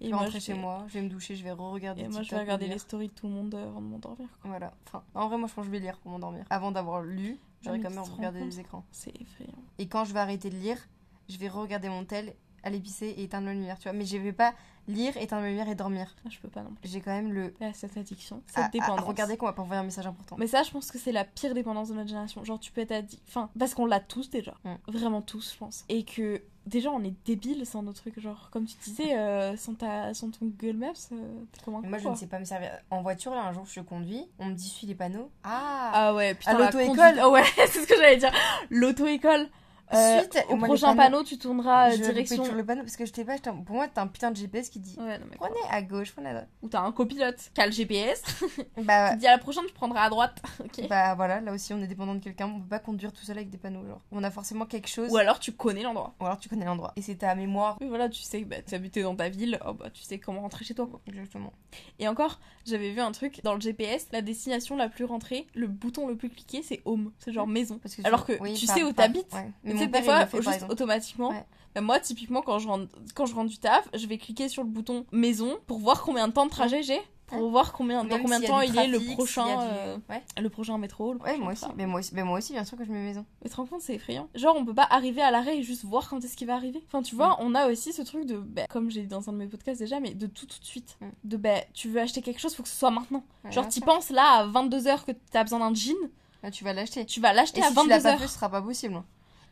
Et 0.00 0.06
je 0.06 0.10
vais 0.10 0.16
rentrer 0.16 0.40
chez 0.40 0.54
moi, 0.54 0.84
je 0.88 0.94
vais 0.94 1.02
me 1.02 1.08
doucher, 1.08 1.36
je 1.36 1.42
vais 1.42 1.52
re-regarder 1.52 2.02
Et 2.02 2.08
moi, 2.08 2.22
je 2.22 2.30
vais 2.30 2.40
regarder 2.40 2.68
les 2.68 2.78
stories 2.78 3.08
de 3.08 3.12
tout 3.12 3.26
le 3.26 3.32
monde 3.32 3.54
euh, 3.54 3.68
avant 3.68 3.80
de 3.80 3.86
m'endormir. 3.86 4.28
Voilà. 4.44 4.74
Enfin, 4.86 5.02
en 5.14 5.28
vrai, 5.28 5.38
moi, 5.38 5.48
je 5.48 5.54
pense 5.54 5.62
que 5.62 5.66
je 5.66 5.72
vais 5.72 5.80
lire 5.80 5.98
pour 5.98 6.10
m'endormir. 6.10 6.44
Avant 6.50 6.70
d'avoir 6.70 7.02
lu, 7.02 7.38
j'aurais 7.62 7.80
quand 7.80 7.90
même 7.90 8.00
regardé 8.00 8.44
les 8.44 8.60
écrans. 8.60 8.84
C'est 8.90 9.18
effrayant. 9.20 9.58
Et 9.78 9.88
quand 9.88 10.04
je 10.04 10.12
vais 10.12 10.20
arrêter 10.20 10.50
de 10.50 10.56
lire, 10.56 10.78
je 11.28 11.38
vais 11.38 11.48
regarder 11.48 11.88
mon 11.88 12.04
tel, 12.04 12.34
aller 12.66 12.80
pisser 12.80 13.06
et 13.06 13.22
éteindre 13.24 13.46
la 13.46 13.54
lumière, 13.54 13.78
tu 13.78 13.84
vois. 13.88 13.92
Mais 13.96 14.04
je 14.04 14.16
vais 14.18 14.32
pas 14.32 14.52
lire, 14.88 15.16
éteindre 15.16 15.42
la 15.42 15.48
lumière 15.50 15.68
et 15.68 15.74
dormir. 15.74 16.14
Là, 16.24 16.30
je 16.30 16.38
peux 16.38 16.48
pas 16.48 16.62
non 16.62 16.70
plus. 16.70 16.88
J'ai 16.88 17.00
quand 17.00 17.10
même 17.12 17.32
le. 17.32 17.54
Là, 17.60 17.72
cette 17.72 17.96
addiction, 17.96 18.42
cette 18.46 18.58
à- 18.58 18.64
à 18.66 18.68
dépendance. 18.68 19.00
regarder 19.06 19.36
qu'on 19.36 19.46
va 19.46 19.52
pas 19.52 19.62
envoyer 19.62 19.80
un 19.80 19.84
message 19.84 20.06
important. 20.06 20.36
Mais 20.38 20.46
ça, 20.46 20.62
je 20.62 20.70
pense 20.70 20.90
que 20.90 20.98
c'est 20.98 21.12
la 21.12 21.24
pire 21.24 21.54
dépendance 21.54 21.88
de 21.88 21.94
notre 21.94 22.08
génération. 22.08 22.44
Genre, 22.44 22.60
tu 22.60 22.72
peux 22.72 22.80
être 22.82 22.92
addict. 22.92 23.22
Enfin, 23.28 23.48
parce 23.58 23.74
qu'on 23.74 23.86
l'a 23.86 24.00
tous 24.00 24.30
déjà. 24.30 24.54
Mm. 24.64 24.74
Vraiment 24.88 25.22
tous, 25.22 25.52
je 25.54 25.58
pense. 25.58 25.84
Et 25.88 26.04
que 26.04 26.40
déjà, 26.66 26.90
on 26.90 27.02
est 27.04 27.14
débiles 27.24 27.64
sans 27.66 27.82
nos 27.82 27.92
trucs. 27.92 28.18
Genre, 28.20 28.48
comme 28.50 28.66
tu 28.66 28.76
disais, 28.84 29.16
euh, 29.18 29.56
sans, 29.56 29.74
ta... 29.74 30.14
sans 30.14 30.30
ton 30.30 30.46
Google 30.46 30.76
Maps, 30.76 30.92
euh, 31.12 31.16
t'es 31.52 31.60
comme 31.64 31.74
un 31.74 31.78
Mais 31.78 31.84
con, 31.84 31.90
moi, 31.90 31.98
je 31.98 32.08
ne 32.08 32.14
sais 32.14 32.26
pas 32.26 32.38
me 32.38 32.44
servir. 32.44 32.70
En 32.90 33.02
voiture, 33.02 33.32
là, 33.34 33.42
un 33.44 33.52
jour, 33.52 33.64
je 33.66 33.80
conduis, 33.80 34.24
on 34.38 34.46
me 34.46 34.54
dit 34.54 34.68
suis 34.68 34.86
les 34.86 34.94
panneaux. 34.94 35.30
Ah, 35.44 35.90
Ah 35.94 36.14
ouais, 36.14 36.34
putain, 36.34 36.52
À 36.52 36.58
la 36.58 36.64
l'auto-école. 36.66 36.96
conduite- 36.96 37.22
Oh 37.24 37.30
ouais, 37.32 37.42
c'est 37.68 37.80
ce 37.82 37.86
que 37.86 37.96
j'allais 37.96 38.16
dire. 38.18 38.32
L'auto-école. 38.70 39.48
Euh, 39.94 40.18
Suite, 40.20 40.44
au 40.48 40.56
moi, 40.56 40.66
prochain 40.66 40.88
panneaux, 40.96 41.00
panneau, 41.18 41.22
tu 41.24 41.38
tourneras 41.38 41.90
je 41.90 42.02
direction. 42.02 42.44
sur 42.44 42.54
le 42.54 42.64
panneau 42.64 42.82
parce 42.82 42.96
que 42.96 43.06
je 43.06 43.12
t'ai 43.12 43.24
pas. 43.24 43.34
un- 43.34 43.62
Pour 43.62 43.76
moi, 43.76 43.86
t'as 43.88 44.02
un 44.02 44.08
putain 44.08 44.30
de 44.32 44.36
GPS 44.36 44.68
qui 44.68 44.80
dit 44.80 44.96
Ouais, 44.98 45.18
non, 45.18 45.26
mais 45.30 45.36
prenez 45.36 45.60
à 45.70 45.80
gauche, 45.82 46.12
prenez 46.12 46.30
à 46.30 46.32
droite. 46.32 46.48
Ou 46.62 46.68
t'as 46.68 46.80
un 46.80 46.90
copilote 46.92 47.50
qui 47.54 47.60
a 47.60 47.66
le 47.66 47.72
GPS. 47.72 48.22
Bah, 48.82 49.10
qui 49.12 49.18
dit 49.18 49.26
à 49.26 49.32
la 49.32 49.38
prochaine, 49.38 49.64
tu 49.66 49.72
prendras 49.72 50.02
à 50.02 50.10
droite. 50.10 50.42
ok. 50.64 50.88
bah 50.88 51.14
voilà, 51.14 51.40
là 51.40 51.52
aussi, 51.52 51.72
on 51.72 51.80
est 51.82 51.86
dépendant 51.86 52.14
de 52.14 52.20
quelqu'un. 52.20 52.46
On 52.48 52.60
peut 52.60 52.68
pas 52.68 52.78
conduire 52.78 53.12
tout 53.12 53.24
seul 53.24 53.36
avec 53.36 53.48
des 53.50 53.58
panneaux. 53.58 53.86
Genre, 53.86 54.00
on 54.12 54.22
a 54.24 54.30
forcément 54.30 54.66
quelque 54.66 54.88
chose. 54.88 55.10
Ou 55.12 55.16
alors 55.16 55.38
tu 55.38 55.52
connais 55.52 55.82
l'endroit. 55.82 56.14
Ou 56.20 56.24
alors 56.26 56.38
tu 56.38 56.48
connais 56.48 56.64
l'endroit. 56.66 56.92
Et 56.96 57.02
c'est 57.02 57.16
ta 57.16 57.34
mémoire. 57.34 57.76
Oui, 57.80 57.88
voilà, 57.88 58.08
tu 58.08 58.22
sais, 58.22 58.44
bah, 58.44 58.56
tu 58.66 58.74
habitais 58.74 59.02
dans 59.02 59.14
ta 59.14 59.28
ville, 59.28 59.58
oh, 59.66 59.72
bah, 59.72 59.90
tu 59.92 60.02
sais 60.02 60.18
comment 60.18 60.40
rentrer 60.40 60.64
chez 60.64 60.74
toi. 60.74 60.86
Quoi. 60.86 61.00
Exactement. 61.06 61.52
Et 61.98 62.08
encore, 62.08 62.40
j'avais 62.66 62.90
vu 62.90 63.00
un 63.00 63.12
truc 63.12 63.40
dans 63.44 63.54
le 63.54 63.60
GPS, 63.60 64.08
la 64.12 64.20
destination 64.22 64.76
la 64.76 64.88
plus 64.88 65.04
rentrée, 65.04 65.46
le 65.54 65.68
bouton 65.68 66.08
le 66.08 66.16
plus 66.16 66.28
cliqué, 66.30 66.62
c'est 66.62 66.80
home. 66.84 67.12
C'est 67.20 67.32
genre 67.32 67.46
maison. 67.46 67.78
Parce 67.78 67.94
que 67.94 68.02
Alors 68.06 68.26
que 68.26 68.32
oui, 68.40 68.54
tu 68.54 68.66
sais 68.66 68.82
où 68.82 68.92
t'habites. 68.92 69.32
ouais. 69.32 69.50
Mais 69.64 69.72
Mais 69.74 69.75
tu 69.78 69.84
sais, 69.84 69.86
des 69.88 70.02
fois, 70.02 70.26
fait, 70.26 70.42
juste 70.42 70.66
automatiquement. 70.68 71.30
Ouais. 71.30 71.44
Bah, 71.74 71.80
moi, 71.82 72.00
typiquement, 72.00 72.42
quand 72.42 72.58
je, 72.58 72.68
rentre, 72.68 72.86
quand 73.14 73.26
je 73.26 73.34
rentre 73.34 73.50
du 73.50 73.58
taf, 73.58 73.88
je 73.94 74.06
vais 74.06 74.18
cliquer 74.18 74.48
sur 74.48 74.62
le 74.62 74.68
bouton 74.68 75.04
maison 75.12 75.58
pour 75.66 75.78
voir 75.78 76.02
combien 76.02 76.26
de 76.28 76.32
temps 76.32 76.46
de 76.46 76.50
trajet 76.50 76.82
j'ai. 76.82 77.00
pour 77.26 77.50
voir 77.50 77.72
combien, 77.72 78.04
dans 78.04 78.18
combien 78.20 78.38
de 78.38 78.46
temps 78.46 78.60
il 78.60 78.78
est 78.78 78.86
le 78.86 79.00
prochain, 79.00 79.44
du- 79.46 79.52
euh, 79.58 79.96
Ouais. 80.08 80.22
le 80.40 80.48
prochain 80.48 80.78
métro. 80.78 81.12
le 81.12 81.20
Ouais, 81.20 81.36
moi 81.38 81.52
aussi. 81.54 81.64
Mais 81.76 81.84
moi 81.84 81.98
aussi, 81.98 82.14
mais 82.14 82.22
moi 82.22 82.38
aussi, 82.38 82.52
bien 82.52 82.64
sûr 82.64 82.78
que 82.78 82.84
je 82.84 82.90
mets 82.92 83.02
maison. 83.02 83.26
Mais 83.42 83.50
te 83.50 83.56
rends 83.56 83.66
compte, 83.66 83.80
c'est 83.80 83.94
effrayant. 83.96 84.28
Genre, 84.36 84.54
on 84.56 84.64
peut 84.64 84.72
pas 84.74 84.86
arriver 84.88 85.20
à 85.22 85.32
l'arrêt 85.32 85.58
et 85.58 85.62
juste 85.64 85.84
voir 85.84 86.08
quand 86.08 86.24
est-ce 86.24 86.36
qu'il 86.36 86.46
va 86.46 86.54
arriver. 86.54 86.80
Enfin, 86.86 87.02
tu 87.02 87.16
vois, 87.16 87.36
on 87.40 87.54
a 87.56 87.66
aussi 87.68 87.92
ce 87.92 88.02
truc 88.02 88.26
de, 88.26 88.36
bah, 88.38 88.66
comme 88.70 88.90
j'ai 88.92 89.00
dit 89.02 89.06
dans 89.08 89.28
un 89.28 89.32
de 89.32 89.38
mes 89.38 89.48
podcasts 89.48 89.80
déjà, 89.80 89.98
mais 89.98 90.14
de 90.14 90.26
tout 90.28 90.46
tout 90.46 90.60
de 90.60 90.64
suite. 90.64 90.96
Mm. 91.00 91.06
De, 91.24 91.36
bah, 91.36 91.60
tu 91.74 91.88
veux 91.88 92.00
acheter 92.00 92.22
quelque 92.22 92.38
chose, 92.40 92.54
faut 92.54 92.62
que 92.62 92.68
ce 92.68 92.76
soit 92.78 92.92
maintenant. 92.92 93.24
Ouais, 93.44 93.50
Genre, 93.50 93.66
t'y 93.68 93.80
penses 93.80 94.10
là 94.10 94.22
à 94.42 94.46
22h 94.46 95.04
que 95.04 95.12
t'as 95.32 95.42
besoin 95.42 95.58
d'un 95.58 95.74
jean, 95.74 95.96
Là, 96.44 96.52
tu 96.52 96.62
vas 96.62 96.72
l'acheter. 96.72 97.04
tu 97.06 97.20
vas 97.20 97.32
l'acheter 97.32 97.58
Et 97.58 97.64
à 97.64 97.70
si 97.70 97.74
tu 97.74 97.88
l'as 97.88 98.00
pas 98.00 98.12
22h. 98.14 98.18
fait, 98.20 98.28
ce 98.28 98.34
sera 98.34 98.48
pas 98.48 98.62
possible. 98.62 99.02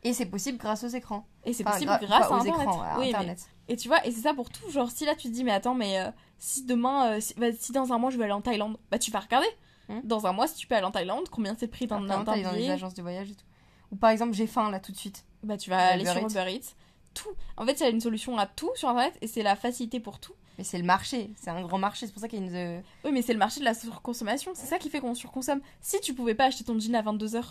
Et 0.05 0.12
c'est 0.12 0.26
possible 0.26 0.59
grâce 0.59 0.84
aux 0.84 0.88
écrans. 0.88 1.26
Et 1.44 1.52
c'est 1.55 1.62
Enfin, 1.66 1.72
possible 1.74 1.92
gra- 1.92 2.00
grâce 2.07 2.26
à 2.26 2.30
aux 2.30 2.34
Internet. 2.34 2.61
écrans, 2.62 2.82
à 2.82 2.98
Oui, 2.98 3.07
mais- 3.07 3.14
Internet. 3.14 3.48
Et 3.68 3.76
tu 3.76 3.88
vois, 3.88 4.07
et 4.07 4.12
c'est 4.12 4.20
ça 4.20 4.34
pour 4.34 4.50
tout. 4.50 4.70
Genre, 4.70 4.90
si 4.90 5.07
là 5.07 5.14
tu 5.14 5.28
te 5.28 5.32
dis, 5.32 5.42
mais 5.44 5.52
attends, 5.52 5.74
mais 5.74 5.98
euh, 5.98 6.11
si 6.38 6.64
demain, 6.64 7.12
euh, 7.12 7.20
si, 7.20 7.32
bah, 7.34 7.46
si 7.59 7.72
dans 7.72 7.92
un 7.92 7.98
mois 7.98 8.11
je 8.11 8.18
veux 8.18 8.22
aller 8.24 8.32
en 8.32 8.42
Thaïlande, 8.42 8.76
bah 8.90 8.98
tu 8.98 9.11
vas 9.11 9.20
regarder. 9.20 9.48
Hmm. 9.88 10.00
Dans 10.05 10.26
un 10.26 10.32
mois, 10.32 10.46
si 10.46 10.55
tu 10.57 10.66
peux 10.66 10.74
aller 10.74 10.84
en 10.86 10.90
Thaïlande, 10.90 11.28
combien 11.30 11.55
c'est 11.59 11.66
le 11.66 11.70
prix 11.70 11.86
d'un 11.86 12.07
t'as 12.07 12.22
dans 12.22 12.32
les 12.34 12.42
billet 12.59 12.70
agences 12.70 12.94
de 12.94 13.02
voyage 13.02 13.30
et 13.30 13.34
tout. 13.34 13.44
Ou 13.92 13.96
par 13.96 14.11
exemple, 14.11 14.32
j'ai 14.34 14.46
faim 14.46 14.70
là 14.70 14.80
tout 14.80 14.92
de 14.92 14.96
suite. 14.96 15.24
Bah 15.42 15.57
tu 15.57 15.70
vas 15.70 15.94
Uber 15.96 16.05
aller 16.11 16.20
sur 16.20 16.22
Eats. 16.22 16.42
Uber 16.42 16.55
Eats. 16.55 16.74
Tout. 17.14 17.28
En 17.57 17.64
fait, 17.64 17.72
il 17.74 17.80
y 17.80 17.86
a 17.86 17.88
une 17.90 18.00
solution 18.00 18.36
à 18.38 18.46
tout 18.46 18.70
sur 18.74 18.88
Internet 18.90 19.16
et 19.22 19.26
c'est 19.26 19.42
la 19.42 19.57
facilité 19.57 20.00
pour 20.00 20.18
tout. 20.20 20.32
Mais 20.59 20.64
c'est 20.64 20.78
le 20.78 20.84
marché, 20.84 21.30
c'est 21.36 21.50
un 21.50 21.62
grand 21.62 21.78
marché, 21.78 22.07
c'est 22.07 22.12
pour 22.12 22.20
ça 22.20 22.28
qu'il 22.28 22.38
y 22.40 22.42
a 22.42 22.46
une. 22.46 22.55
euh, 22.55 22.80
Oui, 23.05 23.11
mais 23.12 23.22
c'est 23.22 23.32
le 23.32 23.38
marché 23.38 23.61
de 23.61 23.64
la 23.64 23.74
surconsommation. 23.74 24.52
C'est 24.55 24.66
ça 24.66 24.78
qui 24.78 24.88
fait 24.90 25.00
qu'on 25.00 25.14
surconsomme. 25.14 25.61
Si 25.80 26.00
tu 26.00 26.14
pouvais 26.14 26.34
pas 26.34 26.44
acheter 26.44 26.64
ton 26.64 26.78
jean 26.78 26.94
à 26.94 27.02
22h, 27.02 27.42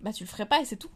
bah 0.00 0.12
tu 0.12 0.24
le 0.24 0.28
ferais 0.28 0.46
pas 0.46 0.60
et 0.60 0.64
c'est 0.64 0.76
tout. 0.76 0.90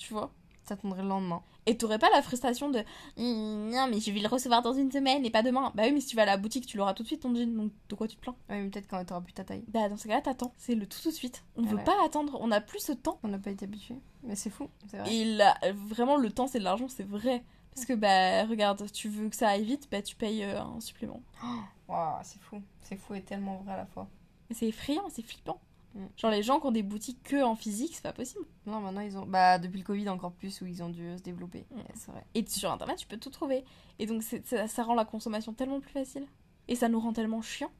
Tu 0.00 0.14
vois 0.14 0.30
Ça 0.64 0.76
tomberait 0.76 1.02
le 1.02 1.08
lendemain. 1.08 1.42
Et 1.66 1.76
t'aurais 1.76 1.98
pas 1.98 2.08
la 2.10 2.22
frustration 2.22 2.70
de 2.70 2.78
Hum, 3.18 3.68
non, 3.70 3.86
mais 3.88 4.00
je 4.00 4.10
vais 4.10 4.20
le 4.20 4.28
recevoir 4.28 4.62
dans 4.62 4.72
une 4.72 4.90
semaine 4.90 5.24
et 5.26 5.30
pas 5.30 5.42
demain. 5.42 5.72
Bah 5.74 5.82
oui, 5.84 5.92
mais 5.92 6.00
si 6.00 6.06
tu 6.08 6.16
vas 6.16 6.22
à 6.22 6.26
la 6.26 6.38
boutique, 6.38 6.64
tu 6.66 6.78
l'auras 6.78 6.94
tout 6.94 7.02
de 7.02 7.06
suite 7.06 7.20
ton 7.20 7.34
jean. 7.34 7.54
Donc 7.54 7.70
de 7.90 7.94
quoi 7.94 8.08
tu 8.08 8.16
te 8.16 8.20
plains? 8.22 8.34
Ouais, 8.48 8.62
mais 8.62 8.70
peut-être 8.70 8.88
quand 8.88 9.04
t'auras 9.04 9.20
plus 9.20 9.34
ta 9.34 9.44
taille. 9.44 9.62
Bah 9.68 9.88
dans 9.90 9.98
ce 9.98 10.08
cas-là, 10.08 10.22
t'attends. 10.22 10.54
C'est 10.56 10.74
le 10.74 10.86
tout 10.86 10.98
tout 11.02 11.10
de 11.10 11.14
suite. 11.14 11.44
On 11.56 11.64
Ah 11.64 11.68
veut 11.68 11.76
ouais. 11.76 11.84
pas 11.84 11.94
attendre. 12.04 12.38
On 12.40 12.50
a 12.50 12.62
plus 12.62 12.80
ce 12.80 12.92
temps. 12.92 13.18
On 13.22 13.28
n'a 13.28 13.38
pas 13.38 13.50
été 13.50 13.66
habitué. 13.66 13.94
Mais 14.22 14.34
c'est 14.36 14.50
fou, 14.50 14.68
vrai. 14.92 15.14
Et 15.14 15.24
là, 15.26 15.54
vraiment, 15.74 16.16
le 16.16 16.32
temps, 16.32 16.46
c'est 16.46 16.58
de 16.60 16.64
l'argent, 16.64 16.88
c'est 16.88 17.06
vrai. 17.06 17.44
Parce 17.74 17.86
que, 17.86 17.92
bah, 17.92 18.44
regarde, 18.46 18.90
tu 18.92 19.08
veux 19.08 19.28
que 19.28 19.36
ça 19.36 19.48
aille 19.50 19.64
vite, 19.64 19.88
bah, 19.90 20.02
tu 20.02 20.16
payes 20.16 20.42
euh, 20.44 20.60
un 20.60 20.80
supplément. 20.80 21.22
Waouh, 21.88 22.18
c'est 22.22 22.40
fou. 22.40 22.60
C'est 22.82 22.96
fou 22.96 23.14
et 23.14 23.22
tellement 23.22 23.58
vrai 23.58 23.74
à 23.74 23.76
la 23.76 23.86
fois. 23.86 24.08
Mais 24.48 24.56
c'est 24.56 24.66
effrayant, 24.66 25.04
c'est 25.08 25.22
flippant. 25.22 25.60
Genre, 26.16 26.30
les 26.30 26.42
gens 26.42 26.60
qui 26.60 26.66
ont 26.66 26.70
des 26.72 26.82
boutiques 26.84 27.22
que 27.24 27.42
en 27.42 27.56
physique, 27.56 27.92
c'est 27.94 28.02
pas 28.02 28.12
possible. 28.12 28.44
Non, 28.66 28.80
maintenant 28.80 29.00
ils 29.00 29.18
ont. 29.18 29.26
Bah, 29.26 29.58
depuis 29.58 29.78
le 29.78 29.84
Covid, 29.84 30.08
encore 30.08 30.32
plus, 30.32 30.60
où 30.60 30.66
ils 30.66 30.82
ont 30.82 30.88
dû 30.88 31.16
se 31.18 31.22
développer. 31.22 31.66
C'est 31.94 32.12
vrai. 32.12 32.24
Et 32.34 32.46
sur 32.46 32.70
Internet, 32.70 32.96
tu 32.96 33.06
peux 33.08 33.16
tout 33.16 33.30
trouver. 33.30 33.64
Et 33.98 34.06
donc, 34.06 34.22
ça, 34.22 34.68
ça 34.68 34.82
rend 34.84 34.94
la 34.94 35.04
consommation 35.04 35.52
tellement 35.52 35.80
plus 35.80 35.90
facile. 35.90 36.26
Et 36.68 36.76
ça 36.76 36.88
nous 36.88 37.00
rend 37.00 37.12
tellement 37.12 37.42
chiant. 37.42 37.70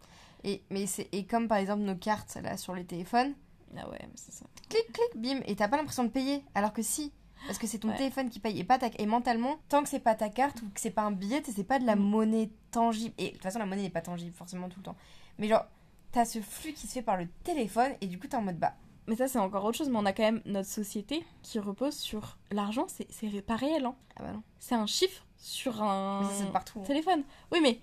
Et, 0.42 0.62
mais 0.70 0.86
c'est, 0.86 1.08
et 1.12 1.24
comme 1.24 1.46
par 1.48 1.58
exemple 1.58 1.82
nos 1.82 1.94
cartes 1.94 2.36
là 2.42 2.56
sur 2.56 2.74
les 2.74 2.84
téléphones, 2.84 3.34
Ah 3.76 3.88
ouais, 3.90 3.98
mais 4.00 4.12
c'est 4.16 4.32
ça. 4.32 4.46
clic, 4.68 4.90
clic, 4.92 5.22
bim, 5.22 5.40
et 5.46 5.54
t'as 5.54 5.68
pas 5.68 5.76
l'impression 5.76 6.02
de 6.04 6.08
payer. 6.08 6.42
Alors 6.54 6.72
que 6.72 6.82
si. 6.82 7.12
Parce 7.46 7.58
que 7.58 7.66
c'est 7.66 7.78
ton 7.78 7.88
Ouais. 7.88 7.96
téléphone 7.96 8.28
qui 8.28 8.38
paye 8.40 8.58
et 8.58 8.64
pas 8.64 8.78
ta 8.78 8.88
et 8.98 9.06
mentalement 9.06 9.56
tant 9.70 9.82
que 9.82 9.88
c'est 9.88 10.00
pas 10.00 10.14
ta 10.14 10.28
carte 10.28 10.61
ou 10.62 10.66
que 10.70 10.78
c'est 10.80 10.90
pas 10.90 11.02
un 11.02 11.11
billet 11.11 11.42
c'est 11.46 11.64
pas 11.64 11.78
de 11.78 11.86
la 11.86 11.96
Mm. 11.96 12.00
monnaie 12.00 12.50
tangible 12.70 13.14
et 13.16 13.28
de 13.28 13.32
toute 13.32 13.42
façon 13.42 13.58
la 13.58 13.64
monnaie 13.64 13.80
n'est 13.80 13.88
pas 13.88 14.02
tangible 14.02 14.32
forcément 14.34 14.68
tout 14.68 14.78
le 14.80 14.84
temps 14.84 14.96
mais 15.38 15.48
genre 15.48 15.64
t'as 16.12 16.24
ce 16.24 16.40
flux 16.40 16.72
qui 16.72 16.86
se 16.86 16.92
fait 16.94 17.02
par 17.02 17.16
le 17.16 17.28
téléphone 17.44 17.92
et 18.00 18.06
du 18.06 18.18
coup 18.18 18.26
t'es 18.26 18.36
en 18.36 18.42
mode 18.42 18.58
bah 18.58 18.74
Mais 19.06 19.16
ça, 19.16 19.28
c'est 19.28 19.38
encore 19.38 19.64
autre 19.64 19.78
chose. 19.78 19.88
Mais 19.88 19.98
on 19.98 20.06
a 20.06 20.12
quand 20.12 20.22
même 20.22 20.42
notre 20.44 20.68
société 20.68 21.24
qui 21.42 21.58
repose 21.58 21.96
sur 21.96 22.36
l'argent. 22.50 22.86
C'est 22.88 23.06
c'est 23.11 23.42
pas 23.42 23.56
réel, 23.56 23.84
hein. 23.84 23.94
ah 24.16 24.22
bah 24.24 24.32
non 24.32 24.42
C'est 24.58 24.74
un 24.74 24.86
chiffre 24.86 25.24
sur 25.36 25.82
un 25.82 26.22
mais 26.28 26.34
ça 26.34 26.44
partout 26.46 26.80
hein. 26.80 26.84
téléphone. 26.86 27.22
Oui, 27.52 27.58
mais 27.62 27.78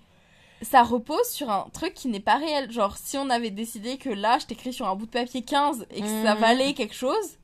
ça 0.62 0.82
repose 0.82 1.28
sur 1.28 1.50
un 1.50 1.68
truc 1.72 1.94
qui 1.94 2.08
n'est 2.08 2.20
pas 2.20 2.36
réel. 2.36 2.70
Genre, 2.72 2.96
si 2.96 3.16
on 3.18 3.30
avait 3.30 3.50
décidé 3.50 3.96
que 3.98 4.08
là, 4.10 4.38
je 4.38 4.46
t'écris 4.46 4.72
sur 4.72 4.88
un 4.88 4.94
bout 4.96 5.06
de 5.06 5.10
papier 5.10 5.42
15 5.42 5.86
et 5.90 6.00
que 6.00 6.06
ça 6.06 6.34
Mhm. 6.34 6.40
valait 6.40 6.74
quelque 6.74 6.94
chose, 6.94 7.38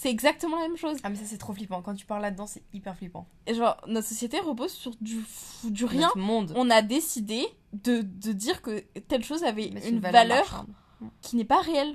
c'est 0.00 0.10
exactement 0.10 0.56
la 0.60 0.68
même 0.68 0.76
chose. 0.76 0.96
ah 1.02 1.08
mais 1.08 1.16
ça 1.16 1.24
c'est 1.26 1.38
trop 1.38 1.52
flippant 1.52 1.82
quand 1.82 1.94
tu 1.94 2.06
parles 2.06 2.22
là 2.22 2.30
dedans 2.30 2.46
c'est 2.46 2.62
hyper 2.72 2.96
flippant 2.96 3.26
Et 3.48 3.54
genre, 3.54 3.76
notre 3.88 4.06
société 4.06 4.38
repose 4.38 4.70
sur 4.72 4.92
du, 5.00 5.24
du 5.64 5.84
rien. 5.84 6.02
Notre 6.02 6.18
monde 6.18 6.52
On 6.54 6.70
a 6.70 6.82
décidé 6.82 7.44
de, 7.72 8.02
de 8.02 8.32
dire 8.32 8.62
que 8.62 8.80
telle 9.08 9.24
chose 9.24 9.42
avait 9.42 9.66
une 9.66 9.98
valeur, 9.98 10.66
qui 11.20 11.34
n'est 11.36 11.44
pas 11.44 11.60
réelle. 11.60 11.94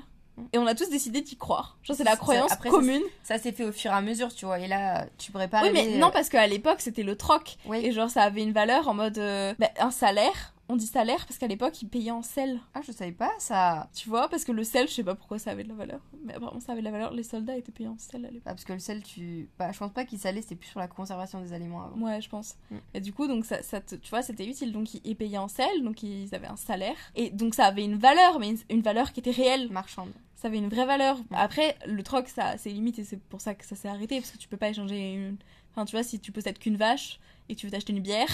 Et 0.52 0.58
on 0.58 0.66
a 0.66 0.74
tous 0.74 0.90
décidé 0.90 1.22
d'y 1.22 1.38
croire. 1.38 1.78
Genre, 1.84 1.96
c'est 1.96 2.04
la 2.04 2.16
croyance 2.16 2.52
après, 2.52 2.70
commune. 2.70 3.04
ça 3.24 3.38
s'est 3.38 3.52
fait 3.52 3.64
au 3.66 3.72
fur 3.72 3.92
et 3.92 3.94
à 3.94 4.02
mesure 4.02 4.34
tu 4.34 4.46
vois 4.46 4.58
et 4.60 4.68
là 4.68 5.06
tu 5.20 5.32
pourrais 5.32 5.48
pas 5.48 5.62
Oui, 5.62 5.70
mais 5.72 5.96
euh, 5.96 6.00
non, 6.00 6.10
parce 6.12 6.28
qu'à 6.30 6.48
l'époque, 6.48 6.82
c'était 6.82 7.04
le 7.04 7.16
troc. 7.16 7.58
oui. 7.68 7.86
Et 7.86 7.92
genre, 7.92 8.10
ça 8.10 8.24
avait 8.24 8.42
une 8.42 8.52
valeur 8.52 8.88
en 8.88 8.94
mode. 8.96 9.18
euh, 9.20 9.54
bah, 9.60 9.70
un 9.80 9.92
salaire. 9.92 10.53
On 10.70 10.78
dit 10.78 10.88
salaire 10.88 11.26
parce 11.28 11.38
qu'à 11.38 11.48
l'époque, 11.48 11.82
ils 11.82 11.90
payaient 11.90 12.12
en 12.12 12.22
sel. 12.22 12.60
ah 12.74 12.80
je 12.86 12.92
savais 12.94 13.12
pas 13.12 13.32
ça 13.38 13.90
Tu 13.94 14.08
vois, 14.08 14.30
parce 14.30 14.46
que 14.46 14.52
le 14.54 14.64
sel, 14.64 14.88
je 14.88 14.94
sais 14.94 15.04
pas 15.04 15.14
pourquoi 15.14 15.38
ça 15.38 15.52
avait 15.52 15.64
de 15.64 15.70
la 15.70 15.76
valeur. 15.76 16.00
Mais 16.24 16.34
apparemment, 16.34 16.62
ça 16.62 16.72
avait 16.72 16.82
de 16.82 16.86
la 16.86 16.92
valeur. 16.92 17.12
Les 17.14 17.24
soldats 17.24 17.58
étaient 17.58 17.72
payés 17.74 17.90
en 17.90 17.98
sel 17.98 18.26
à 18.26 18.30
l'époque. 18.30 18.44
Ah, 18.46 18.52
parce 18.52 18.64
que 18.64 18.74
le 18.74 18.80
sel 18.80 19.04
tu 19.04 19.50
bah 19.60 19.72
je 19.74 19.78
pense 19.78 19.92
pas 19.92 20.06
qu'il 20.06 20.20
salait 20.20 20.42
c'était 20.42 20.56
plus 20.56 20.70
sur 20.70 20.80
la 20.80 20.88
conservation 20.88 21.42
des 21.42 21.52
aliments 21.54 21.84
avant 21.84 22.00
Ouais, 22.00 22.22
je 22.22 22.30
pense. 22.30 22.56
Mm. 22.72 22.78
Et 22.94 23.02
du 23.02 23.12
coup, 23.12 23.28
donc 23.28 23.46
ça, 23.46 23.62
ça 23.62 23.82
te- 23.82 23.96
tu 23.96 24.10
vois, 24.10 24.22
c'était 24.22 24.46
utile. 24.48 24.72
Donc 24.72 24.94
ils, 24.94 25.16
payaient 25.16 25.38
en 25.38 25.50
sel, 25.50 25.84
donc 25.84 26.02
ils 26.02 26.34
avaient 26.34 26.48
un 26.48 26.56
salaire. 26.56 26.96
Et 27.16 27.30
donc 27.30 27.56
ça 27.56 27.66
avait 27.66 27.84
une 27.84 27.98
valeur, 27.98 28.40
mais 28.40 28.52
une, 28.52 28.58
une 28.70 28.82
valeur 28.82 29.12
qui 29.12 29.20
était 29.20 29.32
réelle. 29.32 29.70
marchande 29.70 30.12
Ça 30.36 30.48
avait 30.48 30.58
une 30.60 30.70
vraie 30.70 30.86
valeur. 30.86 31.18
Après, 31.32 31.78
le 31.86 32.02
troc, 32.04 32.30
ça, 32.30 32.58
c'est 32.58 32.70
limite 32.70 33.00
et 33.00 33.04
c'est 33.04 33.20
pour 33.20 33.42
ça 33.42 33.54
que 33.54 33.66
ça 33.66 33.76
s'est 33.76 33.90
arrêté 33.90 34.20
parce 34.20 34.32
que 34.32 34.38
tu 34.38 34.48
peux 34.48 34.58
pas 34.58 34.70
échanger 34.70 35.14
une. 35.14 35.38
Enfin, 35.72 35.84
tu 35.86 35.96
vois, 35.96 36.04
si 36.04 36.20
tu 36.20 36.32
possèdes 36.32 36.58
qu'une 36.60 36.78
vache 36.78 37.20
et 37.50 37.56
que 37.56 37.60
tu 37.60 37.66
veux 37.68 37.72
t'acheter 37.72 37.92
une 37.94 38.00
bière, 38.02 38.28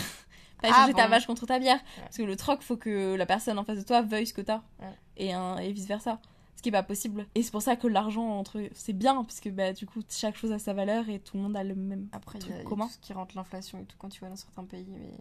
pas 0.61 0.67
Ah, 0.71 0.77
échanger 0.83 0.93
ta 0.93 1.03
bon. 1.05 1.09
vache 1.11 1.25
contre 1.27 1.45
ta 1.45 1.59
bière. 1.59 1.77
Ouais. 1.77 2.03
Parce 2.03 2.17
que 2.17 2.23
le 2.23 2.35
troc, 2.35 2.61
faut 2.61 2.77
que 2.77 3.15
la 3.15 3.25
personne 3.25 3.57
en 3.59 3.63
face 3.63 3.77
de 3.79 3.83
toi 3.83 4.01
veuille 4.01 4.27
ce 4.27 4.33
que 4.33 4.41
t'as. 4.41 4.61
Ouais. 4.79 4.93
Et, 5.17 5.33
un- 5.33 5.57
et 5.57 5.71
vice 5.71 5.87
versa. 5.87 6.19
Ce 6.55 6.61
qui 6.61 6.67
est 6.69 6.73
pas 6.73 6.83
possible. 6.83 7.25
Et 7.35 7.41
c'est 7.43 7.51
pour 7.51 7.61
ça 7.61 7.77
que 7.77 7.87
l'argent, 7.87 8.27
entre 8.37 8.61
c'est 8.73 8.91
bien, 8.91 9.23
parce 9.23 9.39
que 9.39 9.47
bah, 9.47 9.71
du 9.71 9.85
coup, 9.85 10.01
chaque 10.09 10.35
chose 10.35 10.51
a 10.51 10.59
sa 10.59 10.73
valeur 10.73 11.07
et 11.07 11.19
tout 11.19 11.37
le 11.37 11.43
monde 11.43 11.55
a 11.55 11.63
le 11.63 11.73
même. 11.73 12.09
Après, 12.11 12.37
truc 12.37 12.53
y 12.53 12.59
a 12.59 12.63
commun. 12.63 12.87
tout 12.87 12.91
ce 12.93 12.97
qui 12.97 13.13
rentre 13.13 13.33
l'inflation 13.37 13.79
et 13.79 13.85
tout 13.85 13.95
quand 13.97 14.09
tu 14.09 14.19
vas 14.19 14.27
dans 14.29 14.35
certains 14.35 14.65
pays. 14.65 14.85
Mais 14.89 15.11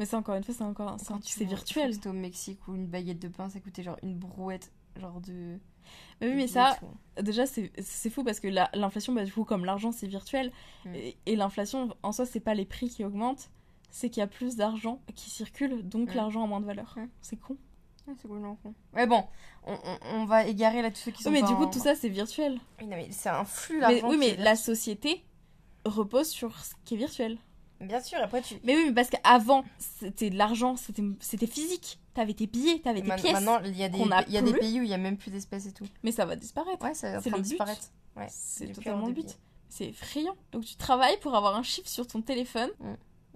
Mais 0.00 0.04
ça, 0.06 0.18
encore 0.18 0.34
une 0.34 0.42
fois, 0.42 0.52
c'est 0.52 0.64
encore 0.64 0.96
c'est 1.22 1.44
virtuel. 1.44 1.94
C'était 1.94 2.08
au 2.08 2.12
Mexique 2.12 2.66
où 2.66 2.74
une 2.74 2.86
baguette 2.88 3.20
de 3.20 3.28
pain, 3.28 3.48
ça 3.48 3.60
coûtait 3.60 3.84
genre 3.84 3.98
une 4.02 4.16
brouette, 4.16 4.72
genre 5.00 5.20
de. 5.20 5.58
Mais 6.20 6.28
oui, 6.28 6.34
mais 6.34 6.46
ça, 6.48 6.76
déjà, 7.22 7.46
c'est 7.46 7.70
fou 8.10 8.24
parce 8.24 8.40
que 8.40 8.48
la- 8.48 8.70
l'inflation, 8.74 9.12
bah, 9.12 9.24
du 9.24 9.32
coup, 9.32 9.44
comme 9.44 9.64
l'argent, 9.64 9.92
c'est 9.92 10.06
virtuel. 10.08 10.50
Mm. 10.86 10.94
Et, 10.96 11.16
et 11.26 11.36
l'inflation, 11.36 11.94
en 12.02 12.10
soi, 12.10 12.26
c'est 12.26 12.40
pas 12.40 12.54
les 12.54 12.64
prix 12.64 12.88
qui 12.88 13.04
augmentent, 13.04 13.48
c'est 13.90 14.08
qu'il 14.10 14.20
y 14.20 14.24
a 14.24 14.26
plus 14.26 14.56
d'argent 14.56 15.00
qui 15.14 15.30
circule, 15.30 15.86
donc 15.88 16.10
Mm. 16.12 16.16
l'argent 16.16 16.44
a 16.44 16.46
moins 16.46 16.60
de 16.60 16.66
valeur. 16.66 16.94
Mm. 16.96 17.08
C'est 17.20 17.36
con. 17.36 17.56
Ouais, 18.06 18.14
c'est 18.16 18.28
complètement 18.28 18.56
con. 18.62 18.74
Ouais, 18.94 19.06
bon, 19.06 19.24
on, 19.66 19.74
on, 19.74 19.98
on 20.20 20.24
va 20.24 20.46
égarer 20.46 20.82
là 20.82 20.90
tous 20.90 20.98
ceux 20.98 21.10
qui 21.10 21.22
sont 21.22 21.30
Oui, 21.30 21.40
mais 21.42 21.46
du 21.48 21.54
coup, 21.54 21.64
en- 21.64 21.70
tout 21.70 21.78
ça, 21.80 21.94
c'est 21.94 22.08
virtuel. 22.08 22.58
Oui, 22.80 22.86
non, 22.86 22.96
mais 22.96 23.08
c'est 23.10 23.28
un 23.28 23.44
flux 23.44 23.76
Mais, 23.76 23.80
d'argent. 24.00 24.08
oui, 24.08 24.16
mais 24.18 24.36
la 24.36 24.56
société 24.56 25.24
repose 25.84 26.28
sur 26.28 26.58
ce 26.58 26.74
qui 26.84 26.94
est 26.94 26.98
virtuel. 26.98 27.38
Bien 27.80 28.00
sûr, 28.00 28.18
après 28.22 28.42
tu. 28.42 28.56
Mais 28.64 28.76
oui, 28.76 28.82
mais 28.88 28.92
parce 28.92 29.08
qu'avant, 29.08 29.64
c'était 29.78 30.28
de 30.28 30.36
l'argent, 30.36 30.76
c'était 30.76 31.46
physique. 31.46 31.98
T'avais 32.12 32.34
tes 32.34 32.46
billets, 32.46 32.80
t'avais 32.80 33.00
tes 33.00 33.14
pièces. 33.14 33.32
Maintenant, 33.32 33.58
il 33.64 33.74
y 33.76 33.82
a 33.82 33.88
des, 33.88 34.02
a 34.02 34.28
y 34.28 34.36
a 34.36 34.42
des 34.42 34.52
pays 34.52 34.80
où 34.80 34.82
il 34.82 34.88
y 34.90 34.92
a 34.92 34.98
même 34.98 35.16
plus 35.16 35.30
d'espèces 35.30 35.64
et 35.66 35.72
tout. 35.72 35.86
Mais 36.02 36.12
ça 36.12 36.26
va 36.26 36.36
disparaître. 36.36 36.84
Ouais, 36.84 36.92
ça 36.92 37.20
train 37.22 37.36
le 37.36 37.42
disparaître. 37.42 37.90
Ouais. 38.16 38.26
C'est 38.28 38.72
totalement 38.72 39.06
le 39.06 39.14
but. 39.14 39.38
C'est 39.70 39.86
effrayant. 39.86 40.36
Donc 40.52 40.64
tu 40.66 40.76
travailles 40.76 41.18
pour 41.20 41.34
avoir 41.34 41.56
un 41.56 41.62
chiffre 41.62 41.88
sur 41.88 42.06
ton 42.06 42.20
téléphone 42.20 42.70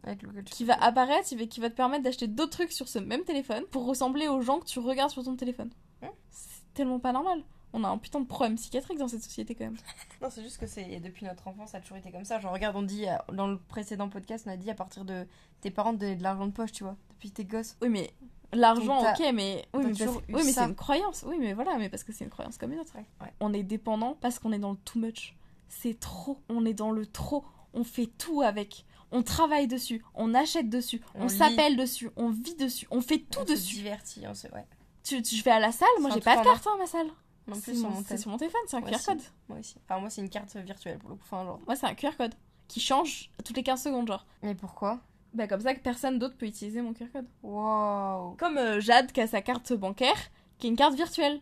Avec 0.04 0.22
qui 0.44 0.64
va 0.64 0.74
apparaître, 0.82 1.34
va- 1.34 1.46
qui 1.46 1.60
va 1.60 1.70
te 1.70 1.74
permettre 1.74 2.04
d'acheter 2.04 2.26
d'autres 2.28 2.50
trucs 2.52 2.72
sur 2.72 2.88
ce 2.88 2.98
même 2.98 3.24
téléphone 3.24 3.64
pour 3.70 3.86
ressembler 3.86 4.28
aux 4.28 4.40
gens 4.42 4.60
que 4.60 4.66
tu 4.66 4.78
regardes 4.78 5.10
sur 5.10 5.24
ton 5.24 5.34
téléphone. 5.36 5.70
Hein 6.02 6.10
C'est 6.30 6.62
tellement 6.74 6.98
pas 7.00 7.12
normal. 7.12 7.42
On 7.72 7.82
a 7.82 7.88
un 7.88 7.98
putain 7.98 8.20
de 8.20 8.26
problème 8.26 8.54
psychiatrique 8.54 8.98
dans 8.98 9.08
cette 9.08 9.22
société 9.22 9.54
quand 9.54 9.64
même. 9.64 9.76
Non, 10.22 10.28
c'est 10.30 10.42
juste 10.42 10.58
que 10.58 10.66
c'est 10.66 11.00
depuis 11.00 11.26
notre 11.26 11.48
enfance, 11.48 11.70
ça 11.70 11.78
a 11.78 11.80
toujours 11.80 11.96
été 11.98 12.10
comme 12.12 12.24
ça. 12.24 12.38
Genre, 12.38 12.52
regarde, 12.52 12.76
on 12.76 12.82
dit 12.82 13.06
euh, 13.08 13.16
dans 13.32 13.46
le 13.48 13.58
précédent 13.58 14.08
podcast, 14.08 14.44
on 14.46 14.50
a 14.52 14.56
dit 14.56 14.70
à 14.70 14.74
partir 14.74 15.04
de 15.04 15.26
tes 15.60 15.70
parents 15.70 15.92
de 15.92 15.98
donner 15.98 16.16
de 16.16 16.22
l'argent 16.22 16.46
de 16.46 16.52
poche, 16.52 16.72
tu 16.72 16.84
vois, 16.84 16.96
depuis 17.10 17.30
tes 17.30 17.44
gosses. 17.44 17.76
Oui, 17.82 17.88
mais 17.88 18.10
l'argent, 18.52 19.00
ok, 19.00 19.18
mais 19.34 19.66
oui, 19.74 19.84
mais, 19.86 19.92
parce- 20.04 20.16
oui, 20.28 20.42
c'est 20.52 20.60
une 20.60 20.74
croyance. 20.76 21.24
Oui, 21.26 21.36
mais 21.40 21.52
voilà, 21.52 21.76
mais 21.78 21.88
parce 21.88 22.04
que 22.04 22.12
c'est 22.12 22.24
une 22.24 22.30
croyance 22.30 22.56
comme 22.58 22.72
une 22.72 22.78
autre. 22.80 22.94
Ouais. 22.96 23.32
On 23.40 23.52
est 23.52 23.62
dépendant 23.64 24.16
parce 24.20 24.38
qu'on 24.38 24.52
est 24.52 24.58
dans 24.58 24.70
le 24.70 24.76
too 24.78 24.98
much. 25.00 25.36
C'est 25.68 25.98
trop. 25.98 26.38
On 26.48 26.64
est 26.64 26.74
dans 26.74 26.90
le 26.92 27.04
trop. 27.06 27.44
On 27.74 27.82
fait 27.84 28.06
tout 28.06 28.40
avec. 28.42 28.84
On 29.14 29.22
travaille 29.22 29.66
dessus. 29.68 30.04
On 30.14 30.34
achète 30.34 30.68
dessus. 30.68 31.00
On, 31.14 31.28
s'appelle 31.28 31.76
dessus. 31.76 32.10
On 32.16 32.30
vit 32.30 32.56
dessus. 32.56 32.86
On 32.90 33.00
fait 33.00 33.18
tout 33.18 33.38
on 33.40 33.46
se 33.46 33.52
dessus. 33.52 33.76
divertit, 33.76 34.24
on 34.28 34.34
se... 34.34 34.48
ouais. 34.48 34.66
Tu, 35.04 35.22
tu- 35.22 35.36
je 35.36 35.44
vais 35.44 35.52
à 35.52 35.60
la 35.60 35.70
salle. 35.72 35.88
Moi, 36.00 36.10
j'ai 36.12 36.20
pas 36.20 36.36
de 36.38 36.42
carte 36.44 36.66
hein, 36.66 36.76
ma 36.78 36.86
salle. 36.86 37.06
Non 37.46 37.60
plus 37.60 37.78
sur 37.78 37.88
mon- 37.90 37.96
mon 37.96 38.04
c'est 38.04 38.16
sur 38.18 38.30
mon 38.30 38.38
téléphone. 38.38 38.60
C'est 38.66 38.76
un 38.76 38.80
Moi 38.80 38.88
QR 38.90 38.96
aussi. 38.96 39.06
code. 39.06 39.20
Moi 39.48 39.58
aussi. 39.60 39.76
Enfin, 39.88 40.00
moi, 40.00 40.10
c'est 40.10 40.20
une 40.20 40.30
carte 40.30 40.56
virtuelle 40.56 40.98
pour 40.98 41.10
le 41.10 41.14
coup. 41.16 41.22
Enfin, 41.24 41.44
genre. 41.44 41.60
Moi, 41.66 41.76
c'est 41.76 41.86
un 41.86 41.94
QR 41.94 42.16
code 42.18 42.34
qui 42.68 42.80
change 42.80 43.30
toutes 43.44 43.56
les 43.56 43.62
15 43.62 43.82
secondes, 43.84 44.08
genre. 44.08 44.26
Mais 44.42 44.54
pourquoi? 44.54 44.98
Bah, 45.32 45.46
comme 45.46 45.60
ça 45.60 45.74
que 45.74 45.80
personne 45.80 46.18
d'autre 46.18 46.36
peut 46.36 46.46
utiliser 46.46 46.80
mon 46.82 46.92
QR 46.92 47.06
code. 47.12 47.26
Wow. 47.42 48.34
Comme 48.38 48.58
euh, 48.58 48.80
Jade 48.80 49.12
qui 49.12 49.20
a 49.20 49.26
sa 49.26 49.42
carte 49.42 49.72
bancaire, 49.74 50.16
qui 50.58 50.66
est 50.66 50.70
une 50.70 50.76
carte 50.76 50.94
virtuelle, 50.94 51.40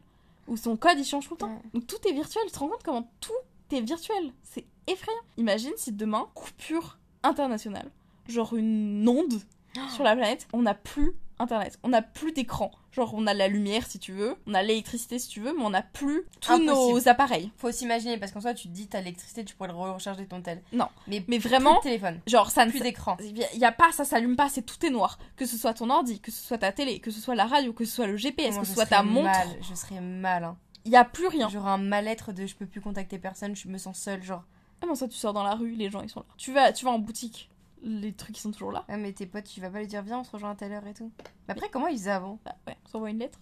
où 0.49 0.57
son 0.57 0.77
code 0.77 0.99
il 0.99 1.05
change 1.05 1.27
tout 1.29 1.35
le 1.35 1.39
temps. 1.39 1.49
Ouais. 1.55 1.61
Donc 1.75 1.87
tout 1.87 1.97
est 2.09 2.13
virtuel, 2.13 2.43
tu 2.47 2.53
te 2.53 2.59
rends 2.59 2.69
compte 2.69 2.83
comment 2.83 3.09
tout 3.21 3.33
est 3.71 3.81
virtuel 3.81 4.33
C'est 4.43 4.65
effrayant. 4.87 5.19
Imagine 5.37 5.73
si 5.77 5.93
demain, 5.93 6.29
coupure 6.35 6.99
internationale, 7.23 7.91
genre 8.29 8.55
une 8.55 9.07
onde 9.09 9.41
sur 9.95 10.05
la 10.05 10.15
planète, 10.15 10.47
on 10.53 10.63
n'a 10.63 10.75
plus 10.75 11.15
internet. 11.39 11.79
On 11.83 11.89
n'a 11.89 12.03
plus 12.03 12.33
d'écran. 12.33 12.71
Genre, 12.93 13.15
on 13.15 13.27
a 13.27 13.33
la 13.35 13.49
lumière 13.49 13.87
si 13.87 13.99
tu 13.99 14.13
veux, 14.13 14.37
on 14.47 14.53
a 14.55 14.63
l'électricité 14.63 15.19
si 15.19 15.29
tu 15.29 15.41
veux, 15.41 15.55
mais 15.57 15.65
on 15.65 15.71
n'a 15.71 15.83
plus 15.83 16.23
tous 16.41 16.53
Impossible. 16.53 16.71
nos 16.73 17.09
appareils. 17.09 17.51
Faut 17.57 17.73
s'imaginer, 17.73 18.19
parce 18.19 18.31
qu'en 18.33 18.43
soi, 18.43 18.53
tu 18.55 18.69
te 18.69 18.73
dis, 18.73 18.87
t'as 18.87 18.99
l'électricité, 19.01 19.45
tu 19.45 19.57
pourrais 19.57 19.71
le 19.71 19.75
recharger 19.75 20.27
ton 20.27 20.43
tel. 20.43 20.63
Non. 20.75 20.87
Mais, 21.09 21.25
Mais 21.27 21.39
plus 21.41 21.49
vraiment, 21.49 21.77
de 21.79 21.81
téléphone, 21.81 22.21
genre, 22.29 22.51
ça 22.51 22.67
ne. 22.67 22.71
plus 22.71 22.81
d'écran. 22.81 23.17
Il 23.21 23.39
y 23.59 23.65
a 23.65 23.73
pas, 23.73 23.91
ça 23.93 24.05
s'allume 24.05 24.37
pas, 24.37 24.51
c'est 24.51 24.63
tout 24.63 24.85
est 24.87 24.91
noir. 24.91 25.19
Que 25.37 25.47
ce 25.47 25.57
soit 25.57 25.73
ton 25.75 25.89
ordi, 25.91 26.21
que 26.21 26.31
ce 26.31 26.47
soit 26.47 26.59
ta 26.59 26.71
télé, 26.71 27.01
que 27.01 27.11
ce 27.11 27.19
soit 27.21 27.35
la 27.35 27.47
radio, 27.47 27.73
que 27.73 27.87
ce 27.87 27.93
soit 27.97 28.07
le 28.07 28.17
GPS, 28.19 28.53
Moi, 28.53 28.61
que 28.61 28.69
ce 28.69 28.75
soit 28.75 28.87
ta 28.87 29.03
montre, 29.03 29.25
Mal, 29.31 29.49
je 29.63 29.75
serais 29.75 30.01
mal. 30.03 30.45
Hein. 30.45 30.57
il 30.85 30.93
y 30.93 30.97
a 30.97 31.05
plus 31.05 31.27
rien. 31.29 31.49
J'aurais 31.49 31.71
un 31.71 31.79
mal-être 31.79 32.33
de 32.33 32.47
je 32.47 32.55
peux 32.55 32.67
plus 32.67 32.83
contacter 32.83 33.19
personne, 33.19 33.57
je 33.57 33.67
me 33.69 33.79
sens 33.79 33.99
seule, 33.99 34.23
genre. 34.23 34.45
Comment 34.83 34.95
ça, 34.97 35.09
tu 35.09 35.17
sors 35.17 35.33
dans 35.33 35.45
la 35.45 35.55
rue, 35.55 35.71
les 35.71 35.89
gens 35.91 36.03
ils 36.03 36.11
sont 36.11 36.21
là. 36.21 36.27
Tu 36.37 36.53
vas, 36.53 36.73
tu 36.73 36.85
vas 36.85 36.91
en 36.91 36.99
boutique, 36.99 37.49
les 37.83 38.13
trucs 38.13 38.37
ils 38.37 38.41
sont 38.41 38.51
toujours 38.51 38.73
là. 38.73 38.85
Ah, 38.89 38.97
mais 38.99 39.13
tes 39.13 39.27
potes, 39.27 39.45
tu 39.45 39.61
vas 39.61 39.71
pas 39.71 39.79
lui 39.79 39.87
dire, 39.87 40.03
viens, 40.03 40.19
on 40.19 40.25
se 40.25 40.31
rejoint 40.33 40.51
à 40.51 40.55
telle 40.57 40.73
heure 40.73 40.87
et 40.87 40.93
tout. 40.95 41.11
Mais 41.49 41.53
après, 41.53 41.69
comment 41.71 41.87
ils 41.87 41.97
faisaient 41.99 42.11
avant 42.11 42.39
Bah 42.45 42.55
ouais, 42.67 42.77
on 42.85 42.89
s'envoie 42.89 43.11
une 43.11 43.19
lettre. 43.19 43.39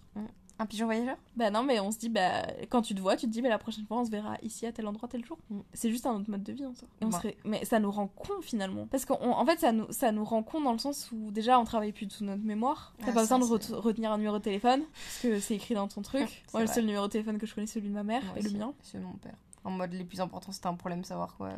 Un 0.59 0.67
pigeon 0.67 0.85
voyageur? 0.85 1.17
Bah 1.35 1.49
non, 1.49 1.63
mais 1.63 1.79
on 1.79 1.89
se 1.89 1.97
dit, 1.97 2.09
bah 2.09 2.45
quand 2.69 2.83
tu 2.83 2.93
te 2.93 3.01
vois, 3.01 3.15
tu 3.17 3.25
te 3.25 3.31
dis, 3.31 3.41
bah 3.41 3.49
la 3.49 3.57
prochaine 3.57 3.83
fois 3.87 3.97
on 3.97 4.05
se 4.05 4.11
verra 4.11 4.35
ici 4.43 4.67
à 4.67 4.71
tel 4.71 4.85
endroit 4.85 5.09
tel 5.09 5.25
jour. 5.25 5.39
Mm. 5.49 5.61
C'est 5.73 5.89
juste 5.89 6.05
un 6.05 6.13
autre 6.13 6.29
mode 6.29 6.43
de 6.43 6.53
vie 6.53 6.67
en 6.67 6.75
soi. 6.75 6.87
Et 7.01 7.05
on 7.05 7.07
Ouais. 7.07 7.13
serait... 7.13 7.37
Mais 7.45 7.65
ça 7.65 7.79
nous 7.79 7.89
rend 7.89 8.05
con 8.07 8.33
finalement. 8.43 8.85
Parce 8.85 9.05
qu'en 9.05 9.19
en 9.19 9.43
fait, 9.47 9.59
ça 9.59 9.71
nous, 9.71 9.91
ça 9.91 10.11
nous 10.11 10.23
rend 10.23 10.43
con 10.43 10.61
dans 10.61 10.73
le 10.73 10.77
sens 10.77 11.09
où 11.11 11.31
déjà 11.31 11.59
on 11.59 11.63
travaille 11.65 11.91
plus 11.93 12.07
sous 12.11 12.23
notre 12.23 12.43
mémoire. 12.43 12.93
T'as 12.99 13.05
Ah, 13.09 13.13
pas 13.13 13.25
ça, 13.25 13.39
besoin 13.39 13.57
de 13.57 13.63
re- 13.63 13.73
retenir 13.73 14.11
un 14.11 14.17
numéro 14.19 14.37
de 14.37 14.43
téléphone 14.43 14.83
parce 14.93 15.19
que 15.23 15.39
c'est 15.39 15.55
écrit 15.55 15.73
dans 15.73 15.87
ton 15.87 16.03
truc. 16.03 16.43
Moi, 16.53 16.61
le 16.61 16.67
seul 16.67 16.85
numéro 16.85 17.07
de 17.07 17.11
téléphone 17.11 17.39
que 17.39 17.47
je 17.47 17.55
connais, 17.55 17.65
c'est 17.65 17.79
celui 17.79 17.89
de 17.89 17.95
ma 17.95 18.03
mère 18.03 18.23
Moi 18.23 18.33
et 18.37 18.41
le 18.43 18.51
mien. 18.51 18.71
C'est 18.83 18.99
mon 18.99 19.13
père. 19.13 19.33
En 19.63 19.71
mode, 19.71 19.93
les 19.93 20.03
plus 20.03 20.21
importants, 20.21 20.51
c'était 20.51 20.67
un 20.67 20.75
problème 20.75 21.03
savoir 21.03 21.35
quoi. 21.37 21.51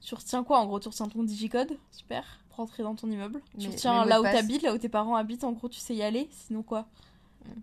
Tu 0.00 0.14
retiens 0.14 0.42
quoi 0.42 0.58
En 0.58 0.66
gros, 0.66 0.80
tu 0.80 0.88
retiens 0.88 1.08
ton 1.08 1.22
digicode, 1.22 1.78
super, 1.90 2.24
pour 2.48 2.58
rentrer 2.58 2.82
dans 2.82 2.94
ton 2.94 3.10
immeuble. 3.10 3.40
tu 3.58 3.68
retiens 3.68 4.04
là 4.04 4.20
où 4.20 4.24
t'habites, 4.24 4.62
là 4.62 4.74
où 4.74 4.78
tes 4.78 4.88
parents 4.88 5.14
habitent, 5.14 5.44
en 5.44 5.52
gros, 5.52 5.68
tu 5.68 5.78
sais 5.78 5.94
y 5.94 6.02
aller, 6.02 6.28
sinon 6.32 6.62
quoi? 6.62 6.86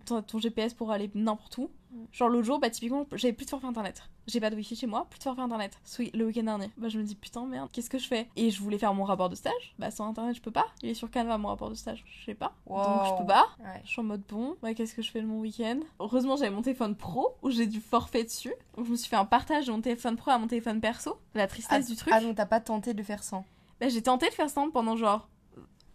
Ton, 0.04 0.22
ton 0.22 0.38
GPS 0.38 0.74
pour 0.74 0.90
aller 0.90 1.10
n'importe 1.14 1.58
où. 1.58 1.70
Genre 2.12 2.28
l'autre 2.28 2.44
jour, 2.44 2.60
bah 2.60 2.70
typiquement, 2.70 3.04
j'avais 3.12 3.32
plus 3.32 3.46
de 3.46 3.50
forfait 3.50 3.66
internet. 3.66 4.04
J'ai 4.28 4.38
pas 4.38 4.50
de 4.50 4.54
wifi 4.54 4.76
chez 4.76 4.86
moi, 4.86 5.06
plus 5.10 5.18
de 5.18 5.24
forfait 5.24 5.40
internet. 5.42 5.76
Le 6.14 6.24
week-end 6.24 6.44
dernier. 6.44 6.70
Bah 6.76 6.88
je 6.88 6.98
me 6.98 7.04
dis 7.04 7.16
putain 7.16 7.44
merde, 7.46 7.68
qu'est-ce 7.72 7.90
que 7.90 7.98
je 7.98 8.06
fais? 8.06 8.28
Et 8.36 8.50
je 8.50 8.62
voulais 8.62 8.78
faire 8.78 8.94
mon 8.94 9.02
rapport 9.02 9.28
de 9.28 9.34
stage. 9.34 9.74
Bah 9.78 9.90
sans 9.90 10.08
internet, 10.08 10.36
je 10.36 10.40
peux 10.40 10.52
pas. 10.52 10.66
Il 10.82 10.90
est 10.90 10.94
sur 10.94 11.10
Canva 11.10 11.36
mon 11.36 11.48
rapport 11.48 11.68
de 11.68 11.74
stage, 11.74 12.04
je 12.06 12.26
sais 12.26 12.34
pas. 12.34 12.54
Donc 12.68 13.06
je 13.06 13.18
peux 13.20 13.26
pas. 13.26 13.48
Ouais. 13.58 13.80
Je 13.84 13.90
suis 13.90 14.00
en 14.00 14.04
mode 14.04 14.22
bon, 14.28 14.56
ouais, 14.62 14.74
qu'est-ce 14.74 14.94
que 14.94 15.02
je 15.02 15.10
fais 15.10 15.20
de 15.20 15.26
mon 15.26 15.40
week-end? 15.40 15.80
Heureusement, 15.98 16.36
j'avais 16.36 16.50
mon 16.50 16.62
téléphone 16.62 16.94
pro 16.94 17.36
où 17.42 17.50
j'ai 17.50 17.66
du 17.66 17.80
forfait 17.80 18.22
dessus. 18.22 18.54
Donc 18.76 18.86
je 18.86 18.92
me 18.92 18.96
suis 18.96 19.08
fait 19.08 19.16
un 19.16 19.24
partage 19.24 19.66
de 19.66 19.72
mon 19.72 19.80
téléphone 19.80 20.16
pro 20.16 20.30
à 20.30 20.38
mon 20.38 20.46
téléphone 20.46 20.80
perso. 20.80 21.18
La 21.34 21.48
tristesse 21.48 21.88
du 21.88 21.96
truc. 21.96 22.12
Ah, 22.14 22.20
donc 22.20 22.36
t'as 22.36 22.46
pas 22.46 22.60
tenté 22.60 22.94
de 22.94 23.02
faire 23.02 23.24
sans? 23.24 23.44
Bah, 23.80 23.88
j'ai 23.88 24.02
tenté 24.02 24.28
de 24.28 24.34
faire 24.34 24.48
ça 24.48 24.64
pendant 24.72 24.96
genre 24.96 25.28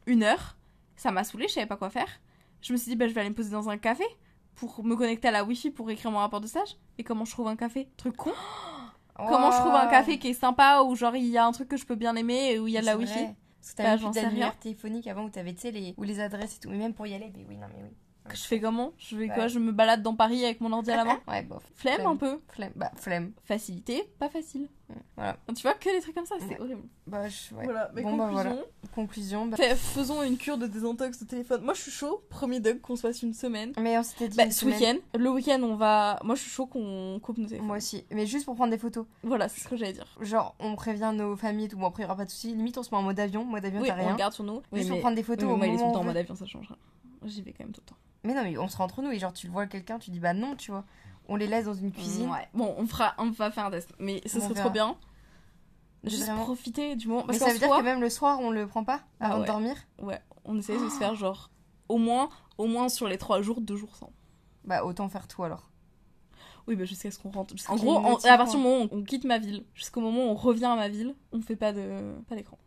une 0.08 0.24
heure. 0.24 0.58
Ça 0.98 1.12
m'a 1.12 1.24
saoulé, 1.24 1.48
je 1.48 1.54
savais 1.54 1.68
pas 1.68 1.78
quoi 1.78 1.90
faire. 1.90 2.10
Je 2.66 2.74
me 2.74 2.78
suis 2.78 2.90
dit, 2.90 2.96
bah, 2.96 3.08
je 3.08 3.14
vais 3.14 3.22
aller 3.22 3.30
me 3.30 3.36
poser 3.36 3.52
dans 3.52 3.70
un 3.70 3.78
café 3.78 4.04
pour 4.56 4.84
me 4.84 4.96
connecter 4.96 5.28
à 5.28 5.32
la 5.32 5.44
wifi 5.44 5.70
pour 5.70 5.88
écrire 5.92 6.10
mon 6.10 6.18
rapport 6.18 6.42
de 6.42 6.48
stage. 6.48 6.78
Et 6.98 7.04
comment 7.04 7.24
je 7.24 7.30
trouve 7.30 7.48
un 7.48 7.56
café? 7.56 7.90
Truc 7.96 8.18
con. 8.18 8.32
Comment 9.16 9.52
je 9.52 9.58
trouve 9.58 9.76
un 9.76 9.86
café 9.86 10.18
qui 10.18 10.30
est 10.30 10.34
sympa 10.34 10.82
où 10.82 10.96
genre 10.96 11.16
il 11.16 11.28
y 11.28 11.38
a 11.38 11.46
un 11.46 11.52
truc 11.52 11.68
que 11.68 11.78
je 11.78 11.86
peux 11.86 11.94
bien 11.94 12.16
aimer 12.16 12.54
et 12.54 12.60
où 12.60 12.68
il 12.68 12.74
y 12.74 12.78
a 12.80 12.82
de 12.82 12.88
la 12.88 12.98
wifi? 12.98 13.14
Parce 13.14 13.74
que 13.74 13.78
Bah, 13.78 13.84
t'avais 13.84 13.98
j'en 14.00 14.12
plus 14.12 14.20
d'annuaire 14.20 14.58
téléphonique 14.58 15.06
avant 15.06 15.26
où 15.26 15.30
t'avais, 15.30 15.54
tu 15.54 15.62
sais, 15.62 15.70
les... 15.70 15.94
les 15.96 16.20
adresses 16.20 16.56
et 16.56 16.60
tout. 16.60 16.72
Mais 16.72 16.78
même 16.80 16.96
pour 16.96 17.06
y 17.06 17.14
aller, 17.14 17.32
mais 17.36 17.46
oui, 17.48 17.56
non, 17.56 17.68
mais 17.70 17.84
oui. 17.84 17.96
Je 18.34 18.42
fais 18.42 18.60
comment? 18.60 18.92
Je 18.98 19.16
vais 19.16 19.28
quoi? 19.28 19.48
Je 19.48 19.60
me 19.60 19.72
balade 19.72 20.02
dans 20.02 20.16
Paris 20.16 20.44
avec 20.44 20.60
mon 20.62 20.72
ordi 20.74 20.90
à 20.92 20.98
la 20.98 21.06
main? 21.06 21.20
Ouais, 21.28 21.44
bof. 21.44 21.64
Flemme 21.76 21.96
Flemme. 21.96 22.08
un 22.08 22.16
peu? 22.16 22.40
Flemme. 22.50 22.72
Bah, 22.76 22.92
flemme. 22.96 23.32
Facilité, 23.44 24.04
pas 24.20 24.30
facile. 24.30 24.68
Voilà. 25.16 25.38
Tu 25.56 25.62
vois 25.64 25.74
que 25.74 25.90
des 25.96 26.02
trucs 26.02 26.16
comme 26.16 26.26
ça, 26.26 26.36
c'est 26.40 26.48
Ouais. 26.50 26.62
horrible. 26.62 26.82
Bah, 27.08 27.28
je... 27.28 27.54
ouais. 27.56 27.64
Voilà, 27.66 27.92
mais 27.94 28.02
Bon, 28.04 28.16
bah, 28.18 28.26
conclusion. 28.26 28.34
voilà. 28.52 28.62
Conclusion. 28.94 29.46
bah- 29.48 29.58
faisons 29.76 30.24
une 30.24 30.38
cure 30.38 30.58
de 30.58 30.68
désintox 30.68 31.20
de 31.20 31.26
téléphone. 31.26 31.62
Moi 31.64 31.74
je 31.74 31.82
suis 31.82 31.92
chaud, 31.92 32.24
premier 32.30 32.60
dog 32.60 32.82
qu'on 32.82 32.96
se 32.96 33.02
fasse 33.02 33.22
une 33.24 33.34
semaine. 33.34 33.74
Mais 33.80 33.98
on 33.98 34.04
s'était 34.04 34.28
dit. 34.30 34.38
Bah, 34.38 34.46
une 34.46 34.52
ce 34.52 34.66
week-end, 34.66 34.96
le 35.18 35.30
week-end, 35.32 35.60
on 35.64 35.76
va. 35.76 36.20
Moi, 36.24 36.36
je 36.36 36.42
suis 36.42 36.52
chaud 36.52 36.66
qu'on 36.68 37.20
coupe 37.22 37.38
nos 37.38 37.46
téléphones. 37.46 37.68
Moi 37.68 37.78
aussi. 37.78 38.06
Mais 38.12 38.26
juste 38.26 38.46
pour 38.46 38.56
prendre 38.56 38.72
des 38.72 38.78
photos. 38.78 39.06
Voilà, 39.24 39.50
c'est 39.50 39.62
ce 39.62 39.68
que 39.68 39.76
j'allais 39.78 39.94
dire. 39.94 40.08
Genre, 40.22 40.56
on 40.60 40.76
prévient 40.76 41.12
nos 41.16 41.36
familles 41.36 41.68
tout. 41.68 41.78
Bon, 41.78 41.88
après, 41.88 42.04
il 42.04 42.06
y 42.06 42.08
aura 42.08 42.16
pas 42.16 42.26
de 42.26 42.30
soucis. 42.30 42.54
Limite, 42.56 42.78
on 42.78 42.84
se 42.84 42.90
met 42.92 42.98
en 42.98 43.04
mode 43.04 43.20
avion. 43.20 43.44
Mode 43.46 43.66
avion, 43.66 43.82
Oui, 43.82 43.88
t'as 43.88 43.96
on 43.96 44.00
rien. 44.00 44.14
regarde 44.14 44.34
sur 44.34 44.44
nous. 44.44 44.62
Oui, 44.72 44.80
Juste 44.80 44.88
pour 44.90 44.96
mais... 44.98 45.02
prendre 45.02 45.16
des 45.16 45.22
oui, 45.22 45.26
photos. 45.28 45.48
mais 45.48 45.54
au 45.54 45.58
moi, 45.58 45.68
il 45.68 45.74
est 45.74 45.78
tout 45.78 45.80
moment 45.84 45.90
le 45.90 45.94
temps 45.94 46.00
où 46.00 46.02
en 46.02 46.04
on 46.04 46.08
mode 46.08 46.18
avion, 46.18 46.36
ça 46.36 46.46
changera. 46.46 46.76
J'y 47.24 47.42
vais 47.42 47.54
quand 47.54 47.64
même 47.64 47.74
tout 47.74 47.82
le 47.84 47.90
temps. 47.90 47.98
Mais 48.26 48.34
non, 48.34 48.44
mais 48.44 48.58
on 48.58 48.68
se 48.68 48.76
rend 48.78 48.86
entre 48.86 49.02
nous. 49.02 49.12
Et 49.12 49.20
genre, 49.20 49.34
tu 49.34 49.48
le 49.48 49.54
vois 49.54 49.68
quelqu'un, 49.68 50.00
tu 50.00 50.10
dis 50.12 50.20
bah 50.20 50.34
non, 50.34 50.56
tu 50.56 50.72
vois. 50.72 50.84
On 51.28 51.36
les 51.38 51.48
laisse 51.48 51.66
dans 51.66 51.74
une 51.74 51.92
cuisine. 51.92 52.30
Ouais. 52.30 52.48
Bon, 52.54 52.76
on 52.78 52.86
fera, 52.86 53.14
on 53.18 53.30
va 53.32 53.50
faire 53.52 53.66
un 53.66 53.72
test, 53.72 53.94
mais 54.00 54.22
ce 54.26 54.40
serait 54.40 54.54
trop 54.54 54.70
bien. 54.70 54.96
Juste 56.04 56.26
vraiment. 56.26 56.44
profiter 56.44 56.96
du 56.96 57.08
moment. 57.08 57.26
Mais 57.28 57.34
ça 57.40 57.52
veut 57.52 57.58
dire 57.58 57.70
que 57.70 57.82
même 57.82 58.00
le 58.02 58.10
soir, 58.12 58.40
on 58.40 58.52
le 58.52 58.68
prend 58.68 58.84
pas 58.84 59.02
Ah 59.20 59.28
avant 59.28 59.36
ouais. 59.38 59.42
de 59.42 59.48
dormir 59.48 59.76
ouais, 60.00 60.22
on 60.44 60.58
essaie 60.60 60.78
de 60.78 60.88
se 60.90 60.98
faire 60.98 61.16
genre 61.16 61.50
au 61.90 61.98
moins, 61.98 62.30
au 62.60 62.68
moins 62.68 62.90
sur 62.90 63.08
les 63.08 63.18
trois 63.18 63.42
jours, 63.42 63.60
deux 63.62 63.76
jours 63.76 63.96
sans. 63.96 64.12
Bah, 64.66 64.84
autant 64.84 65.10
faire 65.10 65.28
tout 65.28 65.44
alors. 65.44 65.72
Oui, 66.68 66.76
bah 66.76 66.86
jusqu'à 66.86 67.10
ce 67.12 67.20
qu'on 67.20 67.30
rentre. 67.32 67.54
En 67.70 67.76
gros, 67.76 67.96
en- 67.98 68.16
à 68.18 68.38
partir 68.38 68.58
du 68.60 68.64
moment 68.64 68.84
où 68.86 68.88
on 68.92 69.04
quitte 69.04 69.24
ma 69.24 69.38
ville, 69.40 69.66
jusqu'au 69.76 70.02
moment 70.02 70.26
où 70.26 70.30
on 70.30 70.36
revient 70.36 70.66
à 70.66 70.76
ma 70.76 70.90
ville, 70.90 71.16
on 71.32 71.42
fait 71.42 71.56
pas 71.56 71.74
de 71.74 72.14
pas 72.28 72.36
d'écran. 72.36 72.58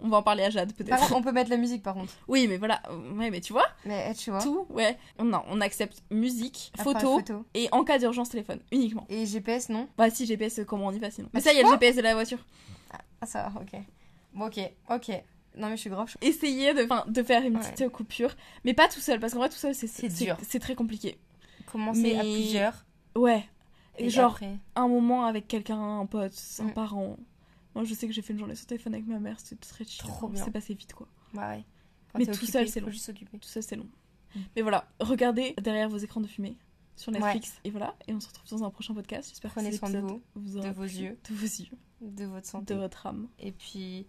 On 0.00 0.08
va 0.08 0.18
en 0.18 0.22
parler 0.22 0.44
à 0.44 0.50
Jade 0.50 0.72
Par 0.72 0.86
peut-être. 0.86 1.00
contre, 1.00 1.16
on 1.16 1.22
peut 1.22 1.32
mettre 1.32 1.50
la 1.50 1.56
musique 1.56 1.82
par 1.82 1.94
contre. 1.94 2.12
Oui, 2.28 2.46
mais 2.48 2.56
voilà. 2.56 2.80
Ouais, 3.16 3.30
mais 3.30 3.40
tu 3.40 3.52
vois, 3.52 3.66
Mais 3.84 4.08
eh, 4.10 4.14
tu 4.14 4.30
vois. 4.30 4.40
tout, 4.40 4.66
ouais. 4.70 4.96
Non, 5.22 5.42
on 5.48 5.60
accepte 5.60 6.02
musique, 6.10 6.72
photo, 6.78 7.16
photo. 7.18 7.44
et 7.54 7.68
en 7.72 7.82
cas 7.84 7.98
d'urgence 7.98 8.28
téléphone, 8.30 8.60
uniquement. 8.70 9.06
Et 9.08 9.26
GPS, 9.26 9.68
non? 9.70 9.88
Bah 9.98 10.08
si 10.10 10.24
GPS, 10.26 10.60
comment 10.66 10.86
on 10.86 10.92
y 10.92 10.98
va 11.00 11.10
sinon 11.10 11.28
Mais 11.34 11.40
Ah, 11.40 11.42
ça, 11.42 11.52
il 11.52 11.56
y 11.56 11.60
a 11.60 11.64
le 11.64 11.70
GPS 11.70 11.96
de 11.96 12.02
la 12.02 12.14
voiture. 12.14 12.38
Ah, 13.20 13.26
ça 13.26 13.42
va, 13.48 13.60
ok. 13.60 13.80
Bon, 14.34 14.46
ok, 14.46 14.60
ok. 14.90 15.08
Non, 15.56 15.68
mais 15.68 15.76
je 15.76 15.80
suis 15.80 15.90
grave 15.90 16.08
chaud. 16.08 16.18
Essayer 16.22 16.72
de, 16.74 16.86
de 17.10 17.22
faire 17.24 17.42
une 17.42 17.56
Ouais. 17.56 17.70
petite 17.72 17.88
coupure, 17.88 18.30
mais 18.64 18.74
pas 18.74 18.86
tout 18.86 19.00
seul, 19.00 19.18
parce 19.18 19.32
qu'en 19.32 19.40
vrai 19.40 19.48
tout 19.48 19.56
seul 19.56 19.74
c'est 19.74 20.08
dur. 20.08 20.36
C'est 20.42 20.60
très 20.60 20.76
compliqué. 20.76 21.18
Commencer 21.72 22.16
à 22.16 22.20
plusieurs. 22.20 22.84
Ouais. 23.16 23.44
Et 23.98 24.10
genre 24.10 24.34
après. 24.34 24.54
un 24.76 24.86
moment 24.86 25.24
avec 25.24 25.48
quelqu'un, 25.48 25.98
un 25.98 26.06
pote, 26.06 26.32
un 26.60 26.64
Mm. 26.66 26.72
parent. 26.74 27.16
Moi 27.74 27.84
je 27.84 27.94
sais 27.94 28.06
que 28.06 28.12
j'ai 28.12 28.22
fait 28.22 28.32
une 28.32 28.38
journée 28.38 28.54
sur 28.54 28.66
téléphone 28.66 28.94
avec 28.94 29.06
ma 29.06 29.18
mère, 29.18 29.38
c'était 29.40 29.56
très 29.56 29.84
chill. 29.84 29.98
Trop 29.98 30.28
bien. 30.28 30.44
C'est 30.44 30.50
passé 30.50 30.74
vite 30.74 30.94
quoi. 30.94 31.08
Bah 31.34 31.50
ouais. 31.50 31.64
Quand 32.12 32.18
Mais 32.18 32.26
tout 32.26 32.32
occupé, 32.32 32.66
seul, 32.66 32.82
long. 32.82 32.90
juste. 32.90 33.12
Tout 33.14 33.48
ça 33.48 33.62
c'est 33.62 33.76
long. 33.76 33.88
Mm. 34.34 34.40
Mais 34.56 34.62
voilà, 34.62 34.88
regardez 35.00 35.54
derrière 35.62 35.88
vos 35.88 35.98
écrans 35.98 36.20
de 36.20 36.26
fumée 36.26 36.56
sur 36.96 37.12
Netflix 37.12 37.60
et 37.64 37.70
voilà. 37.70 37.94
Et 38.06 38.14
on 38.14 38.20
se 38.20 38.28
retrouve 38.28 38.48
dans 38.50 38.64
un 38.64 38.70
prochain 38.70 38.94
podcast. 38.94 39.28
J'espère 39.30 39.54
que 39.54 39.60
cet 39.60 39.74
soin 39.74 39.90
de 39.90 40.00
vous, 40.00 40.20
vous 40.34 40.60
de 40.60 40.68
vos 40.70 40.82
yeux. 40.82 41.18
de 41.28 41.34
vos 41.34 41.44
yeux, 41.46 41.78
de 42.00 42.24
votre 42.24 42.46
santé. 42.46 42.74
de 42.74 42.78
votre 42.78 43.06
âme. 43.06 43.28
Et 43.38 43.52
puis, 43.52 44.06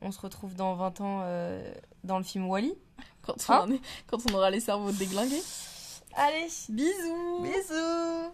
on 0.00 0.12
se 0.12 0.20
retrouve 0.20 0.54
dans 0.54 0.74
20 0.74 1.00
ans 1.00 1.20
euh, 1.24 1.72
dans 2.04 2.18
le 2.18 2.24
film 2.24 2.46
Wally. 2.46 2.74
Quand 3.22 3.34
Hein 3.50 3.68
quand 4.06 4.18
on 4.30 4.34
aura 4.34 4.50
les 4.50 4.60
cerveaux 4.60 4.92
déglingués. 4.92 5.42
Allez, 6.14 6.48
Bisous 6.68 7.42
bisous 7.42 8.28